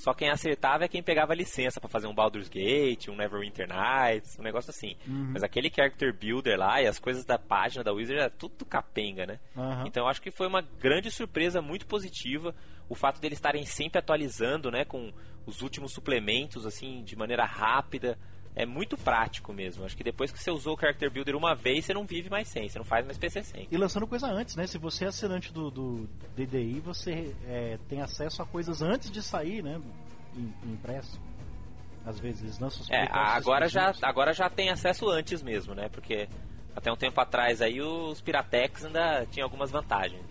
Só 0.00 0.14
quem 0.14 0.30
acertava 0.30 0.84
é 0.84 0.88
quem 0.88 1.02
pegava 1.02 1.34
licença 1.34 1.78
pra 1.78 1.88
fazer 1.88 2.06
um 2.06 2.14
Baldur's 2.14 2.48
Gate, 2.48 3.08
um 3.08 3.16
Neverwinter 3.16 3.68
Nights, 3.68 4.38
um 4.38 4.42
negócio 4.42 4.70
assim. 4.70 4.96
Mas 5.06 5.42
aquele 5.42 5.70
Character 5.70 6.16
Builder 6.18 6.58
lá 6.58 6.80
e 6.80 6.86
as 6.86 6.98
coisas 6.98 7.22
da 7.26 7.38
página 7.38 7.84
da 7.84 7.92
Wizard 7.92 8.18
era 8.18 8.30
tudo 8.30 8.64
capenga, 8.64 9.26
né? 9.26 9.38
Aham. 9.54 9.84
Então 9.86 10.04
eu 10.04 10.08
acho 10.08 10.22
que 10.22 10.30
foi 10.30 10.46
uma 10.46 10.62
grande 10.62 11.10
surpresa, 11.10 11.60
muito 11.60 11.86
positiva, 11.86 12.54
o 12.88 12.94
fato 12.94 13.20
deles 13.20 13.36
estarem 13.36 13.66
sempre 13.66 13.98
atualizando, 13.98 14.70
né, 14.70 14.86
com 14.86 15.12
os 15.44 15.60
últimos 15.60 15.92
suplementos, 15.92 16.64
assim, 16.64 17.02
de 17.04 17.14
maneira 17.14 17.44
rápida. 17.44 18.18
É 18.54 18.66
muito 18.66 18.96
prático 18.98 19.52
mesmo. 19.52 19.84
Acho 19.84 19.96
que 19.96 20.02
depois 20.02 20.32
que 20.32 20.38
você 20.38 20.50
usou 20.50 20.74
o 20.76 20.78
Character 20.80 21.10
Builder 21.10 21.36
uma 21.36 21.54
vez, 21.54 21.84
você 21.84 21.94
não 21.94 22.04
vive 22.04 22.28
mais 22.28 22.48
sem, 22.48 22.68
você 22.68 22.78
não 22.78 22.84
faz 22.84 23.04
mais 23.06 23.16
PC 23.16 23.42
sem. 23.44 23.68
E 23.70 23.76
lançando 23.76 24.06
coisa 24.06 24.26
antes, 24.26 24.56
né? 24.56 24.66
Se 24.66 24.76
você 24.76 25.04
é 25.04 25.08
assinante 25.08 25.52
do, 25.52 25.70
do 25.70 26.08
DDI, 26.36 26.80
você 26.80 27.34
é, 27.46 27.78
tem 27.88 28.02
acesso 28.02 28.42
a 28.42 28.46
coisas 28.46 28.82
antes 28.82 29.10
de 29.10 29.22
sair, 29.22 29.62
né? 29.62 29.80
Em, 30.36 30.52
em 30.68 30.72
impresso. 30.72 31.20
Às 32.04 32.18
vezes 32.18 32.42
eles 32.42 32.58
lançam 32.58 32.82
os 32.82 32.90
É, 32.90 33.06
pacotes 33.06 33.36
agora 33.36 33.68
já, 33.68 33.94
agora 34.02 34.32
já 34.32 34.50
tem 34.50 34.70
acesso 34.70 35.08
antes 35.08 35.42
mesmo, 35.42 35.74
né? 35.74 35.88
Porque 35.88 36.28
até 36.74 36.90
um 36.90 36.96
tempo 36.96 37.20
atrás 37.20 37.62
aí 37.62 37.80
os 37.80 38.20
Piratex 38.20 38.84
ainda 38.84 39.26
tinham 39.30 39.46
algumas 39.46 39.70
vantagens. 39.70 40.22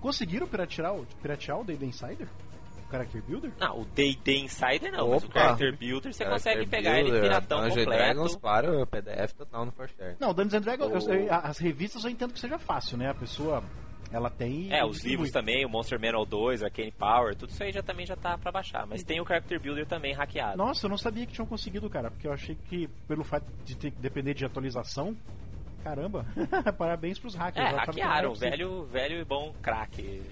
Conseguiram 0.00 0.46
piratear, 0.48 0.94
o- 0.94 1.06
piratear 1.22 1.58
o 1.60 1.64
DD 1.64 1.86
Insider? 1.86 2.28
O 2.92 2.94
Character 2.94 3.22
Builder? 3.22 3.52
Não, 3.58 3.80
o 3.80 3.84
D&D 3.86 4.36
Insider 4.40 4.92
não, 4.92 5.08
mas 5.08 5.22
o 5.22 5.26
Opa! 5.26 5.40
Character 5.40 5.76
Builder 5.78 6.12
você 6.12 6.24
Character 6.24 6.52
consegue 6.52 6.70
pegar 6.70 6.90
ele 6.98 7.02
Builder, 7.10 7.22
piratão 7.22 7.58
Dungeons 7.60 7.78
completo. 7.84 8.02
Dragons, 8.14 8.36
claro, 8.36 8.86
PDF 8.86 9.32
total 9.32 9.64
no 9.66 9.72
ForShare. 9.72 10.16
Não, 10.20 10.34
Dungeons 10.34 10.54
and 10.54 10.60
Dragons, 10.60 11.06
eu- 11.06 11.10
O- 11.10 11.14
eu- 11.14 11.32
as 11.34 11.58
revistas 11.58 12.04
eu 12.04 12.10
entendo 12.10 12.32
que 12.34 12.40
seja 12.40 12.58
fácil, 12.58 12.98
né? 12.98 13.08
A 13.08 13.14
pessoa, 13.14 13.64
ela 14.12 14.28
tem... 14.28 14.70
É, 14.70 14.84
os 14.84 14.92
distribui. 14.96 15.10
livros 15.10 15.30
também, 15.30 15.64
o 15.64 15.70
Monster 15.70 15.98
Manual 15.98 16.26
2, 16.26 16.62
Arcane 16.62 16.92
Power, 16.92 17.34
tudo 17.34 17.48
isso 17.50 17.62
aí 17.62 17.72
já 17.72 17.82
também 17.82 18.04
já 18.04 18.14
tá 18.14 18.36
pra 18.36 18.52
baixar. 18.52 18.86
Mas 18.86 19.02
tem 19.02 19.20
o 19.20 19.26
Character 19.26 19.58
Builder 19.58 19.86
também 19.86 20.12
hackeado. 20.12 20.58
Nossa, 20.58 20.84
eu 20.86 20.90
não 20.90 20.98
sabia 20.98 21.24
que 21.24 21.32
tinham 21.32 21.46
conseguido, 21.46 21.88
cara, 21.88 22.10
porque 22.10 22.26
eu 22.28 22.32
achei 22.32 22.54
que 22.68 22.88
pelo 23.08 23.24
fato 23.24 23.46
de 23.64 23.74
ter 23.74 23.90
que 23.90 23.98
depender 24.00 24.34
de 24.34 24.44
atualização, 24.44 25.16
caramba, 25.82 26.26
parabéns 26.76 27.18
pros 27.18 27.34
hackers. 27.34 27.64
É, 27.64 27.68
era 27.70 27.78
hackearam, 27.86 28.34
velho, 28.34 28.84
velho 28.84 29.18
e 29.20 29.24
bom 29.24 29.54
crack. 29.62 30.22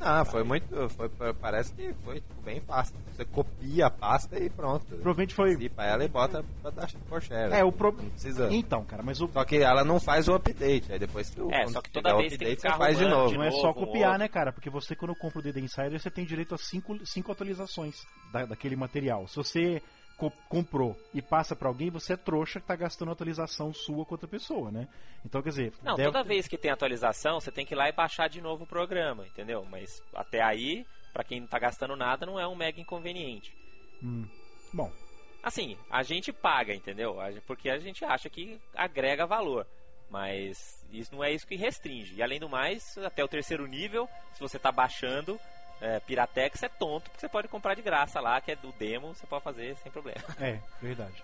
Ah, 0.00 0.24
foi 0.24 0.42
muito. 0.44 0.88
Foi, 0.90 1.08
parece 1.34 1.72
que 1.72 1.92
foi 2.04 2.16
tipo, 2.16 2.42
bem 2.42 2.60
fácil. 2.60 2.94
Você 3.14 3.24
copia 3.24 3.86
a 3.86 3.90
pasta 3.90 4.38
e 4.38 4.48
pronto. 4.48 4.86
Provavelmente 4.86 5.34
foi... 5.34 5.56
Zipa 5.56 5.84
ela 5.84 6.04
e 6.04 6.08
bota 6.08 6.44
pra 6.62 6.70
dar 6.70 6.88
ForShare. 7.08 7.52
É, 7.52 7.64
o 7.64 7.72
pro... 7.72 7.92
Não 7.92 8.10
precisa. 8.10 8.48
Então, 8.50 8.84
cara, 8.84 9.02
mas 9.02 9.20
o... 9.20 9.28
Só 9.28 9.44
que 9.44 9.56
ela 9.58 9.84
não 9.84 9.98
faz 9.98 10.28
o 10.28 10.34
update. 10.34 10.92
Aí 10.92 10.98
depois 10.98 11.30
que 11.30 11.40
o 11.40 11.52
É, 11.52 11.66
só 11.68 11.80
que 11.80 11.90
toda 11.90 12.14
o 12.14 12.18
vez 12.18 12.30
tem 12.30 12.38
que 12.38 12.44
update, 12.44 12.62
você 12.62 12.78
faz 12.78 12.98
de 12.98 13.06
novo. 13.06 13.34
Não 13.34 13.44
é 13.44 13.50
só 13.50 13.72
copiar, 13.72 14.18
né, 14.18 14.28
cara? 14.28 14.52
Porque 14.52 14.70
você, 14.70 14.94
quando 14.94 15.14
compra 15.16 15.40
o 15.40 15.42
DD 15.42 15.60
Insider, 15.60 15.98
você 15.98 16.10
tem 16.10 16.24
direito 16.24 16.54
a 16.54 16.58
cinco, 16.58 17.04
cinco 17.04 17.32
atualizações 17.32 18.06
da, 18.32 18.44
daquele 18.44 18.76
material. 18.76 19.26
Se 19.26 19.36
você 19.36 19.82
co- 20.18 20.32
comprou 20.48 20.94
e 21.14 21.22
passa 21.22 21.56
pra 21.56 21.68
alguém, 21.68 21.88
você 21.90 22.12
é 22.12 22.16
trouxa 22.16 22.60
que 22.60 22.66
tá 22.66 22.76
gastando 22.76 23.10
atualização 23.12 23.72
sua 23.72 24.04
com 24.04 24.14
outra 24.14 24.28
pessoa, 24.28 24.70
né? 24.70 24.86
Então, 25.24 25.40
quer 25.40 25.48
dizer... 25.48 25.72
Não, 25.82 25.94
deve- 25.96 26.10
toda 26.12 26.22
vez 26.24 26.46
que 26.46 26.58
tem 26.58 26.70
atualização, 26.70 27.40
você 27.40 27.50
tem 27.50 27.64
que 27.64 27.72
ir 27.74 27.76
lá 27.76 27.88
e 27.88 27.92
baixar 27.92 28.28
de 28.28 28.40
novo 28.42 28.64
o 28.64 28.66
programa, 28.66 29.26
entendeu? 29.26 29.64
Mas 29.70 30.02
até 30.14 30.42
aí, 30.42 30.84
pra 31.12 31.24
quem 31.24 31.40
não 31.40 31.46
tá 31.46 31.58
gastando 31.58 31.96
nada, 31.96 32.26
não 32.26 32.38
é 32.38 32.46
um 32.46 32.54
mega 32.56 32.80
inconveniente. 32.80 33.56
Hum. 34.02 34.26
Bom, 34.72 34.92
Assim, 35.40 35.78
a 35.88 36.02
gente 36.02 36.32
paga, 36.32 36.74
entendeu? 36.74 37.16
Porque 37.46 37.70
a 37.70 37.78
gente 37.78 38.04
acha 38.04 38.28
que 38.28 38.60
agrega 38.74 39.24
valor. 39.24 39.64
Mas 40.10 40.84
isso 40.90 41.14
não 41.14 41.22
é 41.22 41.32
isso 41.32 41.46
que 41.46 41.54
restringe. 41.54 42.14
E 42.16 42.22
além 42.22 42.40
do 42.40 42.48
mais, 42.48 42.98
até 42.98 43.22
o 43.22 43.28
terceiro 43.28 43.64
nível, 43.66 44.08
se 44.32 44.40
você 44.40 44.58
tá 44.58 44.72
baixando 44.72 45.38
é, 45.80 46.00
Piratex, 46.00 46.62
é 46.62 46.68
tonto, 46.68 47.10
porque 47.10 47.20
você 47.20 47.28
pode 47.28 47.48
comprar 47.48 47.74
de 47.74 47.82
graça 47.82 48.20
lá, 48.20 48.40
que 48.40 48.52
é 48.52 48.56
do 48.56 48.72
demo, 48.72 49.14
você 49.14 49.26
pode 49.26 49.44
fazer 49.44 49.76
sem 49.76 49.90
problema. 49.90 50.22
é, 50.40 50.58
verdade. 50.80 51.22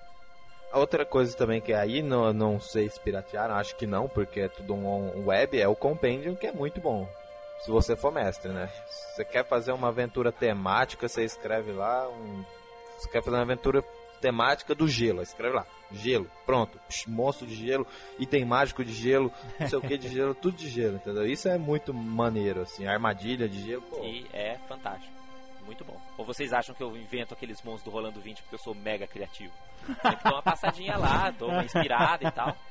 Outra 0.72 1.04
coisa 1.04 1.36
também 1.36 1.60
que 1.60 1.72
aí 1.72 2.02
não, 2.02 2.32
não 2.32 2.60
sei 2.60 2.88
se 2.88 2.98
piratearam, 2.98 3.54
acho 3.54 3.76
que 3.76 3.86
não, 3.86 4.08
porque 4.08 4.40
é 4.40 4.48
tudo 4.48 4.74
um, 4.74 5.18
um 5.18 5.26
web, 5.26 5.60
é 5.60 5.68
o 5.68 5.76
Compendium, 5.76 6.34
que 6.34 6.46
é 6.46 6.52
muito 6.52 6.80
bom. 6.80 7.08
Se 7.60 7.70
você 7.70 7.94
for 7.94 8.12
mestre, 8.12 8.50
né? 8.50 8.68
Se 8.88 9.16
você 9.16 9.24
quer 9.24 9.44
fazer 9.44 9.72
uma 9.72 9.88
aventura 9.88 10.32
temática, 10.32 11.08
você 11.08 11.24
escreve 11.24 11.72
lá 11.72 12.08
um. 12.08 12.44
Você 12.98 13.08
quer 13.08 13.22
fazer 13.22 13.36
uma 13.36 13.42
aventura 13.42 13.84
temática 14.24 14.74
do 14.74 14.88
gelo, 14.88 15.18
aí 15.18 15.24
escreve 15.24 15.54
lá, 15.54 15.66
gelo, 15.92 16.30
pronto, 16.46 16.80
Psh, 16.88 17.06
monstro 17.08 17.46
de 17.46 17.54
gelo, 17.54 17.86
item 18.18 18.46
mágico 18.46 18.82
de 18.82 18.94
gelo, 18.94 19.30
não 19.60 19.68
sei 19.68 19.78
o 19.78 19.82
que 19.82 19.98
de 19.98 20.08
gelo, 20.08 20.32
tudo 20.40 20.56
de 20.56 20.66
gelo, 20.66 20.96
entendeu? 20.96 21.26
Isso 21.26 21.46
é 21.46 21.58
muito 21.58 21.92
maneiro, 21.92 22.62
assim, 22.62 22.86
armadilha 22.86 23.46
de 23.46 23.62
gelo, 23.62 23.82
pô. 23.82 24.02
E 24.02 24.26
é 24.32 24.56
fantástico. 24.66 25.12
Muito 25.66 25.84
bom. 25.84 26.00
Ou 26.16 26.24
vocês 26.24 26.54
acham 26.54 26.74
que 26.74 26.82
eu 26.82 26.96
invento 26.96 27.34
aqueles 27.34 27.62
monstros 27.62 27.84
do 27.84 27.90
Rolando 27.90 28.18
20 28.18 28.42
porque 28.42 28.54
eu 28.54 28.58
sou 28.58 28.74
mega 28.74 29.06
criativo? 29.06 29.52
Tem 30.02 30.16
que 30.16 30.24
dar 30.24 30.32
uma 30.32 30.42
passadinha 30.42 30.96
lá, 30.96 31.30
dou 31.30 31.50
uma 31.50 31.64
inspirada 31.64 32.26
e 32.26 32.30
tal. 32.30 32.56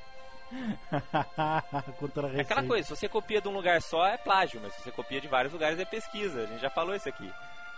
É 2.37 2.41
aquela 2.41 2.63
coisa, 2.63 2.83
se 2.83 2.95
você 2.95 3.09
copia 3.09 3.41
de 3.41 3.47
um 3.47 3.53
lugar 3.53 3.81
só 3.81 4.05
é 4.05 4.17
plágio, 4.17 4.61
mas 4.61 4.71
se 4.75 4.83
você 4.83 4.91
copia 4.91 5.19
de 5.19 5.27
vários 5.27 5.51
lugares 5.51 5.79
é 5.79 5.85
pesquisa. 5.85 6.43
A 6.43 6.45
gente 6.45 6.61
já 6.61 6.69
falou 6.69 6.93
isso 6.93 7.09
aqui. 7.09 7.27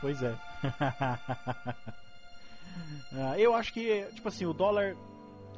Pois 0.02 0.22
é. 0.22 0.36
Ah, 3.14 3.40
eu 3.40 3.54
acho 3.54 3.74
que, 3.74 4.04
tipo 4.14 4.28
assim, 4.28 4.46
o 4.46 4.54
dólar. 4.54 4.96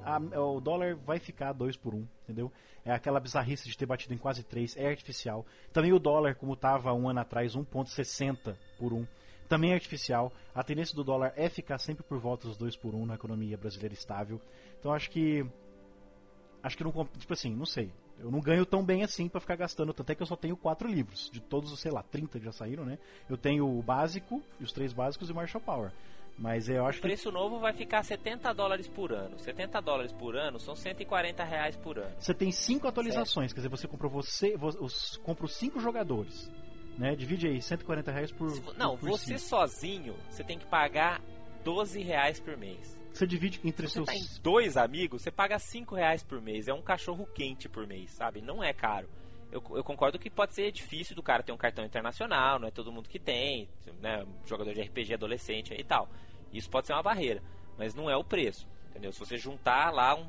a- 0.03 0.39
o 0.39 0.61
dólar 0.61 0.95
vai 0.95 1.19
ficar 1.19 1.51
2 1.51 1.75
por 1.75 1.93
1, 1.93 1.97
um, 1.97 2.07
entendeu? 2.23 2.49
É 2.85 2.93
aquela 2.93 3.19
bizarrice 3.19 3.67
de 3.67 3.77
ter 3.77 3.85
batido 3.85 4.13
em 4.13 4.17
quase 4.17 4.41
3, 4.41 4.77
é 4.77 4.87
artificial. 4.87 5.45
Também 5.73 5.91
o 5.91 5.99
dólar, 5.99 6.35
como 6.35 6.53
estava 6.53 6.93
um 6.93 7.09
ano 7.09 7.19
atrás, 7.19 7.55
1,60 7.57 8.55
por 8.79 8.93
1, 8.93 8.99
um, 8.99 9.07
também 9.49 9.71
é 9.71 9.73
artificial. 9.73 10.31
A 10.55 10.63
tendência 10.63 10.95
do 10.95 11.03
dólar 11.03 11.33
é 11.35 11.49
ficar 11.49 11.77
sempre 11.77 12.03
por 12.05 12.19
volta 12.19 12.47
dos 12.47 12.55
2 12.55 12.77
por 12.77 12.95
1 12.95 13.01
um 13.01 13.05
na 13.05 13.15
economia 13.15 13.57
brasileira 13.57 13.93
estável. 13.93 14.39
Então 14.79 14.93
acho 14.93 15.09
que. 15.09 15.45
Acho 16.63 16.77
que 16.77 16.83
não. 16.83 16.91
Tipo 17.17 17.33
assim, 17.33 17.53
não 17.53 17.65
sei. 17.65 17.91
Eu 18.19 18.31
não 18.31 18.39
ganho 18.39 18.65
tão 18.65 18.83
bem 18.85 19.03
assim 19.03 19.27
pra 19.29 19.39
ficar 19.41 19.55
gastando. 19.57 19.93
Tanto 19.93 20.09
é 20.11 20.15
que 20.15 20.21
eu 20.23 20.27
só 20.27 20.35
tenho 20.35 20.55
quatro 20.57 20.87
livros. 20.87 21.29
De 21.31 21.39
todos 21.41 21.71
os, 21.71 21.79
sei 21.79 21.91
lá, 21.91 22.01
30 22.01 22.39
que 22.39 22.45
já 22.45 22.51
saíram, 22.51 22.83
né? 22.85 22.97
Eu 23.29 23.37
tenho 23.37 23.67
o 23.67 23.81
básico, 23.81 24.41
os 24.59 24.71
três 24.71 24.91
básicos 24.93 25.29
e 25.29 25.31
o 25.33 25.35
Marshall 25.35 25.61
Power. 25.61 25.91
Mas 26.37 26.69
eu 26.69 26.85
acho 26.85 26.99
O 26.99 27.01
que. 27.01 27.07
preço 27.07 27.31
novo 27.31 27.59
vai 27.59 27.73
ficar 27.73 28.03
70 28.03 28.53
dólares 28.53 28.87
por 28.87 29.11
ano. 29.11 29.39
70 29.39 29.81
dólares 29.81 30.11
por 30.13 30.35
ano 30.35 30.59
são 30.59 30.75
140 30.75 31.43
reais 31.43 31.75
por 31.75 31.97
ano. 31.97 32.13
Você 32.19 32.33
tem 32.33 32.51
cinco 32.51 32.87
atualizações, 32.87 33.51
quer 33.53 33.59
dizer, 33.59 33.69
você 33.69 33.87
comprou 33.87 34.11
você. 34.11 34.55
vo- 34.55 34.67
Os, 34.79 35.17
compra 35.17 35.45
os 35.45 35.55
cinco 35.55 35.79
jogadores. 35.79 36.51
Né? 36.97 37.15
Divide 37.15 37.47
aí, 37.47 37.61
140 37.61 38.11
reais 38.11 38.31
por. 38.31 38.49
Não, 38.75 38.97
por 38.97 39.09
você 39.09 39.37
cinco. 39.37 39.39
sozinho, 39.39 40.15
você 40.29 40.43
tem 40.43 40.57
que 40.59 40.65
pagar 40.67 41.21
12 41.63 42.01
reais 42.01 42.39
por 42.39 42.55
mês. 42.57 42.95
Você 43.13 43.25
divide 43.25 43.59
entre 43.63 43.87
você 43.87 43.93
seus. 43.95 44.05
tá 44.05 44.15
em 44.15 44.23
dois 44.43 44.77
amigos, 44.77 45.23
você 45.23 45.31
paga 45.31 45.57
5 45.57 45.95
reais 45.95 46.21
por 46.21 46.39
mês. 46.39 46.67
É 46.67 46.73
um 46.73 46.81
cachorro 46.83 47.27
quente 47.33 47.67
por 47.67 47.87
mês, 47.87 48.11
sabe? 48.11 48.41
Não 48.41 48.63
é 48.63 48.73
caro. 48.73 49.09
Eu, 49.51 49.63
eu 49.75 49.83
concordo 49.83 50.19
que 50.19 50.29
pode 50.29 50.53
ser 50.53 50.71
difícil 50.71 51.15
do 51.15 51.23
cara 51.23 51.41
ter 51.41 51.51
um 51.51 51.57
cartão 51.57 51.83
internacional, 51.85 52.59
não 52.59 52.67
é 52.67 52.71
todo 52.71 52.91
mundo 52.91 53.07
que 53.09 53.17
tem, 53.17 53.67
né? 54.01 54.23
Jogador 54.45 54.71
de 54.73 54.81
RPG 54.81 55.13
adolescente 55.15 55.73
aí 55.73 55.79
e 55.79 55.83
tal. 55.83 56.07
Isso 56.57 56.69
pode 56.69 56.87
ser 56.87 56.93
uma 56.93 57.03
barreira, 57.03 57.41
mas 57.77 57.93
não 57.95 58.09
é 58.09 58.15
o 58.17 58.23
preço, 58.23 58.67
entendeu? 58.89 59.11
Se 59.11 59.19
você 59.19 59.37
juntar 59.37 59.91
lá 59.93 60.15
um, 60.15 60.27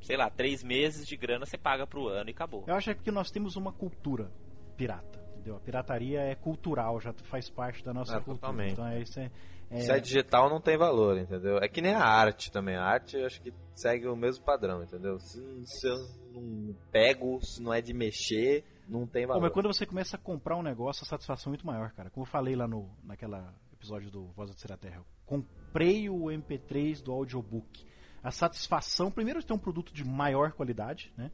sei 0.00 0.16
lá, 0.16 0.28
três 0.30 0.62
meses 0.62 1.06
de 1.06 1.16
grana, 1.16 1.46
você 1.46 1.56
paga 1.56 1.86
pro 1.86 2.08
ano 2.08 2.28
e 2.30 2.32
acabou. 2.32 2.64
Eu 2.66 2.74
acho 2.74 2.86
que 2.86 2.90
é 2.90 2.94
porque 2.94 3.10
nós 3.10 3.30
temos 3.30 3.56
uma 3.56 3.72
cultura 3.72 4.30
pirata. 4.76 5.20
Entendeu? 5.32 5.56
A 5.56 5.60
pirataria 5.60 6.20
é 6.20 6.34
cultural, 6.36 7.00
já 7.00 7.12
faz 7.24 7.50
parte 7.50 7.82
da 7.84 7.92
nossa 7.92 8.12
É, 8.12 8.20
cultura. 8.20 8.36
totalmente. 8.38 8.72
Então 8.72 8.86
é 8.86 9.00
isso 9.00 9.18
é, 9.18 9.30
é- 9.70 9.80
Se 9.80 9.90
é 9.90 9.98
digital 9.98 10.48
não 10.48 10.60
tem 10.60 10.76
valor, 10.76 11.18
entendeu? 11.18 11.58
É 11.58 11.66
que 11.68 11.80
nem 11.80 11.94
a 11.94 12.04
arte 12.04 12.50
também. 12.52 12.76
A 12.76 12.84
arte 12.84 13.16
eu 13.16 13.26
acho 13.26 13.40
que 13.42 13.52
segue 13.74 14.06
o 14.06 14.14
mesmo 14.14 14.44
padrão, 14.44 14.82
entendeu? 14.84 15.18
Se, 15.18 15.40
se 15.64 15.88
eu 15.88 15.96
não 16.32 16.76
pego, 16.92 17.40
se 17.44 17.60
não 17.60 17.74
é 17.74 17.80
de 17.80 17.92
mexer, 17.92 18.64
não 18.86 19.04
tem 19.04 19.26
valor. 19.26 19.40
mas 19.42 19.52
quando 19.52 19.66
você 19.66 19.84
começa 19.84 20.16
a 20.16 20.18
comprar 20.18 20.56
um 20.56 20.62
negócio, 20.62 21.02
a 21.02 21.06
satisfação 21.06 21.50
é 21.50 21.52
muito 21.52 21.66
maior, 21.66 21.90
cara. 21.90 22.08
Como 22.10 22.24
eu 22.24 22.30
falei 22.30 22.54
lá 22.54 22.68
no 22.68 22.88
naquela 23.02 23.52
episódio 23.72 24.12
do 24.12 24.26
Voz 24.36 24.48
da 24.48 24.54
Terra 24.54 24.76
Terra. 24.78 24.96
Eu 24.98 25.04
comprei 25.26 26.08
o 26.08 26.24
MP3 26.24 27.02
do 27.02 27.12
audiobook. 27.12 27.86
a 28.22 28.30
satisfação, 28.30 29.10
primeiro, 29.10 29.40
de 29.40 29.46
ter 29.46 29.52
um 29.52 29.58
produto 29.58 29.92
de 29.92 30.04
maior 30.04 30.52
qualidade, 30.52 31.12
né? 31.16 31.30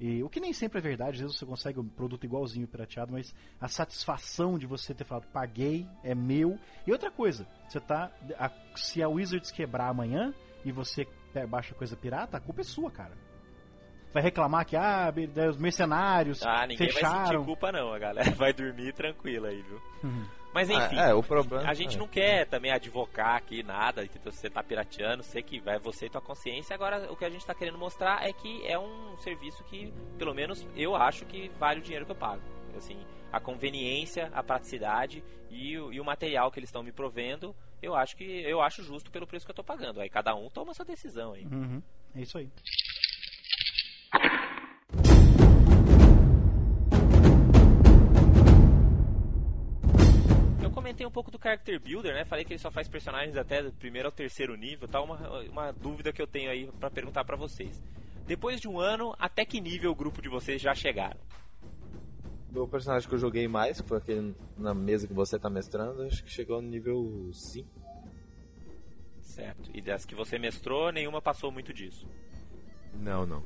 E, 0.00 0.22
o 0.22 0.30
que 0.30 0.40
nem 0.40 0.54
sempre 0.54 0.78
é 0.78 0.80
verdade, 0.80 1.16
às 1.16 1.20
vezes 1.20 1.36
você 1.36 1.44
consegue 1.44 1.78
um 1.78 1.86
produto 1.86 2.24
igualzinho 2.24 2.66
pirateado, 2.66 3.12
mas 3.12 3.34
a 3.60 3.68
satisfação 3.68 4.58
de 4.58 4.66
você 4.66 4.94
ter 4.94 5.04
falado, 5.04 5.26
paguei, 5.30 5.86
é 6.02 6.14
meu. 6.14 6.58
E 6.86 6.92
outra 6.92 7.10
coisa, 7.10 7.46
você 7.68 7.78
tá. 7.78 8.10
A, 8.38 8.50
se 8.74 9.02
a 9.02 9.08
Wizards 9.08 9.50
quebrar 9.50 9.88
amanhã 9.90 10.32
e 10.64 10.72
você 10.72 11.06
baixa 11.46 11.74
coisa 11.74 11.94
pirata, 11.94 12.38
a 12.38 12.40
culpa 12.40 12.62
é 12.62 12.64
sua, 12.64 12.90
cara. 12.90 13.12
Vai 14.12 14.22
reclamar 14.22 14.64
que, 14.64 14.74
ah, 14.74 15.12
os 15.50 15.58
mercenários 15.58 16.42
ah, 16.42 16.66
ninguém 16.66 16.90
fecharam. 16.90 17.16
vai 17.16 17.26
sentir 17.26 17.44
culpa 17.44 17.70
não, 17.70 17.92
a 17.92 17.98
galera 17.98 18.30
vai 18.34 18.54
dormir 18.54 18.94
tranquila 18.94 19.48
aí, 19.48 19.62
viu? 19.62 19.80
Uhum. 20.02 20.26
Mas 20.52 20.68
enfim, 20.68 20.96
Ah, 20.98 21.10
é, 21.10 21.14
o 21.14 21.22
problema- 21.22 21.68
a 21.68 21.74
gente 21.74 21.94
é. 21.94 21.98
não 21.98 22.08
quer 22.08 22.44
também 22.46 22.72
advocar 22.72 23.36
aqui 23.36 23.62
nada, 23.62 24.06
que 24.08 24.18
você 24.18 24.50
tá 24.50 24.62
pirateando, 24.62 25.22
sei 25.22 25.42
que 25.42 25.60
vai 25.60 25.78
você 25.78 26.06
e 26.06 26.10
tua 26.10 26.20
consciência. 26.20 26.74
Agora, 26.74 27.10
o 27.12 27.16
que 27.16 27.24
a 27.24 27.30
gente 27.30 27.46
tá 27.46 27.54
querendo 27.54 27.78
mostrar 27.78 28.26
é 28.26 28.32
que 28.32 28.66
é 28.66 28.76
um 28.78 29.16
serviço 29.18 29.62
que, 29.64 29.92
pelo 30.18 30.34
menos, 30.34 30.66
eu 30.74 30.96
acho 30.96 31.24
que 31.24 31.48
vale 31.58 31.78
o 31.80 31.82
dinheiro 31.82 32.04
que 32.04 32.10
eu 32.12 32.16
pago. 32.16 32.42
Assim, 32.76 32.98
a 33.32 33.38
conveniência, 33.38 34.28
a 34.34 34.42
praticidade 34.42 35.22
e 35.50 35.78
o, 35.78 35.92
e 35.92 36.00
o 36.00 36.04
material 36.04 36.50
que 36.50 36.58
eles 36.58 36.68
estão 36.68 36.82
me 36.82 36.90
provendo, 36.92 37.54
eu 37.80 37.94
acho 37.94 38.16
que 38.16 38.24
eu 38.24 38.60
acho 38.60 38.82
justo 38.82 39.10
pelo 39.10 39.26
preço 39.26 39.44
que 39.46 39.50
eu 39.52 39.56
tô 39.56 39.62
pagando. 39.64 40.00
Aí 40.00 40.08
cada 40.10 40.34
um 40.34 40.48
toma 40.50 40.74
sua 40.74 40.84
decisão 40.84 41.32
aí. 41.34 41.44
Uhum. 41.44 41.80
É 42.16 42.20
isso 42.22 42.38
aí. 42.38 42.48
Comentei 50.90 51.06
um 51.06 51.10
pouco 51.10 51.30
do 51.30 51.38
Character 51.40 51.80
Builder, 51.80 52.12
né? 52.12 52.24
Falei 52.24 52.44
que 52.44 52.52
ele 52.52 52.58
só 52.58 52.70
faz 52.70 52.88
personagens 52.88 53.36
até 53.36 53.62
do 53.62 53.72
primeiro 53.72 54.08
ao 54.08 54.12
terceiro 54.12 54.56
nível, 54.56 54.88
tá? 54.88 55.00
Uma, 55.00 55.40
uma 55.42 55.72
dúvida 55.72 56.12
que 56.12 56.20
eu 56.20 56.26
tenho 56.26 56.50
aí 56.50 56.66
pra 56.80 56.90
perguntar 56.90 57.24
pra 57.24 57.36
vocês. 57.36 57.80
Depois 58.26 58.60
de 58.60 58.68
um 58.68 58.80
ano, 58.80 59.14
até 59.16 59.44
que 59.44 59.60
nível 59.60 59.92
o 59.92 59.94
grupo 59.94 60.20
de 60.20 60.28
vocês 60.28 60.60
já 60.60 60.74
chegaram? 60.74 61.20
Meu 62.50 62.66
personagem 62.66 63.08
que 63.08 63.14
eu 63.14 63.18
joguei 63.18 63.46
mais, 63.46 63.80
que 63.80 63.86
foi 63.86 63.98
aquele 63.98 64.34
na 64.58 64.74
mesa 64.74 65.06
que 65.06 65.14
você 65.14 65.38
tá 65.38 65.48
mestrando, 65.48 66.02
acho 66.02 66.24
que 66.24 66.30
chegou 66.30 66.60
no 66.60 66.68
nível 66.68 67.30
5. 67.32 67.68
Certo. 69.20 69.70
E 69.72 69.80
das 69.80 70.04
que 70.04 70.16
você 70.16 70.40
mestrou, 70.40 70.90
nenhuma 70.90 71.22
passou 71.22 71.52
muito 71.52 71.72
disso. 71.72 72.04
Não, 72.94 73.24
não. 73.24 73.44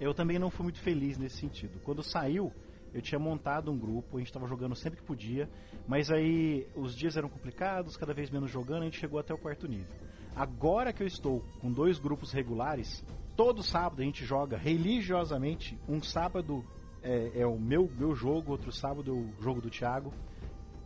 Eu 0.00 0.14
também 0.14 0.38
não 0.38 0.50
fui 0.50 0.62
muito 0.62 0.78
feliz 0.78 1.18
nesse 1.18 1.38
sentido. 1.38 1.80
Quando 1.80 2.04
saiu, 2.04 2.52
eu 2.94 3.02
tinha 3.02 3.18
montado 3.18 3.72
um 3.72 3.76
grupo, 3.76 4.16
a 4.16 4.20
gente 4.20 4.28
estava 4.28 4.46
jogando 4.46 4.76
sempre 4.76 5.00
que 5.00 5.04
podia, 5.04 5.50
mas 5.86 6.12
aí 6.12 6.66
os 6.76 6.96
dias 6.96 7.16
eram 7.16 7.28
complicados, 7.28 7.96
cada 7.96 8.14
vez 8.14 8.30
menos 8.30 8.50
jogando, 8.50 8.82
a 8.82 8.84
gente 8.84 9.00
chegou 9.00 9.18
até 9.18 9.34
o 9.34 9.38
quarto 9.38 9.66
nível. 9.66 9.92
Agora 10.36 10.92
que 10.92 11.02
eu 11.02 11.06
estou 11.06 11.44
com 11.60 11.72
dois 11.72 11.98
grupos 11.98 12.32
regulares, 12.32 13.04
todo 13.36 13.62
sábado 13.64 14.00
a 14.00 14.04
gente 14.04 14.24
joga 14.24 14.56
religiosamente. 14.56 15.76
Um 15.88 16.00
sábado 16.00 16.64
é, 17.02 17.40
é 17.40 17.46
o 17.46 17.58
meu, 17.58 17.90
meu 17.98 18.14
jogo, 18.14 18.52
outro 18.52 18.70
sábado 18.70 19.10
é 19.10 19.14
o 19.14 19.42
jogo 19.42 19.60
do 19.60 19.70
Thiago. 19.70 20.12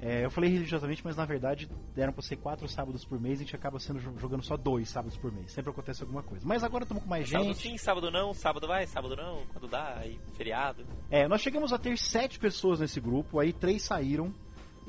É, 0.01 0.24
eu 0.24 0.30
falei 0.30 0.51
religiosamente, 0.51 1.03
mas 1.05 1.16
na 1.16 1.24
verdade 1.24 1.68
deram 1.94 2.12
pra 2.12 2.22
ser 2.22 2.36
quatro 2.36 2.68
sábados 2.68 3.05
por 3.05 3.20
mês 3.20 3.40
e 3.40 3.42
a 3.42 3.44
gente 3.44 3.57
acaba 3.57 3.78
sendo 3.80 3.99
jogando 3.99 4.42
só 4.42 4.57
dois 4.57 4.88
sábados 4.88 5.16
por 5.16 5.32
mês. 5.32 5.51
Sempre 5.53 5.70
acontece 5.70 6.03
alguma 6.03 6.22
coisa. 6.22 6.46
Mas 6.46 6.62
agora 6.62 6.84
estamos 6.84 7.03
com 7.03 7.09
mais 7.09 7.28
Sábado 7.28 7.49
gente. 7.49 7.59
sim, 7.59 7.76
sábado 7.76 8.11
não, 8.11 8.32
sábado 8.32 8.68
vai, 8.68 8.86
sábado 8.86 9.16
não, 9.16 9.44
quando 9.46 9.66
dá, 9.68 9.96
aí 9.99 10.18
feriado. 10.34 10.86
É, 11.11 11.26
nós 11.26 11.40
chegamos 11.40 11.72
a 11.72 11.78
ter 11.78 11.96
sete 11.99 12.38
pessoas 12.38 12.80
nesse 12.80 13.01
grupo, 13.01 13.40
aí 13.40 13.53
três 13.53 13.82
saíram. 13.82 14.32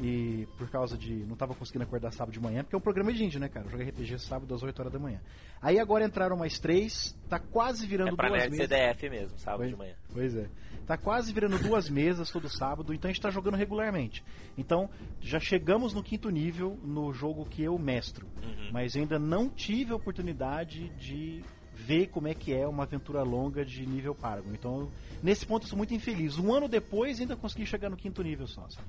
E 0.01 0.47
por 0.57 0.69
causa 0.69 0.97
de. 0.97 1.13
Não 1.25 1.35
tava 1.35 1.53
conseguindo 1.53 1.83
acordar 1.83 2.11
sábado 2.13 2.33
de 2.33 2.39
manhã, 2.39 2.63
porque 2.63 2.73
é 2.75 2.77
um 2.77 2.81
programa 2.81 3.11
de 3.11 3.23
índio, 3.23 3.39
né, 3.39 3.49
cara? 3.49 3.65
Eu 3.65 3.71
jogo 3.71 3.83
RPG 3.83 4.17
sábado 4.19 4.53
às 4.55 4.63
8 4.63 4.79
horas 4.79 4.93
da 4.93 4.99
manhã. 4.99 5.19
Aí 5.61 5.77
agora 5.77 6.05
entraram 6.05 6.37
mais 6.37 6.57
três, 6.57 7.13
tá 7.27 7.37
quase 7.37 7.85
virando 7.85 8.13
É 8.13 8.15
pra 8.15 8.29
duas 8.29 8.49
mesas. 8.49 8.57
CDF 8.69 9.09
mesmo, 9.09 9.37
sábado 9.39 9.59
Pois- 9.59 9.71
de 9.71 9.75
manhã. 9.77 9.93
Pois 10.13 10.35
é. 10.35 10.47
Tá 10.87 10.97
quase 10.97 11.33
virando 11.33 11.59
duas 11.59 11.89
mesas 11.91 12.29
todo 12.31 12.47
sábado, 12.49 12.93
então 12.93 13.09
a 13.09 13.13
gente 13.13 13.21
tá 13.21 13.29
jogando 13.29 13.55
regularmente. 13.55 14.23
Então, 14.57 14.89
já 15.19 15.39
chegamos 15.39 15.93
no 15.93 16.01
quinto 16.01 16.29
nível 16.29 16.79
no 16.81 17.11
jogo 17.13 17.45
que 17.45 17.61
eu 17.61 17.77
mestro. 17.77 18.25
Uhum. 18.41 18.69
Mas 18.71 18.95
ainda 18.95 19.19
não 19.19 19.49
tive 19.49 19.91
a 19.91 19.95
oportunidade 19.97 20.87
de 20.97 21.43
ver 21.75 22.07
como 22.07 22.27
é 22.27 22.33
que 22.33 22.53
é 22.53 22.65
uma 22.67 22.83
aventura 22.83 23.21
longa 23.21 23.65
de 23.65 23.85
nível 23.85 24.15
Paragon. 24.15 24.51
Então, 24.53 24.89
nesse 25.21 25.45
ponto 25.45 25.63
eu 25.63 25.69
sou 25.69 25.77
muito 25.77 25.93
infeliz. 25.93 26.37
Um 26.39 26.53
ano 26.53 26.67
depois 26.69 27.19
ainda 27.19 27.35
consegui 27.35 27.65
chegar 27.65 27.89
no 27.89 27.97
quinto 27.97 28.23
nível 28.23 28.47
só, 28.47 28.67
sabe? 28.69 28.87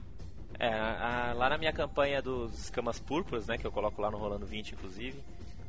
É, 0.60 0.68
a- 0.68 1.32
lá 1.34 1.48
na 1.48 1.56
minha 1.56 1.72
campanha 1.72 2.20
dos 2.20 2.52
escamas 2.64 3.00
púrpuras, 3.00 3.46
né, 3.46 3.56
que 3.56 3.66
eu 3.66 3.72
coloco 3.72 4.00
lá 4.02 4.10
no 4.10 4.18
Rolando 4.18 4.44
20, 4.46 4.72
inclusive, 4.72 5.18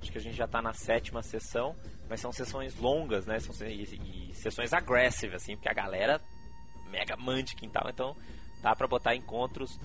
acho 0.02 0.12
que 0.12 0.18
a 0.18 0.22
gente 0.22 0.36
já 0.36 0.46
tá 0.48 0.62
na 0.62 0.74
sétima 0.74 1.24
sessão, 1.24 1.74
mas 2.10 2.20
são 2.20 2.32
sessões 2.34 2.76
longas, 2.78 3.26
né, 3.26 3.40
são, 3.40 3.56
e, 3.68 3.84
e 4.30 4.36
sessões 4.36 4.74
aggressive, 4.74 5.34
assim, 5.34 5.56
porque 5.56 5.70
a 5.70 5.74
galera 5.74 6.20
mega 6.90 7.16
mande 7.16 7.56
quintal, 7.56 7.88
então 7.90 8.18
dá 8.62 8.76
pra 8.76 8.86
botar 8.86 9.16
encontros 9.16 9.80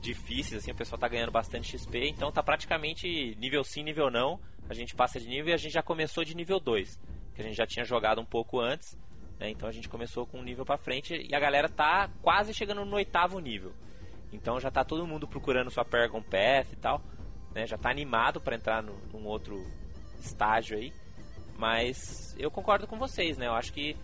difíceis, 0.00 0.62
assim, 0.62 0.70
o 0.70 0.74
pessoal 0.76 1.00
tá 1.00 1.08
ganhando 1.08 1.32
bastante 1.32 1.76
XP, 1.76 2.08
então 2.08 2.30
tá 2.30 2.42
praticamente 2.44 3.34
nível 3.40 3.64
sim, 3.64 3.82
nível 3.82 4.08
não, 4.08 4.38
a 4.68 4.74
gente 4.74 4.94
passa 4.94 5.18
de 5.18 5.26
nível 5.26 5.48
e 5.50 5.54
a 5.54 5.56
gente 5.56 5.72
já 5.72 5.82
começou 5.82 6.24
de 6.24 6.36
nível 6.36 6.60
2, 6.60 6.96
que 7.34 7.40
a 7.40 7.44
gente 7.44 7.56
já 7.56 7.66
tinha 7.66 7.84
jogado 7.84 8.20
um 8.20 8.24
pouco 8.24 8.60
antes, 8.60 8.96
né, 9.40 9.50
então 9.50 9.68
a 9.68 9.72
gente 9.72 9.88
começou 9.88 10.26
com 10.26 10.38
um 10.38 10.42
nível 10.44 10.64
pra 10.64 10.78
frente 10.78 11.14
e 11.28 11.34
a 11.34 11.40
galera 11.40 11.68
tá 11.68 12.08
quase 12.22 12.54
chegando 12.54 12.84
no 12.84 12.94
oitavo 12.94 13.40
nível. 13.40 13.72
Então 14.32 14.58
já 14.58 14.70
tá 14.70 14.84
todo 14.84 15.06
mundo 15.06 15.28
procurando 15.28 15.70
sua 15.70 15.84
Paragon 15.84 16.22
Path 16.22 16.72
e 16.72 16.76
tal, 16.76 17.02
né? 17.54 17.66
Já 17.66 17.76
tá 17.76 17.90
animado 17.90 18.40
para 18.40 18.56
entrar 18.56 18.82
no, 18.82 18.96
num 19.12 19.26
outro 19.26 19.64
estágio 20.18 20.76
aí. 20.76 20.92
Mas 21.58 22.34
eu 22.38 22.50
concordo 22.50 22.86
com 22.86 22.98
vocês, 22.98 23.36
né? 23.36 23.46
Eu 23.46 23.54
acho 23.54 23.72
que 23.72 23.96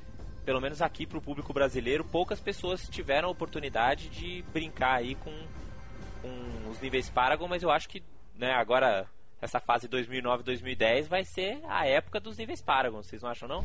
pelo 0.48 0.62
menos 0.62 0.80
aqui 0.80 1.06
pro 1.06 1.20
público 1.20 1.52
brasileiro, 1.52 2.02
poucas 2.02 2.40
pessoas 2.40 2.88
tiveram 2.88 3.28
a 3.28 3.30
oportunidade 3.30 4.08
de 4.08 4.42
brincar 4.50 4.94
aí 4.94 5.14
com, 5.14 5.30
com 6.22 6.70
os 6.70 6.80
níveis 6.80 7.10
Paragon, 7.10 7.46
mas 7.46 7.62
eu 7.62 7.70
acho 7.70 7.86
que, 7.86 8.02
né, 8.34 8.52
agora 8.52 9.06
essa 9.42 9.60
fase 9.60 9.86
2009-2010 9.90 11.06
vai 11.06 11.22
ser 11.22 11.60
a 11.68 11.86
época 11.86 12.18
dos 12.18 12.38
níveis 12.38 12.62
Paragon, 12.62 13.02
vocês 13.02 13.20
não 13.20 13.28
acham 13.28 13.46
não? 13.46 13.62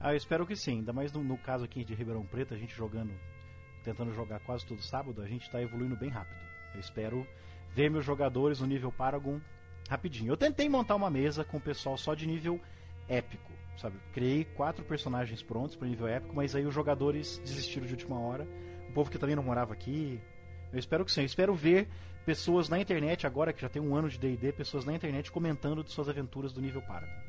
Ah, 0.00 0.12
eu 0.12 0.16
espero 0.16 0.44
que 0.44 0.56
sim. 0.56 0.78
Ainda 0.78 0.92
mais 0.92 1.12
no, 1.12 1.22
no 1.22 1.38
caso 1.38 1.64
aqui 1.64 1.84
de 1.84 1.94
Ribeirão 1.94 2.26
Preto, 2.26 2.54
a 2.54 2.56
gente 2.56 2.74
jogando, 2.74 3.12
tentando 3.84 4.14
jogar 4.14 4.40
quase 4.40 4.64
todo 4.66 4.82
sábado, 4.82 5.22
a 5.22 5.26
gente 5.26 5.50
tá 5.50 5.60
evoluindo 5.60 5.96
bem 5.96 6.10
rápido. 6.10 6.40
Eu 6.74 6.80
espero 6.80 7.26
ver 7.74 7.90
meus 7.90 8.04
jogadores 8.04 8.60
no 8.60 8.66
nível 8.66 8.92
Paragon 8.92 9.40
rapidinho. 9.88 10.32
Eu 10.32 10.36
tentei 10.36 10.68
montar 10.68 10.94
uma 10.94 11.10
mesa 11.10 11.44
com 11.44 11.56
o 11.56 11.60
pessoal 11.60 11.96
só 11.96 12.14
de 12.14 12.26
nível 12.26 12.60
épico, 13.08 13.50
sabe? 13.76 13.96
Criei 14.12 14.44
quatro 14.44 14.84
personagens 14.84 15.42
prontos 15.42 15.76
para 15.76 15.88
nível 15.88 16.06
épico, 16.06 16.34
mas 16.34 16.54
aí 16.54 16.66
os 16.66 16.74
jogadores 16.74 17.38
desistiram 17.38 17.86
de 17.86 17.92
última 17.92 18.18
hora. 18.20 18.46
O 18.88 18.92
povo 18.92 19.10
que 19.10 19.18
também 19.18 19.36
não 19.36 19.42
morava 19.42 19.72
aqui. 19.72 20.20
Eu 20.72 20.78
espero 20.78 21.04
que 21.04 21.12
sim. 21.12 21.22
Eu 21.22 21.26
espero 21.26 21.54
ver 21.54 21.88
pessoas 22.26 22.68
na 22.68 22.78
internet 22.78 23.26
agora 23.26 23.52
que 23.52 23.62
já 23.62 23.68
tem 23.68 23.80
um 23.80 23.96
ano 23.96 24.08
de 24.08 24.18
D&D, 24.18 24.52
pessoas 24.52 24.84
na 24.84 24.94
internet 24.94 25.32
comentando 25.32 25.82
de 25.82 25.90
suas 25.90 26.08
aventuras 26.08 26.52
do 26.52 26.60
nível 26.60 26.82
Paragon. 26.82 27.28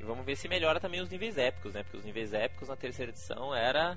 E 0.00 0.04
vamos 0.04 0.26
ver 0.26 0.36
se 0.36 0.48
melhora 0.48 0.80
também 0.80 1.00
os 1.00 1.08
níveis 1.08 1.38
épicos, 1.38 1.74
né? 1.74 1.82
Porque 1.82 1.96
os 1.96 2.04
níveis 2.04 2.34
épicos 2.34 2.68
na 2.68 2.76
terceira 2.76 3.12
edição 3.12 3.54
era 3.54 3.96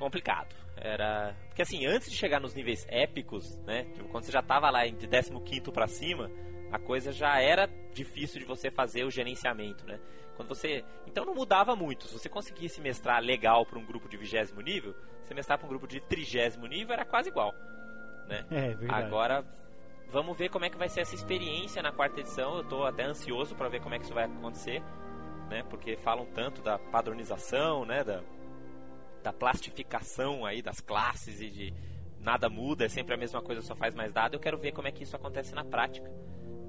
complicado. 0.00 0.56
Era. 0.76 1.36
Porque 1.48 1.62
assim, 1.62 1.86
antes 1.86 2.10
de 2.10 2.16
chegar 2.16 2.40
nos 2.40 2.54
níveis 2.54 2.86
épicos, 2.88 3.58
né? 3.66 3.84
Tipo, 3.92 4.08
quando 4.08 4.24
você 4.24 4.32
já 4.32 4.42
tava 4.42 4.70
lá 4.70 4.86
de 4.86 5.06
15 5.06 5.70
pra 5.70 5.86
cima, 5.86 6.30
a 6.72 6.78
coisa 6.78 7.12
já 7.12 7.38
era 7.40 7.68
difícil 7.92 8.40
de 8.40 8.46
você 8.46 8.70
fazer 8.70 9.04
o 9.04 9.10
gerenciamento, 9.10 9.86
né? 9.86 10.00
Quando 10.36 10.48
você. 10.48 10.82
Então 11.06 11.26
não 11.26 11.34
mudava 11.34 11.76
muito. 11.76 12.06
Se 12.06 12.18
você 12.18 12.28
conseguisse 12.28 12.80
mestrar 12.80 13.22
legal 13.22 13.66
pra 13.66 13.78
um 13.78 13.84
grupo 13.84 14.08
de 14.08 14.16
vigésimo 14.16 14.62
nível, 14.62 14.96
você 15.22 15.34
mestrar 15.34 15.58
pra 15.58 15.66
um 15.66 15.68
grupo 15.70 15.86
de 15.86 16.00
trigésimo 16.00 16.66
nível 16.66 16.94
era 16.94 17.04
quase 17.04 17.28
igual. 17.28 17.54
Né? 18.26 18.46
É, 18.50 18.74
verdade. 18.74 19.04
Agora, 19.04 19.44
vamos 20.08 20.38
ver 20.38 20.48
como 20.48 20.64
é 20.64 20.70
que 20.70 20.78
vai 20.78 20.88
ser 20.88 21.02
essa 21.02 21.14
experiência 21.14 21.82
na 21.82 21.92
quarta 21.92 22.20
edição. 22.20 22.56
Eu 22.56 22.64
tô 22.64 22.84
até 22.84 23.04
ansioso 23.04 23.54
para 23.54 23.68
ver 23.68 23.82
como 23.82 23.94
é 23.94 23.98
que 23.98 24.04
isso 24.04 24.14
vai 24.14 24.24
acontecer, 24.24 24.82
né? 25.50 25.62
Porque 25.68 25.96
falam 25.98 26.24
tanto 26.26 26.62
da 26.62 26.78
padronização, 26.78 27.84
né? 27.84 28.02
Da, 28.02 28.22
da 29.22 29.32
plastificação 29.32 30.44
aí 30.44 30.62
das 30.62 30.80
classes 30.80 31.40
e 31.40 31.50
de 31.50 31.74
nada 32.20 32.48
muda, 32.48 32.84
é 32.84 32.88
sempre 32.88 33.14
a 33.14 33.16
mesma 33.16 33.40
coisa, 33.40 33.62
só 33.62 33.74
faz 33.74 33.94
mais 33.94 34.12
dado. 34.12 34.34
Eu 34.34 34.40
quero 34.40 34.58
ver 34.58 34.72
como 34.72 34.88
é 34.88 34.92
que 34.92 35.02
isso 35.02 35.16
acontece 35.16 35.54
na 35.54 35.64
prática. 35.64 36.08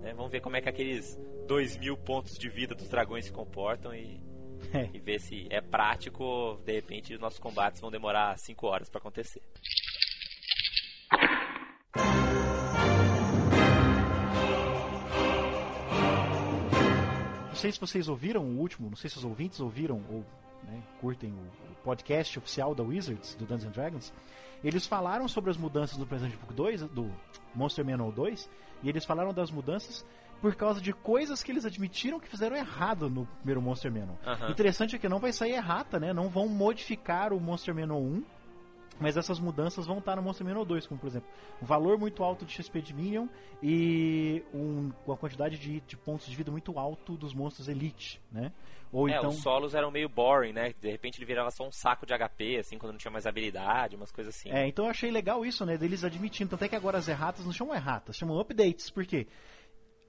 Né? 0.01 0.13
Vamos 0.13 0.31
ver 0.31 0.41
como 0.41 0.55
é 0.55 0.61
que 0.61 0.69
aqueles 0.69 1.19
dois 1.47 1.77
mil 1.77 1.97
pontos 1.97 2.37
de 2.37 2.49
vida 2.49 2.73
dos 2.73 2.87
dragões 2.87 3.25
se 3.25 3.31
comportam 3.31 3.93
e, 3.93 4.19
É. 4.73 4.89
e 4.93 4.99
ver 4.99 5.19
se 5.19 5.47
é 5.49 5.59
prático 5.59 6.23
ou 6.23 6.57
de 6.57 6.71
repente 6.73 7.13
os 7.13 7.19
nossos 7.19 7.39
combates 7.39 7.81
vão 7.81 7.89
demorar 7.89 8.37
5 8.37 8.67
horas 8.67 8.89
para 8.89 8.99
acontecer. 8.99 9.41
Não 17.49 17.55
sei 17.55 17.71
se 17.71 17.79
vocês 17.79 18.07
ouviram 18.07 18.43
o 18.43 18.57
último, 18.59 18.89
não 18.89 18.95
sei 18.95 19.09
se 19.09 19.17
os 19.17 19.25
ouvintes 19.25 19.59
ouviram 19.59 20.01
ou 20.09 20.25
né, 20.63 20.81
curtem 20.99 21.31
o 21.31 21.70
podcast 21.83 22.37
oficial 22.39 22.73
da 22.73 22.83
Wizards, 22.83 23.35
do 23.35 23.45
Dungeons 23.45 23.65
and 23.65 23.71
Dragons. 23.71 24.13
Eles 24.63 24.85
falaram 24.85 25.27
sobre 25.27 25.49
as 25.49 25.57
mudanças 25.57 25.97
do 25.97 26.05
Present 26.05 26.35
Book 26.35 26.53
2, 26.53 26.83
do 26.89 27.11
Monster 27.55 27.83
Manual 27.83 28.11
2, 28.11 28.49
e 28.83 28.89
eles 28.89 29.05
falaram 29.05 29.33
das 29.33 29.49
mudanças 29.51 30.05
por 30.41 30.55
causa 30.55 30.81
de 30.81 30.91
coisas 30.91 31.43
que 31.43 31.51
eles 31.51 31.65
admitiram 31.65 32.19
que 32.19 32.27
fizeram 32.27 32.55
errado 32.55 33.09
no 33.09 33.25
primeiro 33.37 33.61
Monster 33.61 33.91
Manual. 33.91 34.17
Aham. 34.25 34.49
Interessante 34.49 34.95
é 34.95 34.99
que 34.99 35.07
não 35.07 35.19
vai 35.19 35.31
sair 35.31 35.53
errata, 35.53 35.99
né? 35.99 36.13
Não 36.13 36.29
vão 36.29 36.47
modificar 36.47 37.31
o 37.31 37.39
Monster 37.39 37.75
Manual 37.75 38.01
1, 38.01 38.23
mas 39.01 39.17
essas 39.17 39.39
mudanças 39.39 39.87
vão 39.87 39.97
estar 39.97 40.15
no 40.15 40.21
Monster 40.21 40.45
Manual 40.45 40.63
2, 40.63 40.85
como 40.85 40.99
por 40.99 41.07
exemplo, 41.07 41.27
um 41.61 41.65
valor 41.65 41.97
muito 41.97 42.23
alto 42.23 42.45
de 42.45 42.53
XP 42.53 42.81
de 42.81 42.93
Minion 42.93 43.27
e 43.61 44.43
um, 44.53 44.91
uma 45.05 45.17
quantidade 45.17 45.57
de, 45.57 45.81
de 45.81 45.97
pontos 45.97 46.27
de 46.27 46.35
vida 46.35 46.51
muito 46.51 46.77
alto 46.77 47.17
dos 47.17 47.33
monstros 47.33 47.67
Elite, 47.67 48.21
né? 48.31 48.51
Ou 48.91 49.09
é, 49.09 49.17
então... 49.17 49.29
os 49.29 49.41
solos 49.41 49.73
eram 49.73 49.89
meio 49.89 50.07
boring, 50.07 50.53
né? 50.53 50.73
De 50.79 50.91
repente 50.91 51.17
ele 51.17 51.25
virava 51.25 51.49
só 51.49 51.65
um 51.65 51.71
saco 51.71 52.05
de 52.05 52.13
HP, 52.13 52.57
assim, 52.59 52.77
quando 52.77 52.91
não 52.91 52.99
tinha 52.99 53.11
mais 53.11 53.25
habilidade, 53.25 53.95
umas 53.95 54.11
coisas 54.11 54.35
assim. 54.35 54.49
É, 54.49 54.67
então 54.67 54.85
eu 54.85 54.91
achei 54.91 55.09
legal 55.09 55.45
isso, 55.45 55.65
né? 55.65 55.77
Deles 55.77 56.03
admitindo. 56.03 56.51
Tanto 56.51 56.65
é 56.65 56.67
que 56.67 56.75
agora 56.75 56.97
as 56.97 57.07
erratas 57.07 57.45
não 57.45 57.53
chamam 57.53 57.73
erratas, 57.73 58.17
chamam 58.17 58.39
updates. 58.39 58.89
Por 58.89 59.05
quê? 59.05 59.27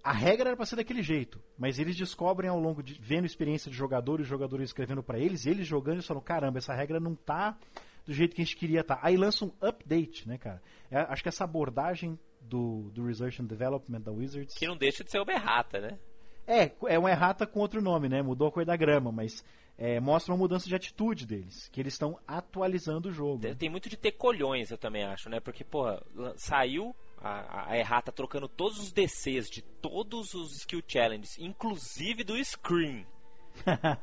A 0.02 0.12
regra 0.12 0.48
era 0.48 0.56
pra 0.56 0.66
ser 0.66 0.74
daquele 0.74 1.00
jeito, 1.00 1.40
mas 1.56 1.78
eles 1.78 1.96
descobrem 1.96 2.50
ao 2.50 2.58
longo 2.58 2.82
de 2.82 3.00
vendo 3.00 3.24
experiência 3.24 3.70
de 3.70 3.76
jogadores, 3.76 4.26
jogadores 4.26 4.70
escrevendo 4.70 5.02
pra 5.02 5.16
eles, 5.16 5.46
eles 5.46 5.64
jogando 5.64 6.00
e 6.00 6.02
falam: 6.02 6.22
caramba, 6.22 6.58
essa 6.58 6.74
regra 6.74 6.98
não 6.98 7.14
tá 7.14 7.56
do 8.04 8.12
jeito 8.12 8.34
que 8.34 8.42
a 8.42 8.44
gente 8.44 8.56
queria 8.56 8.82
tá. 8.84 8.98
Aí 9.02 9.16
lança 9.16 9.44
um 9.44 9.52
update, 9.60 10.26
né, 10.28 10.38
cara? 10.38 10.62
É, 10.90 10.98
acho 10.98 11.22
que 11.22 11.28
essa 11.28 11.44
abordagem 11.44 12.18
do, 12.40 12.90
do 12.92 13.04
Research 13.06 13.40
and 13.40 13.46
Development 13.46 14.00
da 14.00 14.10
Wizards. 14.12 14.54
Que 14.56 14.66
não 14.66 14.76
deixa 14.76 15.04
de 15.04 15.10
ser 15.10 15.20
uma 15.20 15.32
errata, 15.32 15.80
né? 15.80 15.98
É, 16.46 16.72
é 16.88 16.98
uma 16.98 17.10
errata 17.10 17.46
com 17.46 17.60
outro 17.60 17.80
nome, 17.80 18.08
né? 18.08 18.20
Mudou 18.20 18.48
a 18.48 18.52
cor 18.52 18.64
da 18.64 18.76
grama, 18.76 19.12
mas 19.12 19.44
é, 19.78 20.00
mostra 20.00 20.32
uma 20.34 20.38
mudança 20.38 20.68
de 20.68 20.74
atitude 20.74 21.24
deles, 21.24 21.68
que 21.68 21.80
eles 21.80 21.94
estão 21.94 22.18
atualizando 22.26 23.08
o 23.08 23.12
jogo. 23.12 23.40
Tem- 23.42 23.54
Tem 23.54 23.70
muito 23.70 23.88
de 23.88 23.96
ter 23.96 24.12
colhões, 24.12 24.70
eu 24.72 24.76
também 24.76 25.04
acho, 25.04 25.28
né? 25.30 25.38
Porque, 25.38 25.62
porra, 25.64 26.02
lan- 26.14 26.34
saiu 26.36 26.94
a, 27.18 27.70
a 27.70 27.78
errata 27.78 28.10
trocando 28.10 28.48
todos 28.48 28.80
os 28.80 28.90
DCs 28.92 29.48
de 29.48 29.62
todos 29.62 30.34
os 30.34 30.56
skill 30.56 30.82
challenges, 30.86 31.38
inclusive 31.38 32.24
do 32.24 32.36
Scream. 32.44 33.06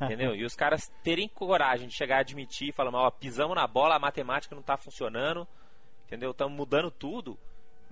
Entendeu? 0.01 0.35
E 0.35 0.45
os 0.45 0.55
caras 0.55 0.91
terem 1.03 1.27
coragem 1.27 1.87
de 1.87 1.95
chegar 1.95 2.17
a 2.17 2.21
admitir 2.21 2.69
e 2.69 2.73
falar, 2.73 2.91
ó, 2.93 3.09
pisamos 3.11 3.55
na 3.55 3.65
bola, 3.67 3.95
a 3.95 3.99
matemática 3.99 4.55
não 4.55 4.61
tá 4.61 4.77
funcionando, 4.77 5.47
entendeu? 6.05 6.31
Estamos 6.31 6.55
mudando 6.55 6.91
tudo. 6.91 7.37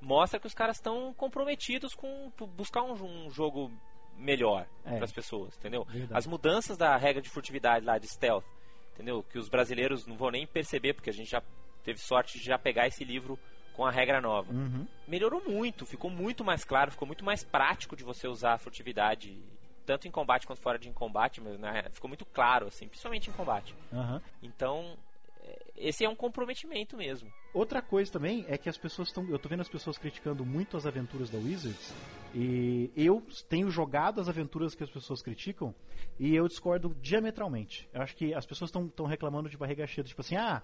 Mostra 0.01 0.39
que 0.39 0.47
os 0.47 0.53
caras 0.53 0.77
estão 0.77 1.13
comprometidos 1.15 1.93
com 1.95 2.31
bu- 2.37 2.47
buscar 2.47 2.83
um, 2.83 2.93
um 3.25 3.29
jogo 3.31 3.71
melhor 4.15 4.65
É. 4.85 4.95
para 4.95 5.05
as 5.05 5.11
pessoas, 5.11 5.57
entendeu? 5.57 5.83
Verdade. 5.85 6.17
As 6.17 6.27
mudanças 6.27 6.77
da 6.77 6.95
regra 6.97 7.21
de 7.21 7.29
furtividade 7.29 7.85
lá 7.85 7.97
de 7.97 8.07
stealth, 8.07 8.45
entendeu? 8.93 9.23
Que 9.23 9.37
os 9.39 9.49
brasileiros 9.49 10.05
não 10.07 10.15
vão 10.15 10.29
nem 10.31 10.45
perceber 10.45 10.93
porque 10.93 11.09
a 11.09 11.13
gente 11.13 11.29
já 11.29 11.41
teve 11.83 11.99
sorte 11.99 12.37
de 12.39 12.45
já 12.45 12.57
pegar 12.59 12.87
esse 12.87 13.03
livro 13.03 13.39
com 13.73 13.85
a 13.85 13.91
regra 13.91 14.19
nova. 14.21 14.51
Uhum. 14.51 14.87
Melhorou 15.07 15.43
muito, 15.47 15.85
ficou 15.85 16.09
muito 16.09 16.43
mais 16.43 16.63
claro, 16.63 16.91
ficou 16.91 17.07
muito 17.07 17.23
mais 17.25 17.43
prático 17.43 17.95
de 17.95 18.03
você 18.03 18.27
usar 18.27 18.53
a 18.53 18.57
furtividade 18.57 19.39
tanto 19.88 20.05
em 20.05 20.11
combate 20.11 20.45
quanto 20.45 20.61
fora 20.61 20.77
de 20.77 20.91
combate, 20.91 21.39
mas 21.41 21.57
né, 21.57 21.85
ficou 21.91 22.09
muito 22.09 22.25
claro 22.25 22.67
assim, 22.67 22.88
principalmente 22.88 23.29
em 23.29 23.33
combate. 23.33 23.73
Aham. 23.91 24.21
Então, 24.43 24.97
é, 25.41 25.65
esse 25.77 26.03
é 26.03 26.09
um 26.09 26.15
comprometimento 26.15 26.97
mesmo. 26.97 27.31
Outra 27.53 27.81
coisa 27.81 28.11
também 28.11 28.45
é 28.49 28.57
que 28.57 28.67
as 28.67 28.77
pessoas 28.77 29.07
estão. 29.07 29.25
Eu 29.29 29.39
tô 29.39 29.47
vendo 29.47 29.61
as 29.61 29.69
pessoas 29.69 29.97
criticando 29.97 30.45
muito 30.45 30.75
as 30.75 30.85
aventuras 30.85 31.29
da 31.29 31.38
Wizards. 31.38 31.93
E 32.35 32.91
eu 32.97 33.25
tenho 33.47 33.71
jogado 33.71 34.19
as 34.19 34.27
aventuras 34.27 34.75
que 34.75 34.83
as 34.83 34.89
pessoas 34.89 35.21
criticam 35.21 35.73
e 36.19 36.35
eu 36.35 36.45
discordo 36.49 36.93
diametralmente. 37.01 37.89
Eu 37.93 38.01
acho 38.01 38.15
que 38.15 38.33
as 38.33 38.45
pessoas 38.45 38.69
estão 38.69 39.05
reclamando 39.05 39.49
de 39.49 39.57
barriga 39.57 39.88
cheia. 39.88 40.03
Tipo 40.03 40.19
assim, 40.19 40.35
ah, 40.35 40.61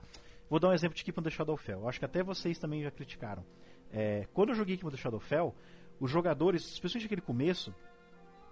vou 0.49 0.59
dar 0.59 0.67
um 0.67 0.73
exemplo 0.73 0.95
de 0.95 1.03
Keep 1.03 1.21
the 1.21 1.29
Shadowfell. 1.29 1.79
Eu 1.79 1.87
acho 1.87 1.97
que 1.97 2.05
até 2.05 2.21
vocês 2.21 2.59
também 2.59 2.83
já 2.83 2.91
criticaram. 2.91 3.45
É, 3.89 4.27
quando 4.33 4.49
eu 4.49 4.55
joguei 4.55 4.75
Keep 4.75 4.91
the 4.91 4.97
Shadowfell, 4.97 5.55
os 5.97 6.11
jogadores, 6.11 6.63
especialmente 6.73 7.05
aquele 7.05 7.21
começo, 7.21 7.73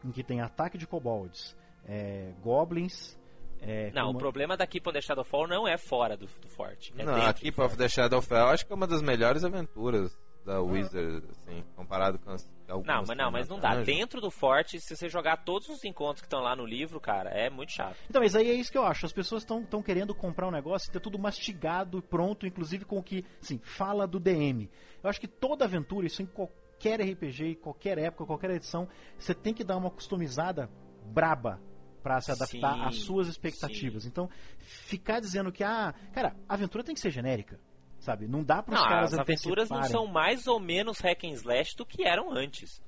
em 0.04 0.12
que 0.12 0.24
tem 0.24 0.42
ataque 0.42 0.78
de 0.78 0.86
kobolds, 0.88 1.56
é, 1.86 2.32
goblins. 2.42 3.18
é, 3.62 3.92
Não, 3.92 4.08
como- 4.08 4.18
o 4.18 4.20
problema 4.20 4.58
da 4.58 4.66
Keep 4.66 4.90
on 4.90 4.94
the 4.94 5.02
Shadowfall 5.02 5.48
não 5.48 5.68
é 5.68 5.78
fora 5.78 6.18
do, 6.18 6.26
do 6.26 6.48
forte. 6.48 6.94
É 6.98 7.04
não, 7.04 7.14
a 7.16 7.32
do 7.32 7.40
Keep 7.40 7.56
forte. 7.56 7.68
of 7.72 7.78
the 7.78 7.88
Shadowfell 7.90 8.48
acho 8.48 8.66
que 8.66 8.74
é 8.74 8.76
uma 8.76 8.88
das 8.88 9.02
melhores 9.02 9.44
aventuras 9.44 10.18
da 10.44 10.60
Wizard, 10.60 11.24
assim, 11.30 11.64
comparado 11.76 12.18
com 12.18 12.32
as 12.32 12.52
algumas 12.68 12.88
Não, 12.96 13.04
mas 13.06 13.18
não, 13.18 13.32
mas 13.32 13.48
não 13.50 13.60
dá. 13.60 13.76
Dentro 13.84 14.20
do 14.20 14.32
forte, 14.32 14.80
se 14.80 14.96
você 14.96 15.08
jogar 15.08 15.44
todos 15.44 15.70
os 15.70 15.84
encontros 15.84 16.22
que 16.22 16.26
estão 16.26 16.40
lá 16.40 16.56
no 16.56 16.66
livro, 16.66 17.00
cara, 17.00 17.30
é 17.30 17.48
muito 17.50 17.72
chato. 17.74 17.96
Então, 18.10 18.22
mas 18.24 18.36
aí 18.36 18.50
é 18.50 18.54
isso 18.56 18.72
que 18.72 18.78
eu 18.78 18.84
acho. 18.86 19.06
As 19.06 19.12
pessoas 19.14 19.44
estão 19.44 19.84
querendo 19.84 20.16
comprar 20.16 20.48
um 20.48 20.52
negócio 20.52 20.90
e 20.90 20.92
ter 20.94 21.00
tudo 21.00 21.20
mastigado 21.20 22.00
e 22.00 22.02
pronto, 22.02 22.48
inclusive 22.48 22.86
com 22.86 22.98
o 22.98 23.04
que, 23.04 23.24
assim, 23.40 23.60
fala 23.62 24.08
do 24.08 24.20
DM. 24.20 24.68
Eu 25.04 25.10
acho 25.12 25.20
que 25.22 25.28
toda 25.28 25.66
aventura, 25.66 26.08
isso 26.08 26.24
em 26.24 26.26
qualquer 26.26 26.61
RPG, 26.90 27.52
em 27.52 27.56
qualquer 27.56 27.98
época, 27.98 28.26
qualquer 28.26 28.52
edição, 28.52 28.88
você 29.18 29.34
tem 29.34 29.54
que 29.54 29.64
dar 29.64 29.78
uma 29.78 29.92
customizada 29.92 30.70
braba 31.06 31.62
pra 32.02 32.20
se 32.20 32.32
adaptar 32.32 32.76
Sim, 32.76 32.82
às 32.82 32.96
suas 32.98 33.28
expectativas. 33.28 34.06
Então, 34.06 34.30
ficar 34.60 35.20
dizendo 35.20 35.52
que, 35.52 35.64
ah, 35.64 35.94
cara, 36.14 36.36
a 36.48 36.54
aventura 36.54 36.84
tem 36.84 36.96
que 36.96 37.02
ser 37.02 37.12
genérica, 37.12 37.60
sabe? 38.00 38.28
Não 38.28 38.44
dá 38.44 38.62
para 38.62 38.76
os 38.76 38.84
caras 38.84 39.14
as 39.14 39.20
aventuras 39.20 39.70
não 39.70 39.84
são 39.84 40.08
mais 40.08 40.48
ou 40.48 40.60
menos 40.60 41.00
hack 41.00 41.24
and 41.24 41.34
slash 41.34 41.76
do 41.76 41.86
que 41.86 42.04
eram 42.04 42.32
antes. 42.32 42.82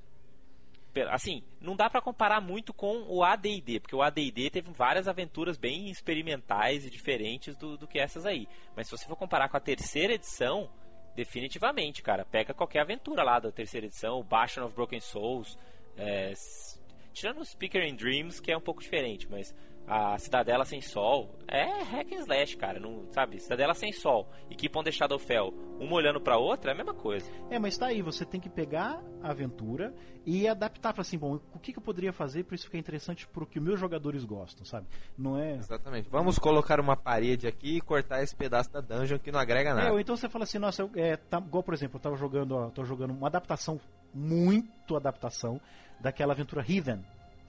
Assim, 1.10 1.42
não 1.60 1.74
dá 1.74 1.90
pra 1.90 2.00
comparar 2.00 2.40
muito 2.40 2.72
com 2.72 3.02
o 3.08 3.24
AD&D, 3.24 3.80
porque 3.80 3.96
o 3.96 4.02
AD&D 4.02 4.50
teve 4.50 4.70
várias 4.72 5.08
aventuras 5.08 5.56
bem 5.56 5.90
experimentais 5.90 6.86
e 6.86 6.90
diferentes 6.90 7.56
do, 7.56 7.76
do 7.76 7.88
que 7.88 7.98
essas 7.98 8.24
aí. 8.24 8.46
Mas 8.76 8.86
se 8.86 8.96
você 8.96 9.04
for 9.04 9.16
comparar 9.16 9.48
com 9.48 9.56
a 9.56 9.60
terceira 9.60 10.14
edição, 10.14 10.70
definitivamente, 11.14 12.02
cara, 12.02 12.24
pega 12.24 12.54
qualquer 12.54 12.80
aventura 12.80 13.22
lá 13.22 13.38
da 13.38 13.52
terceira 13.52 13.86
edição, 13.86 14.18
o 14.18 14.24
Bastion 14.24 14.64
of 14.64 14.74
Broken 14.74 15.00
Souls, 15.00 15.58
é, 15.96 16.32
tirando 17.12 17.40
o 17.40 17.44
Speaker 17.44 17.82
in 17.82 17.94
Dreams, 17.94 18.40
que 18.40 18.50
é 18.50 18.56
um 18.56 18.60
pouco 18.60 18.82
diferente, 18.82 19.28
mas 19.30 19.54
a 19.86 20.16
Cidadela 20.18 20.64
Sem 20.64 20.80
Sol 20.80 21.34
é 21.46 21.82
hack 21.82 22.10
and 22.12 22.20
slash, 22.20 22.56
cara, 22.56 22.80
não, 22.80 23.04
sabe? 23.12 23.38
Cidadela 23.38 23.74
Sem 23.74 23.92
Sol 23.92 24.28
e 24.48 24.54
Keep 24.54 24.76
on 24.78 24.82
the 24.82 24.90
Shadowfell, 24.90 25.52
uma 25.78 25.92
olhando 25.94 26.20
pra 26.20 26.38
outra, 26.38 26.70
é 26.70 26.74
a 26.74 26.76
mesma 26.76 26.94
coisa. 26.94 27.30
É, 27.50 27.58
mas 27.58 27.76
tá 27.76 27.86
aí, 27.86 28.00
você 28.00 28.24
tem 28.24 28.40
que 28.40 28.48
pegar 28.48 29.02
a 29.22 29.30
aventura 29.30 29.94
e 30.24 30.48
adaptar 30.48 30.92
para 30.94 31.02
assim, 31.02 31.18
bom, 31.18 31.38
o 31.52 31.58
que, 31.58 31.72
que 31.72 31.78
eu 31.78 31.82
poderia 31.82 32.12
fazer 32.12 32.44
para 32.44 32.54
isso 32.54 32.64
ficar 32.64 32.78
interessante 32.78 33.26
pro 33.28 33.46
que 33.46 33.58
os 33.58 33.64
meus 33.64 33.78
jogadores 33.78 34.24
gostam, 34.24 34.64
sabe? 34.64 34.86
Não 35.18 35.38
é. 35.38 35.56
Exatamente. 35.56 36.08
Vamos 36.08 36.38
colocar 36.38 36.80
uma 36.80 36.96
parede 36.96 37.46
aqui 37.46 37.76
e 37.76 37.80
cortar 37.80 38.22
esse 38.22 38.34
pedaço 38.34 38.72
da 38.72 38.80
dungeon 38.80 39.18
que 39.18 39.30
não 39.30 39.38
agrega 39.38 39.70
É, 39.70 39.74
nada. 39.74 39.92
ou 39.92 40.00
então 40.00 40.16
você 40.16 40.28
fala 40.30 40.44
assim, 40.44 40.58
nossa, 40.58 40.80
eu, 40.82 40.90
é, 40.94 41.16
tá, 41.16 41.38
igual 41.38 41.62
por 41.62 41.74
exemplo, 41.74 41.98
eu 41.98 42.00
tava 42.00 42.16
jogando, 42.16 42.52
ó, 42.56 42.70
tô 42.70 42.84
jogando 42.84 43.10
uma 43.12 43.26
adaptação, 43.26 43.78
muito 44.14 44.96
adaptação, 44.96 45.60
daquela 46.00 46.32
aventura 46.32 46.64
Heathen, 46.66 47.04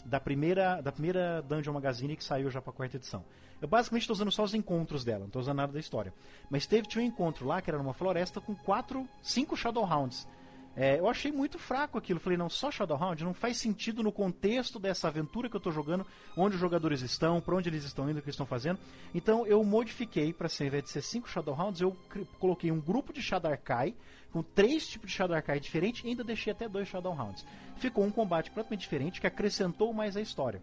da 0.05 0.19
primeira, 0.19 0.81
da 0.81 0.91
primeira 0.91 1.41
Dungeon 1.41 1.73
Magazine 1.73 2.15
que 2.15 2.23
saiu 2.23 2.49
já 2.49 2.61
pra 2.61 2.71
quarta 2.71 2.97
edição. 2.97 3.25
Eu 3.61 3.67
basicamente 3.67 4.05
tô 4.05 4.13
usando 4.13 4.31
só 4.31 4.43
os 4.43 4.53
encontros 4.53 5.03
dela, 5.03 5.21
não 5.21 5.29
tô 5.29 5.39
usando 5.39 5.57
nada 5.57 5.73
da 5.73 5.79
história. 5.79 6.13
Mas 6.49 6.65
teve 6.67 6.87
tinha 6.87 7.03
um 7.03 7.07
encontro 7.07 7.45
lá 7.47 7.61
que 7.61 7.69
era 7.69 7.77
numa 7.77 7.93
floresta 7.93 8.39
com 8.39 8.53
quatro, 8.53 9.07
cinco 9.21 9.57
Shadowhounds. 9.57 10.27
É, 10.76 10.99
eu 10.99 11.07
achei 11.07 11.32
muito 11.32 11.57
fraco 11.57 11.97
aquilo. 11.97 12.19
Falei, 12.19 12.38
não, 12.38 12.49
só 12.49 12.69
Shadowhound 12.69 13.23
não 13.23 13.34
faz 13.34 13.57
sentido 13.57 14.03
no 14.03 14.11
contexto 14.11 14.78
dessa 14.78 15.07
aventura 15.07 15.49
que 15.49 15.55
eu 15.55 15.59
tô 15.59 15.71
jogando, 15.71 16.05
onde 16.36 16.55
os 16.55 16.61
jogadores 16.61 17.01
estão, 17.01 17.39
pra 17.39 17.55
onde 17.55 17.69
eles 17.69 17.86
estão 17.86 18.09
indo, 18.09 18.17
o 18.17 18.21
que 18.21 18.28
eles 18.28 18.36
estão 18.36 18.45
fazendo. 18.45 18.80
Então 19.13 19.47
eu 19.47 19.63
modifiquei 19.63 20.34
para 20.34 20.49
ser, 20.49 20.63
ao 20.63 20.67
invés 20.67 20.84
de 20.84 20.89
ser 20.89 21.01
cinco 21.01 21.30
Shadowhounds, 21.30 21.80
eu 21.80 21.95
coloquei 22.39 22.71
um 22.71 22.82
grupo 22.82 23.13
de 23.13 23.21
Shadarkai 23.21 23.95
com 24.32 24.43
três 24.43 24.86
tipos 24.86 25.09
de 25.09 25.16
Shadarkai 25.16 25.62
diferentes 25.62 26.04
e 26.04 26.09
ainda 26.09 26.24
deixei 26.24 26.51
até 26.51 26.67
dois 26.67 26.89
Shadowhounds. 26.89 27.45
Ficou 27.78 28.04
um 28.04 28.12
combate 28.12 28.49
completamente 28.49 28.82
diferente 28.82 29.21
que 29.21 29.28
acrescentou 29.28 29.93
mais 29.93 30.17
a 30.17 30.21
história. 30.21 30.62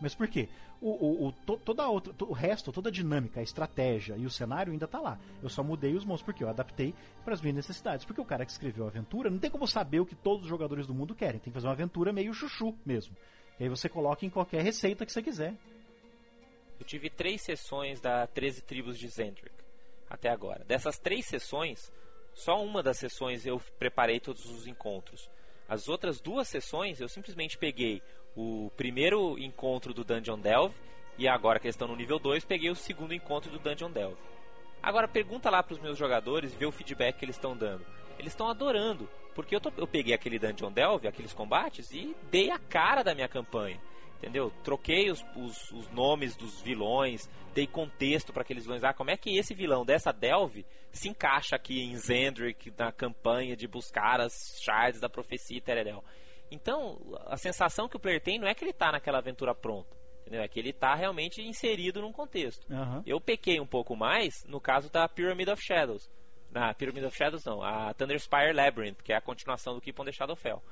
Mas 0.00 0.14
por 0.14 0.28
quê? 0.28 0.48
O, 0.80 0.90
o, 0.90 1.26
o, 1.28 1.32
to- 1.32 1.56
toda 1.58 1.82
a 1.82 1.88
outra, 1.88 2.12
to- 2.12 2.26
o 2.28 2.32
resto, 2.32 2.70
toda 2.70 2.90
a 2.90 2.92
dinâmica, 2.92 3.40
a 3.40 3.42
estratégia 3.42 4.14
e 4.16 4.26
o 4.26 4.30
cenário 4.30 4.72
ainda 4.72 4.86
tá 4.86 5.00
lá. 5.00 5.18
Eu 5.42 5.48
só 5.48 5.62
mudei 5.62 5.94
os 5.94 6.04
monstros 6.04 6.26
porque 6.26 6.44
eu 6.44 6.48
adaptei 6.50 6.94
para 7.24 7.32
as 7.32 7.40
minhas 7.40 7.56
necessidades. 7.56 8.04
Porque 8.04 8.20
o 8.20 8.24
cara 8.24 8.44
que 8.44 8.52
escreveu 8.52 8.84
a 8.84 8.88
aventura 8.88 9.30
não 9.30 9.38
tem 9.38 9.50
como 9.50 9.66
saber 9.66 10.00
o 10.00 10.06
que 10.06 10.14
todos 10.14 10.42
os 10.42 10.48
jogadores 10.48 10.86
do 10.86 10.92
mundo 10.94 11.14
querem. 11.14 11.40
Tem 11.40 11.50
que 11.50 11.54
fazer 11.54 11.66
uma 11.66 11.72
aventura 11.72 12.12
meio 12.12 12.34
chuchu 12.34 12.76
mesmo. 12.84 13.16
E 13.58 13.62
aí 13.64 13.68
você 13.70 13.88
coloca 13.88 14.26
em 14.26 14.30
qualquer 14.30 14.62
receita 14.62 15.06
que 15.06 15.12
você 15.12 15.22
quiser. 15.22 15.54
Eu 16.78 16.84
tive 16.84 17.08
três 17.08 17.40
sessões 17.42 18.00
da 18.00 18.26
13 18.26 18.62
Tribos 18.62 18.98
de 18.98 19.08
Zendrick 19.08 19.54
até 20.10 20.28
agora. 20.28 20.62
Dessas 20.64 20.98
três 20.98 21.26
sessões, 21.26 21.90
só 22.34 22.62
uma 22.62 22.82
das 22.82 22.98
sessões 22.98 23.46
eu 23.46 23.58
preparei 23.78 24.20
todos 24.20 24.44
os 24.44 24.66
encontros. 24.66 25.30
As 25.68 25.88
outras 25.88 26.20
duas 26.20 26.46
sessões 26.48 27.00
eu 27.00 27.08
simplesmente 27.08 27.56
peguei 27.58 28.02
o 28.36 28.70
primeiro 28.76 29.38
encontro 29.38 29.94
do 29.94 30.04
Dungeon 30.04 30.38
Delve 30.38 30.74
e 31.18 31.26
agora 31.26 31.58
que 31.58 31.66
eles 31.66 31.74
estão 31.74 31.88
no 31.88 31.96
nível 31.96 32.18
2, 32.18 32.44
peguei 32.44 32.70
o 32.70 32.74
segundo 32.76 33.14
encontro 33.14 33.50
do 33.50 33.58
Dungeon 33.58 33.90
Delve. 33.90 34.16
Agora 34.82 35.08
pergunta 35.08 35.48
lá 35.50 35.62
pros 35.62 35.78
meus 35.80 35.96
jogadores 35.98 36.52
e 36.52 36.56
vê 36.56 36.66
o 36.66 36.72
feedback 36.72 37.16
que 37.18 37.24
eles 37.24 37.36
estão 37.36 37.56
dando. 37.56 37.84
Eles 38.18 38.32
estão 38.32 38.48
adorando, 38.48 39.08
porque 39.34 39.54
eu, 39.56 39.60
tô- 39.60 39.72
eu 39.76 39.86
peguei 39.86 40.14
aquele 40.14 40.38
Dungeon 40.38 40.70
Delve, 40.70 41.08
aqueles 41.08 41.32
combates 41.32 41.90
e 41.92 42.14
dei 42.30 42.50
a 42.50 42.58
cara 42.58 43.02
da 43.02 43.14
minha 43.14 43.28
campanha. 43.28 43.80
Entendeu? 44.18 44.50
Troquei 44.64 45.10
os, 45.10 45.22
os- 45.34 45.70
os 45.72 45.90
nomes 45.90 46.36
dos 46.36 46.60
vilões, 46.62 47.28
dei 47.54 47.66
contexto 47.66 48.32
para 48.32 48.42
aqueles 48.42 48.64
vilões. 48.64 48.82
Ah, 48.84 48.94
como 48.94 49.10
é 49.10 49.16
que 49.16 49.36
esse 49.36 49.54
vilão 49.54 49.84
dessa 49.84 50.10
Delve 50.12 50.64
se 50.90 51.08
encaixa 51.08 51.54
aqui 51.56 51.82
em 51.82 51.94
Zendrick 51.96 52.72
na 52.78 52.90
campanha 52.90 53.54
de 53.56 53.66
buscar 53.68 54.20
as 54.20 54.58
shards 54.62 55.00
da 55.00 55.08
profecia 55.08 55.58
e 55.58 55.60
tereréu. 55.60 56.02
Então, 56.50 56.98
a 57.26 57.36
sensação 57.36 57.88
que 57.88 57.96
o 57.96 58.00
player 58.00 58.20
tem 58.20 58.38
não 58.38 58.46
é 58.46 58.54
que 58.54 58.64
ele 58.64 58.70
está 58.70 58.92
naquela 58.92 59.18
aventura 59.18 59.54
pronta. 59.54 59.96
Entendeu? 60.20 60.42
É 60.42 60.48
que 60.48 60.58
ele 60.58 60.70
está 60.70 60.94
realmente 60.94 61.40
inserido 61.40 62.00
num 62.00 62.12
contexto. 62.12 62.66
Aham. 62.72 63.02
Eu 63.06 63.20
pequei 63.20 63.60
um 63.60 63.66
pouco 63.66 63.94
mais 63.94 64.44
no 64.44 64.60
caso 64.60 64.90
da 64.90 65.08
Pyramid 65.08 65.48
of 65.48 65.62
Shadows. 65.62 66.10
Na 66.50 66.74
Pyramid 66.74 67.04
of 67.04 67.16
Shadows 67.16 67.44
não, 67.44 67.62
a 67.62 67.94
Thunderspire 67.94 68.52
Labyrinth, 68.52 69.02
que 69.02 69.12
é 69.12 69.16
a 69.16 69.20
continuação 69.20 69.74
do 69.74 69.80
Keep 69.80 70.00
on 70.00 70.04
the 70.04 70.12
Shadowfell. 70.12 70.62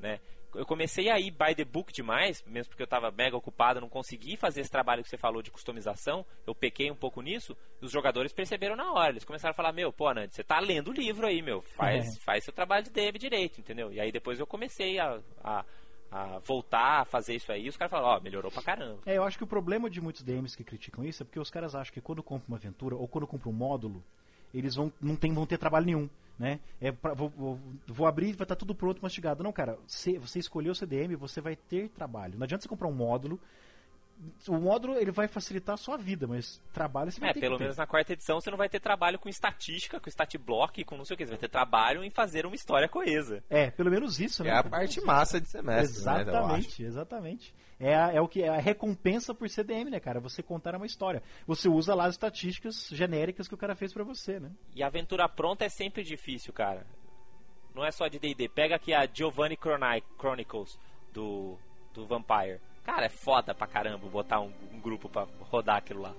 Né? 0.00 0.18
Eu 0.56 0.66
comecei 0.66 1.08
a 1.10 1.18
ir 1.20 1.30
by 1.30 1.54
the 1.54 1.64
book 1.64 1.92
demais, 1.92 2.42
mesmo 2.46 2.70
porque 2.70 2.82
eu 2.82 2.86
estava 2.86 3.10
mega 3.10 3.36
ocupado, 3.36 3.80
não 3.80 3.88
consegui 3.88 4.36
fazer 4.36 4.60
esse 4.62 4.70
trabalho 4.70 5.02
que 5.02 5.08
você 5.08 5.16
falou 5.16 5.42
de 5.42 5.50
customização. 5.50 6.24
Eu 6.46 6.54
pequei 6.54 6.90
um 6.90 6.94
pouco 6.96 7.20
nisso, 7.20 7.56
e 7.80 7.84
os 7.84 7.92
jogadores 7.92 8.32
perceberam 8.32 8.74
na 8.76 8.92
hora. 8.92 9.12
Eles 9.12 9.24
começaram 9.24 9.50
a 9.52 9.54
falar: 9.54 9.72
Meu, 9.72 9.92
pô, 9.92 10.12
Nand, 10.12 10.28
você 10.30 10.42
tá 10.42 10.58
lendo 10.60 10.88
o 10.90 10.92
livro 10.94 11.26
aí, 11.26 11.42
meu, 11.42 11.62
faz, 11.62 12.16
É. 12.16 12.20
faz 12.20 12.44
seu 12.44 12.52
trabalho 12.52 12.84
de 12.84 12.90
dev 12.90 13.16
direito, 13.16 13.60
entendeu? 13.60 13.92
E 13.92 14.00
aí 14.00 14.10
depois 14.10 14.40
eu 14.40 14.46
comecei 14.46 14.98
a, 14.98 15.20
a, 15.44 15.64
a 16.10 16.38
voltar 16.38 17.00
a 17.02 17.04
fazer 17.04 17.34
isso 17.34 17.52
aí, 17.52 17.66
e 17.66 17.68
os 17.68 17.76
caras 17.76 17.90
falaram: 17.90 18.16
Ó, 18.16 18.20
melhorou 18.20 18.50
pra 18.50 18.62
caramba. 18.62 19.00
É, 19.06 19.16
eu 19.16 19.24
acho 19.24 19.36
que 19.38 19.44
o 19.44 19.46
problema 19.46 19.90
de 19.90 20.00
muitos 20.00 20.22
DMs 20.22 20.56
que 20.56 20.64
criticam 20.64 21.04
isso 21.04 21.22
é 21.22 21.26
porque 21.26 21.40
os 21.40 21.50
caras 21.50 21.74
acham 21.74 21.92
que 21.92 22.00
quando 22.00 22.22
compram 22.22 22.48
uma 22.48 22.56
aventura 22.56 22.96
ou 22.96 23.06
quando 23.06 23.26
compram 23.26 23.52
um 23.52 23.54
módulo, 23.54 24.02
eles 24.54 24.74
vão 24.74 24.92
não 25.00 25.16
tem, 25.16 25.32
vão 25.34 25.44
ter 25.46 25.58
trabalho 25.58 25.86
nenhum, 25.86 26.08
né? 26.38 26.60
É 26.80 26.92
pra- 26.92 27.14
vou, 27.14 27.28
vou, 27.30 27.58
vou 27.86 28.06
abrir 28.06 28.28
e 28.28 28.32
vai 28.32 28.44
estar 28.44 28.56
tudo 28.56 28.74
pronto, 28.74 29.02
mastigado. 29.02 29.42
Não, 29.42 29.52
cara, 29.52 29.78
você, 29.86 30.18
você 30.18 30.38
escolheu 30.38 30.72
o 30.72 30.74
CDM, 30.74 31.14
você 31.16 31.40
vai 31.40 31.56
ter 31.56 31.88
trabalho. 31.90 32.36
Não 32.38 32.44
adianta 32.44 32.62
você 32.62 32.68
comprar 32.68 32.88
um 32.88 32.92
módulo. 32.92 33.40
O 34.48 34.54
módulo 34.58 34.94
ele 34.96 35.10
vai 35.10 35.28
facilitar 35.28 35.74
a 35.74 35.76
sua 35.76 35.96
vida, 35.98 36.26
mas 36.26 36.58
trabalho 36.72 37.10
você 37.12 37.20
vai 37.20 37.30
É, 37.30 37.32
ter 37.34 37.40
pelo 37.40 37.54
que 37.54 37.58
ter. 37.58 37.64
menos 37.64 37.76
na 37.76 37.86
quarta 37.86 38.14
edição 38.14 38.40
você 38.40 38.50
não 38.50 38.56
vai 38.56 38.68
ter 38.68 38.80
trabalho 38.80 39.18
com 39.18 39.28
estatística, 39.28 40.00
com 40.00 40.08
stat 40.08 40.38
block, 40.38 40.82
com 40.84 40.96
não 40.96 41.04
sei 41.04 41.14
o 41.14 41.16
que. 41.18 41.24
Você 41.26 41.30
vai 41.32 41.38
ter 41.38 41.48
trabalho 41.48 42.02
em 42.02 42.10
fazer 42.10 42.46
uma 42.46 42.54
história 42.54 42.88
coesa. 42.88 43.44
É, 43.50 43.70
pelo 43.70 43.90
menos 43.90 44.18
isso, 44.18 44.42
né? 44.42 44.50
é 44.50 44.52
a 44.54 44.64
parte 44.64 45.00
massa 45.02 45.38
de 45.40 45.48
semestre, 45.48 46.02
né? 46.04 46.12
eu 46.12 46.18
acho. 46.18 46.28
Exatamente, 46.30 46.82
exatamente. 46.82 47.54
É, 47.78 47.94
a- 47.94 48.12
é 48.12 48.20
o 48.20 48.26
que 48.26 48.42
é 48.42 48.48
a 48.48 48.56
recompensa 48.58 49.34
por 49.34 49.50
CDM, 49.50 49.90
né, 49.90 50.00
cara? 50.00 50.18
Você 50.20 50.42
contar 50.42 50.74
uma 50.74 50.86
história. 50.86 51.22
Você 51.46 51.68
usa 51.68 51.94
lá 51.94 52.06
as 52.06 52.14
estatísticas 52.14 52.88
genéricas 52.90 53.46
que 53.46 53.54
o 53.54 53.58
cara 53.58 53.76
fez 53.76 53.92
pra 53.92 54.02
você, 54.02 54.40
né? 54.40 54.50
E 54.74 54.82
a 54.82 54.86
aventura 54.86 55.28
pronta 55.28 55.64
é 55.64 55.68
sempre 55.68 56.02
difícil, 56.02 56.54
cara. 56.54 56.86
Não 57.74 57.84
é 57.84 57.90
só 57.90 58.08
de 58.08 58.18
D&D. 58.18 58.48
Pega 58.48 58.76
aqui 58.76 58.94
a 58.94 59.06
Giovanni 59.06 59.56
Chroni- 59.60 60.02
Chronicles 60.18 60.78
do, 61.12 61.58
do 61.92 62.06
Vampire. 62.06 62.58
Cara, 62.86 63.06
é 63.06 63.10
foda 63.10 63.52
pra 63.54 63.66
caramba 63.66 64.06
botar 64.08 64.40
um, 64.40 64.50
um 64.72 64.80
grupo 64.80 65.08
pra 65.08 65.26
rodar 65.40 65.76
aquilo 65.76 66.02
lá. 66.02 66.14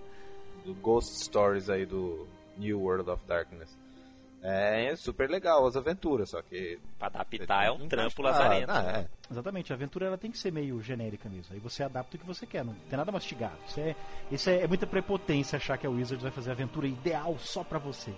do 0.66 0.74
Ghost 0.76 1.24
Stories 1.24 1.70
aí 1.70 1.86
do 1.86 2.28
New 2.58 2.80
World 2.82 3.10
of 3.10 3.24
Darkness. 3.26 3.76
É 4.44 4.96
super 4.96 5.30
legal 5.30 5.66
as 5.66 5.76
aventuras, 5.76 6.30
só 6.30 6.42
que. 6.44 6.78
Pra 7.00 7.08
adaptar 7.08 7.66
é 7.66 7.72
um 7.72 7.88
trampo 7.88 8.22
lazarento. 8.22 8.70
Ah, 8.72 8.84
né? 8.84 9.00
é. 9.10 9.32
Exatamente, 9.34 9.74
a 9.74 9.76
aventura 9.76 10.06
ela 10.06 10.18
tem 10.18 10.30
que 10.30 10.38
ser 10.38 10.52
meio 10.52 10.80
genérica 10.82 11.28
mesmo. 11.28 11.54
Aí 11.56 11.60
você 11.60 11.84
adapta 11.84 12.16
o 12.16 12.20
que 12.20 12.26
você 12.26 12.46
quer, 12.46 12.64
não 12.64 12.74
tem 12.90 12.98
nada 12.98 13.12
mastigado. 13.12 13.58
Isso 13.68 13.80
é, 13.80 13.96
isso 14.32 14.50
é, 14.50 14.62
é 14.62 14.68
muita 14.68 14.86
prepotência 14.86 15.58
achar 15.58 15.78
que 15.78 15.88
a 15.88 15.90
Wizards 15.90 16.22
vai 16.22 16.32
fazer 16.32 16.52
a 16.52 16.54
aventura 16.54 16.86
ideal 16.88 17.36
só 17.40 17.64
pra 17.64 17.80
você. 17.80 18.12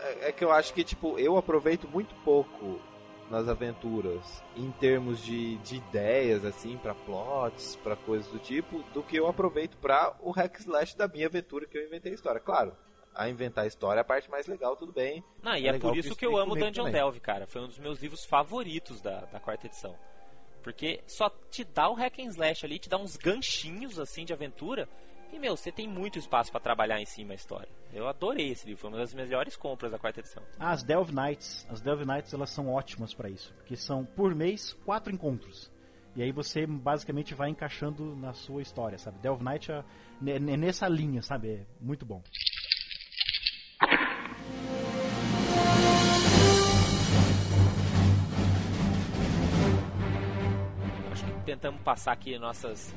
É- 0.00 0.28
É 0.28 0.32
que 0.32 0.42
eu 0.44 0.50
acho 0.50 0.72
que, 0.72 0.82
tipo, 0.82 1.18
eu 1.18 1.36
aproveito 1.36 1.86
muito 1.88 2.14
pouco 2.24 2.80
nas 3.30 3.48
aventuras 3.48 4.42
em 4.56 4.70
termos 4.72 5.22
de, 5.22 5.56
de 5.58 5.76
ideias, 5.76 6.44
assim, 6.44 6.76
pra 6.78 6.94
plots, 6.94 7.76
pra 7.76 7.96
coisas 7.96 8.30
do 8.30 8.38
tipo, 8.38 8.82
do 8.94 9.02
que 9.02 9.16
eu 9.16 9.26
aproveito 9.26 9.76
pra 9.78 10.16
o 10.20 10.30
hack 10.30 10.58
slash 10.58 10.96
da 10.96 11.06
minha 11.06 11.26
aventura 11.26 11.66
que 11.66 11.76
eu 11.76 11.86
inventei 11.86 12.12
a 12.12 12.14
história. 12.14 12.40
Claro, 12.40 12.76
a 13.14 13.28
inventar 13.28 13.64
a 13.64 13.66
história 13.66 14.00
é 14.00 14.02
a 14.02 14.04
parte 14.04 14.30
mais 14.30 14.46
legal, 14.46 14.76
tudo 14.76 14.92
bem. 14.92 15.24
Não, 15.42 15.56
e 15.56 15.66
É 15.66 15.70
é, 15.70 15.78
por 15.78 15.96
isso 15.96 16.14
que 16.14 16.24
eu 16.24 16.36
amo 16.36 16.54
Dungeon 16.54 16.84
também. 16.84 16.92
Delve, 16.92 17.20
cara. 17.20 17.46
Foi 17.46 17.60
um 17.62 17.66
dos 17.66 17.78
meus 17.78 18.00
livros 18.00 18.24
favoritos 18.24 19.00
da, 19.00 19.22
da 19.22 19.40
quarta 19.40 19.66
edição. 19.66 19.96
Porque 20.62 21.00
só 21.06 21.30
te 21.50 21.64
dá 21.64 21.88
o 21.88 21.94
hack 21.94 22.18
and 22.18 22.28
slash 22.28 22.64
ali, 22.64 22.78
te 22.78 22.88
dá 22.88 22.96
uns 22.96 23.16
ganchinhos 23.16 23.98
assim 23.98 24.24
de 24.24 24.32
aventura. 24.32 24.88
E, 25.32 25.38
meu, 25.38 25.56
você 25.56 25.70
tem 25.70 25.86
muito 25.86 26.18
espaço 26.18 26.50
pra 26.50 26.60
trabalhar 26.60 27.00
em 27.00 27.04
cima 27.04 27.32
a 27.32 27.36
história. 27.36 27.68
Eu 27.92 28.08
adorei 28.08 28.50
esse 28.50 28.66
livro, 28.66 28.80
foi 28.80 28.90
uma 28.90 28.98
das 28.98 29.12
melhores 29.14 29.56
compras 29.56 29.92
da 29.92 29.98
quarta 29.98 30.20
edição. 30.20 30.42
Ah, 30.58 30.70
as 30.70 30.82
Delve 30.82 31.14
Nights, 31.14 31.66
as 31.70 31.80
Delve 31.80 32.04
Nights 32.04 32.32
elas 32.32 32.50
são 32.50 32.68
ótimas 32.72 33.12
pra 33.14 33.28
isso, 33.28 33.52
porque 33.54 33.76
são 33.76 34.04
por 34.04 34.34
mês 34.34 34.72
quatro 34.84 35.12
encontros. 35.12 35.70
E 36.16 36.22
aí 36.22 36.32
você 36.32 36.66
basicamente 36.66 37.34
vai 37.34 37.50
encaixando 37.50 38.16
na 38.16 38.32
sua 38.32 38.62
história, 38.62 38.98
sabe? 38.98 39.18
Delve 39.20 39.44
Night 39.44 39.70
é, 39.70 39.84
é- 40.26 40.30
é 40.36 40.38
nessa 40.56 40.88
linha, 40.88 41.22
sabe? 41.22 41.48
É 41.50 41.66
muito 41.80 42.04
bom. 42.04 42.22
Acho 51.12 51.24
que 51.24 51.32
tentamos 51.44 51.80
passar 51.82 52.12
aqui 52.12 52.38
nossas 52.38 52.94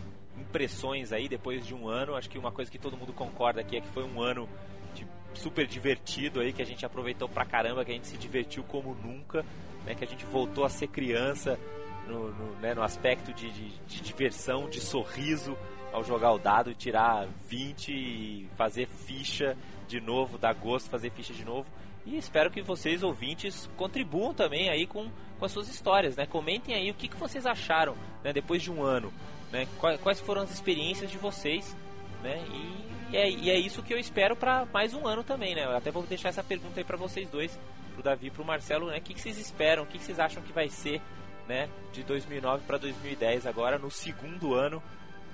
impressões 0.56 1.14
aí 1.14 1.30
depois 1.30 1.66
de 1.66 1.74
um 1.74 1.88
ano. 1.88 2.16
Acho 2.16 2.30
que 2.30 2.38
uma 2.38 2.52
coisa 2.52 2.70
que 2.70 2.78
todo 2.78 2.98
mundo 2.98 3.14
concorda 3.14 3.62
aqui 3.62 3.78
é 3.78 3.82
que 3.82 3.88
foi 3.88 4.04
um 4.04 4.22
ano 4.22 4.48
de- 4.94 5.08
super 5.34 5.66
divertido 5.66 6.42
aí, 6.42 6.52
que 6.52 6.62
a 6.62 6.66
gente 6.66 6.86
aproveitou 6.86 7.30
pra 7.30 7.46
caramba, 7.46 7.86
que 7.86 7.92
a 7.92 7.94
gente 7.94 8.08
se 8.08 8.18
divertiu 8.18 8.62
como 8.64 8.94
nunca, 8.94 9.46
né? 9.86 9.96
Que 9.96 10.04
a 10.04 10.08
gente 10.08 10.26
voltou 10.26 10.66
a 10.66 10.70
ser 10.70 10.88
criança 10.88 11.58
no, 12.06 12.32
no, 12.34 12.56
né, 12.60 12.74
no 12.74 12.84
aspecto 12.84 13.34
de, 13.34 13.50
de- 13.50 13.80
de 13.88 14.02
diversão, 14.02 14.68
de 14.70 14.82
sorriso 14.82 15.58
ao 15.94 16.04
jogar 16.04 16.32
o 16.34 16.38
dado, 16.38 16.74
tirar 16.76 17.28
20 17.48 17.92
e 17.94 18.48
fazer 18.58 18.88
ficha 18.88 19.58
de 19.88 20.00
novo, 20.02 20.38
dar 20.38 20.54
gosto 20.54 20.90
fazer 20.90 21.12
ficha 21.12 21.34
de 21.34 21.46
novo. 21.46 21.66
E 22.06 22.18
espero 22.18 22.50
que 22.52 22.62
vocês, 22.62 23.04
ouvintes, 23.04 23.70
contribuam 23.78 24.34
também 24.34 24.70
aí 24.70 24.86
com, 24.88 25.10
com 25.38 25.46
as 25.46 25.52
suas 25.52 25.70
histórias, 25.70 26.16
né? 26.18 26.26
Comentem 26.26 26.74
aí 26.76 26.90
o 26.90 26.94
que, 26.94 27.08
que 27.08 27.16
vocês 27.16 27.46
acharam, 27.46 27.96
né? 28.24 28.34
Depois 28.34 28.62
de 28.62 28.72
um 28.72 28.82
ano, 28.84 29.14
né? 29.52 29.68
Quais, 29.78 30.20
foram 30.20 30.42
as 30.42 30.52
experiências 30.52 31.12
de 31.12 31.18
vocês, 31.18 31.76
né? 32.24 32.44
E, 32.48 33.14
e 33.14 33.18
é, 33.18 33.30
e 33.30 33.50
é 33.50 33.60
isso 33.60 33.84
que 33.84 33.94
eu 33.94 34.00
espero 34.00 34.36
para 34.36 34.66
mais 34.66 34.94
um 34.94 35.08
ano 35.08 35.24
também, 35.24 35.54
né? 35.54 35.66
Eu 35.66 35.76
até 35.76 35.92
vou 35.92 36.04
deixar 36.04 36.30
essa 36.30 36.44
pergunta 36.44 36.80
aí 36.80 36.84
para 36.84 36.98
vocês 36.98 37.30
dois, 37.30 37.60
pro 37.94 38.04
Davi 38.04 38.28
e 38.28 38.32
pro 38.32 38.46
Marcelo, 38.46 38.88
né? 38.88 38.98
O 38.98 39.02
que, 39.02 39.14
que 39.14 39.22
vocês 39.22 39.38
esperam, 39.38 39.84
o 39.84 39.86
que, 39.86 39.98
que 39.98 40.04
vocês 40.04 40.20
acham 40.20 40.42
que 40.42 40.54
vai 40.54 40.70
ser, 40.70 41.02
né? 41.48 41.70
De 41.92 42.04
2009 42.04 42.64
para 42.66 42.78
2010 42.78 43.46
agora, 43.46 43.78
no 43.78 43.92
segundo 43.92 44.54
ano, 44.54 44.82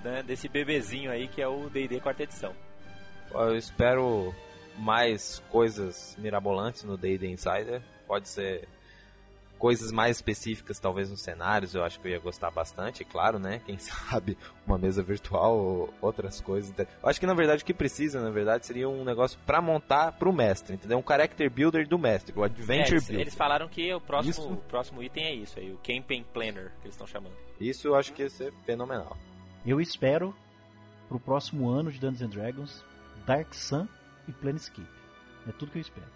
né? 0.04 0.24
Desse 0.24 0.48
bebezinho 0.48 1.12
aí 1.12 1.28
que 1.28 1.42
é 1.42 1.48
o 1.48 1.70
D&D 1.70 2.00
quarta 2.00 2.24
edição. 2.24 2.54
Eu 3.32 3.56
espero 3.56 4.34
mais 4.78 5.40
coisas 5.50 6.16
mirabolantes 6.18 6.84
no 6.84 6.98
D&D 6.98 7.28
Insider. 7.28 7.82
Pode 8.08 8.30
ser 8.30 8.68
coisas 9.58 9.92
mais 9.92 10.18
específicas, 10.18 10.80
talvez 10.80 11.10
nos 11.10 11.22
cenários, 11.22 11.74
eu 11.74 11.84
acho 11.84 12.00
que 12.00 12.08
eu 12.08 12.12
ia 12.12 12.20
gostar 12.20 12.52
bastante, 12.52 13.04
claro, 13.04 13.40
né? 13.40 13.62
Quem 13.66 13.78
sabe 13.80 14.38
uma 14.66 14.78
mesa 14.78 15.02
virtual 15.04 15.58
ou 15.58 15.94
outras 16.02 16.40
coisas. 16.42 16.74
Eu 16.78 17.10
acho 17.10 17.20
que 17.20 17.26
na 17.26 17.34
verdade 17.34 17.64
o 17.64 17.66
que 17.66 17.74
precisa, 17.74 18.22
na 18.22 18.30
verdade, 18.30 18.66
seria 18.66 18.88
um 18.88 19.04
negócio 19.04 19.38
pra 19.46 19.62
montar 19.62 20.12
pro 20.14 20.32
mestre, 20.32 20.76
entendeu? 20.76 20.98
Um 20.98 21.04
character 21.08 21.50
builder 21.50 21.88
do 21.88 21.98
mestre, 21.98 22.34
o 22.38 22.44
É, 22.44 22.46
adventure 22.46 22.92
eles, 22.94 23.04
builder. 23.06 23.22
eles 23.22 23.36
falaram 23.36 23.68
que 23.68 23.94
o 23.94 24.00
próximo, 24.02 24.32
Isso. 24.32 24.54
o 24.54 24.58
próximo 24.58 25.02
item 25.04 25.24
é 25.26 25.34
isso 25.34 25.60
aí, 25.60 25.72
o 25.72 25.78
Campaign 25.78 26.24
Planner, 26.34 26.72
que 26.82 26.88
eles 26.88 26.94
estão 26.96 27.08
chamando. 27.08 27.34
Isso 27.60 27.88
eu 27.88 27.96
acho 27.96 28.14
que 28.14 28.22
ia 28.24 28.30
ser 28.30 28.54
fenomenal. 28.66 29.18
Eu 29.66 29.82
espero 29.82 30.36
pro 31.10 31.20
próximo 31.20 31.70
ano 31.70 31.92
de 31.92 32.00
Dungeons 32.00 32.22
and 32.22 32.30
Dragons 32.30 32.84
Dark 33.26 33.54
Sun 33.54 33.88
e 34.28 34.32
Planescape. 34.32 34.88
É 35.48 35.52
tudo 35.52 35.72
que 35.72 35.78
eu 35.78 35.82
espero. 35.82 36.08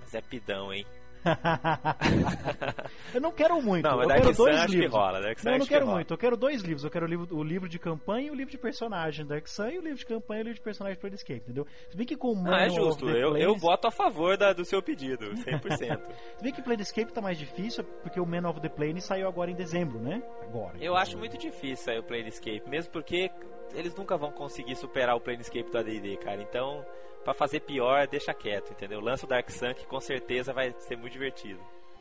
Mas 0.00 0.14
é 0.14 0.20
pidão, 0.20 0.72
hein? 0.72 0.84
eu 3.14 3.20
não 3.20 3.32
quero 3.32 3.60
muito. 3.62 3.88
Não, 3.88 3.96
mas 3.98 4.08
eu 4.08 4.14
quero 4.16 4.32
dois 4.34 4.64
livros. 4.64 4.80
que 4.80 4.86
rola. 4.96 5.20
Dark 5.20 5.38
Sun 5.38 5.44
Não, 5.46 5.52
eu 5.54 5.58
não 5.58 5.66
que 5.66 5.72
quero 5.72 5.84
rola. 5.84 5.96
muito. 5.98 6.14
Eu 6.14 6.18
quero 6.18 6.36
dois 6.36 6.62
livros. 6.62 6.84
Eu 6.84 6.90
quero 6.90 7.06
o 7.06 7.08
livro, 7.08 7.36
o 7.36 7.42
livro 7.42 7.68
de 7.68 7.78
campanha 7.78 8.28
e 8.28 8.30
o 8.30 8.34
livro 8.34 8.50
de 8.50 8.58
personagem 8.58 9.26
Dark 9.26 9.46
Sun 9.46 9.68
e 9.68 9.78
o 9.78 9.82
livro 9.82 9.98
de 9.98 10.06
campanha 10.06 10.40
e 10.40 10.42
o 10.42 10.44
livro 10.46 10.58
de 10.58 10.64
personagem 10.64 10.98
Planescape, 10.98 11.40
entendeu? 11.40 11.66
Se 11.90 11.96
bem 11.96 12.06
que 12.06 12.16
com 12.16 12.32
o 12.32 12.34
Não, 12.42 12.54
é 12.54 12.68
justo. 12.68 13.08
Eu, 13.08 13.36
eu 13.36 13.56
voto 13.56 13.86
a 13.86 13.90
favor 13.90 14.36
da- 14.36 14.52
do 14.52 14.64
seu 14.64 14.82
pedido, 14.82 15.26
100%. 15.34 16.00
Se 16.38 16.42
bem 16.42 16.52
que 16.52 16.62
Planescape 16.62 17.12
tá 17.12 17.20
mais 17.20 17.38
difícil 17.38 17.84
porque 18.02 18.20
o 18.20 18.26
Man 18.26 18.48
of 18.48 18.60
the 18.60 18.68
Plane 18.68 19.00
saiu 19.00 19.28
agora 19.28 19.50
em 19.50 19.54
dezembro, 19.54 19.98
né? 19.98 20.22
Agora. 20.42 20.76
eu 20.80 20.96
acho 20.96 21.16
muito 21.18 21.36
difícil 21.38 21.84
sair 21.84 21.98
o 21.98 22.02
Planescape, 22.02 22.62
mesmo 22.68 22.92
porque 22.92 23.30
eles 23.74 23.94
nunca 23.94 24.16
vão 24.16 24.30
conseguir 24.30 24.76
superar 24.76 25.16
o 25.16 25.20
Planescape 25.20 25.70
do 25.70 25.78
AD&D, 25.78 26.16
cara. 26.18 26.42
Então, 26.42 26.84
pra 27.24 27.34
fazer 27.34 27.60
pior, 27.60 28.06
deixa 28.06 28.34
quieto, 28.34 28.72
entendeu? 28.72 29.00
Lança 29.00 29.26
o 29.26 29.28
Dark 29.28 29.48
Sun, 29.50 29.74
que 29.74 29.86
com 29.86 30.00
certeza 30.00 30.52
vai 30.52 30.74
ser 30.78 30.96
muito 30.96 31.12
divertido. 31.12 31.60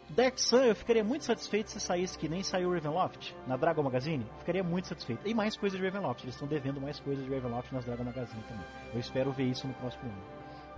Dark 0.10 0.38
Sun, 0.38 0.64
eu 0.64 0.76
ficaria 0.76 1.04
muito 1.04 1.24
satisfeito 1.24 1.72
se 1.72 1.80
saísse 1.80 2.18
que 2.18 2.28
nem 2.28 2.44
saiu 2.44 2.70
o 2.70 2.74
Ravenloft 2.74 3.34
na 3.48 3.56
Dragon 3.56 3.82
Magazine. 3.82 4.26
Ficaria 4.40 4.64
muito 4.64 4.88
satisfeito. 4.88 5.26
E 5.26 5.34
mais 5.34 5.56
coisas 5.56 5.80
de 5.80 5.86
Ravenloft. 5.86 6.24
Eles 6.24 6.36
estão 6.36 6.48
devendo 6.48 6.82
mais 6.82 7.00
coisas 7.00 7.24
de 7.24 7.34
Ravenloft 7.34 7.72
nas 7.74 7.86
Dragon 7.86 8.04
Magazine 8.04 8.44
também. 8.44 8.66
Eu 8.94 9.00
espero 9.00 9.32
ver 9.32 9.46
isso 9.46 9.68
no 9.68 9.74
próximo 9.76 10.04
ano. 10.04 10.22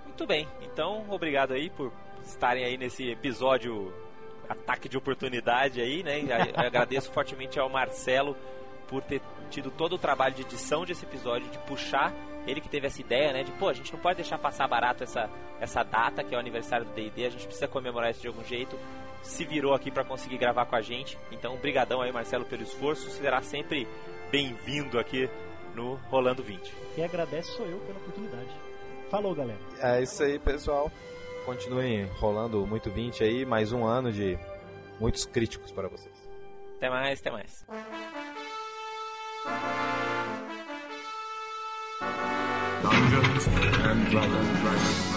Muito 0.06 0.28
bem, 0.28 0.48
então 0.62 1.10
obrigado 1.10 1.54
aí 1.54 1.72
por 1.72 1.92
estarem 2.24 2.64
aí 2.64 2.78
nesse 2.78 3.10
episódio 3.10 3.92
ataque 4.48 4.88
de 4.88 4.96
oportunidade 4.96 5.82
aí, 5.82 6.04
né? 6.04 6.22
Agradeço 6.56 7.12
fortemente 7.12 7.60
ao 7.60 7.68
Marcelo 7.68 8.38
por 8.88 9.02
ter 9.04 9.22
tido 9.50 9.72
todo 9.72 9.94
o 9.94 9.98
trabalho 9.98 10.36
de 10.36 10.42
edição 10.42 10.86
desse 10.86 11.06
episódio, 11.06 11.50
de 11.50 11.58
puxar 11.60 12.14
ele 12.46 12.60
que 12.60 12.70
teve 12.70 12.88
essa 12.88 13.00
ideia, 13.02 13.32
né? 13.32 13.44
De, 13.44 13.52
pô, 13.54 13.70
a 13.70 13.74
gente 13.74 13.92
não 13.94 14.00
pode 14.00 14.18
deixar 14.18 14.38
passar 14.38 14.68
barato 14.68 15.04
essa, 15.04 15.30
essa 15.60 15.84
data, 15.84 16.24
que 16.24 16.34
é 16.34 16.38
o 16.38 16.40
aniversário 16.40 16.86
do 16.86 16.94
D&D, 16.94 17.26
a 17.26 17.30
gente 17.30 17.46
precisa 17.46 17.68
comemorar 17.68 18.12
isso 18.12 18.22
de 18.22 18.28
algum 18.28 18.44
jeito. 18.44 18.78
Se 19.22 19.46
virou 19.46 19.74
aqui 19.74 19.90
para 19.90 20.04
conseguir 20.04 20.38
gravar 20.38 20.66
com 20.66 20.76
a 20.76 20.82
gente. 20.82 21.18
Então, 21.32 21.56
brigadão 21.56 22.02
aí, 22.02 22.12
Marcelo, 22.12 22.44
pelo 22.44 22.64
esforço. 22.64 23.10
Será 23.12 23.42
sempre 23.42 23.88
bem-vindo 24.30 25.00
aqui 25.00 25.30
no 25.74 25.96
Rolando 26.10 26.44
20. 26.44 26.74
Quem 26.96 27.06
agradece 27.06 27.52
sou 27.52 27.66
eu 27.66 27.80
pela 27.80 28.00
oportunidade. 28.00 28.50
Falou, 29.10 29.34
galera. 29.34 29.60
É 29.80 30.02
isso 30.02 30.22
aí, 30.24 30.38
pessoal. 30.40 30.92
Continuem 31.46 32.06
rolando 32.20 32.66
muito 32.66 32.90
20 32.90 33.24
aí, 33.24 33.46
mais 33.46 33.72
um 33.72 33.86
ano 33.86 34.12
de 34.12 34.38
muitos 35.00 35.26
críticos 35.26 35.72
para 35.72 35.88
vocês. 35.88 36.14
Até 36.78 36.90
mais, 36.90 37.20
até 37.20 37.32
mais. 37.32 37.66
Dungeons 42.82 43.48
and 43.48 44.10
Dragons. 44.10 45.13